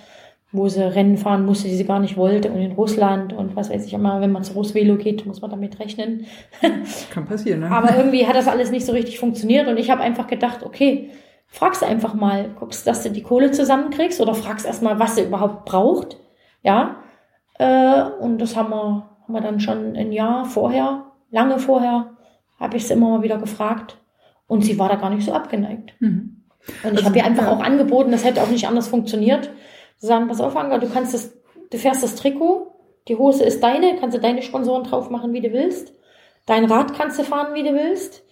wo 0.53 0.69
sie 0.69 0.83
Rennen 0.83 1.17
fahren 1.17 1.47
musste, 1.47 1.69
die 1.69 1.75
sie 1.75 1.85
gar 1.85 1.99
nicht 1.99 2.17
wollte 2.17 2.51
und 2.51 2.61
in 2.61 2.73
Russland 2.73 3.33
und 3.33 3.57
was 3.57 3.71
weiß 3.71 3.87
ich 3.87 3.95
immer, 3.95 4.21
wenn 4.21 4.31
man 4.31 4.45
zu 4.45 4.53
Rosvelo 4.53 4.97
geht, 4.97 5.25
muss 5.27 5.41
man 5.41 5.51
damit 5.51 5.81
rechnen. 5.81 6.27
Kann 7.11 7.25
passieren, 7.25 7.61
ne? 7.61 7.71
Aber 7.71 7.97
irgendwie 7.97 8.27
hat 8.27 8.37
das 8.37 8.49
alles 8.49 8.71
nicht 8.71 8.85
so 8.85 8.93
richtig 8.93 9.19
funktioniert 9.19 9.67
und 9.67 9.79
ich 9.79 9.91
habe 9.91 10.03
einfach 10.03 10.27
gedacht, 10.27 10.63
okay, 10.63 11.11
fragst 11.47 11.83
einfach 11.83 12.15
mal, 12.15 12.51
guckst, 12.59 12.87
dass 12.87 13.03
du 13.03 13.11
die 13.11 13.23
Kohle 13.23 13.51
zusammenkriegst 13.51 14.21
oder 14.21 14.35
fragst 14.35 14.67
erstmal, 14.67 14.99
was 14.99 15.17
sie 15.17 15.23
überhaupt 15.23 15.65
braucht. 15.65 16.19
Ja. 16.63 16.97
Äh, 17.59 18.03
und 18.21 18.39
das 18.39 18.55
haben 18.55 18.71
wir, 18.71 19.09
haben 19.25 19.35
wir 19.35 19.41
dann 19.41 19.61
schon 19.61 19.97
ein 19.97 20.13
Jahr 20.13 20.45
vorher, 20.45 21.12
lange 21.33 21.59
vorher, 21.59 22.17
habe 22.61 22.77
ich 22.77 22.87
sie 22.87 22.93
immer 22.93 23.11
mal 23.11 23.23
wieder 23.23 23.39
gefragt. 23.39 23.99
Und 24.47 24.65
sie 24.65 24.79
war 24.79 24.89
da 24.89 24.97
gar 24.97 25.11
nicht 25.11 25.25
so 25.25 25.33
abgeneigt. 25.33 25.95
Mhm. 25.99 26.45
Und 26.85 26.93
ich 26.93 26.99
Also, 26.99 27.05
habe 27.07 27.19
ihr 27.19 27.25
einfach 27.25 27.45
ja. 27.45 27.53
auch 27.53 27.61
angeboten, 27.61 28.13
das 28.13 28.25
hätte 28.25 28.43
auch 28.43 28.51
nicht 28.51 28.69
anders 28.69 28.87
funktioniert. 28.87 29.51
Zu 29.99 30.07
sagen, 30.07 30.29
pass 30.29 30.41
auf, 30.41 30.57
Anka, 30.57 30.79
du 30.79 30.89
kannst 30.89 31.15
das, 31.15 31.37
du 31.71 31.79
fährst 31.79 32.03
das 32.03 32.15
Trikot, 32.15 32.73
die 33.09 33.17
Hose 33.17 33.45
ist 33.45 33.63
deine, 33.63 33.97
kannst 33.99 34.17
du 34.17 34.21
deine 34.21 34.43
Sponsoren 34.43 34.85
drauf 34.85 35.11
machen, 35.11 35.33
wie 35.33 35.41
du 35.41 35.53
willst. 35.53 35.95
Dein 36.47 36.67
Rad 36.67 36.95
kannst 36.95 37.19
du 37.19 37.25
fahren, 37.25 37.55
wie 37.55 37.63
du 37.63 37.73
willst. 37.73 38.25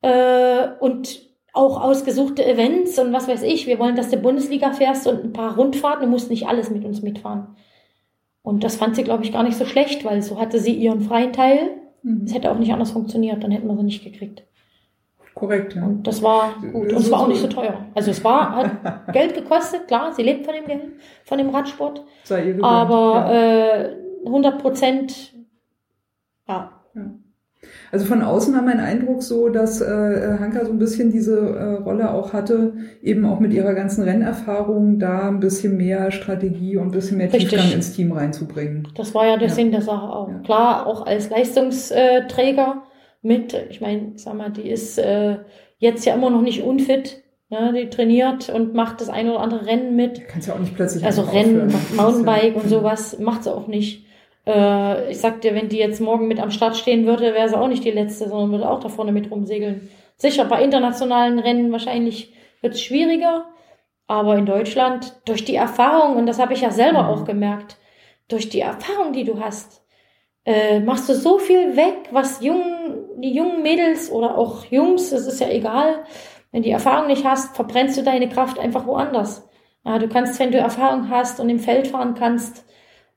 Äh, 0.00 0.68
und 0.80 1.28
auch 1.52 1.82
ausgesuchte 1.82 2.44
Events 2.44 2.98
und 2.98 3.12
was 3.12 3.26
weiß 3.26 3.42
ich. 3.42 3.66
Wir 3.66 3.78
wollen, 3.78 3.96
dass 3.96 4.10
du 4.10 4.16
Bundesliga 4.16 4.72
fährst 4.72 5.06
und 5.06 5.24
ein 5.24 5.32
paar 5.32 5.56
Rundfahrten. 5.56 6.04
Du 6.04 6.10
musst 6.10 6.30
nicht 6.30 6.46
alles 6.46 6.70
mit 6.70 6.84
uns 6.84 7.02
mitfahren. 7.02 7.56
Und 8.42 8.64
das 8.64 8.76
fand 8.76 8.96
sie, 8.96 9.02
glaube 9.02 9.24
ich, 9.24 9.32
gar 9.32 9.42
nicht 9.42 9.58
so 9.58 9.64
schlecht, 9.66 10.04
weil 10.04 10.22
so 10.22 10.40
hatte 10.40 10.58
sie 10.60 10.72
ihren 10.72 11.00
freien 11.00 11.32
Teil. 11.32 11.70
Mhm. 12.08 12.24
Es 12.24 12.34
hätte 12.34 12.50
auch 12.50 12.58
nicht 12.58 12.72
anders 12.72 12.90
funktioniert, 12.90 13.42
dann 13.42 13.50
hätten 13.50 13.68
wir 13.68 13.76
sie 13.76 13.82
nicht 13.82 14.04
gekriegt. 14.04 14.42
Korrekt, 15.34 15.76
ja. 15.76 15.84
Und 15.84 16.04
das 16.04 16.22
war 16.22 16.54
gut. 16.60 16.92
Und 16.92 16.96
es 16.96 17.10
war 17.10 17.20
auch 17.20 17.28
nicht 17.28 17.40
so 17.40 17.46
teuer. 17.46 17.86
Also 17.94 18.10
es 18.10 18.24
war, 18.24 18.56
hat 18.56 19.12
Geld 19.12 19.34
gekostet, 19.34 19.86
klar, 19.86 20.12
sie 20.12 20.22
lebt 20.22 20.44
von 20.44 20.54
dem 20.54 20.66
Geld, 20.66 20.82
von 21.24 21.38
dem 21.38 21.50
Radsport. 21.50 22.04
Sei 22.24 22.40
ihr 22.40 22.46
gegönnt. 22.46 22.64
Aber 22.64 23.32
ja. 23.32 23.82
äh, 23.84 23.96
100 24.26 24.60
Prozent, 24.60 25.32
ja. 26.48 26.72
Also 27.90 28.04
von 28.06 28.22
außen 28.22 28.54
war 28.54 28.62
mein 28.62 28.80
Eindruck 28.80 29.22
so, 29.22 29.48
dass 29.48 29.80
äh, 29.80 30.36
Hanka 30.38 30.64
so 30.64 30.72
ein 30.72 30.78
bisschen 30.78 31.10
diese 31.10 31.38
äh, 31.38 31.82
Rolle 31.82 32.10
auch 32.12 32.32
hatte, 32.32 32.74
eben 33.02 33.24
auch 33.24 33.40
mit 33.40 33.52
ihrer 33.52 33.72
ganzen 33.74 34.04
Rennerfahrung 34.04 34.98
da 34.98 35.28
ein 35.28 35.40
bisschen 35.40 35.76
mehr 35.76 36.10
Strategie 36.10 36.76
und 36.76 36.88
ein 36.88 36.90
bisschen 36.90 37.16
mehr 37.18 37.32
Richtig. 37.32 37.48
Tiefgang 37.50 37.72
ins 37.72 37.92
Team 37.94 38.12
reinzubringen. 38.12 38.88
Das 38.94 39.14
war 39.14 39.26
ja 39.26 39.36
der 39.38 39.48
Ja. 39.48 39.54
Sinn 39.54 39.70
der 39.70 39.82
Sache 39.82 40.06
auch. 40.12 40.28
Ja. 40.28 40.38
Klar, 40.40 40.86
auch 40.86 41.06
als 41.06 41.30
Leistungsträger 41.30 42.82
mit, 43.22 43.54
ich 43.70 43.80
meine, 43.80 44.12
sag 44.16 44.34
mal, 44.34 44.50
die 44.50 44.68
ist 44.68 44.98
äh, 44.98 45.38
jetzt 45.78 46.04
ja 46.04 46.14
immer 46.14 46.30
noch 46.30 46.42
nicht 46.42 46.62
unfit. 46.62 47.22
Ne? 47.50 47.72
Die 47.74 47.88
trainiert 47.88 48.50
und 48.50 48.74
macht 48.74 49.00
das 49.00 49.08
ein 49.08 49.28
oder 49.28 49.40
andere 49.40 49.66
Rennen 49.66 49.96
mit. 49.96 50.18
Du 50.18 50.22
kannst 50.30 50.48
ja 50.48 50.54
auch 50.54 50.58
nicht 50.58 50.74
plötzlich 50.76 51.04
Also 51.04 51.22
Rennen, 51.22 51.72
aufhören. 51.72 51.96
Mountainbike 51.96 52.56
und 52.62 52.68
sowas 52.68 53.18
macht 53.18 53.44
sie 53.44 53.52
auch 53.54 53.66
nicht. 53.66 54.04
Äh, 54.48 55.10
ich 55.10 55.18
sag 55.20 55.42
dir, 55.42 55.54
wenn 55.54 55.68
die 55.68 55.76
jetzt 55.78 56.00
morgen 56.00 56.26
mit 56.26 56.40
am 56.40 56.50
Start 56.50 56.76
stehen 56.76 57.06
würde, 57.06 57.34
wäre 57.34 57.48
sie 57.48 57.58
auch 57.58 57.68
nicht 57.68 57.84
die 57.84 57.90
letzte, 57.90 58.28
sondern 58.28 58.50
würde 58.52 58.70
auch 58.70 58.80
da 58.80 58.88
vorne 58.88 59.12
mit 59.12 59.30
rumsegeln. 59.30 59.90
Sicher, 60.16 60.46
bei 60.46 60.62
internationalen 60.64 61.38
Rennen 61.38 61.70
wahrscheinlich 61.70 62.32
wird 62.62 62.74
es 62.74 62.82
schwieriger, 62.82 63.44
aber 64.06 64.36
in 64.36 64.46
Deutschland 64.46 65.14
durch 65.26 65.44
die 65.44 65.56
Erfahrung, 65.56 66.16
und 66.16 66.26
das 66.26 66.38
habe 66.40 66.54
ich 66.54 66.62
ja 66.62 66.70
selber 66.70 67.02
Mhm. 67.04 67.08
auch 67.08 67.24
gemerkt, 67.24 67.76
durch 68.28 68.48
die 68.48 68.60
Erfahrung, 68.60 69.12
die 69.12 69.24
du 69.24 69.40
hast, 69.40 69.82
äh, 70.46 70.80
machst 70.80 71.08
du 71.08 71.14
so 71.14 71.38
viel 71.38 71.76
weg, 71.76 72.08
was 72.10 72.42
jungen, 72.42 72.94
die 73.18 73.34
jungen 73.34 73.62
Mädels 73.62 74.10
oder 74.10 74.38
auch 74.38 74.64
Jungs, 74.66 75.12
es 75.12 75.26
ist 75.26 75.40
ja 75.40 75.48
egal, 75.50 76.04
wenn 76.52 76.62
die 76.62 76.70
Erfahrung 76.70 77.08
nicht 77.08 77.24
hast, 77.26 77.54
verbrennst 77.54 77.98
du 77.98 78.02
deine 78.02 78.28
Kraft 78.28 78.58
einfach 78.58 78.86
woanders. 78.86 79.48
Ja, 79.84 79.98
du 79.98 80.08
kannst, 80.08 80.40
wenn 80.40 80.52
du 80.52 80.58
Erfahrung 80.58 81.10
hast 81.10 81.40
und 81.40 81.50
im 81.50 81.58
Feld 81.58 81.88
fahren 81.88 82.14
kannst, 82.14 82.64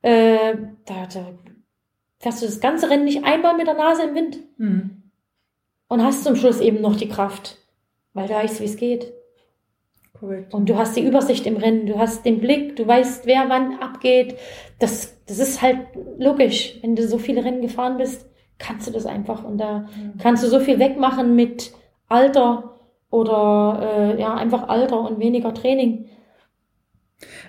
äh, 0.02 0.56
da, 0.86 1.06
da 1.14 1.34
fährst 2.20 2.41
du 2.41 2.45
das 2.45 2.60
ganze 2.60 2.89
Rennen 2.89 3.06
nicht 3.06 3.24
einmal 3.24 3.56
mit 3.56 3.68
der 3.68 3.74
Nase 3.76 4.04
im 4.04 4.16
Wind 4.16 4.39
Mhm. 4.58 5.04
und 5.88 6.04
hast 6.04 6.24
zum 6.24 6.36
Schluss 6.36 6.60
eben 6.60 6.82
noch 6.82 6.95
die 6.95 7.10
Kraft, 7.10 7.58
weil 8.14 8.28
du 8.28 8.34
weißt, 8.34 8.60
wie 8.62 8.66
es 8.66 8.78
geht. 8.78 9.12
Korrekt. 10.20 10.54
Und 10.54 10.70
du 10.70 10.78
hast 10.78 10.95
die 10.95 11.06
Übersicht 11.06 11.47
im 11.47 11.58
Rennen, 11.58 11.88
du 11.88 11.97
hast 11.97 12.26
den 12.26 12.39
Blick, 12.39 12.76
du 12.76 12.86
weißt, 12.88 13.26
wer 13.26 13.49
wann 13.49 13.80
abgeht. 13.80 14.36
Das, 14.80 15.18
das 15.26 15.39
ist 15.39 15.62
halt 15.62 15.80
logisch. 16.20 16.78
Wenn 16.82 16.95
du 16.95 17.08
so 17.08 17.18
viele 17.18 17.43
Rennen 17.43 17.62
gefahren 17.62 17.97
bist, 17.97 18.30
kannst 18.60 18.88
du 18.88 18.91
das 18.91 19.08
einfach. 19.08 19.43
Und 19.43 19.58
da 19.58 19.88
kannst 20.20 20.43
du 20.43 20.47
so 20.47 20.60
viel 20.60 20.78
wegmachen 20.78 21.36
mit 21.36 21.72
Alter 22.08 22.80
oder 23.10 24.14
äh, 24.16 24.22
ja, 24.22 24.36
einfach 24.36 24.70
Alter 24.70 25.02
und 25.02 25.20
weniger 25.20 25.54
Training. 25.56 26.06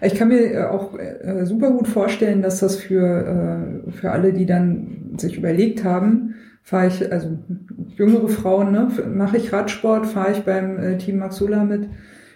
Ich 0.04 0.14
kann 0.14 0.28
mir 0.28 0.52
äh, 0.52 0.64
auch 0.64 0.98
äh, 0.98 1.44
super 1.44 1.70
gut 1.70 1.86
vorstellen, 1.88 2.42
dass 2.42 2.60
das 2.60 2.76
für, 2.76 3.86
äh, 3.86 3.90
für 3.92 4.10
alle, 4.10 4.32
die 4.32 4.46
dann 4.46 5.14
sich 5.16 5.36
überlegt 5.38 5.84
haben, 5.84 6.34
fahre 6.62 6.88
ich, 6.88 7.12
also 7.12 7.38
jüngere 7.96 8.28
Frauen, 8.28 8.72
ne, 8.72 8.88
mache 9.14 9.36
ich 9.36 9.52
Radsport, 9.52 10.06
fahre 10.06 10.32
ich 10.32 10.42
beim 10.42 10.78
äh, 10.78 10.96
Team 10.98 11.18
Maxula 11.18 11.64
mit, 11.64 11.88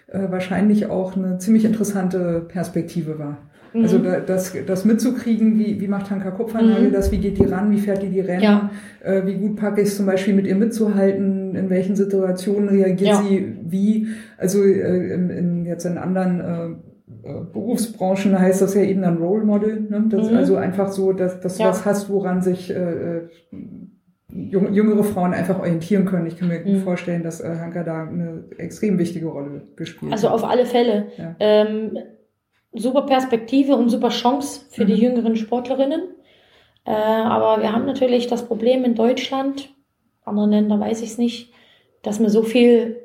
äh, 0.07 0.19
wahrscheinlich 0.29 0.89
auch 0.89 1.15
eine 1.17 1.37
ziemlich 1.39 1.65
interessante 1.65 2.45
Perspektive 2.47 3.19
war. 3.19 3.37
Mhm. 3.73 3.81
Also 3.83 3.97
da, 3.99 4.19
das, 4.19 4.53
das 4.65 4.85
mitzukriegen, 4.85 5.59
wie, 5.59 5.79
wie 5.81 5.87
macht 5.87 6.09
Hanka 6.09 6.31
Kupfernagel 6.31 6.89
Mhm. 6.89 6.93
das, 6.93 7.11
wie 7.11 7.17
geht 7.17 7.37
die 7.37 7.45
ran, 7.45 7.71
wie 7.71 7.79
fährt 7.79 8.01
die 8.01 8.09
die 8.09 8.21
Rennen, 8.21 8.43
Ja. 8.43 8.69
äh, 9.03 9.25
wie 9.25 9.35
gut 9.35 9.57
packe 9.57 9.81
ich 9.81 9.87
es 9.89 9.97
zum 9.97 10.05
Beispiel 10.05 10.33
mit 10.33 10.47
ihr 10.47 10.55
mitzuhalten, 10.55 11.55
in 11.55 11.69
welchen 11.69 11.95
Situationen 11.95 12.69
reagiert 12.69 13.09
Ja. 13.09 13.23
sie 13.23 13.57
wie, 13.65 14.07
also 14.37 14.63
äh, 14.63 15.13
in, 15.13 15.29
in, 15.29 15.65
jetzt 15.65 15.85
in 15.85 15.97
anderen 15.97 16.39
äh, 16.39 16.65
äh, 16.65 16.75
Berufsbranchen 17.23 18.37
heißt 18.39 18.61
das 18.61 18.73
ja 18.75 18.81
eben 18.81 19.01
dann 19.01 19.17
Role 19.17 19.43
Model, 19.43 19.81
ne? 19.81 20.05
das, 20.09 20.29
Mhm. 20.29 20.37
also 20.37 20.55
einfach 20.57 20.89
so, 20.91 21.13
dass, 21.13 21.39
dass 21.41 21.57
du 21.57 21.63
Ja. 21.63 21.69
was 21.69 21.85
hast, 21.85 22.09
woran 22.09 22.41
sich 22.41 22.69
äh, 22.69 23.17
äh, 23.17 23.29
jüngere 24.29 25.03
Frauen 25.03 25.33
einfach 25.33 25.59
orientieren 25.59 26.05
können. 26.05 26.27
Ich 26.27 26.37
kann 26.37 26.49
mir 26.49 26.59
gut 26.61 26.73
Mhm. 26.73 26.79
vorstellen, 26.83 27.23
dass 27.23 27.39
äh, 27.41 27.55
Hanka 27.59 27.83
da 27.83 28.03
eine 28.07 28.45
extrem 28.57 28.97
wichtige 28.99 29.27
Rolle 29.27 29.63
gespielt 29.75 30.11
Also 30.11 30.27
hat. 30.27 30.35
auf 30.35 30.43
alle 30.43 30.65
Fälle. 30.65 31.07
Ja. 31.17 31.35
Ähm, 31.39 31.97
super 32.73 33.03
Perspektive 33.03 33.75
und 33.75 33.89
super 33.89 34.09
Chance 34.09 34.65
für 34.69 34.85
die 34.85 34.93
Mhm. 34.95 34.99
jüngeren 34.99 35.35
Sportlerinnen. 35.35 36.01
Äh, 36.85 36.91
aber 36.91 37.61
wir 37.61 37.71
haben 37.73 37.85
natürlich 37.85 38.27
das 38.27 38.45
Problem 38.45 38.83
in 38.85 38.95
Deutschland, 38.95 39.69
anderen 40.23 40.51
Ländern 40.51 40.79
weiß 40.79 41.01
ich 41.01 41.09
es 41.11 41.17
nicht, 41.17 41.51
dass 42.03 42.19
wir 42.19 42.29
so 42.29 42.43
viel 42.43 42.97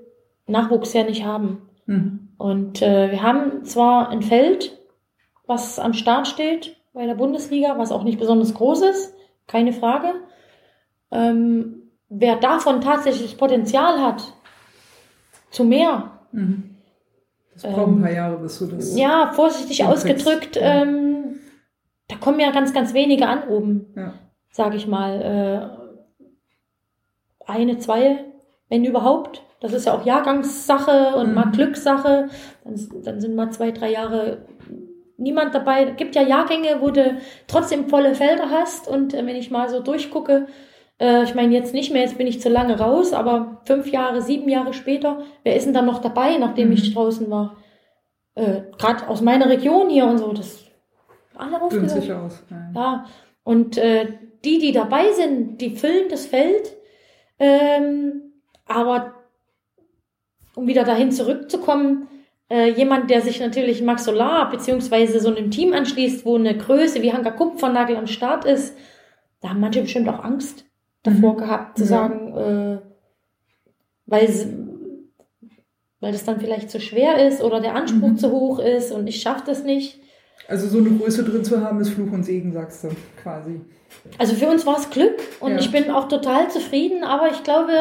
Nachwuchs 0.47 0.93
ja 0.93 1.05
nicht 1.05 1.25
haben. 1.25 1.63
Mhm. 1.87 2.22
Und 2.43 2.83
äh, 2.83 3.13
wir 3.13 3.23
haben 3.23 3.65
zwar 3.65 4.09
ein 4.09 4.21
Feld, 4.21 4.77
was 5.47 5.79
am 5.79 5.93
Start 5.93 6.27
steht 6.27 6.77
bei 6.93 7.07
der 7.07 7.15
Bundesliga, 7.15 7.79
was 7.79 7.93
auch 7.93 8.03
nicht 8.03 8.19
besonders 8.19 8.53
groß 8.53 8.83
ist, 8.83 9.15
keine 9.47 9.73
Frage. 9.73 10.15
Ähm, 11.13 11.93
wer 12.09 12.35
davon 12.35 12.81
tatsächlich 12.81 13.39
Potenzial 13.39 14.03
hat, 14.03 14.35
zu 15.51 15.63
mehr. 15.63 16.19
Mhm. 16.33 16.75
Das 17.55 17.63
braucht 17.63 17.87
ein 17.93 18.01
paar 18.03 18.11
Jahre, 18.11 18.39
bis 18.39 18.59
du 18.59 18.67
das. 18.67 18.97
Ja, 18.99 19.31
vorsichtig 19.35 19.85
ausgedrückt, 19.85 20.57
Ja. 20.57 20.83
ähm, 20.83 21.39
da 22.09 22.17
kommen 22.17 22.41
ja 22.41 22.51
ganz, 22.51 22.75
ganz 22.75 22.93
wenige 22.93 23.29
an 23.29 23.47
oben, 23.47 23.93
Ja. 23.95 24.15
sage 24.51 24.75
ich 24.75 24.89
mal. 24.89 25.79
Äh, 25.79 27.47
eine, 27.47 27.79
zwei, 27.79 28.25
wenn 28.69 28.85
überhaupt. 28.85 29.45
Das 29.63 29.73
ist 29.73 29.87
ja 29.87 29.95
auch 29.95 30.05
Jahrgangssache 30.05 31.15
und 31.17 31.29
Mhm. 31.29 31.35
mal 31.35 31.51
Glückssache. 31.53 32.29
Dann, 32.65 32.89
dann 33.05 33.21
sind 33.21 33.35
mal 33.37 33.51
zwei, 33.51 33.71
drei 33.71 33.91
Jahre 33.93 34.45
niemand 35.17 35.55
dabei. 35.55 35.85
Es 35.85 35.97
gibt 35.97 36.15
ja 36.17 36.23
Jahrgänge, 36.23 36.81
wo 36.81 36.91
du 36.91 37.17
trotzdem 37.47 37.89
volle 37.89 38.15
Felder 38.15 38.51
hast. 38.51 38.89
Und 38.89 39.15
äh, 39.15 39.25
wenn 39.25 39.37
ich 39.37 39.51
mal 39.51 39.69
so 39.69 39.81
durchgucke, 39.81 40.47
äh, 41.01 41.23
ich 41.23 41.35
meine 41.37 41.55
jetzt 41.55 41.75
nicht 41.75 41.93
mehr, 41.93 42.03
jetzt 42.03 42.19
bin 42.19 42.27
ich 42.27 42.41
zu 42.41 42.49
lange 42.49 42.79
raus, 42.79 43.13
aber 43.13 43.63
fünf 43.65 43.91
Jahre, 43.91 44.21
sieben 44.21 44.49
Jahre 44.49 44.73
später, 44.75 45.23
wer 45.45 45.55
ist 45.57 45.65
denn 45.67 45.75
dann 45.75 45.87
noch 45.87 46.01
dabei, 46.01 46.39
nachdem 46.39 46.69
Mhm. 46.69 46.75
ich 46.75 46.93
draußen 46.93 47.31
war? 47.31 47.57
Äh, 48.35 48.63
Gerade 48.79 49.07
aus 49.09 49.21
meiner 49.21 49.49
Region 49.49 49.89
hier 49.91 50.07
und 50.07 50.19
so, 50.19 50.33
das 50.33 50.65
alle 51.37 51.61
aufgehört. 51.63 51.91
sich 51.91 52.13
aus. 52.13 52.43
Ja. 52.51 52.57
Ja, 52.75 53.05
und 53.45 53.79
äh, 53.79 54.07
die, 54.45 54.59
die 54.59 54.73
dabei 54.73 55.13
sind, 55.13 55.61
die 55.61 55.77
füllen 55.77 56.09
das 56.11 56.27
Feld. 56.27 56.73
Ähm, 57.39 58.33
aber 58.67 59.15
um 60.55 60.67
wieder 60.67 60.85
dahin 60.85 61.11
zurückzukommen, 61.13 62.09
äh, 62.51 62.71
jemand, 62.71 63.09
der 63.11 63.23
sich 63.23 63.41
natürlich 63.41 63.83
Max 63.83 64.05
Solar 64.05 64.51
beziehungsweise 64.51 65.21
so 65.21 65.35
einem 65.35 65.51
Team 65.51 65.73
anschließt, 65.73 66.25
wo 66.27 66.37
eine 66.37 66.57
Größe 66.57 67.01
wie 67.03 67.13
Hanka 67.13 67.31
Kupfernagel 67.31 67.97
am 67.97 68.07
Start 68.07 68.45
ist, 68.45 68.77
da 69.41 69.49
haben 69.51 69.61
manche 69.61 69.81
bestimmt 69.83 70.09
auch 70.09 70.23
Angst 70.23 70.65
davor 71.03 71.33
Mhm. 71.35 71.39
gehabt, 71.39 71.79
zu 71.79 71.85
Ja. 71.85 71.89
sagen, 71.89 72.37
äh, 72.37 72.79
weil, 74.07 74.29
weil 76.01 76.13
das 76.13 76.25
dann 76.25 76.41
vielleicht 76.41 76.71
zu 76.71 76.81
schwer 76.81 77.27
ist 77.27 77.43
oder 77.43 77.61
der 77.61 77.75
Anspruch 77.75 78.11
Mhm. 78.11 78.19
zu 78.19 78.31
hoch 78.31 78.59
ist 78.59 78.93
und 78.93 79.07
ich 79.07 79.21
schaffe 79.21 79.45
das 79.47 79.65
nicht. 79.65 80.01
Also 80.49 80.69
so 80.69 80.79
eine 80.79 80.91
Größe 80.91 81.25
drin 81.25 81.45
zu 81.45 81.61
haben, 81.65 81.81
ist 81.81 81.91
Fluch 81.91 82.13
und 82.13 82.25
Segen, 82.25 82.53
sagst 82.53 82.85
du, 82.85 82.89
quasi. 83.23 83.61
Also 84.19 84.35
für 84.35 84.49
uns 84.49 84.67
war 84.67 84.77
es 84.79 84.91
Glück 84.91 85.15
und 85.41 85.53
Ja. 85.53 85.59
ich 85.59 85.71
bin 85.71 85.91
auch 85.91 86.09
total 86.09 86.51
zufrieden, 86.51 87.05
aber 87.05 87.31
ich 87.31 87.43
glaube, 87.43 87.73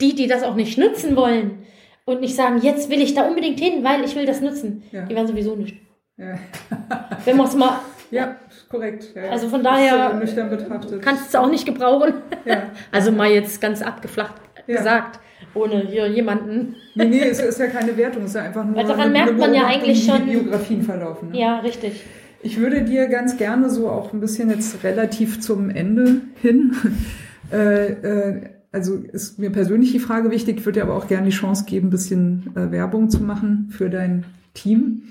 die, 0.00 0.14
die 0.14 0.26
das 0.26 0.42
auch 0.42 0.54
nicht 0.54 0.78
nutzen 0.78 1.16
wollen 1.16 1.58
und 2.04 2.20
nicht 2.20 2.34
sagen, 2.36 2.58
jetzt 2.62 2.90
will 2.90 3.00
ich 3.00 3.14
da 3.14 3.22
unbedingt 3.22 3.58
hin, 3.60 3.82
weil 3.84 4.04
ich 4.04 4.14
will 4.16 4.26
das 4.26 4.40
nutzen, 4.40 4.82
Ja. 4.92 5.02
die 5.02 5.14
werden 5.14 5.26
sowieso 5.26 5.56
nicht. 5.56 5.76
Ja, 6.16 6.38
Wenn 7.24 7.36
man 7.36 7.46
es 7.46 7.54
mal, 7.56 7.80
ja 8.10 8.36
korrekt. 8.68 9.12
Ja. 9.16 9.30
Also 9.30 9.48
von 9.48 9.62
daher 9.64 10.20
äh, 10.22 10.98
kannst 11.00 11.24
du 11.24 11.28
es 11.28 11.34
auch 11.34 11.50
nicht 11.50 11.66
gebrauchen. 11.66 12.14
Ja. 12.44 12.64
Also 12.92 13.10
mal 13.10 13.30
jetzt 13.30 13.60
ganz 13.60 13.82
abgeflacht 13.82 14.34
gesagt, 14.66 15.18
ohne 15.54 15.80
hier 15.88 16.06
jemanden. 16.06 16.76
Nee, 16.94 17.04
nee, 17.06 17.20
es 17.28 17.40
ist 17.40 17.58
ja 17.58 17.66
keine 17.66 17.96
Wertung, 17.96 18.22
es 18.22 18.30
ist 18.30 18.36
ja 18.36 18.42
einfach 18.42 18.64
nur 18.64 18.76
Weil 18.76 18.84
daran 18.86 19.00
eine, 19.00 19.10
merkt 19.12 19.30
eine 19.30 19.38
man 19.38 19.54
ja 19.54 19.66
eigentlich 19.66 20.06
wie 20.06 20.10
schon- 20.10 20.24
die 20.26 20.36
Biografien 20.36 20.82
verlaufen. 20.82 21.30
Ne? 21.30 21.38
Ja, 21.40 21.58
richtig. 21.60 22.02
Ich 22.42 22.58
würde 22.58 22.82
dir 22.82 23.08
ganz 23.08 23.36
gerne 23.36 23.68
so 23.70 23.88
auch 23.88 24.12
ein 24.12 24.20
bisschen 24.20 24.50
jetzt 24.50 24.84
relativ 24.84 25.40
zum 25.40 25.70
Ende 25.70 26.20
hin, 26.40 26.74
äh, 27.52 27.86
äh, 27.92 28.40
also 28.74 28.96
ist 28.96 29.38
mir 29.38 29.50
persönlich 29.50 29.92
die 29.92 30.00
Frage 30.00 30.30
wichtig, 30.30 30.58
ich 30.58 30.66
würde 30.66 30.80
dir 30.80 30.84
aber 30.84 30.96
auch 30.96 31.06
gerne 31.06 31.26
die 31.26 31.32
Chance 31.36 31.64
geben, 31.64 31.88
ein 31.88 31.90
bisschen 31.90 32.50
äh, 32.56 32.70
Werbung 32.70 33.08
zu 33.08 33.22
machen 33.22 33.68
für 33.70 33.88
dein 33.88 34.24
Team. 34.52 35.02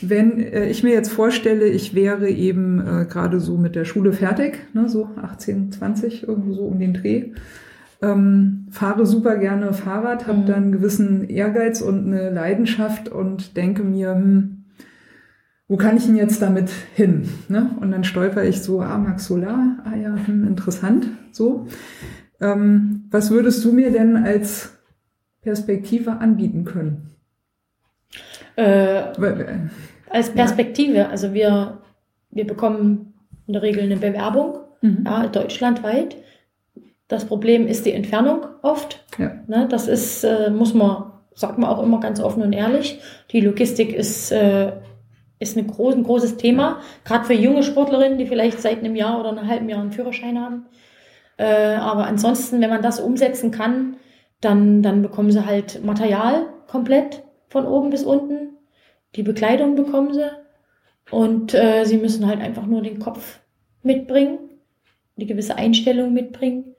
Wenn 0.00 0.38
äh, 0.38 0.68
ich 0.70 0.82
mir 0.82 0.92
jetzt 0.92 1.10
vorstelle, 1.10 1.66
ich 1.66 1.94
wäre 1.94 2.28
eben 2.30 2.80
äh, 2.80 3.06
gerade 3.06 3.40
so 3.40 3.56
mit 3.58 3.74
der 3.74 3.84
Schule 3.84 4.12
fertig, 4.12 4.58
ne, 4.72 4.88
so 4.88 5.10
18, 5.20 5.72
20, 5.72 6.28
irgendwo 6.28 6.54
so 6.54 6.62
um 6.62 6.78
den 6.78 6.94
Dreh, 6.94 7.32
ähm, 8.00 8.66
fahre 8.70 9.06
super 9.06 9.36
gerne 9.36 9.72
Fahrrad, 9.72 10.28
habe 10.28 10.38
Mhm. 10.38 10.46
dann 10.46 10.62
einen 10.62 10.72
gewissen 10.72 11.28
Ehrgeiz 11.28 11.80
und 11.80 12.06
eine 12.06 12.30
Leidenschaft 12.30 13.08
und 13.08 13.56
denke 13.56 13.82
mir, 13.82 14.14
hm, 14.14 14.64
wo 15.66 15.76
kann 15.76 15.96
ich 15.96 16.06
denn 16.06 16.16
jetzt 16.16 16.40
damit 16.40 16.70
hin? 16.94 17.28
Ne? 17.48 17.70
Und 17.80 17.90
dann 17.90 18.04
stolper 18.04 18.44
ich 18.44 18.62
so, 18.62 18.80
ah, 18.80 18.96
Max 18.98 19.26
Solar, 19.26 19.78
ah 19.84 19.96
ja, 19.96 20.14
hm, 20.26 20.46
interessant, 20.46 21.08
so. 21.32 21.66
Ähm, 22.40 23.04
was 23.10 23.30
würdest 23.30 23.64
du 23.64 23.72
mir 23.72 23.90
denn 23.90 24.16
als 24.16 24.78
Perspektive 25.42 26.12
anbieten 26.12 26.64
können? 26.64 27.10
Äh, 28.56 29.12
Weil, 29.16 29.40
äh, 29.40 29.56
als 30.10 30.30
Perspektive, 30.30 31.08
also 31.08 31.34
wir, 31.34 31.78
wir 32.30 32.46
bekommen 32.46 33.14
in 33.46 33.52
der 33.52 33.62
Regel 33.62 33.84
eine 33.84 33.96
Bewerbung, 33.96 34.58
mhm. 34.82 35.04
ja, 35.04 35.26
deutschlandweit. 35.26 36.16
Das 37.08 37.24
Problem 37.24 37.66
ist 37.66 37.86
die 37.86 37.92
Entfernung 37.92 38.46
oft. 38.62 39.04
Ja. 39.18 39.32
Ne, 39.46 39.66
das 39.70 39.88
ist, 39.88 40.24
äh, 40.24 40.50
muss 40.50 40.74
man, 40.74 41.12
sagt 41.34 41.58
man 41.58 41.70
auch 41.70 41.82
immer 41.82 42.00
ganz 42.00 42.20
offen 42.20 42.42
und 42.42 42.52
ehrlich. 42.52 43.00
Die 43.30 43.40
Logistik 43.40 43.94
ist, 43.94 44.30
äh, 44.30 44.72
ist 45.38 45.56
ein, 45.56 45.66
groß, 45.66 45.94
ein 45.94 46.02
großes 46.02 46.36
Thema, 46.36 46.80
gerade 47.04 47.24
für 47.24 47.34
junge 47.34 47.62
Sportlerinnen, 47.62 48.18
die 48.18 48.26
vielleicht 48.26 48.60
seit 48.60 48.80
einem 48.80 48.96
Jahr 48.96 49.20
oder 49.20 49.30
einem 49.30 49.48
halben 49.48 49.68
Jahr 49.68 49.80
einen 49.80 49.92
Führerschein 49.92 50.38
haben. 50.38 50.66
Äh, 51.38 51.76
aber 51.76 52.06
ansonsten, 52.06 52.60
wenn 52.60 52.68
man 52.68 52.82
das 52.82 53.00
umsetzen 53.00 53.50
kann, 53.50 53.96
dann, 54.40 54.82
dann 54.82 55.02
bekommen 55.02 55.30
sie 55.30 55.46
halt 55.46 55.82
Material 55.84 56.46
komplett 56.66 57.22
von 57.48 57.66
oben 57.66 57.90
bis 57.90 58.04
unten. 58.04 58.56
Die 59.14 59.22
Bekleidung 59.22 59.74
bekommen 59.74 60.12
sie. 60.12 60.30
Und 61.10 61.54
äh, 61.54 61.84
sie 61.84 61.96
müssen 61.96 62.26
halt 62.26 62.40
einfach 62.40 62.66
nur 62.66 62.82
den 62.82 62.98
Kopf 62.98 63.40
mitbringen, 63.82 64.38
die 65.16 65.26
gewisse 65.26 65.56
Einstellung 65.56 66.12
mitbringen 66.12 66.74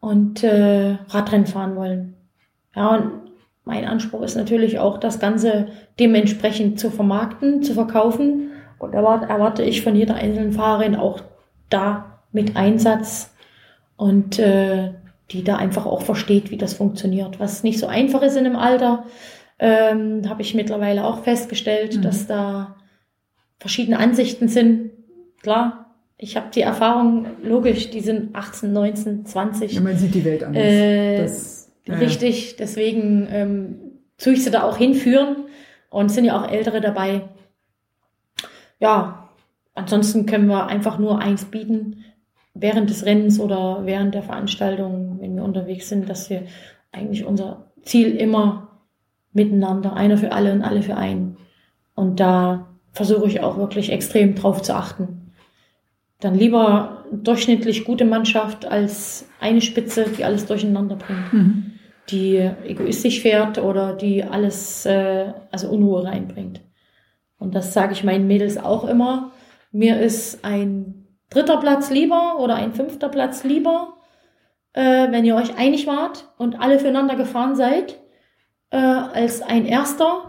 und 0.00 0.42
äh, 0.42 0.96
Radrennen 1.08 1.46
fahren 1.46 1.76
wollen. 1.76 2.14
Ja, 2.74 2.96
und 2.96 3.30
mein 3.64 3.84
Anspruch 3.84 4.22
ist 4.22 4.34
natürlich 4.34 4.80
auch, 4.80 4.98
das 4.98 5.20
Ganze 5.20 5.68
dementsprechend 6.00 6.80
zu 6.80 6.90
vermarkten, 6.90 7.62
zu 7.62 7.74
verkaufen. 7.74 8.50
Und 8.78 8.94
erwarte, 8.94 9.28
erwarte 9.28 9.62
ich 9.62 9.82
von 9.82 9.94
jeder 9.94 10.16
einzelnen 10.16 10.52
Fahrerin 10.52 10.96
auch 10.96 11.20
da 11.70 12.18
mit 12.32 12.56
Einsatz 12.56 13.31
und 14.02 14.38
äh, 14.38 14.92
die 15.30 15.44
da 15.44 15.56
einfach 15.56 15.86
auch 15.86 16.02
versteht, 16.02 16.50
wie 16.50 16.56
das 16.58 16.74
funktioniert. 16.74 17.38
Was 17.38 17.62
nicht 17.62 17.78
so 17.78 17.86
einfach 17.86 18.22
ist 18.22 18.36
in 18.36 18.44
einem 18.44 18.56
Alter, 18.56 19.04
ähm, 19.58 20.28
habe 20.28 20.42
ich 20.42 20.54
mittlerweile 20.54 21.04
auch 21.04 21.22
festgestellt, 21.22 21.96
Mhm. 21.98 22.02
dass 22.02 22.26
da 22.26 22.74
verschiedene 23.60 23.98
Ansichten 23.98 24.48
sind. 24.48 24.90
Klar, 25.40 25.94
ich 26.18 26.36
habe 26.36 26.48
die 26.52 26.62
Erfahrung, 26.62 27.26
logisch, 27.44 27.90
die 27.90 28.00
sind 28.00 28.34
18, 28.34 28.72
19, 28.72 29.24
20. 29.24 29.72
ja, 29.74 29.80
man 29.80 29.96
sieht 29.96 30.14
die 30.14 30.24
Welt 30.24 30.42
anders. 30.42 30.62
Äh, 30.64 31.18
das, 31.22 31.72
ja. 31.86 31.94
Richtig, 31.94 32.56
deswegen 32.56 33.28
ähm, 33.30 33.76
tue 34.18 34.32
ich 34.32 34.42
sie 34.44 34.50
da 34.50 34.64
auch 34.64 34.76
hinführen 34.76 35.36
und 35.90 36.10
sind 36.10 36.24
ja 36.24 36.40
auch 36.40 36.50
Ältere 36.50 36.80
dabei. 36.80 37.22
Ja, 38.80 39.28
ansonsten 39.74 40.26
können 40.26 40.48
wir 40.48 40.66
einfach 40.66 40.98
nur 40.98 41.20
eins 41.20 41.44
bieten, 41.44 42.04
während 42.54 42.90
des 42.90 43.04
Rennens 43.04 43.40
oder 43.40 43.82
während 43.84 44.14
der 44.14 44.22
Veranstaltung, 44.22 45.18
wenn 45.20 45.36
wir 45.36 45.44
unterwegs 45.44 45.88
sind, 45.88 46.08
dass 46.08 46.30
wir 46.30 46.42
eigentlich 46.92 47.24
unser 47.24 47.72
Ziel 47.82 48.14
immer 48.16 48.68
miteinander, 49.32 49.94
einer 49.94 50.18
für 50.18 50.32
alle 50.32 50.52
und 50.52 50.62
alle 50.62 50.82
für 50.82 50.96
einen. 50.96 51.38
Und 51.94 52.20
da 52.20 52.68
versuche 52.92 53.26
ich 53.26 53.40
auch 53.40 53.56
wirklich 53.56 53.90
extrem 53.90 54.34
drauf 54.34 54.62
zu 54.62 54.74
achten. 54.74 55.32
Dann 56.20 56.34
lieber 56.34 57.04
durchschnittlich 57.10 57.84
gute 57.84 58.04
Mannschaft 58.04 58.66
als 58.66 59.28
eine 59.40 59.60
Spitze, 59.60 60.06
die 60.16 60.24
alles 60.24 60.46
durcheinander 60.46 60.96
bringt 60.96 61.32
Mhm. 61.32 61.72
die 62.10 62.36
egoistisch 62.64 63.20
fährt 63.20 63.58
oder 63.58 63.94
die 63.94 64.24
alles, 64.24 64.84
äh, 64.86 65.32
also 65.50 65.68
Unruhe 65.68 66.04
reinbringt. 66.04 66.60
Und 67.38 67.54
das 67.54 67.72
sage 67.72 67.92
ich 67.92 68.04
meinen 68.04 68.26
Mädels 68.26 68.58
auch 68.58 68.84
immer. 68.84 69.32
Mir 69.70 70.00
ist 70.00 70.44
ein 70.44 71.01
dritter 71.32 71.56
Platz 71.58 71.90
lieber 71.90 72.38
oder 72.38 72.54
ein 72.56 72.72
fünfter 72.72 73.08
Platz 73.08 73.44
lieber, 73.44 73.94
äh, 74.74 75.10
wenn 75.10 75.24
ihr 75.24 75.34
euch 75.36 75.56
einig 75.56 75.86
wart 75.86 76.28
und 76.38 76.60
alle 76.60 76.78
füreinander 76.78 77.16
gefahren 77.16 77.56
seid, 77.56 77.98
äh, 78.70 78.76
als 78.78 79.42
ein 79.42 79.66
erster 79.66 80.28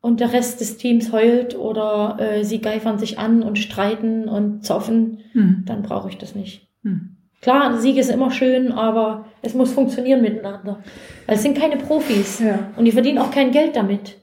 und 0.00 0.20
der 0.20 0.32
Rest 0.32 0.60
des 0.60 0.76
Teams 0.78 1.12
heult 1.12 1.56
oder 1.58 2.16
äh, 2.18 2.44
sie 2.44 2.60
geifern 2.60 2.98
sich 2.98 3.18
an 3.18 3.42
und 3.42 3.58
streiten 3.58 4.28
und 4.28 4.64
zoffen, 4.64 5.18
Mhm. 5.34 5.64
dann 5.66 5.82
brauche 5.82 6.08
ich 6.08 6.18
das 6.18 6.34
nicht. 6.34 6.68
Mhm. 6.82 7.16
Klar, 7.42 7.78
Sieg 7.78 7.96
ist 7.96 8.10
immer 8.10 8.30
schön, 8.30 8.72
aber 8.72 9.24
es 9.42 9.54
muss 9.54 9.72
funktionieren 9.72 10.20
miteinander. 10.22 10.80
Weil 11.26 11.36
es 11.36 11.42
sind 11.42 11.56
keine 11.56 11.76
Profis 11.76 12.40
Ja. 12.40 12.58
und 12.76 12.84
die 12.84 12.92
verdienen 12.92 13.18
auch 13.18 13.30
kein 13.30 13.50
Geld 13.50 13.76
damit. 13.76 14.16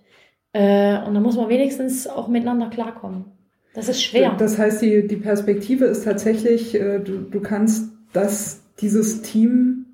Äh, 0.53 0.99
und 1.03 1.13
da 1.13 1.19
muss 1.19 1.35
man 1.37 1.49
wenigstens 1.49 2.07
auch 2.07 2.27
miteinander 2.27 2.67
klarkommen. 2.69 3.25
Das 3.77 3.87
ist 3.89 4.01
schwer. 4.01 4.35
Das 4.37 4.57
heißt, 4.57 4.81
die, 4.81 5.07
die 5.07 5.15
Perspektive 5.17 5.85
ist 5.85 6.03
tatsächlich, 6.03 6.73
äh, 6.73 6.99
du, 6.99 7.19
du 7.19 7.39
kannst 7.39 7.91
das, 8.11 8.61
dieses 8.81 9.21
Team 9.21 9.85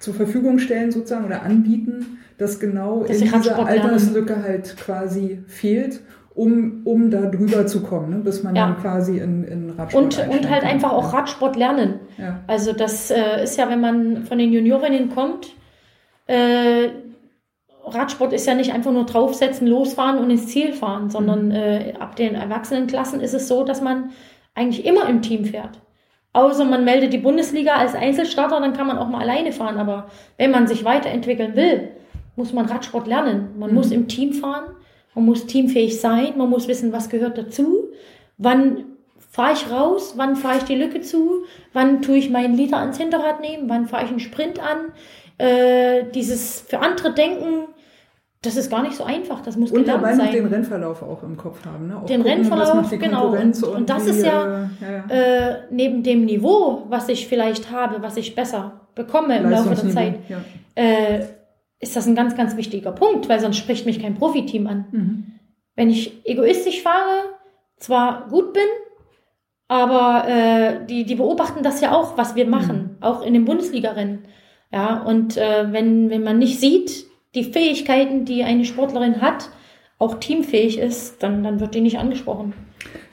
zur 0.00 0.14
Verfügung 0.14 0.58
stellen 0.58 0.90
sozusagen 0.90 1.24
oder 1.24 1.42
anbieten, 1.42 2.18
das 2.36 2.58
genau 2.58 3.02
Dass 3.02 3.10
in 3.10 3.16
sie 3.16 3.24
dieser 3.26 3.36
Radsport 3.36 3.70
lernen. 3.70 3.90
Alterslücke 3.90 4.42
halt 4.42 4.76
quasi 4.76 5.38
fehlt 5.46 6.00
um, 6.34 6.80
um 6.84 7.10
da 7.12 7.26
drüber 7.26 7.64
zu 7.68 7.80
kommen, 7.80 8.10
ne? 8.10 8.16
bis 8.16 8.42
man 8.42 8.56
Ja. 8.56 8.66
dann 8.66 8.80
quasi 8.80 9.18
in, 9.18 9.44
in 9.44 9.70
Radsport 9.70 10.18
Und, 10.18 10.28
und 10.28 10.50
halt 10.50 10.62
kann. 10.62 10.70
einfach 10.72 10.90
auch. 10.92 11.12
Radsport 11.14 11.54
lernen. 11.54 12.00
Ja. 12.18 12.40
Also 12.48 12.72
das 12.72 13.12
äh, 13.12 13.44
ist 13.44 13.56
ja, 13.56 13.70
wenn 13.70 13.80
man 13.80 14.24
von 14.24 14.38
den 14.38 14.52
Juniorinnen 14.52 15.10
kommt, 15.10 15.54
äh, 16.26 16.88
Radsport 17.86 18.32
ist 18.32 18.46
ja 18.46 18.54
nicht 18.54 18.72
einfach 18.72 18.92
nur 18.92 19.04
draufsetzen, 19.04 19.66
losfahren 19.66 20.18
und 20.18 20.30
ins 20.30 20.46
Ziel 20.48 20.72
fahren, 20.72 21.10
sondern 21.10 21.50
äh, 21.50 21.94
ab 21.98 22.16
den 22.16 22.34
Erwachsenenklassen 22.34 23.20
ist 23.20 23.34
es 23.34 23.48
so, 23.48 23.64
dass 23.64 23.80
man 23.80 24.10
eigentlich 24.54 24.84
immer 24.84 25.08
im 25.08 25.22
Team 25.22 25.44
fährt. 25.44 25.80
Außer 26.32 26.64
man 26.64 26.84
meldet 26.84 27.12
die 27.12 27.18
Bundesliga 27.18 27.74
als 27.74 27.94
Einzelstarter, 27.94 28.60
dann 28.60 28.72
kann 28.72 28.86
man 28.86 28.98
auch 28.98 29.08
mal 29.08 29.20
alleine 29.20 29.52
fahren. 29.52 29.78
Aber 29.78 30.08
wenn 30.36 30.50
man 30.50 30.66
sich 30.66 30.84
weiterentwickeln 30.84 31.54
will, 31.54 31.90
muss 32.36 32.52
man 32.52 32.66
Radsport 32.66 33.06
lernen. 33.06 33.50
Man 33.58 33.72
muss 33.72 33.92
im 33.92 34.08
Team 34.08 34.32
fahren, 34.32 34.64
man 35.14 35.24
muss 35.26 35.46
teamfähig 35.46 36.00
sein, 36.00 36.36
man 36.36 36.50
muss 36.50 36.66
wissen, 36.66 36.92
was 36.92 37.08
gehört 37.08 37.38
dazu, 37.38 37.84
wann 38.36 38.84
fahre 39.30 39.52
ich 39.52 39.70
raus, 39.70 40.14
wann 40.16 40.34
fahre 40.36 40.58
ich 40.58 40.64
die 40.64 40.74
Lücke 40.74 41.00
zu, 41.00 41.44
wann 41.72 42.02
tue 42.02 42.16
ich 42.16 42.30
meinen 42.30 42.56
Liter 42.56 42.78
ans 42.78 42.98
Hinterrad 42.98 43.40
nehmen, 43.40 43.68
wann 43.68 43.86
fahre 43.86 44.04
ich 44.04 44.10
einen 44.10 44.20
Sprint 44.20 44.60
an. 44.60 44.92
Äh, 45.38 46.04
dieses 46.14 46.60
für 46.60 46.80
andere 46.80 47.12
Denken, 47.12 47.66
das 48.46 48.56
ist 48.56 48.70
gar 48.70 48.82
nicht 48.82 48.94
so 48.94 49.04
einfach, 49.04 49.40
das 49.42 49.56
muss 49.56 49.70
Und 49.72 49.86
dabei 49.88 50.12
noch 50.14 50.24
sein. 50.24 50.32
den 50.32 50.46
Rennverlauf 50.46 51.02
auch 51.02 51.22
im 51.22 51.36
Kopf 51.36 51.64
haben. 51.66 51.88
Ne? 51.88 51.96
Auch 51.96 52.06
Den 52.06 52.22
gucken, 52.22 52.32
Rennverlauf, 52.38 52.90
genau. 52.90 53.28
Und- 53.34 53.62
und 53.62 53.90
das 53.90 54.06
ist 54.06 54.24
ja, 54.24 54.64
äh, 54.64 54.66
ja, 54.80 55.04
ja. 55.08 55.14
äh, 55.50 55.56
neben 55.70 56.02
dem 56.02 56.24
Niveau, 56.24 56.84
was 56.88 57.08
ich 57.08 57.26
vielleicht 57.28 57.70
habe, 57.70 58.02
was 58.02 58.16
ich 58.16 58.34
besser 58.34 58.80
bekomme 58.94 59.36
im 59.38 59.50
Laufe 59.50 59.70
der 59.74 59.90
Zeit, 59.90 60.18
Ja. 60.28 60.38
äh, 60.74 61.24
ist 61.80 61.96
das 61.96 62.06
ein 62.06 62.14
ganz, 62.14 62.36
ganz 62.36 62.56
wichtiger 62.56 62.92
Punkt, 62.92 63.28
weil 63.28 63.40
sonst 63.40 63.56
spricht 63.58 63.84
mich 63.86 64.00
kein 64.00 64.14
Profiteam 64.14 64.66
an. 64.66 64.84
Mhm. 64.92 65.24
Wenn 65.76 65.90
ich 65.90 66.24
egoistisch 66.24 66.82
fahre, 66.82 67.22
zwar 67.78 68.28
gut 68.28 68.52
bin, 68.52 68.62
aber 69.68 70.28
äh, 70.28 70.86
die, 70.86 71.04
die 71.04 71.14
beobachten 71.16 71.62
das 71.62 71.80
ja 71.80 71.92
auch, 71.94 72.16
was 72.16 72.34
wir 72.36 72.46
machen, 72.46 72.96
auch 73.00 73.22
in 73.22 73.34
den 73.34 73.44
Bundesliga-Rennen. 73.44 74.24
Ja, 74.72 75.02
und 75.02 75.36
äh, 75.36 75.72
wenn, 75.72 76.10
wenn 76.10 76.22
man 76.22 76.38
nicht 76.38 76.60
sieht, 76.60 77.06
die 77.34 77.44
Fähigkeiten, 77.44 78.24
die 78.24 78.44
eine 78.44 78.64
Sportlerin 78.64 79.20
hat, 79.20 79.50
auch 79.98 80.18
teamfähig 80.18 80.78
ist, 80.78 81.22
dann, 81.22 81.42
dann 81.42 81.60
wird 81.60 81.74
die 81.74 81.80
nicht 81.80 81.98
angesprochen. 81.98 82.52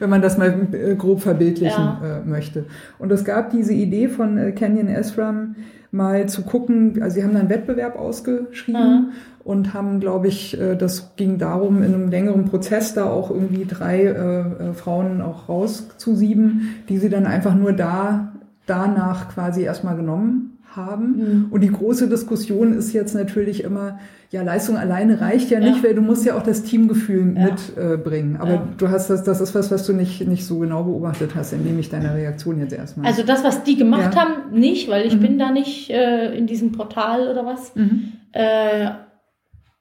wenn 0.00 0.10
man 0.10 0.22
das 0.22 0.38
mal 0.38 0.94
grob 0.96 1.20
verbildlichen 1.20 1.84
Ja. 1.84 2.20
äh, 2.24 2.28
möchte. 2.28 2.64
Und 2.98 3.12
es 3.12 3.24
gab 3.24 3.50
diese 3.50 3.72
Idee 3.72 4.08
von 4.08 4.38
äh, 4.38 4.52
Canyon 4.52 4.88
Esram, 4.88 5.56
mal 5.90 6.28
zu 6.28 6.42
gucken, 6.42 7.02
also 7.02 7.14
sie 7.14 7.22
haben 7.22 7.32
dann 7.32 7.42
einen 7.42 7.50
Wettbewerb 7.50 7.98
ausgeschrieben 7.98 8.80
Mhm. 8.82 9.06
und 9.44 9.72
haben, 9.74 10.00
glaube 10.00 10.28
ich, 10.28 10.58
äh, 10.60 10.76
das 10.76 11.12
ging 11.16 11.38
darum, 11.38 11.82
in 11.82 11.94
einem 11.94 12.08
längeren 12.10 12.44
Prozess 12.44 12.94
da 12.94 13.04
auch 13.06 13.30
irgendwie 13.30 13.64
drei 13.64 14.02
äh, 14.02 14.10
äh, 14.10 14.72
Frauen 14.74 15.20
auch 15.22 15.48
rauszusieben, 15.48 16.68
die 16.88 16.98
sie 16.98 17.08
dann 17.08 17.26
einfach 17.26 17.54
nur 17.54 17.72
da 17.72 18.32
danach 18.66 19.30
quasi 19.30 19.62
erstmal 19.62 19.96
genommen 19.96 20.57
haben. 20.70 21.16
Mhm. 21.16 21.46
Und 21.50 21.62
die 21.62 21.70
große 21.72 22.08
Diskussion 22.08 22.72
ist 22.72 22.92
jetzt 22.92 23.14
natürlich 23.14 23.64
immer, 23.64 23.98
ja, 24.30 24.42
Leistung 24.42 24.76
alleine 24.76 25.20
reicht 25.20 25.50
ja 25.50 25.58
nicht, 25.60 25.78
Ja. 25.78 25.82
weil 25.84 25.94
du 25.94 26.02
musst 26.02 26.24
ja 26.24 26.36
auch 26.36 26.42
das 26.42 26.62
Teamgefühl 26.62 27.34
Ja. 27.36 27.44
mitbringen. 27.46 28.36
Äh. 28.36 28.38
Aber 28.42 28.50
Ja. 28.50 28.68
du 28.76 28.88
hast 28.90 29.08
das, 29.10 29.22
das 29.24 29.40
ist 29.40 29.54
was, 29.54 29.70
was 29.70 29.86
du 29.86 29.92
nicht, 29.94 30.26
nicht 30.28 30.44
so 30.44 30.58
genau 30.58 30.84
beobachtet 30.84 31.30
hast, 31.34 31.52
indem 31.52 31.78
ich 31.78 31.88
deine 31.88 32.14
Reaktion 32.14 32.58
jetzt 32.60 32.72
erstmal. 32.74 33.06
Also 33.06 33.22
das, 33.22 33.42
was 33.44 33.62
die 33.64 33.76
gemacht 33.76 34.14
haben, 34.16 34.52
nicht, 34.58 34.88
weil 34.90 35.06
ich 35.06 35.16
Mhm. 35.16 35.20
bin 35.20 35.38
da 35.38 35.50
nicht 35.50 35.90
äh, 35.90 36.36
in 36.36 36.46
diesem 36.46 36.72
Portal 36.72 37.28
oder 37.28 37.46
was. 37.46 37.74
Mhm. 37.74 38.12
Äh, 38.32 38.90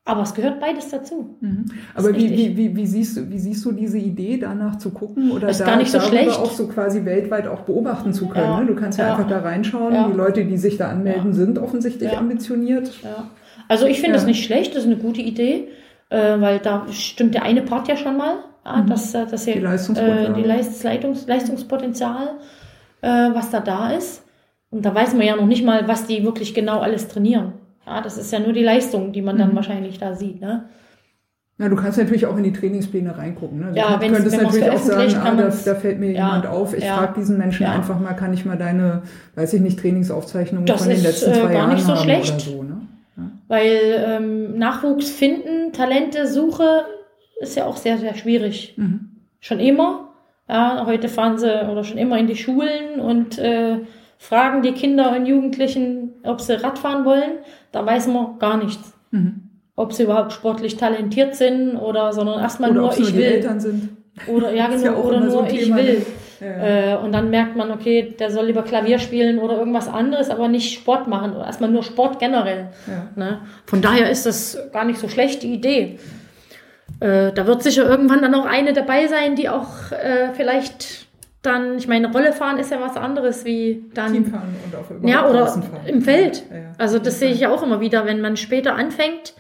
aber 0.07 0.21
es 0.23 0.33
gehört 0.33 0.59
beides 0.59 0.89
dazu. 0.89 1.35
Mhm. 1.41 1.65
Aber 1.93 2.15
wie, 2.15 2.29
wie, 2.31 2.57
wie, 2.57 2.75
wie, 2.75 2.85
siehst 2.87 3.17
du, 3.17 3.29
wie 3.29 3.37
siehst 3.39 3.63
du 3.65 3.71
diese 3.73 3.97
Idee, 3.97 4.37
danach 4.37 4.77
zu 4.77 4.91
gucken 4.91 5.31
oder 5.31 5.49
Ist 5.49 5.63
gar 5.65 5.75
nicht 5.77 5.91
so 5.91 5.97
darüber 5.99 6.17
schlecht. 6.17 6.39
auch 6.39 6.51
so 6.51 6.67
quasi 6.67 7.03
weltweit 7.05 7.47
auch 7.47 7.61
beobachten 7.61 8.13
zu 8.13 8.27
können? 8.27 8.45
Ja. 8.45 8.59
Ne? 8.61 8.67
Du 8.67 8.75
kannst 8.75 8.97
ja, 8.97 9.05
Ja. 9.07 9.15
einfach 9.15 9.27
da 9.29 9.39
reinschauen. 9.39 9.93
Ja. 9.93 10.07
Die 10.07 10.15
Leute, 10.17 10.45
die 10.45 10.57
sich 10.57 10.77
da 10.77 10.89
anmelden, 10.89 11.33
sind 11.33 11.59
offensichtlich 11.59 12.17
ambitioniert. 12.17 12.91
Also 13.67 13.85
ich 13.85 13.99
finde 13.99 14.13
das 14.13 14.25
nicht 14.25 14.43
schlecht, 14.45 14.75
das 14.75 14.83
ist 14.83 14.89
eine 14.91 14.97
gute 14.97 15.21
Idee, 15.21 15.67
äh, 16.09 16.39
weil 16.39 16.59
da 16.59 16.85
stimmt 16.91 17.33
der 17.35 17.43
eine 17.43 17.61
Part 17.61 17.87
ja 17.89 17.97
schon 17.97 18.17
mal, 18.17 18.35
Mhm. 18.65 18.87
dass, 18.87 19.13
äh, 19.13 19.25
dass 19.27 19.45
hier, 19.45 19.53
Die 19.55 19.59
Leistungspotenzial. 19.59 20.31
äh, 20.31 20.41
die 20.41 20.47
Leist 20.47 20.83
Leitungs 20.83 21.27
Leistungspotenzial, 21.27 22.29
was 23.01 23.49
da 23.51 23.59
da 23.59 23.91
ist. 23.91 24.23
Und 24.69 24.83
da 24.85 24.93
weiß 24.93 25.13
man 25.13 25.25
ja 25.25 25.35
noch 25.35 25.45
nicht 25.45 25.63
mal, 25.63 25.87
was 25.87 26.07
die 26.07 26.23
wirklich 26.23 26.53
genau 26.53 26.79
alles 26.79 27.07
trainieren. 27.07 27.53
Ja, 27.87 28.01
das 28.01 28.17
ist 28.17 28.31
ja 28.33 28.39
nur 28.39 28.51
die 28.53 28.63
Leistung, 28.63 29.13
die 29.13 29.21
man 29.21 29.37
dann 29.37 29.51
Mhm. 29.51 29.55
wahrscheinlich 29.55 29.97
da 29.97 30.13
sieht. 30.13 30.41
Ne? 30.41 30.65
Na, 31.59 31.69
du 31.69 31.75
kannst 31.75 31.97
natürlich 31.97 32.25
auch 32.25 32.37
in 32.37 32.43
die 32.43 32.53
Trainingspläne 32.53 33.17
reingucken. 33.17 33.59
Ne? 33.59 33.67
Du 33.71 33.77
Ja, 33.79 33.99
wenn's- 33.99 34.13
könntest 34.13 34.41
natürlich 34.41 34.69
auch 34.69 34.77
sagen, 34.77 35.15
ah, 35.23 35.33
da, 35.35 35.51
da 35.65 35.75
fällt 35.75 35.99
mir 35.99 36.11
Ja, 36.11 36.27
jemand 36.27 36.45
auf. 36.47 36.77
Ich 36.77 36.83
ja. 36.83 36.97
frage 36.97 37.13
diesen 37.19 37.37
Menschen 37.37 37.63
Ja. 37.63 37.71
einfach 37.73 37.99
mal, 37.99 38.13
kann 38.13 38.33
ich 38.33 38.45
mal 38.45 38.57
deine, 38.57 39.03
weiß 39.35 39.53
ich 39.53 39.61
nicht, 39.61 39.79
Trainingsaufzeichnungen 39.79 40.65
Das 40.67 40.81
von 40.81 40.89
den 40.89 40.97
ist, 40.97 41.03
letzten 41.03 41.31
äh, 41.31 41.33
zwei 41.33 41.41
gar 41.43 41.53
Jahren 41.53 41.73
nicht 41.73 41.85
so 41.85 41.93
haben 41.95 42.03
schlecht. 42.03 42.31
oder 42.31 42.39
so. 42.41 42.63
Ne? 42.63 42.77
Weil 43.47 43.79
ähm, 44.05 44.57
Nachwuchs 44.59 45.09
finden, 45.09 45.71
Talente 45.73 46.27
suche, 46.27 46.85
ist 47.39 47.55
ja 47.55 47.65
auch 47.65 47.77
sehr, 47.77 47.97
sehr 47.97 48.13
schwierig. 48.15 48.73
Mhm. 48.77 49.11
Schon 49.39 49.59
immer. 49.59 50.09
Ja, 50.49 50.83
heute 50.85 51.09
fahren 51.09 51.37
sie 51.37 51.49
oder 51.69 51.83
schon 51.83 51.97
immer 51.97 52.17
in 52.19 52.27
die 52.27 52.35
Schulen 52.35 52.99
und 52.99 53.37
äh, 53.39 53.77
fragen 54.19 54.61
die 54.61 54.71
Kinder 54.73 55.15
und 55.15 55.25
Jugendlichen, 55.25 56.11
ob 56.23 56.41
sie 56.41 56.53
Radfahren 56.61 57.03
wollen. 57.05 57.39
Da 57.71 57.85
weiß 57.85 58.07
man 58.07 58.39
gar 58.39 58.57
nichts. 58.57 58.93
Mhm. 59.11 59.49
Ob 59.75 59.93
sie 59.93 60.03
überhaupt 60.03 60.33
sportlich 60.33 60.77
talentiert 60.77 61.35
sind 61.35 61.75
oder, 61.75 62.11
sondern 62.13 62.39
erstmal 62.39 62.71
nur 62.71 62.91
ich 62.97 63.15
will. 63.15 63.23
Eltern 63.23 63.59
sind. 63.59 63.89
Oder 64.27 64.51
ja, 64.51 64.67
genau, 64.69 64.83
ja 64.83 64.95
oder 64.95 65.29
so 65.29 65.41
nur 65.41 65.49
ich 65.49 65.65
Thema, 65.65 65.77
will. 65.77 65.99
ne? 65.99 66.05
Ja. 66.39 66.93
Äh, 66.93 66.97
und 66.97 67.11
dann 67.13 67.29
merkt 67.29 67.55
man, 67.55 67.71
okay, 67.71 68.13
der 68.19 68.29
soll 68.29 68.45
lieber 68.45 68.61
Klavier 68.61 68.99
spielen 68.99 69.39
oder 69.39 69.57
irgendwas 69.57 69.87
anderes, 69.87 70.29
aber 70.29 70.47
nicht 70.47 70.73
Sport 70.73 71.07
machen 71.07 71.33
oder 71.35 71.45
erstmal 71.45 71.71
nur 71.71 71.83
Sport 71.83 72.19
generell. 72.19 72.69
Ja. 72.85 73.07
Ne? 73.15 73.39
Von 73.65 73.81
daher 73.81 74.09
ist 74.11 74.25
das 74.25 74.57
gar 74.71 74.85
nicht 74.85 74.99
so 74.99 75.09
schlecht, 75.09 75.41
die 75.43 75.53
Idee. 75.53 75.99
Äh, 76.99 77.31
da 77.33 77.47
wird 77.47 77.63
sicher 77.63 77.89
irgendwann 77.89 78.21
dann 78.21 78.35
auch 78.35 78.45
eine 78.45 78.73
dabei 78.73 79.07
sein, 79.07 79.35
die 79.35 79.49
auch 79.49 79.91
äh, 79.91 80.33
vielleicht 80.33 81.06
dann, 81.47 81.77
ich 81.77 81.87
meine, 81.87 82.11
Rolle 82.11 82.33
fahren 82.33 82.59
ist 82.59 82.71
ja 82.71 82.79
was 82.79 82.95
anderes 82.95 83.45
wie 83.45 83.85
dann. 83.93 84.13
Teamfahren 84.13 84.49
und 84.63 84.73
überhaupt 84.73 85.09
Ja, 85.09 85.27
oder 85.27 85.61
im 85.87 86.01
Feld. 86.01 86.43
Ja, 86.49 86.57
ja. 86.57 86.63
Also 86.77 86.99
das 86.99 87.19
sehe 87.19 87.31
ich 87.31 87.39
ja 87.39 87.49
auch 87.49 87.63
immer 87.63 87.79
wieder, 87.79 88.05
wenn 88.05 88.21
man 88.21 88.37
später 88.37 88.75
anfängt, 88.75 89.33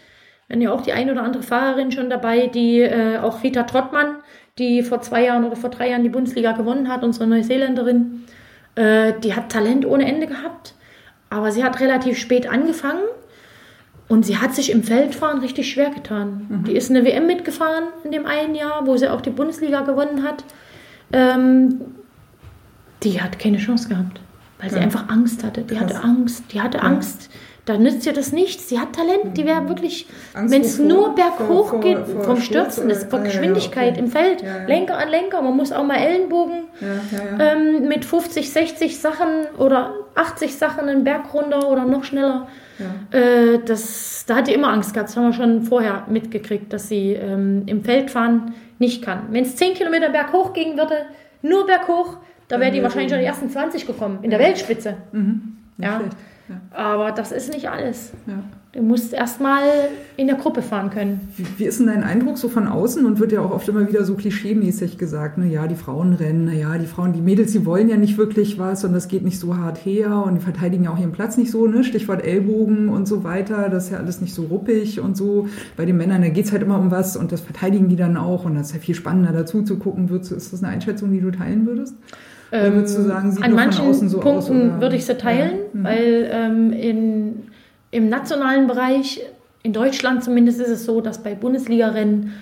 wenn 0.47 0.61
ja 0.61 0.71
auch 0.71 0.81
die 0.81 0.93
ein 0.93 1.11
oder 1.11 1.23
andere 1.23 1.43
Fahrerin 1.43 1.91
schon 1.91 2.09
dabei, 2.09 2.47
die 2.47 2.79
äh, 2.79 3.19
auch 3.19 3.43
Rita 3.43 3.63
Trottmann, 3.63 4.15
die 4.57 4.81
vor 4.81 5.01
zwei 5.01 5.25
Jahren 5.25 5.43
oder 5.43 5.55
vor 5.55 5.69
drei 5.69 5.89
Jahren 5.89 6.03
die 6.03 6.09
Bundesliga 6.09 6.53
gewonnen 6.53 6.87
hat, 6.87 7.03
unsere 7.03 7.27
Neuseeländerin, 7.27 8.23
äh, 8.75 9.13
die 9.23 9.35
hat 9.35 9.51
Talent 9.51 9.85
ohne 9.85 10.07
Ende 10.07 10.25
gehabt, 10.25 10.73
aber 11.29 11.51
sie 11.51 11.63
hat 11.63 11.79
relativ 11.79 12.17
spät 12.17 12.49
angefangen 12.49 13.03
Und 14.07 14.25
sie 14.25 14.37
hat 14.37 14.55
sich 14.55 14.71
im 14.71 14.83
Feldfahren 14.83 15.39
richtig 15.39 15.69
schwer 15.69 15.89
getan. 15.89 16.63
Die 16.65 16.75
ist 16.77 16.89
eine 16.89 17.03
WM 17.03 17.27
mitgefahren 17.27 17.85
in 18.05 18.11
dem 18.11 18.25
einen 18.25 18.55
Jahr, 18.55 18.87
wo 18.87 18.95
sie 18.95 19.09
auch 19.09 19.19
die 19.19 19.31
Bundesliga 19.31 19.81
gewonnen 19.81 20.23
hat. 20.23 20.45
Ähm, 21.11 21.81
die 23.03 23.21
hat 23.21 23.39
keine 23.39 23.57
Chance 23.57 23.89
gehabt, 23.89 24.19
weil 24.59 24.69
sie 24.69 24.77
Ja. 24.77 24.81
einfach 24.81 25.09
Angst 25.09 25.43
hatte. 25.43 25.61
Die 25.61 25.75
Krass. 25.75 25.93
hatte 25.93 26.03
Angst, 26.03 26.43
die 26.51 26.61
hatte 26.61 26.81
Angst. 26.81 27.29
Da 27.65 27.77
nützt 27.77 28.05
ihr 28.05 28.13
das 28.13 28.31
nichts. 28.31 28.69
Sie 28.69 28.79
hat 28.79 28.93
Talent, 28.93 29.35
die 29.37 29.45
wäre 29.45 29.67
wirklich, 29.67 30.07
Angst 30.33 30.53
wenn 30.53 30.61
es 30.61 30.79
nur 30.79 31.13
berghoch 31.15 31.71
Vor- 31.71 31.79
geht, 31.81 31.97
vor- 31.97 32.15
vor 32.15 32.23
vom 32.23 32.41
Stürzen, 32.41 32.87
das 32.87 32.99
ist 32.99 33.09
vor 33.09 33.19
ja, 33.19 33.25
ja, 33.25 33.31
Geschwindigkeit 33.31 33.91
okay. 33.93 33.99
im 33.99 34.07
Feld, 34.07 34.41
Ja, 34.41 34.59
ja. 34.59 34.65
Lenker 34.67 34.97
an 34.97 35.09
Lenker. 35.09 35.41
Man 35.41 35.55
muss 35.55 35.73
auch 35.73 35.83
mal 35.83 35.97
Ellenbogen 35.97 36.63
Ja, 36.79 36.87
ja, 36.87 37.37
ja. 37.45 37.53
ähm, 37.55 37.87
mit 37.89 38.05
50, 38.05 38.51
60 38.51 38.97
Sachen 38.99 39.27
oder 39.57 39.93
80 40.15 40.55
Sachen 40.55 40.87
einen 40.87 41.03
Berg 41.03 41.33
runter 41.33 41.69
oder 41.69 41.83
noch 41.83 42.05
schneller. 42.05 42.47
ja. 42.79 43.17
Äh, 43.19 43.59
das, 43.65 44.23
da 44.27 44.37
hat 44.37 44.47
die 44.47 44.53
immer 44.53 44.69
Angst 44.69 44.93
gehabt. 44.93 45.09
Das 45.09 45.17
haben 45.17 45.25
wir 45.25 45.33
schon 45.33 45.63
vorher 45.63 46.05
mitgekriegt, 46.09 46.71
dass 46.71 46.87
sie 46.87 47.13
ähm, 47.13 47.63
im 47.65 47.83
Feldfahren 47.83 48.53
nicht 48.79 49.03
kann. 49.03 49.27
Wenn 49.31 49.43
es 49.43 49.55
10 49.55 49.73
Kilometer 49.73 50.09
berghoch 50.09 50.53
gehen 50.53 50.77
würde, 50.77 51.05
nur 51.41 51.65
berghoch, 51.65 52.17
da 52.47 52.59
wäre 52.59 52.71
die 52.71 52.81
wahrscheinlich 52.81 53.11
schon 53.11 53.19
die 53.19 53.25
ersten 53.25 53.49
20 53.49 53.85
gekommen, 53.85 54.19
in 54.21 54.29
der 54.29 54.39
Weltspitze. 54.39 54.97
Mhm. 55.11 55.57
Ja. 55.77 55.99
schlecht. 55.99 56.15
Ja. 56.49 56.61
Aber 56.71 57.11
das 57.11 57.31
ist 57.31 57.53
nicht 57.53 57.69
alles. 57.69 58.13
Ja. 58.25 58.43
Du 58.73 58.81
musst 58.83 59.13
erstmal 59.13 59.61
in 60.17 60.27
der 60.27 60.35
Gruppe 60.35 60.61
fahren 60.61 60.89
können. 60.89 61.21
Wie, 61.57 61.63
ist 61.63 61.79
denn 61.79 61.87
dein 61.87 62.03
Eindruck 62.03 62.37
so 62.37 62.47
von 62.49 62.67
außen 62.67 63.05
und 63.05 63.19
wird 63.19 63.31
ja 63.31 63.39
auch 63.41 63.51
oft 63.51 63.67
immer 63.69 63.87
wieder 63.87 64.03
so 64.03 64.13
klischeemäßig 64.15 64.97
gesagt, 64.97 65.37
ne, 65.37 65.47
ja, 65.47 65.67
die 65.67 65.75
Frauen 65.75 66.13
rennen, 66.13 66.43
na 66.45 66.53
ja, 66.53 66.77
die 66.77 66.85
Frauen, 66.85 67.13
die 67.13 67.21
Mädels, 67.21 67.53
die 67.53 67.65
wollen 67.65 67.87
ja 67.89 67.95
nicht 67.97 68.17
wirklich 68.17 68.59
was 68.59 68.83
und 68.83 68.93
das 68.93 69.07
geht 69.07 69.23
nicht 69.23 69.39
so 69.39 69.55
hart 69.57 69.77
her 69.85 70.21
und 70.25 70.35
die 70.35 70.41
verteidigen 70.41 70.83
ja 70.83 70.91
auch 70.91 70.99
ihren 70.99 71.13
Platz 71.13 71.37
nicht 71.37 71.49
so, 71.49 71.65
ne, 71.65 71.83
Stichwort 71.85 72.23
Ellbogen 72.23 72.89
und 72.89 73.07
so 73.07 73.23
weiter, 73.23 73.69
das 73.69 73.85
ist 73.85 73.91
ja 73.93 73.97
alles 73.97 74.21
nicht 74.21 74.33
so 74.35 74.43
ruppig 74.43 74.99
und 74.99 75.15
so. 75.17 75.47
Bei 75.77 75.85
den 75.85 75.97
Männern, 75.97 76.21
da 76.21 76.29
geht's 76.29 76.51
halt 76.51 76.61
immer 76.61 76.77
um 76.77 76.91
was 76.91 77.15
und 77.17 77.31
das 77.31 77.41
verteidigen 77.41 77.87
die 77.87 77.95
dann 77.95 78.17
auch 78.17 78.43
und 78.45 78.55
das 78.55 78.67
ist 78.67 78.73
ja 78.75 78.79
viel 78.81 78.95
spannender 78.95 79.31
dazu 79.31 79.63
zu 79.63 79.77
gucken. 79.79 80.09
Würdest, 80.09 80.31
du- 80.31 80.35
ist 80.35 80.51
das 80.53 80.61
eine 80.63 80.73
Einschätzung, 80.73 81.11
die 81.11 81.21
du 81.21 81.31
teilen 81.31 81.65
würdest? 81.65 81.95
Oder 82.51 82.73
würdest 82.75 82.97
du 82.97 83.01
sagen, 83.01 83.31
sieht 83.31 83.39
Ähm, 83.39 83.43
An 83.45 83.51
nur 83.51 83.59
von 83.59 83.67
manchen 83.69 83.85
außen 83.89 84.09
so 84.09 84.17
aus? 84.19 84.23
Punkten 84.23 84.69
oder? 84.69 84.81
würde 84.81 84.95
ich 84.95 85.05
sie 85.05 85.15
teilen, 85.15 85.51
Ja. 85.73 85.79
Mhm. 85.79 85.83
weil 85.83 86.29
ähm, 86.31 86.71
in, 86.73 87.33
im 87.97 88.09
nationalen 88.09 88.67
Bereich, 88.67 89.21
in 89.63 89.73
Deutschland 89.73 90.23
zumindest, 90.23 90.61
ist 90.61 90.69
es 90.69 90.85
so, 90.85 91.01
dass 91.01 91.23
bei 91.23 91.35
Bundesliga-Rennen, 91.35 92.33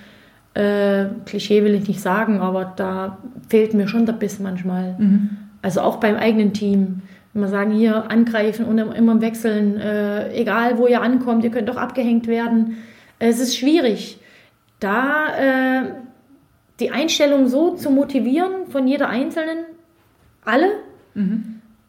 äh, 0.54 1.06
Klischee 1.26 1.64
will 1.64 1.74
ich 1.74 1.88
nicht 1.88 2.02
sagen, 2.02 2.40
aber 2.40 2.74
da 2.76 3.18
fehlt 3.50 3.74
mir 3.74 3.88
schon 3.88 4.06
der 4.06 4.14
Biss 4.14 4.40
manchmal. 4.40 4.96
Mhm. 4.98 5.38
Also 5.62 5.82
auch 5.82 5.98
beim 5.98 6.16
eigenen 6.16 6.54
Team. 6.54 7.02
Wenn 7.34 7.42
wir 7.42 7.50
sagen, 7.50 7.72
hier 7.72 8.10
angreifen 8.12 8.66
und 8.66 8.78
immer 8.78 9.20
wechseln, 9.22 9.78
äh, 9.78 10.34
egal 10.34 10.78
wo 10.78 10.88
ihr 10.88 11.02
ankommt, 11.02 11.44
ihr 11.44 11.52
könnt 11.52 11.68
doch 11.68 11.78
abgehängt 11.78 12.28
werden. 12.28 12.78
Es 13.20 13.40
ist 13.40 13.58
schwierig, 13.58 14.20
da 14.80 15.28
äh, 15.38 15.84
die 16.80 16.92
Einstellung 16.92 17.48
so 17.48 17.76
zu 17.76 17.90
motivieren 17.90 18.68
von 18.70 18.88
jeder 18.88 19.10
Einzelnen, 19.10 19.66
alle. 20.44 20.68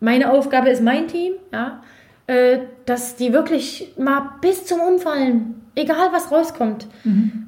Meine 0.00 0.30
Aufgabe 0.30 0.70
ist 0.70 0.82
mein 0.82 1.08
Team, 1.08 1.34
ja, 1.52 1.82
äh, 2.26 2.58
dass 2.86 3.16
die 3.16 3.32
wirklich 3.32 3.92
mal 3.98 4.30
bis 4.40 4.64
zum 4.64 4.80
Umfallen, 4.80 5.62
egal 5.74 6.08
was 6.12 6.30
rauskommt. 6.32 6.86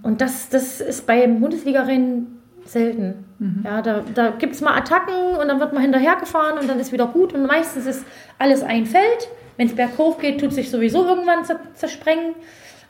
Und 0.03 0.21
das, 0.21 0.49
das 0.49 0.81
ist 0.81 1.07
bei 1.07 1.27
Bundesliga-Rennen 1.27 2.41
selten. 2.65 3.25
Ja, 3.65 3.81
da, 3.83 4.03
da 4.15 4.31
gibt 4.31 4.55
es 4.55 4.61
mal 4.61 4.77
Attacken 4.77 5.37
und 5.41 5.49
dann 5.49 5.61
wird 5.61 5.73
man 5.73 5.83
hinterhergefahren 5.83 6.59
und 6.59 6.69
dann 6.69 6.79
ist 6.81 6.93
wieder 6.93 7.07
gut. 7.07 7.33
Und 7.35 7.47
meistens 7.47 7.87
ist 7.87 8.05
alles 8.39 8.63
ein 8.63 8.85
Feld. 8.85 9.29
Wenn 9.57 9.69
es 9.69 9.75
berghoch 9.77 10.19
geht, 10.19 10.41
tut 10.41 10.53
sich 10.53 10.71
sowieso 10.71 11.05
irgendwann 11.07 11.45
zer- 11.45 11.61
zersprengen. 11.75 12.35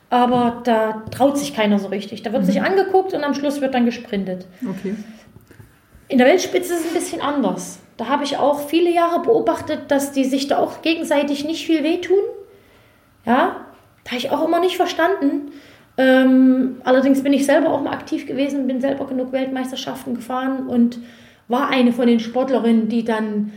Aber 0.09 0.61
da 0.63 1.03
traut 1.11 1.37
sich 1.37 1.55
keiner 1.55 1.77
so 1.77 1.87
richtig. 1.87 2.23
Da 2.23 2.33
wird 2.33 2.45
sich 2.45 2.61
angeguckt 2.63 3.13
und 3.13 3.23
am 3.23 3.35
Schluss 3.35 3.61
wird 3.61 3.75
dann 3.75 3.85
gesprintet. 3.85 4.47
Okay. 4.67 4.95
In 6.07 6.17
der 6.17 6.25
Weltspitze 6.25 6.73
ist 6.73 6.79
es 6.79 6.87
ein 6.87 6.93
bisschen 6.95 7.21
anders. 7.21 7.77
Da 7.97 8.07
habe 8.07 8.23
ich 8.23 8.37
auch 8.37 8.67
viele 8.67 8.89
Jahre 8.91 9.21
beobachtet, 9.21 9.81
dass 9.89 10.11
die 10.11 10.25
sich 10.25 10.47
da 10.47 10.57
auch 10.57 10.81
gegenseitig 10.81 11.45
nicht 11.45 11.65
viel 11.67 11.83
wehtun. 11.83 12.17
Ja, 13.29 13.55
da 14.03 14.11
habe 14.11 14.17
ich 14.17 14.31
auch 14.31 14.45
immer 14.45 14.59
nicht 14.59 14.75
verstanden. 14.75 15.51
Ähm, 15.97 16.77
allerdings 16.83 17.21
bin 17.23 17.33
ich 17.33 17.45
selber 17.45 17.69
auch 17.69 17.81
mal 17.81 17.91
aktiv 17.93 18.25
gewesen, 18.25 18.67
bin 18.67 18.81
selber 18.81 19.05
genug 19.05 19.31
Weltmeisterschaften 19.31 20.15
gefahren 20.15 20.67
und 20.67 20.99
war 21.47 21.69
eine 21.69 21.91
von 21.93 22.07
den 22.07 22.19
Sportlerinnen, 22.19 22.89
die 22.89 23.03
dann 23.03 23.51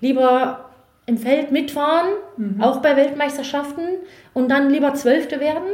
lieber 0.00 0.66
im 1.06 1.16
Feld 1.18 1.52
mitfahren, 1.52 2.08
auch 2.60 2.78
bei 2.82 2.96
Weltmeisterschaften, 2.96 3.84
und 4.34 4.50
dann 4.50 4.70
lieber 4.70 4.92
Zwölfte 4.94 5.40
werden 5.40 5.68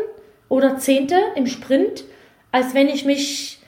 oder 0.48 0.76
Zehnte 0.76 1.16
im 1.34 1.46
Sprint, 1.46 2.04
als 2.52 2.74
wenn 2.74 2.88
ich 2.88 3.04
mich 3.04 3.60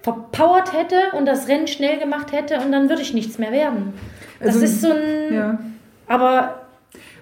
verpowert 0.00 0.72
hätte 0.72 0.96
und 1.16 1.26
das 1.26 1.48
Rennen 1.48 1.66
schnell 1.66 1.98
gemacht 1.98 2.32
hätte 2.32 2.60
und 2.60 2.70
dann 2.72 2.88
würde 2.88 3.02
ich 3.02 3.14
nichts 3.14 3.38
mehr 3.38 3.52
werden. 3.52 3.94
Das 4.38 4.54
Also, 4.54 4.64
ist 4.64 4.80
so 4.82 4.92
ein. 4.92 5.34
Ja. 5.34 5.58
Aber 6.06 6.57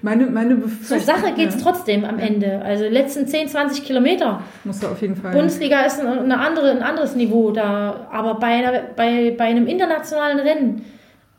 Meine, 0.07 0.27
meine 0.27 0.62
zur 0.85 1.01
Sache 1.01 1.33
geht 1.35 1.49
es 1.49 1.57
ja. 1.57 1.62
trotzdem 1.62 2.05
am 2.05 2.20
Ende. 2.20 2.62
Also 2.62 2.85
die 2.85 2.91
letzten 2.91 3.27
10, 3.27 3.49
20 3.49 3.83
Kilometer. 3.83 4.41
Musst 4.62 4.85
du 4.85 4.87
auf 4.87 5.03
jeden 5.03 5.16
Fall. 5.16 5.33
Bundesliga 5.33 5.81
ist 5.81 5.99
ein, 5.99 6.07
eine 6.07 6.39
andere, 6.39 6.70
ein 6.70 6.83
anderes 6.85 7.16
Niveau 7.16 7.51
da. 7.51 8.07
Aber 8.12 8.35
bei, 8.37 8.47
einer, 8.47 8.83
bei, 8.95 9.35
bei 9.37 9.47
einem 9.47 9.66
internationalen 9.66 10.39
Rennen, 10.39 10.85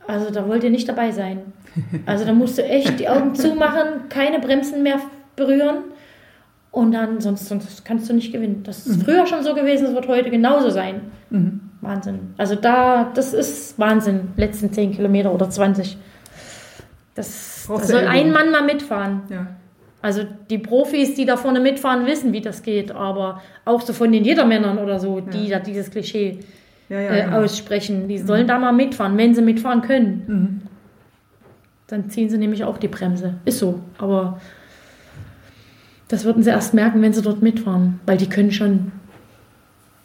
also 0.05 0.33
da 0.33 0.45
wollt 0.49 0.65
ihr 0.65 0.69
nicht 0.69 0.89
dabei 0.89 1.11
sein. 1.11 1.53
Also 2.05 2.25
da 2.25 2.33
musst 2.33 2.57
du 2.57 2.63
echt 2.63 2.99
die 2.99 3.07
Augen 3.07 3.35
zumachen, 3.35 4.09
keine 4.09 4.39
Bremsen 4.39 4.83
mehr 4.83 4.99
berühren. 5.37 5.83
Und 6.71 6.91
dann, 6.91 7.21
sonst, 7.21 7.47
sonst 7.47 7.85
kannst 7.85 8.09
du 8.09 8.13
nicht 8.13 8.33
gewinnen. 8.33 8.63
Das 8.63 8.85
ist 8.85 9.03
früher 9.03 9.27
schon 9.27 9.43
so 9.43 9.53
gewesen, 9.53 9.85
es 9.85 9.93
wird 9.93 10.07
heute 10.09 10.29
genauso 10.29 10.71
sein. 10.71 11.01
Mhm. 11.29 11.61
Wahnsinn. 11.79 12.33
Also 12.37 12.55
da, 12.55 13.11
das 13.13 13.33
ist 13.33 13.79
Wahnsinn. 13.79 14.29
Letzten 14.35 14.73
10 14.73 14.91
Kilometer 14.93 15.33
oder 15.33 15.49
20. 15.49 15.97
Das, 17.17 17.65
da 17.67 17.79
soll 17.79 18.05
ein 18.05 18.31
Mann 18.31 18.51
mal 18.51 18.63
mitfahren. 18.63 19.23
Ja. 19.29 19.47
Also 20.03 20.21
die 20.51 20.59
Profis, 20.59 21.15
die 21.15 21.25
da 21.25 21.35
vorne 21.35 21.59
mitfahren, 21.59 22.05
wissen, 22.05 22.31
wie 22.31 22.41
das 22.41 22.61
geht. 22.61 22.91
Aber 22.91 23.41
auch 23.65 23.81
so 23.81 23.91
von 23.91 24.11
den 24.11 24.23
Jedermännern 24.23 24.77
oder 24.77 24.99
so, 24.99 25.19
die 25.19 25.49
da 25.49 25.57
dieses 25.57 25.89
Klischee 25.89 26.39
Ja, 26.89 27.01
ja, 27.01 27.11
äh, 27.11 27.23
genau. 27.23 27.37
aussprechen, 27.39 28.07
die 28.07 28.19
sollen 28.19 28.45
da 28.45 28.59
mal 28.59 28.71
mitfahren, 28.71 29.17
wenn 29.17 29.33
sie 29.33 29.41
mitfahren 29.41 29.81
können. 29.81 30.23
Mhm. 30.27 30.61
Dann 31.87 32.09
ziehen 32.11 32.29
sie 32.29 32.37
nämlich 32.37 32.63
auch 32.63 32.77
die 32.77 32.87
Bremse. 32.87 33.33
Ist 33.45 33.57
so. 33.57 33.79
Aber 33.97 34.39
das 36.07 36.23
würden 36.23 36.43
sie 36.43 36.51
erst 36.51 36.75
merken, 36.75 37.01
wenn 37.01 37.13
sie 37.13 37.23
dort 37.23 37.41
mitfahren. 37.41 37.99
Weil 38.05 38.17
die 38.17 38.29
können 38.29 38.51
schon. 38.51 38.91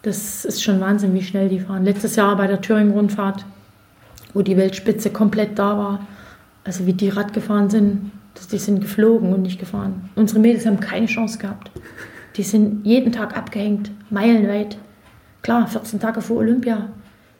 Das 0.00 0.46
ist 0.46 0.62
schon 0.62 0.80
Wahnsinn, 0.80 1.12
wie 1.12 1.22
schnell 1.22 1.50
die 1.50 1.60
fahren. 1.60 1.84
Letztes 1.84 2.16
Jahr 2.16 2.34
bei 2.36 2.46
der 2.46 2.62
Thüringen-Rundfahrt, 2.62 3.44
wo 4.32 4.40
die 4.40 4.56
Weltspitze 4.56 5.10
komplett 5.10 5.58
da 5.58 5.76
war. 5.76 6.06
Also 6.64 6.86
wie 6.86 6.92
die 6.92 7.08
Rad 7.08 7.32
gefahren 7.32 7.68
sind, 7.70 8.12
das, 8.34 8.48
die 8.48 8.58
sind 8.58 8.80
geflogen 8.80 9.32
und 9.32 9.42
nicht 9.42 9.58
gefahren. 9.58 10.08
Unsere 10.14 10.38
Mädels 10.40 10.64
haben 10.66 10.80
keine 10.80 11.06
Chance 11.06 11.38
gehabt. 11.38 11.70
Die 12.36 12.42
sind 12.42 12.86
jeden 12.86 13.12
Tag 13.12 13.36
abgehängt, 13.36 13.90
meilenweit. 14.10 14.78
Klar, 15.42 15.66
14 15.66 15.98
Tage 16.00 16.20
vor 16.22 16.36
Olympia. 16.38 16.88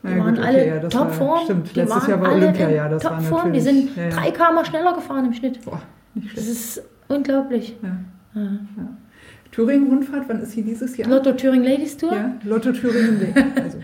Die 0.03 0.09
Ja, 0.11 0.17
waren 0.17 0.35
gut, 0.35 0.39
okay, 0.39 0.47
alle 0.47 0.67
ja, 0.67 0.79
das 0.79 0.93
war- 0.93 1.07
Topform. 1.07 1.43
stimmt, 1.45 1.71
Die 1.75 1.79
letztes 1.79 2.07
Jahr 2.07 2.21
war 2.21 2.33
Olympia, 2.33 2.69
ja, 2.69 2.89
das 2.89 3.03
war 3.05 3.17
Topform. 3.17 3.53
Die 3.53 3.59
natürlich- 3.59 3.85
sind 3.85 3.95
ja, 3.97 4.03
ja. 4.03 4.09
3 4.09 4.31
km 4.31 4.65
schneller 4.65 4.93
gefahren 4.93 5.25
im 5.25 5.33
Schnitt. 5.33 5.63
Boah, 5.63 5.81
nicht 6.13 6.35
Das 6.37 6.43
schlecht. 6.43 6.49
ist 6.59 6.83
unglaublich. 7.07 7.75
Ja. 7.81 8.41
Thüringen-Rundfahrt, 9.51 10.23
wann 10.27 10.41
ist 10.41 10.51
sie 10.51 10.63
dieses 10.63 10.97
Jahr? 10.97 11.09
Lotto 11.09 11.31
Thüringen 11.33 11.63
Ladies 11.63 11.95
Tour? 11.97 12.11
Ja, 12.13 12.33
Lotto 12.43 12.71
Thüringen. 12.71 13.33
Also, 13.63 13.77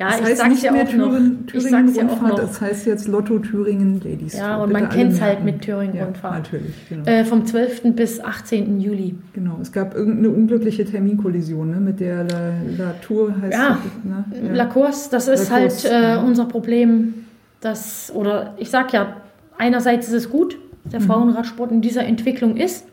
Ja, 0.00 0.06
das 0.08 0.20
ich 0.20 0.24
heißt 0.26 0.36
sag's 0.38 0.50
nicht 0.50 0.62
ja 0.62 0.72
mehr 0.72 0.82
auch 0.88 0.92
noch. 0.94 1.08
Thüringen, 1.10 1.46
Ich 1.52 1.62
sag's 1.62 1.72
ja 1.72 1.78
auch 1.78 1.84
Thüringen-Rundfahrt, 1.84 2.30
noch. 2.32 2.38
das 2.40 2.60
heißt 2.62 2.86
jetzt 2.86 3.06
Lotto 3.06 3.38
Thüringen 3.38 4.00
Ladies. 4.02 4.32
Ja, 4.38 4.54
Tour. 4.54 4.64
und 4.64 4.72
man 4.72 4.86
alle 4.86 4.94
kennt's 4.96 5.20
halt 5.20 5.44
mit 5.44 5.60
Thüringen-Rundfahrt. 5.60 6.32
Ja, 6.32 6.38
natürlich, 6.38 6.88
genau. 6.88 7.04
Äh, 7.04 7.24
vom 7.26 7.44
12. 7.44 7.94
bis 7.94 8.18
18. 8.18 8.80
Juli. 8.80 9.14
genau. 9.34 9.58
Es 9.60 9.70
gab 9.72 9.94
irgendeine 9.94 10.30
unglückliche 10.30 10.86
Terminkollision, 10.86 11.70
ne, 11.70 11.76
mit 11.80 12.00
der 12.00 12.24
La, 12.24 12.52
La 12.78 12.92
Tour 13.02 13.34
heißt 13.42 13.52
Ja. 13.52 13.78
Ne? 14.02 14.24
Ja. 14.48 14.52
La 14.54 14.64
Course, 14.66 15.10
das 15.10 15.28
ist 15.28 15.50
La 15.50 15.56
halt 15.56 15.84
äh, 15.84 16.16
unser 16.26 16.46
Problem. 16.46 17.14
Das, 17.60 18.10
oder 18.14 18.54
ich 18.56 18.70
sag 18.70 18.94
ja, 18.94 19.16
einerseits 19.58 20.08
ist 20.08 20.14
es 20.14 20.30
gut, 20.30 20.56
Mhm. 20.82 20.90
der 20.92 21.00
Frauenradsport 21.02 21.70
in 21.72 21.82
dieser 21.82 22.06
Entwicklung 22.06 22.56
ist. 22.56 22.86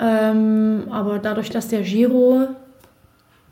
Ähm, 0.00 0.82
aber 0.90 1.18
dadurch, 1.18 1.50
dass 1.50 1.68
der 1.68 1.80
Giro 1.80 2.48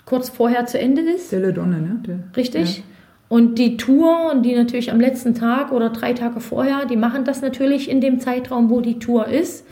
kurz 0.07 0.31
vorher 0.31 0.65
zu 0.67 0.79
Ende 0.79 1.03
ist, 1.03 1.31
Delle 1.33 1.53
Donne, 1.53 1.81
ne? 1.81 2.03
Der, 2.07 2.19
Richtig. 2.37 2.83
Und 3.29 3.57
die 3.59 3.77
Tour, 3.77 4.31
und 4.33 4.43
die 4.45 4.55
natürlich 4.55 4.91
am 4.93 5.01
letzten 5.01 5.35
Tag 5.35 5.73
oder 5.73 5.91
drei 5.91 6.13
Tage 6.15 6.41
vorher, 6.41 6.87
die 6.87 6.97
machen 6.97 7.25
das 7.25 7.43
natürlich 7.43 7.91
in 7.91 8.01
dem 8.01 8.21
Zeitraum, 8.21 8.71
wo 8.71 8.81
die 8.81 8.99
Tour 9.01 9.27
ist, 9.27 9.67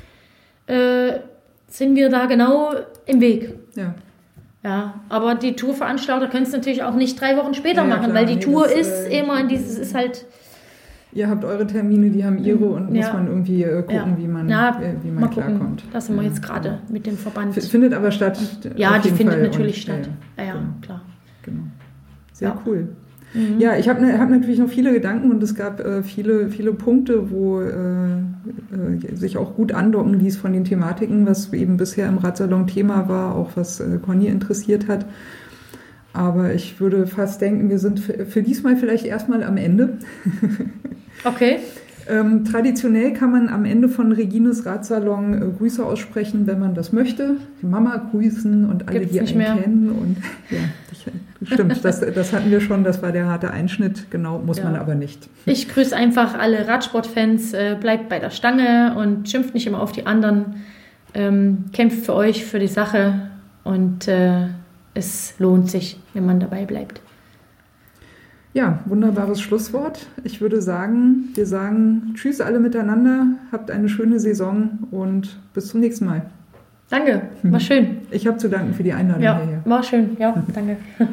äh, 0.66 1.20
sind 1.68 1.94
wir 1.94 2.08
da 2.10 2.26
genau 2.26 2.72
im 3.06 3.20
Weg. 3.20 3.54
Ja. 3.76 3.94
Ja, 4.64 4.94
aber 5.10 5.34
die 5.34 5.54
Tourveranstalter 5.56 6.26
können 6.28 6.44
es 6.44 6.52
natürlich 6.52 6.82
auch 6.82 6.94
nicht 6.94 7.20
drei 7.20 7.36
Wochen 7.36 7.52
später 7.52 7.82
Ja, 7.82 7.88
ja, 7.88 7.96
machen, 7.96 8.10
klar. 8.10 8.14
weil 8.14 8.26
die 8.26 8.36
Nee, 8.36 8.40
Tour 8.40 8.62
das, 8.64 8.72
ist 8.72 9.08
äh, 9.08 9.20
immer 9.20 9.38
in 9.38 9.48
dieses, 9.48 9.78
ist 9.78 9.94
halt, 9.94 10.24
Ihr 11.14 11.28
habt 11.30 11.44
eure 11.44 11.64
Termine, 11.66 12.10
die 12.10 12.24
haben 12.24 12.38
ihre 12.38 12.64
und 12.66 12.92
Ja. 12.94 13.02
muss 13.04 13.12
man 13.12 13.26
irgendwie 13.28 13.62
äh, 13.62 13.82
gucken, 13.82 13.94
Ja. 13.94 14.18
wie 14.18 14.26
man, 14.26 14.48
Ja, 14.48 14.70
äh, 14.82 14.94
wie 15.02 15.10
man 15.10 15.20
mal 15.22 15.26
gucken. 15.28 15.44
klarkommt. 15.56 15.84
Da 15.92 16.00
sind 16.00 16.16
wir 16.16 16.22
jetzt 16.24 16.42
gerade 16.42 16.78
mit 16.90 17.06
dem 17.06 17.16
Verband. 17.16 17.54
Findet 17.54 17.94
aber 17.94 18.10
statt. 18.10 18.38
Ja, 18.76 18.98
die 18.98 19.10
findet 19.10 19.34
Fall. 19.36 19.42
natürlich 19.44 19.76
Und, 19.88 19.96
statt. 19.96 20.10
Ja, 20.36 20.44
ja, 20.44 20.52
genau. 20.54 20.64
klar. 20.82 21.02
Genau. 21.44 21.62
Sehr 22.32 22.56
cool. 22.66 22.88
Mhm. 23.32 23.60
Ja, 23.60 23.76
ich 23.76 23.88
habe 23.88 24.00
ne, 24.04 24.18
hab 24.18 24.28
natürlich 24.30 24.58
noch 24.58 24.68
viele 24.68 24.92
Gedanken 24.92 25.30
und 25.30 25.42
es 25.42 25.54
gab 25.54 25.80
äh, 25.80 26.02
viele, 26.02 26.48
viele 26.50 26.72
Punkte, 26.72 27.30
wo 27.30 27.60
äh, 27.60 27.66
äh, 27.72 29.14
sich 29.14 29.36
auch 29.36 29.54
gut 29.56 29.72
andocken 29.72 30.14
ließ 30.18 30.36
von 30.36 30.52
den 30.52 30.64
Thematiken, 30.64 31.26
was 31.26 31.52
eben 31.52 31.76
bisher 31.76 32.08
im 32.08 32.18
Radsalon 32.18 32.66
Thema 32.66 33.08
war, 33.08 33.34
auch 33.36 33.50
was 33.56 33.78
äh, 33.80 33.98
Conny 34.04 34.26
interessiert 34.26 34.88
hat. 34.88 35.06
Aber 36.12 36.54
ich 36.54 36.80
würde 36.80 37.06
fast 37.08 37.40
denken, 37.40 37.70
wir 37.70 37.80
sind 37.80 37.98
für, 38.00 38.24
für 38.24 38.42
diesmal 38.42 38.76
vielleicht 38.76 39.04
erstmal 39.04 39.42
am 39.44 39.56
Ende. 39.56 39.98
Okay. 41.24 41.58
Ähm, 42.06 42.44
traditionell 42.44 43.14
kann 43.14 43.30
man 43.32 43.48
am 43.48 43.64
Ende 43.64 43.88
von 43.88 44.12
Regines 44.12 44.66
Radsalon 44.66 45.34
äh, 45.34 45.46
Grüße 45.58 45.84
aussprechen, 45.84 46.46
wenn 46.46 46.58
man 46.60 46.74
das 46.74 46.92
möchte. 46.92 47.36
Die 47.62 47.66
Mama 47.66 47.96
grüßen 48.10 48.68
und 48.68 48.86
alle, 48.88 49.00
Gibt's 49.00 49.14
die 49.14 49.20
einen 49.20 49.38
mehr. 49.38 49.56
kennen. 49.56 49.88
Und 49.90 50.16
ja, 50.50 50.58
ich, 50.92 51.48
stimmt, 51.50 51.82
das, 51.82 52.00
das 52.00 52.32
hatten 52.34 52.50
wir 52.50 52.60
schon, 52.60 52.84
das 52.84 53.00
war 53.02 53.10
der 53.10 53.26
harte 53.26 53.50
Einschnitt, 53.52 54.10
genau, 54.10 54.38
muss 54.38 54.58
Ja. 54.58 54.64
man 54.64 54.76
aber 54.76 54.94
nicht. 54.94 55.30
Ich 55.46 55.66
grüße 55.68 55.96
einfach 55.96 56.38
alle 56.38 56.68
Radsportfans, 56.68 57.54
äh, 57.54 57.76
bleibt 57.80 58.10
bei 58.10 58.18
der 58.18 58.30
Stange 58.30 58.94
und 58.98 59.30
schimpft 59.30 59.54
nicht 59.54 59.66
immer 59.66 59.80
auf 59.80 59.92
die 59.92 60.04
anderen. 60.04 60.56
Ähm, 61.14 61.64
kämpft 61.72 62.04
für 62.04 62.14
euch, 62.14 62.44
für 62.44 62.58
die 62.58 62.66
Sache 62.66 63.30
und 63.62 64.08
äh, 64.08 64.48
es 64.94 65.34
lohnt 65.38 65.70
sich, 65.70 65.98
wenn 66.12 66.26
man 66.26 66.38
dabei 66.40 66.66
bleibt. 66.66 67.00
Ja, 68.54 68.78
wunderbares 68.86 69.40
Schlusswort. 69.40 70.06
Ich 70.22 70.40
würde 70.40 70.62
sagen, 70.62 71.30
wir 71.34 71.44
sagen 71.44 72.12
Tschüss 72.14 72.40
alle 72.40 72.60
miteinander, 72.60 73.26
habt 73.50 73.70
eine 73.70 73.88
schöne 73.88 74.20
Saison 74.20 74.78
und 74.92 75.36
bis 75.54 75.66
zum 75.68 75.80
nächsten 75.80 76.06
Mal. 76.06 76.22
Danke, 76.88 77.22
war 77.42 77.58
schön. 77.58 77.98
Ich 78.12 78.26
habe 78.28 78.36
zu 78.36 78.48
danken 78.48 78.72
für 78.74 78.84
die 78.84 78.92
Einladung 78.92 79.22
Ja, 79.22 79.40
hierher. 79.40 79.60
war 79.64 79.82
schön. 79.82 80.16
Ja, 80.20 80.40
danke. 80.54 80.76